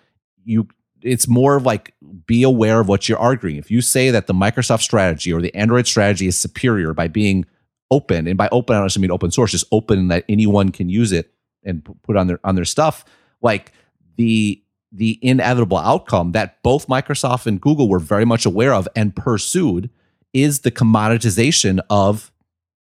you 0.44 0.68
it's 1.00 1.26
more 1.26 1.58
like 1.58 1.94
be 2.26 2.42
aware 2.42 2.78
of 2.78 2.88
what 2.88 3.08
you're 3.08 3.18
arguing. 3.18 3.56
If 3.56 3.70
you 3.70 3.80
say 3.80 4.10
that 4.10 4.26
the 4.26 4.34
Microsoft 4.34 4.82
strategy 4.82 5.32
or 5.32 5.40
the 5.40 5.54
Android 5.54 5.86
strategy 5.86 6.26
is 6.26 6.36
superior 6.36 6.92
by 6.92 7.08
being 7.08 7.46
open, 7.90 8.26
and 8.26 8.36
by 8.36 8.50
open 8.52 8.76
I 8.76 8.80
don't 8.80 8.98
mean 8.98 9.10
open 9.10 9.30
source, 9.30 9.52
just 9.52 9.64
open 9.72 10.08
that 10.08 10.26
anyone 10.28 10.72
can 10.72 10.90
use 10.90 11.10
it 11.10 11.32
and 11.64 11.82
put 12.02 12.18
on 12.18 12.26
their 12.26 12.38
on 12.44 12.54
their 12.54 12.66
stuff, 12.66 13.02
like 13.40 13.72
the 14.16 14.62
the 14.92 15.18
inevitable 15.20 15.78
outcome 15.78 16.32
that 16.32 16.62
both 16.62 16.86
Microsoft 16.86 17.46
and 17.46 17.60
Google 17.60 17.88
were 17.88 17.98
very 17.98 18.24
much 18.24 18.46
aware 18.46 18.72
of 18.72 18.88
and 18.96 19.14
pursued 19.14 19.90
is 20.32 20.60
the 20.60 20.70
commoditization 20.70 21.80
of 21.90 22.30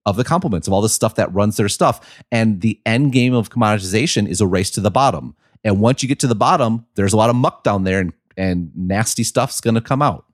of 0.06 0.18
the 0.18 0.24
complements 0.24 0.68
of 0.68 0.74
all 0.74 0.82
the 0.82 0.90
stuff 0.90 1.16
that 1.16 1.34
runs 1.34 1.58
their 1.58 1.70
stuff. 1.70 2.22
And 2.32 2.62
the 2.62 2.80
end 2.86 3.14
game 3.14 3.34
of 3.34 3.50
commoditization 3.50 4.28
is 4.28 4.42
a 4.42 4.48
race 4.48 4.70
to 4.72 4.82
the 4.82 4.92
bottom. 4.92 5.36
And 5.64 5.80
once 5.80 6.04
you 6.04 6.10
get 6.10 6.20
to 6.20 6.28
the 6.28 6.36
bottom, 6.36 6.86
there's 6.96 7.14
a 7.14 7.18
lot 7.18 7.30
of 7.30 7.36
muck 7.36 7.64
down 7.64 7.84
there 7.86 8.00
and, 8.00 8.14
and 8.36 8.72
nasty 8.76 9.24
stuff's 9.24 9.62
going 9.62 9.76
to 9.76 9.82
come 9.82 10.02
out. 10.02 10.26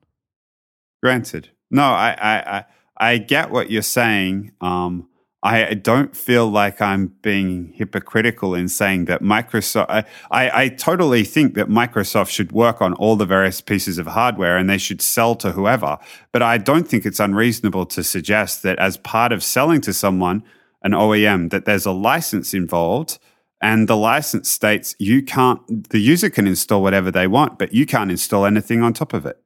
Granted. 1.04 1.50
No, 1.70 1.84
I, 1.84 2.18
I, 2.20 2.58
I, 2.58 2.66
I 2.97 3.18
get 3.20 3.52
what 3.52 3.70
you're 3.70 3.84
saying. 3.84 4.54
Um, 4.60 5.08
I 5.41 5.73
don't 5.73 6.17
feel 6.17 6.49
like 6.49 6.81
I'm 6.81 7.13
being 7.21 7.71
hypocritical 7.73 8.53
in 8.55 8.67
saying 8.67 9.05
that 9.05 9.21
Microsoft. 9.21 9.85
I, 9.87 10.03
I, 10.31 10.63
I, 10.63 10.67
totally 10.67 11.23
think 11.23 11.53
that 11.53 11.69
Microsoft 11.69 12.29
should 12.29 12.51
work 12.51 12.81
on 12.81 12.93
all 12.95 13.15
the 13.15 13.25
various 13.25 13.61
pieces 13.61 13.97
of 13.97 14.07
hardware 14.07 14.57
and 14.57 14.69
they 14.69 14.77
should 14.77 15.01
sell 15.01 15.35
to 15.35 15.53
whoever. 15.53 15.97
But 16.33 16.41
I 16.41 16.57
don't 16.57 16.85
think 16.85 17.05
it's 17.05 17.21
unreasonable 17.21 17.85
to 17.85 18.03
suggest 18.03 18.63
that 18.63 18.77
as 18.79 18.97
part 18.97 19.31
of 19.31 19.41
selling 19.41 19.79
to 19.81 19.93
someone, 19.93 20.43
an 20.81 20.91
OEM, 20.91 21.51
that 21.51 21.63
there's 21.63 21.85
a 21.85 21.93
license 21.93 22.53
involved 22.53 23.17
and 23.61 23.87
the 23.87 23.97
license 23.97 24.49
states 24.49 24.95
you 24.99 25.21
can't 25.21 25.89
the 25.89 25.99
user 25.99 26.29
can 26.29 26.47
install 26.47 26.81
whatever 26.81 27.11
they 27.11 27.27
want 27.27 27.59
but 27.59 27.73
you 27.73 27.85
can't 27.85 28.11
install 28.11 28.45
anything 28.45 28.81
on 28.81 28.93
top 28.93 29.13
of 29.13 29.25
it 29.25 29.37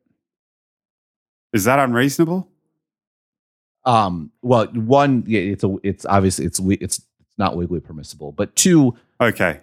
is 1.52 1.64
that 1.64 1.80
unreasonable 1.80 2.48
um 3.86 4.32
well 4.42 4.66
one 4.68 5.24
yeah, 5.28 5.40
it's 5.40 5.64
a 5.64 5.76
it's 5.84 6.06
obviously 6.06 6.46
it's 6.46 6.60
it's 6.60 6.98
it's 7.00 7.38
not 7.38 7.58
legally 7.58 7.80
permissible 7.80 8.32
but 8.32 8.56
two 8.56 8.96
okay. 9.20 9.60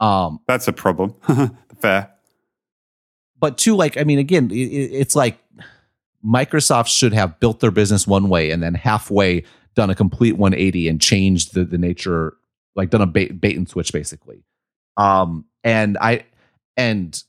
um 0.00 0.40
that's 0.46 0.68
a 0.68 0.72
problem. 0.72 1.14
Fair. 1.80 2.10
But 3.38 3.58
two 3.58 3.76
like 3.76 3.96
i 3.96 4.04
mean 4.04 4.18
again 4.18 4.50
it, 4.50 4.54
it's 4.54 5.16
like 5.16 5.38
microsoft 6.24 6.88
should 6.88 7.14
have 7.14 7.40
built 7.40 7.60
their 7.60 7.70
business 7.70 8.06
one 8.06 8.28
way 8.28 8.50
and 8.50 8.62
then 8.62 8.74
halfway 8.74 9.44
done 9.74 9.90
a 9.90 9.94
complete 9.94 10.36
180 10.36 10.88
and 10.88 11.00
changed 11.00 11.54
the, 11.54 11.64
the 11.64 11.78
nature 11.78 12.36
like 12.76 12.90
done 12.90 13.00
a 13.00 13.06
bait, 13.06 13.40
bait 13.40 13.56
and 13.56 13.68
switch 13.68 13.92
basically. 13.92 14.44
Um, 14.96 15.44
and 15.64 15.96
I 16.00 16.24
and 16.76 17.22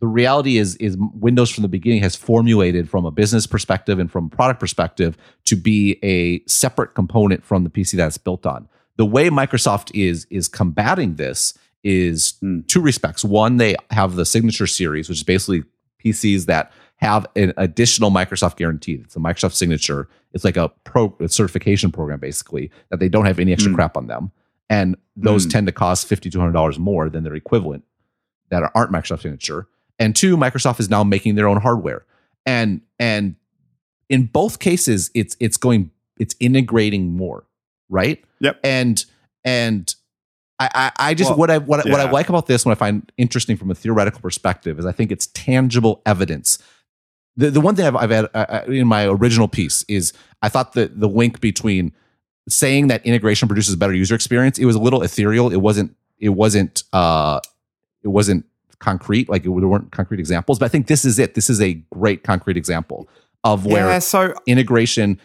the 0.00 0.06
reality 0.06 0.58
is 0.58 0.76
is 0.76 0.96
Windows 0.98 1.50
from 1.50 1.62
the 1.62 1.68
beginning 1.68 2.02
has 2.02 2.16
formulated 2.16 2.88
from 2.88 3.04
a 3.04 3.10
business 3.10 3.46
perspective 3.46 3.98
and 3.98 4.10
from 4.10 4.26
a 4.26 4.28
product 4.28 4.60
perspective 4.60 5.16
to 5.44 5.56
be 5.56 5.98
a 6.02 6.42
separate 6.46 6.94
component 6.94 7.44
from 7.44 7.64
the 7.64 7.70
PC 7.70 7.96
that 7.96 8.08
it's 8.08 8.18
built 8.18 8.46
on. 8.46 8.68
The 8.96 9.06
way 9.06 9.30
Microsoft 9.30 9.90
is 9.94 10.26
is 10.30 10.48
combating 10.48 11.14
this 11.16 11.54
is 11.82 12.34
mm. 12.42 12.66
two 12.66 12.80
respects. 12.80 13.24
One, 13.24 13.56
they 13.56 13.76
have 13.90 14.16
the 14.16 14.26
signature 14.26 14.66
series, 14.66 15.08
which 15.08 15.18
is 15.18 15.24
basically 15.24 15.64
PCs 16.04 16.46
that 16.46 16.72
have 16.96 17.26
an 17.36 17.54
additional 17.56 18.10
Microsoft 18.10 18.56
guarantee. 18.56 19.00
It's 19.04 19.16
a 19.16 19.20
Microsoft 19.20 19.54
signature. 19.54 20.08
It's 20.32 20.44
like 20.44 20.56
a 20.56 20.70
pro 20.84 21.14
a 21.20 21.28
certification 21.28 21.92
program 21.92 22.20
basically 22.20 22.70
that 22.90 23.00
they 23.00 23.08
don't 23.08 23.26
have 23.26 23.38
any 23.38 23.52
extra 23.52 23.72
mm. 23.72 23.76
crap 23.76 23.96
on 23.96 24.06
them 24.06 24.32
and 24.70 24.96
those 25.16 25.46
mm. 25.46 25.50
tend 25.50 25.66
to 25.66 25.72
cost 25.72 26.06
fifty 26.06 26.30
two 26.30 26.38
hundred 26.38 26.52
dollars 26.52 26.78
more 26.78 27.10
than 27.10 27.24
their 27.24 27.34
equivalent 27.34 27.84
that 28.48 28.70
aren't 28.74 28.92
Microsoft 28.92 29.22
Signature. 29.22 29.66
And 30.00 30.16
two, 30.16 30.36
Microsoft 30.36 30.80
is 30.80 30.90
now 30.90 31.04
making 31.04 31.36
their 31.36 31.46
own 31.46 31.60
hardware, 31.60 32.04
and 32.44 32.80
and 32.98 33.36
in 34.08 34.24
both 34.26 34.58
cases, 34.58 35.10
it's 35.14 35.36
it's 35.38 35.56
going 35.56 35.90
it's 36.18 36.34
integrating 36.40 37.16
more, 37.16 37.46
right? 37.88 38.22
Yep. 38.40 38.60
And 38.64 39.04
and 39.44 39.94
I 40.58 40.70
I, 40.74 41.10
I 41.10 41.14
just 41.14 41.30
well, 41.30 41.38
what 41.38 41.50
I 41.50 41.58
what, 41.58 41.84
yeah. 41.84 41.92
what 41.92 42.00
I 42.00 42.10
like 42.10 42.28
about 42.28 42.46
this, 42.46 42.64
what 42.64 42.72
I 42.72 42.76
find 42.76 43.10
interesting 43.18 43.56
from 43.56 43.70
a 43.70 43.74
theoretical 43.74 44.20
perspective, 44.20 44.78
is 44.78 44.86
I 44.86 44.92
think 44.92 45.12
it's 45.12 45.28
tangible 45.28 46.02
evidence. 46.06 46.58
The 47.36 47.50
the 47.50 47.60
one 47.60 47.76
thing 47.76 47.86
I've, 47.86 47.96
I've 47.96 48.10
had 48.10 48.28
uh, 48.34 48.62
in 48.66 48.88
my 48.88 49.06
original 49.06 49.48
piece 49.48 49.84
is 49.86 50.12
I 50.42 50.48
thought 50.48 50.72
that 50.72 50.98
the 50.98 51.08
link 51.08 51.40
between 51.40 51.92
saying 52.48 52.88
that 52.88 53.04
integration 53.06 53.48
produces 53.48 53.76
better 53.76 53.94
user 53.94 54.14
experience, 54.14 54.58
it 54.58 54.64
was 54.64 54.76
a 54.76 54.80
little 54.80 55.02
ethereal. 55.02 55.52
It 55.52 55.60
wasn't. 55.60 55.94
It 56.18 56.30
wasn't. 56.30 56.84
Uh, 56.92 57.40
it 58.02 58.08
wasn't 58.08 58.46
concrete. 58.80 59.28
Like 59.28 59.44
there 59.44 59.52
weren't 59.52 59.92
concrete 59.92 60.18
examples. 60.18 60.58
But 60.58 60.66
I 60.66 60.68
think 60.68 60.88
this 60.88 61.04
is 61.04 61.18
it. 61.18 61.34
This 61.34 61.48
is 61.48 61.60
a 61.60 61.74
great 61.92 62.24
concrete 62.24 62.56
example 62.56 63.08
of 63.44 63.64
where 63.64 63.86
yeah, 63.86 63.98
so, 64.00 64.34
integration 64.46 65.20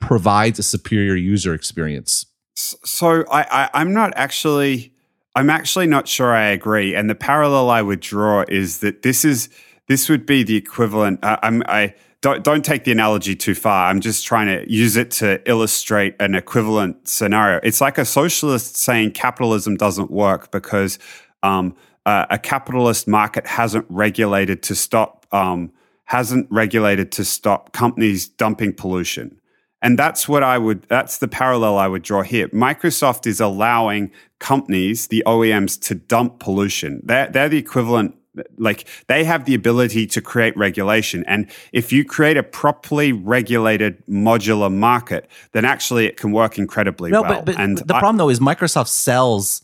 provides 0.00 0.58
a 0.58 0.62
superior 0.62 1.16
user 1.16 1.54
experience. 1.54 2.26
So 2.54 3.24
I, 3.30 3.46
I 3.50 3.70
I'm 3.74 3.94
not 3.94 4.12
actually. 4.16 4.90
I'm 5.34 5.48
actually 5.48 5.86
not 5.86 6.08
sure 6.08 6.34
I 6.34 6.48
agree. 6.48 6.94
And 6.94 7.08
the 7.08 7.14
parallel 7.14 7.70
I 7.70 7.80
would 7.80 8.00
draw 8.00 8.44
is 8.48 8.80
that 8.80 9.00
this 9.00 9.24
is 9.24 9.48
this 9.88 10.10
would 10.10 10.26
be 10.26 10.42
the 10.42 10.56
equivalent. 10.56 11.24
Uh, 11.24 11.38
I'm 11.42 11.62
I 11.66 11.94
don't 12.20 12.44
don't 12.44 12.64
take 12.64 12.84
the 12.84 12.92
analogy 12.92 13.34
too 13.34 13.54
far. 13.54 13.88
I'm 13.88 14.00
just 14.00 14.26
trying 14.26 14.46
to 14.46 14.70
use 14.70 14.96
it 14.96 15.10
to 15.12 15.40
illustrate 15.48 16.14
an 16.20 16.34
equivalent 16.34 17.08
scenario. 17.08 17.60
It's 17.62 17.80
like 17.80 17.96
a 17.96 18.04
socialist 18.04 18.76
saying 18.76 19.12
capitalism 19.12 19.76
doesn't 19.76 20.10
work 20.10 20.50
because 20.50 20.98
um, 21.42 21.74
uh, 22.06 22.26
a 22.30 22.38
capitalist 22.38 23.06
market 23.06 23.46
hasn't 23.46 23.86
regulated 23.88 24.62
to 24.64 24.74
stop 24.74 25.26
um, 25.32 25.72
hasn't 26.06 26.46
regulated 26.50 27.10
to 27.12 27.24
stop 27.24 27.72
companies 27.72 28.28
dumping 28.28 28.74
pollution. 28.74 29.40
And 29.80 29.98
that's 29.98 30.28
what 30.28 30.42
I 30.44 30.58
would, 30.58 30.82
that's 30.82 31.18
the 31.18 31.26
parallel 31.26 31.76
I 31.76 31.88
would 31.88 32.02
draw 32.02 32.22
here. 32.22 32.48
Microsoft 32.48 33.26
is 33.26 33.40
allowing 33.40 34.12
companies, 34.38 35.08
the 35.08 35.24
OEMs, 35.26 35.80
to 35.88 35.96
dump 35.96 36.38
pollution. 36.38 37.00
They're, 37.02 37.28
they're 37.28 37.48
the 37.48 37.58
equivalent 37.58 38.14
like 38.56 38.86
they 39.08 39.24
have 39.24 39.44
the 39.44 39.54
ability 39.54 40.06
to 40.06 40.22
create 40.22 40.56
regulation 40.56 41.22
and 41.28 41.46
if 41.70 41.92
you 41.92 42.02
create 42.02 42.38
a 42.38 42.42
properly 42.42 43.12
regulated 43.12 44.02
modular 44.06 44.72
market 44.72 45.28
then 45.52 45.66
actually 45.66 46.06
it 46.06 46.16
can 46.16 46.32
work 46.32 46.56
incredibly 46.56 47.10
no, 47.10 47.20
well 47.20 47.34
but, 47.34 47.44
but 47.44 47.58
and 47.58 47.76
the 47.76 47.94
I, 47.94 47.98
problem 47.98 48.16
though 48.16 48.30
is 48.30 48.40
microsoft 48.40 48.88
sells 48.88 49.62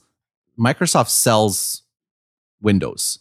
microsoft 0.59 1.09
sells 1.09 1.81
windows 2.61 3.21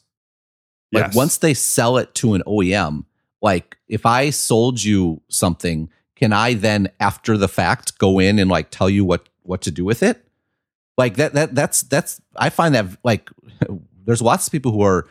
like 0.91 1.05
yes. 1.05 1.15
once 1.15 1.37
they 1.37 1.53
sell 1.53 1.97
it 1.97 2.13
to 2.15 2.33
an 2.33 2.43
oem 2.47 3.05
like 3.41 3.77
if 3.87 4.05
i 4.05 4.29
sold 4.29 4.83
you 4.83 5.21
something 5.29 5.89
can 6.17 6.33
I 6.33 6.55
then 6.55 6.89
after 6.99 7.37
the 7.37 7.47
fact 7.47 7.99
go 7.99 8.17
in 8.17 8.39
and 8.39 8.49
like 8.49 8.71
tell 8.71 8.89
you 8.89 9.05
what 9.05 9.29
what 9.43 9.61
to 9.61 9.71
do 9.71 9.85
with 9.85 10.01
it? 10.01 10.25
Like 10.97 11.15
that 11.17 11.33
that 11.33 11.53
that's 11.53 11.83
that's 11.83 12.19
I 12.35 12.49
find 12.49 12.73
that 12.73 12.87
like 13.03 13.29
there's 14.05 14.21
lots 14.21 14.47
of 14.47 14.51
people 14.51 14.71
who 14.71 14.81
are 14.81 15.07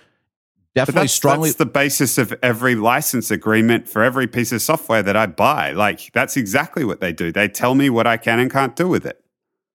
definitely 0.75 1.03
that's, 1.03 1.13
strongly 1.13 1.51
that's 1.51 1.59
the 1.59 1.67
basis 1.67 2.19
of 2.19 2.35
every 2.43 2.75
license 2.75 3.31
agreement 3.31 3.89
for 3.89 4.03
every 4.03 4.27
piece 4.27 4.51
of 4.51 4.61
software 4.61 5.03
that 5.05 5.17
I 5.17 5.27
buy. 5.27 5.71
Like 5.71 6.13
that's 6.13 6.37
exactly 6.37 6.85
what 6.85 7.01
they 7.01 7.13
do. 7.13 7.31
They 7.31 7.47
tell 7.47 7.77
me 7.77 7.89
what 7.89 8.09
I 8.09 8.17
can 8.17 8.41
and 8.41 8.51
can't 8.51 8.75
do 8.75 8.89
with 8.89 9.07
it. 9.07 9.25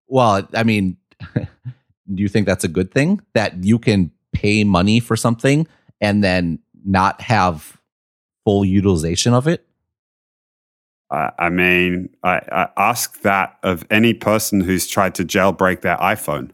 Well, 0.07 0.45
I 0.53 0.63
mean, 0.63 0.97
do 1.35 1.47
you 2.07 2.27
think 2.27 2.45
that's 2.45 2.65
a 2.65 2.67
good 2.67 2.91
thing 2.91 3.21
that 3.35 3.63
you 3.63 3.79
can 3.79 4.11
pay 4.41 4.63
money 4.63 4.99
for 4.99 5.15
something 5.15 5.67
and 5.99 6.23
then 6.23 6.59
not 6.85 7.21
have 7.21 7.79
full 8.43 8.65
utilization 8.65 9.33
of 9.33 9.47
it? 9.47 9.65
I 11.11 11.49
mean, 11.49 12.09
I, 12.23 12.39
I, 12.51 12.69
ask 12.77 13.19
that 13.23 13.57
of 13.63 13.85
any 13.91 14.13
person 14.13 14.61
who's 14.61 14.87
tried 14.87 15.13
to 15.15 15.25
jailbreak 15.25 15.81
their 15.81 15.97
iPhone. 15.97 16.51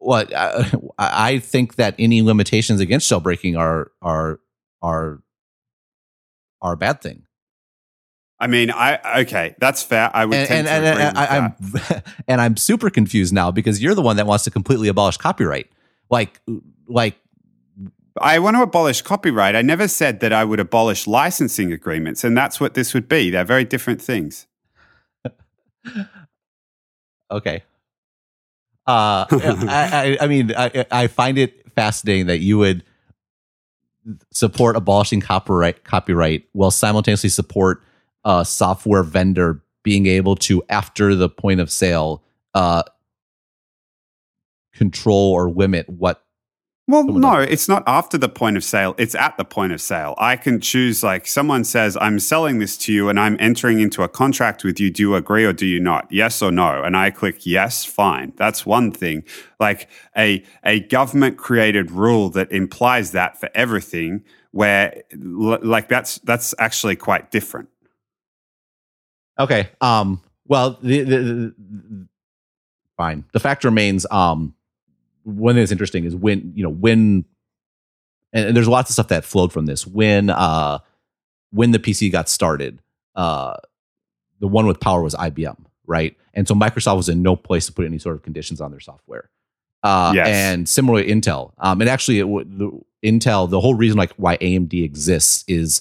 Well, 0.00 0.26
uh, 0.34 0.64
I, 0.98 1.34
I 1.34 1.38
think 1.38 1.76
that 1.76 1.94
any 1.96 2.20
limitations 2.20 2.80
against 2.80 3.08
jailbreaking 3.08 3.56
are 3.56 3.92
are 4.02 4.40
are 4.82 5.22
are 6.60 6.72
a 6.72 6.76
bad 6.76 7.00
thing. 7.00 7.22
I 8.40 8.48
mean, 8.48 8.72
I 8.72 9.20
okay, 9.20 9.54
that's 9.60 9.84
fair. 9.84 10.10
I 10.12 10.24
would 10.24 10.34
and, 10.34 10.66
and, 10.66 10.66
to 10.66 10.72
and, 10.72 11.18
I, 11.18 11.36
am 11.36 12.02
and 12.28 12.40
I'm 12.40 12.56
super 12.56 12.90
confused 12.90 13.32
now 13.32 13.52
because 13.52 13.80
you're 13.80 13.94
the 13.94 14.02
one 14.02 14.16
that 14.16 14.26
wants 14.26 14.44
to 14.44 14.50
completely 14.50 14.88
abolish 14.88 15.16
copyright. 15.16 15.70
Like, 16.10 16.40
like 16.86 17.16
I 18.20 18.38
want 18.38 18.56
to 18.56 18.62
abolish 18.62 19.02
copyright. 19.02 19.54
I 19.56 19.62
never 19.62 19.88
said 19.88 20.20
that 20.20 20.32
I 20.32 20.44
would 20.44 20.60
abolish 20.60 21.06
licensing 21.06 21.72
agreements, 21.72 22.24
and 22.24 22.36
that's 22.36 22.60
what 22.60 22.74
this 22.74 22.92
would 22.92 23.08
be. 23.08 23.30
They're 23.30 23.44
very 23.44 23.64
different 23.64 24.02
things. 24.02 24.46
okay. 27.30 27.62
Uh, 28.86 29.26
I, 29.30 30.18
I, 30.20 30.24
I, 30.24 30.26
mean, 30.26 30.52
I, 30.56 30.84
I 30.90 31.06
find 31.06 31.38
it 31.38 31.70
fascinating 31.72 32.26
that 32.26 32.38
you 32.38 32.58
would 32.58 32.84
support 34.32 34.76
abolishing 34.76 35.20
copyright 35.20 35.84
copyright 35.84 36.44
while 36.52 36.70
simultaneously 36.70 37.28
support 37.28 37.82
a 38.24 38.44
software 38.44 39.02
vendor 39.02 39.62
being 39.82 40.06
able 40.06 40.36
to, 40.36 40.62
after 40.68 41.14
the 41.14 41.28
point 41.28 41.60
of 41.60 41.70
sale, 41.70 42.22
uh, 42.54 42.82
control 44.74 45.32
or 45.32 45.50
limit 45.50 45.88
what 45.88 46.22
well, 46.90 47.04
no, 47.04 47.38
it's 47.38 47.68
not 47.68 47.84
after 47.86 48.18
the 48.18 48.28
point 48.28 48.56
of 48.56 48.64
sale. 48.64 48.96
It's 48.98 49.14
at 49.14 49.36
the 49.36 49.44
point 49.44 49.72
of 49.72 49.80
sale. 49.80 50.16
I 50.18 50.34
can 50.34 50.60
choose, 50.60 51.04
like, 51.04 51.24
someone 51.24 51.62
says, 51.62 51.96
I'm 52.00 52.18
selling 52.18 52.58
this 52.58 52.76
to 52.78 52.92
you 52.92 53.08
and 53.08 53.20
I'm 53.20 53.36
entering 53.38 53.78
into 53.78 54.02
a 54.02 54.08
contract 54.08 54.64
with 54.64 54.80
you. 54.80 54.90
Do 54.90 55.04
you 55.04 55.14
agree 55.14 55.44
or 55.44 55.52
do 55.52 55.66
you 55.66 55.78
not? 55.78 56.10
Yes 56.10 56.42
or 56.42 56.50
no? 56.50 56.82
And 56.82 56.96
I 56.96 57.12
click 57.12 57.46
yes, 57.46 57.84
fine. 57.84 58.32
That's 58.34 58.66
one 58.66 58.90
thing. 58.90 59.22
Like 59.60 59.88
a, 60.16 60.42
a 60.64 60.80
government 60.80 61.36
created 61.36 61.92
rule 61.92 62.28
that 62.30 62.50
implies 62.50 63.12
that 63.12 63.38
for 63.38 63.50
everything, 63.54 64.24
where, 64.50 65.04
like, 65.14 65.88
that's, 65.88 66.18
that's 66.18 66.56
actually 66.58 66.96
quite 66.96 67.30
different. 67.30 67.68
Okay. 69.38 69.68
Um, 69.80 70.22
well, 70.48 70.76
the, 70.82 71.02
the, 71.02 71.18
the, 71.18 72.08
fine. 72.96 73.26
The 73.32 73.38
fact 73.38 73.62
remains, 73.62 74.06
um, 74.10 74.56
one 75.24 75.54
thing 75.54 75.62
that's 75.62 75.72
interesting 75.72 76.04
is 76.04 76.14
when 76.14 76.52
you 76.54 76.62
know 76.62 76.70
when 76.70 77.24
and, 78.32 78.56
there's 78.56 78.68
lots 78.68 78.90
of 78.90 78.94
stuff 78.94 79.08
that 79.08 79.24
flowed 79.24 79.52
from 79.52 79.66
this. 79.66 79.86
When 79.86 80.30
uh 80.30 80.78
when 81.50 81.72
the 81.72 81.78
pc 81.78 82.10
got 82.12 82.28
started 82.28 82.80
uh 83.16 83.56
the 84.38 84.46
one 84.46 84.66
with 84.66 84.80
power 84.80 85.02
was 85.02 85.14
ibm 85.14 85.56
right? 85.86 86.16
And 86.34 86.46
so 86.46 86.54
microsoft 86.54 86.96
was 86.96 87.08
in 87.08 87.22
no 87.22 87.34
place 87.34 87.66
to 87.66 87.72
put 87.72 87.84
any 87.84 87.98
sort 87.98 88.14
of 88.14 88.22
conditions 88.22 88.60
on 88.60 88.70
their 88.70 88.80
software. 88.80 89.28
Uh 89.82 90.12
yes. 90.14 90.28
and 90.28 90.68
similarly 90.68 91.08
intel. 91.08 91.52
Um 91.58 91.80
and 91.80 91.90
actually 91.90 92.20
it, 92.20 92.58
the, 92.58 92.70
intel 93.04 93.48
the 93.48 93.60
whole 93.60 93.74
reason 93.74 93.96
like 93.96 94.12
why 94.12 94.36
amd 94.38 94.84
exists 94.84 95.42
is 95.48 95.80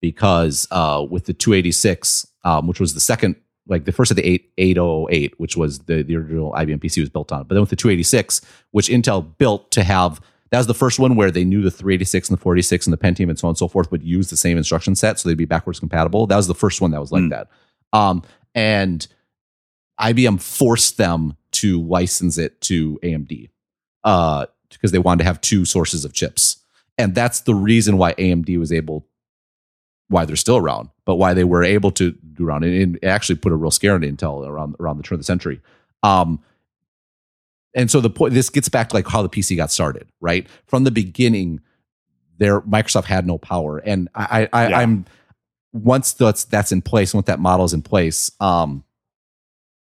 because 0.00 0.66
uh 0.70 1.04
with 1.08 1.26
the 1.26 1.34
286 1.34 2.26
um 2.42 2.66
which 2.66 2.80
was 2.80 2.94
the 2.94 3.00
second 3.00 3.36
like 3.66 3.84
the 3.84 3.92
first 3.92 4.10
of 4.10 4.16
the 4.16 4.24
8, 4.24 4.52
8008, 4.58 5.34
which 5.38 5.56
was 5.56 5.80
the, 5.80 6.02
the 6.02 6.16
original 6.16 6.52
IBM 6.52 6.80
PC 6.80 7.00
was 7.00 7.08
built 7.08 7.32
on. 7.32 7.44
But 7.44 7.54
then 7.54 7.60
with 7.60 7.70
the 7.70 7.76
286, 7.76 8.40
which 8.72 8.88
Intel 8.88 9.36
built 9.38 9.70
to 9.72 9.82
have, 9.84 10.20
that 10.50 10.58
was 10.58 10.66
the 10.66 10.74
first 10.74 10.98
one 10.98 11.16
where 11.16 11.30
they 11.30 11.44
knew 11.44 11.62
the 11.62 11.70
386 11.70 12.28
and 12.28 12.38
the 12.38 12.42
486 12.42 12.86
and 12.86 12.92
the 12.92 12.98
Pentium 12.98 13.30
and 13.30 13.38
so 13.38 13.48
on 13.48 13.50
and 13.50 13.58
so 13.58 13.68
forth 13.68 13.90
would 13.90 14.02
use 14.02 14.30
the 14.30 14.36
same 14.36 14.58
instruction 14.58 14.94
set. 14.94 15.18
So 15.18 15.28
they'd 15.28 15.38
be 15.38 15.46
backwards 15.46 15.80
compatible. 15.80 16.26
That 16.26 16.36
was 16.36 16.46
the 16.46 16.54
first 16.54 16.80
one 16.80 16.90
that 16.90 17.00
was 17.00 17.10
like 17.12 17.22
mm. 17.22 17.30
that. 17.30 17.48
Um, 17.92 18.22
and 18.54 19.06
IBM 20.00 20.40
forced 20.40 20.98
them 20.98 21.36
to 21.52 21.80
license 21.80 22.36
it 22.36 22.60
to 22.62 22.98
AMD 23.02 23.48
uh, 24.02 24.46
because 24.70 24.92
they 24.92 24.98
wanted 24.98 25.18
to 25.18 25.24
have 25.24 25.40
two 25.40 25.64
sources 25.64 26.04
of 26.04 26.12
chips. 26.12 26.58
And 26.98 27.14
that's 27.14 27.40
the 27.40 27.54
reason 27.54 27.96
why 27.96 28.12
AMD 28.14 28.58
was 28.58 28.72
able 28.72 29.06
why 30.08 30.24
they're 30.24 30.36
still 30.36 30.56
around, 30.56 30.90
but 31.04 31.16
why 31.16 31.34
they 31.34 31.44
were 31.44 31.64
able 31.64 31.90
to 31.92 32.12
do 32.34 32.46
around 32.46 32.64
and 32.64 32.96
it 33.00 33.06
actually 33.06 33.36
put 33.36 33.52
a 33.52 33.56
real 33.56 33.70
scare 33.70 33.96
into 33.96 34.06
Intel 34.06 34.46
around 34.46 34.76
around 34.80 34.96
the 34.96 35.02
turn 35.02 35.16
of 35.16 35.20
the 35.20 35.24
century. 35.24 35.60
Um, 36.02 36.40
and 37.74 37.90
so 37.90 38.00
the 38.00 38.10
point 38.10 38.34
this 38.34 38.50
gets 38.50 38.68
back 38.68 38.90
to 38.90 38.96
like 38.96 39.08
how 39.08 39.22
the 39.22 39.28
PC 39.28 39.56
got 39.56 39.70
started, 39.70 40.08
right? 40.20 40.46
From 40.66 40.84
the 40.84 40.90
beginning, 40.90 41.60
there 42.38 42.60
Microsoft 42.62 43.04
had 43.04 43.26
no 43.26 43.38
power, 43.38 43.78
and 43.78 44.08
I, 44.14 44.48
I, 44.52 44.68
yeah. 44.68 44.78
I'm 44.78 45.06
once 45.72 46.12
that's 46.12 46.44
that's 46.44 46.72
in 46.72 46.82
place, 46.82 47.14
once 47.14 47.26
that 47.26 47.40
model 47.40 47.64
is 47.64 47.72
in 47.72 47.82
place, 47.82 48.30
um, 48.40 48.84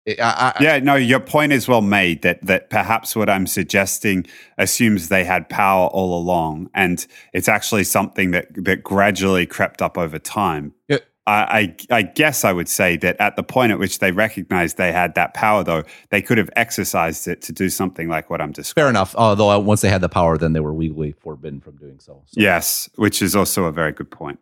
I, 0.07 0.15
I, 0.21 0.63
yeah, 0.63 0.79
no, 0.81 0.97
your 0.97 1.21
point 1.21 1.53
is 1.53 1.67
well 1.67 1.81
made 1.81 2.23
that 2.23 2.43
that 2.43 2.69
perhaps 2.69 3.17
what 3.17 3.31
I'm 3.31 3.47
suggesting 3.47 4.27
assumes 4.59 5.09
they 5.09 5.25
had 5.25 5.49
power 5.49 5.87
all 5.89 6.19
along, 6.19 6.69
and 6.75 7.07
it's 7.33 7.49
actually 7.49 7.85
something 7.85 8.31
that 8.33 8.49
that 8.65 8.83
gradually 8.83 9.47
crept 9.47 9.81
up 9.81 9.97
over 9.97 10.19
time. 10.19 10.75
Yeah. 10.89 10.99
I, 11.27 11.75
I, 11.91 11.99
I 11.99 12.03
guess 12.03 12.45
I 12.45 12.53
would 12.53 12.69
say 12.69 12.99
that 12.99 13.19
at 13.19 13.37
the 13.37 13.43
point 13.43 13.73
at 13.73 13.79
which 13.79 13.99
they 13.99 14.13
recognized 14.13 14.77
they 14.77 14.93
had 14.93 15.15
that 15.15 15.33
power, 15.33 15.65
though, 15.65 15.85
they 16.11 16.21
could 16.21 16.37
have 16.37 16.51
exercised 16.55 17.27
it 17.27 17.41
to 17.43 17.53
do 17.53 17.71
something 17.71 18.11
like 18.11 18.29
what 18.29 18.43
I'm 18.43 18.53
describing. 18.53 18.85
Fair 18.85 18.91
enough. 18.91 19.15
Although 19.17 19.51
uh, 19.51 19.59
once 19.59 19.81
they 19.81 19.89
had 19.89 20.03
the 20.03 20.11
power, 20.11 20.37
then 20.37 20.53
they 20.53 20.61
were 20.61 20.75
legally 20.75 21.13
forbidden 21.13 21.63
from 21.63 21.77
doing 21.77 21.99
so. 21.99 22.23
so. 22.27 22.39
Yes, 22.39 22.91
which 22.97 23.23
is 23.23 23.35
also 23.35 23.65
a 23.65 23.73
very 23.73 23.93
good 23.93 24.11
point. 24.11 24.39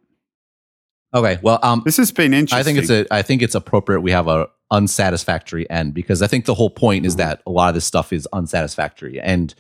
Okay, 1.15 1.39
well, 1.43 1.61
um, 1.63 1.83
this 1.85 1.99
has 1.99 2.11
been 2.11 2.33
interesting. 2.33 2.59
I 2.59 2.63
think 2.63 2.79
it's 2.79 2.91
a. 2.91 3.07
I 3.15 3.23
think 3.23 3.43
it's 3.43 3.55
appropriate. 3.55 4.01
We 4.01 4.13
have 4.13 4.29
a 4.29 4.49
unsatisfactory 4.73 5.69
end 5.71 5.95
because 5.95 6.23
I 6.23 6.27
think 6.27 6.47
the 6.47 6.55
whole 6.55 6.71
point 6.71 7.07
is 7.07 7.13
mm-hmm. 7.13 7.29
that 7.29 7.43
a 7.47 7.51
lot 7.51 7.69
of 7.69 7.75
this 7.75 7.85
stuff 7.85 8.13
is 8.13 8.27
unsatisfactory. 8.33 9.21
And 9.21 9.55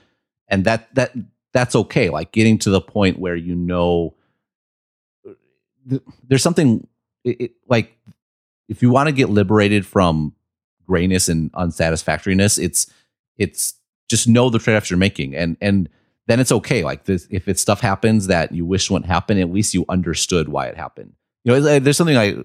and 0.48 0.64
that 0.64 0.92
that 0.94 1.12
that's 1.52 1.76
okay. 1.76 2.08
Like 2.08 2.32
getting 2.32 2.58
to 2.58 2.70
the 2.70 2.80
point 2.80 3.20
where 3.20 3.36
you 3.36 3.54
know 3.54 4.14
there's 6.26 6.42
something 6.42 6.88
it, 7.24 7.40
it, 7.40 7.52
like 7.68 7.96
if 8.68 8.82
you 8.82 8.90
want 8.90 9.08
to 9.08 9.12
get 9.12 9.28
liberated 9.28 9.84
from 9.84 10.34
grayness 10.86 11.28
and 11.28 11.52
unsatisfactoriness 11.54 12.58
it's 12.58 12.90
it's 13.36 13.74
just 14.08 14.28
know 14.28 14.50
the 14.50 14.58
trade-offs 14.58 14.90
you're 14.90 14.98
making. 14.98 15.36
And 15.36 15.56
and 15.60 15.88
then 16.26 16.40
it's 16.40 16.52
okay. 16.52 16.84
Like 16.84 17.04
this 17.04 17.26
if 17.30 17.48
it 17.48 17.58
stuff 17.58 17.80
happens 17.80 18.28
that 18.28 18.52
you 18.52 18.64
wish 18.64 18.90
wouldn't 18.90 19.10
happen 19.10 19.38
at 19.38 19.52
least 19.52 19.74
you 19.74 19.84
understood 19.90 20.48
why 20.48 20.66
it 20.66 20.76
happened. 20.76 21.12
You 21.44 21.52
know 21.52 21.78
there's 21.80 21.96
something 21.96 22.16
i 22.16 22.36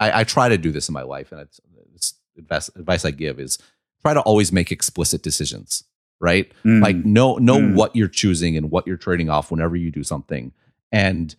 I, 0.00 0.20
I 0.20 0.24
try 0.24 0.48
to 0.48 0.58
do 0.58 0.70
this 0.70 0.88
in 0.88 0.92
my 0.92 1.02
life, 1.02 1.32
and 1.32 1.40
it's, 1.40 1.60
it's 1.94 2.14
advice, 2.36 2.68
advice 2.76 3.04
I 3.04 3.10
give 3.10 3.40
is 3.40 3.58
try 4.02 4.14
to 4.14 4.20
always 4.20 4.52
make 4.52 4.70
explicit 4.72 5.22
decisions. 5.22 5.84
Right, 6.20 6.52
mm. 6.64 6.82
like 6.82 6.96
know 6.96 7.36
know 7.36 7.58
mm. 7.58 7.74
what 7.74 7.94
you're 7.94 8.08
choosing 8.08 8.56
and 8.56 8.72
what 8.72 8.88
you're 8.88 8.96
trading 8.96 9.30
off 9.30 9.52
whenever 9.52 9.76
you 9.76 9.92
do 9.92 10.02
something, 10.02 10.52
and 10.90 11.32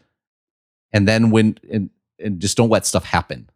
and 0.94 1.06
then 1.06 1.32
when 1.32 1.58
and 1.70 1.90
and 2.18 2.40
just 2.40 2.56
don't 2.56 2.70
let 2.70 2.86
stuff 2.86 3.04
happen. 3.04 3.50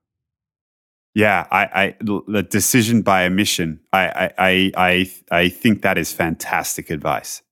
Yeah, 1.16 1.48
I, 1.52 1.64
I 1.64 1.96
the 2.02 2.44
decision 2.44 3.04
by 3.04 3.26
omission. 3.26 3.80
I, 3.92 4.32
I, 4.38 4.72
I, 4.76 5.12
I 5.30 5.50
think 5.50 5.84
that 5.84 5.98
is 5.98 6.12
fantastic 6.12 6.90
advice. 6.90 7.44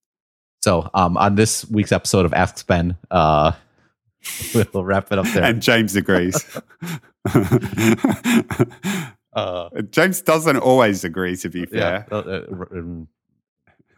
So, 0.61 0.89
um, 0.93 1.15
on 1.17 1.35
this 1.35 1.69
week's 1.69 1.91
episode 1.91 2.25
of 2.25 2.33
Ask 2.33 2.57
Spen, 2.57 2.97
uh, 3.11 3.51
we'll 4.73 4.83
wrap 4.83 5.11
it 5.11 5.19
up 5.19 5.27
there. 5.27 5.43
And 5.43 5.61
James 5.61 5.95
agrees. 5.95 6.43
uh, 9.33 9.69
James 9.89 10.21
doesn't 10.21 10.57
always 10.57 11.03
agree, 11.03 11.35
to 11.37 11.49
be 11.49 11.65
fair. 11.65 12.05
Yeah, 12.11 12.17
uh, 12.17 12.45
uh 12.51 12.65
um, 12.71 13.07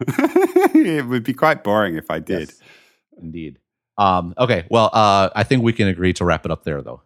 it 0.00 1.06
would 1.06 1.24
be 1.24 1.34
quite 1.34 1.64
boring 1.64 1.96
if 1.96 2.10
I 2.10 2.18
did. 2.18 2.48
Yes, 2.50 2.60
indeed. 3.20 3.58
Um, 3.96 4.34
okay, 4.36 4.66
well, 4.70 4.90
uh, 4.92 5.30
I 5.34 5.44
think 5.44 5.62
we 5.62 5.72
can 5.72 5.88
agree 5.88 6.12
to 6.14 6.24
wrap 6.24 6.44
it 6.44 6.50
up 6.50 6.64
there, 6.64 6.82
though. 6.82 7.02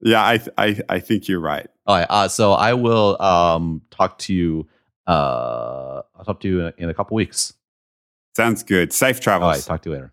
Yeah, 0.00 0.22
I, 0.22 0.40
I, 0.56 0.80
I 0.88 1.00
think 1.00 1.28
you're 1.28 1.40
right. 1.40 1.66
All 1.86 1.96
right. 1.96 2.06
Uh, 2.08 2.28
so 2.28 2.52
I 2.52 2.74
will 2.74 3.20
um, 3.20 3.82
talk 3.90 4.18
to 4.18 4.34
you. 4.34 4.68
Uh, 5.06 6.02
I'll 6.14 6.24
talk 6.24 6.40
to 6.40 6.48
you 6.48 6.72
in 6.78 6.88
a 6.88 6.94
couple 6.94 7.16
weeks. 7.16 7.54
Sounds 8.36 8.62
good. 8.62 8.92
Safe 8.92 9.20
travels. 9.20 9.44
All 9.44 9.52
right. 9.52 9.62
Talk 9.62 9.82
to 9.82 9.90
you 9.90 9.94
later. 9.96 10.12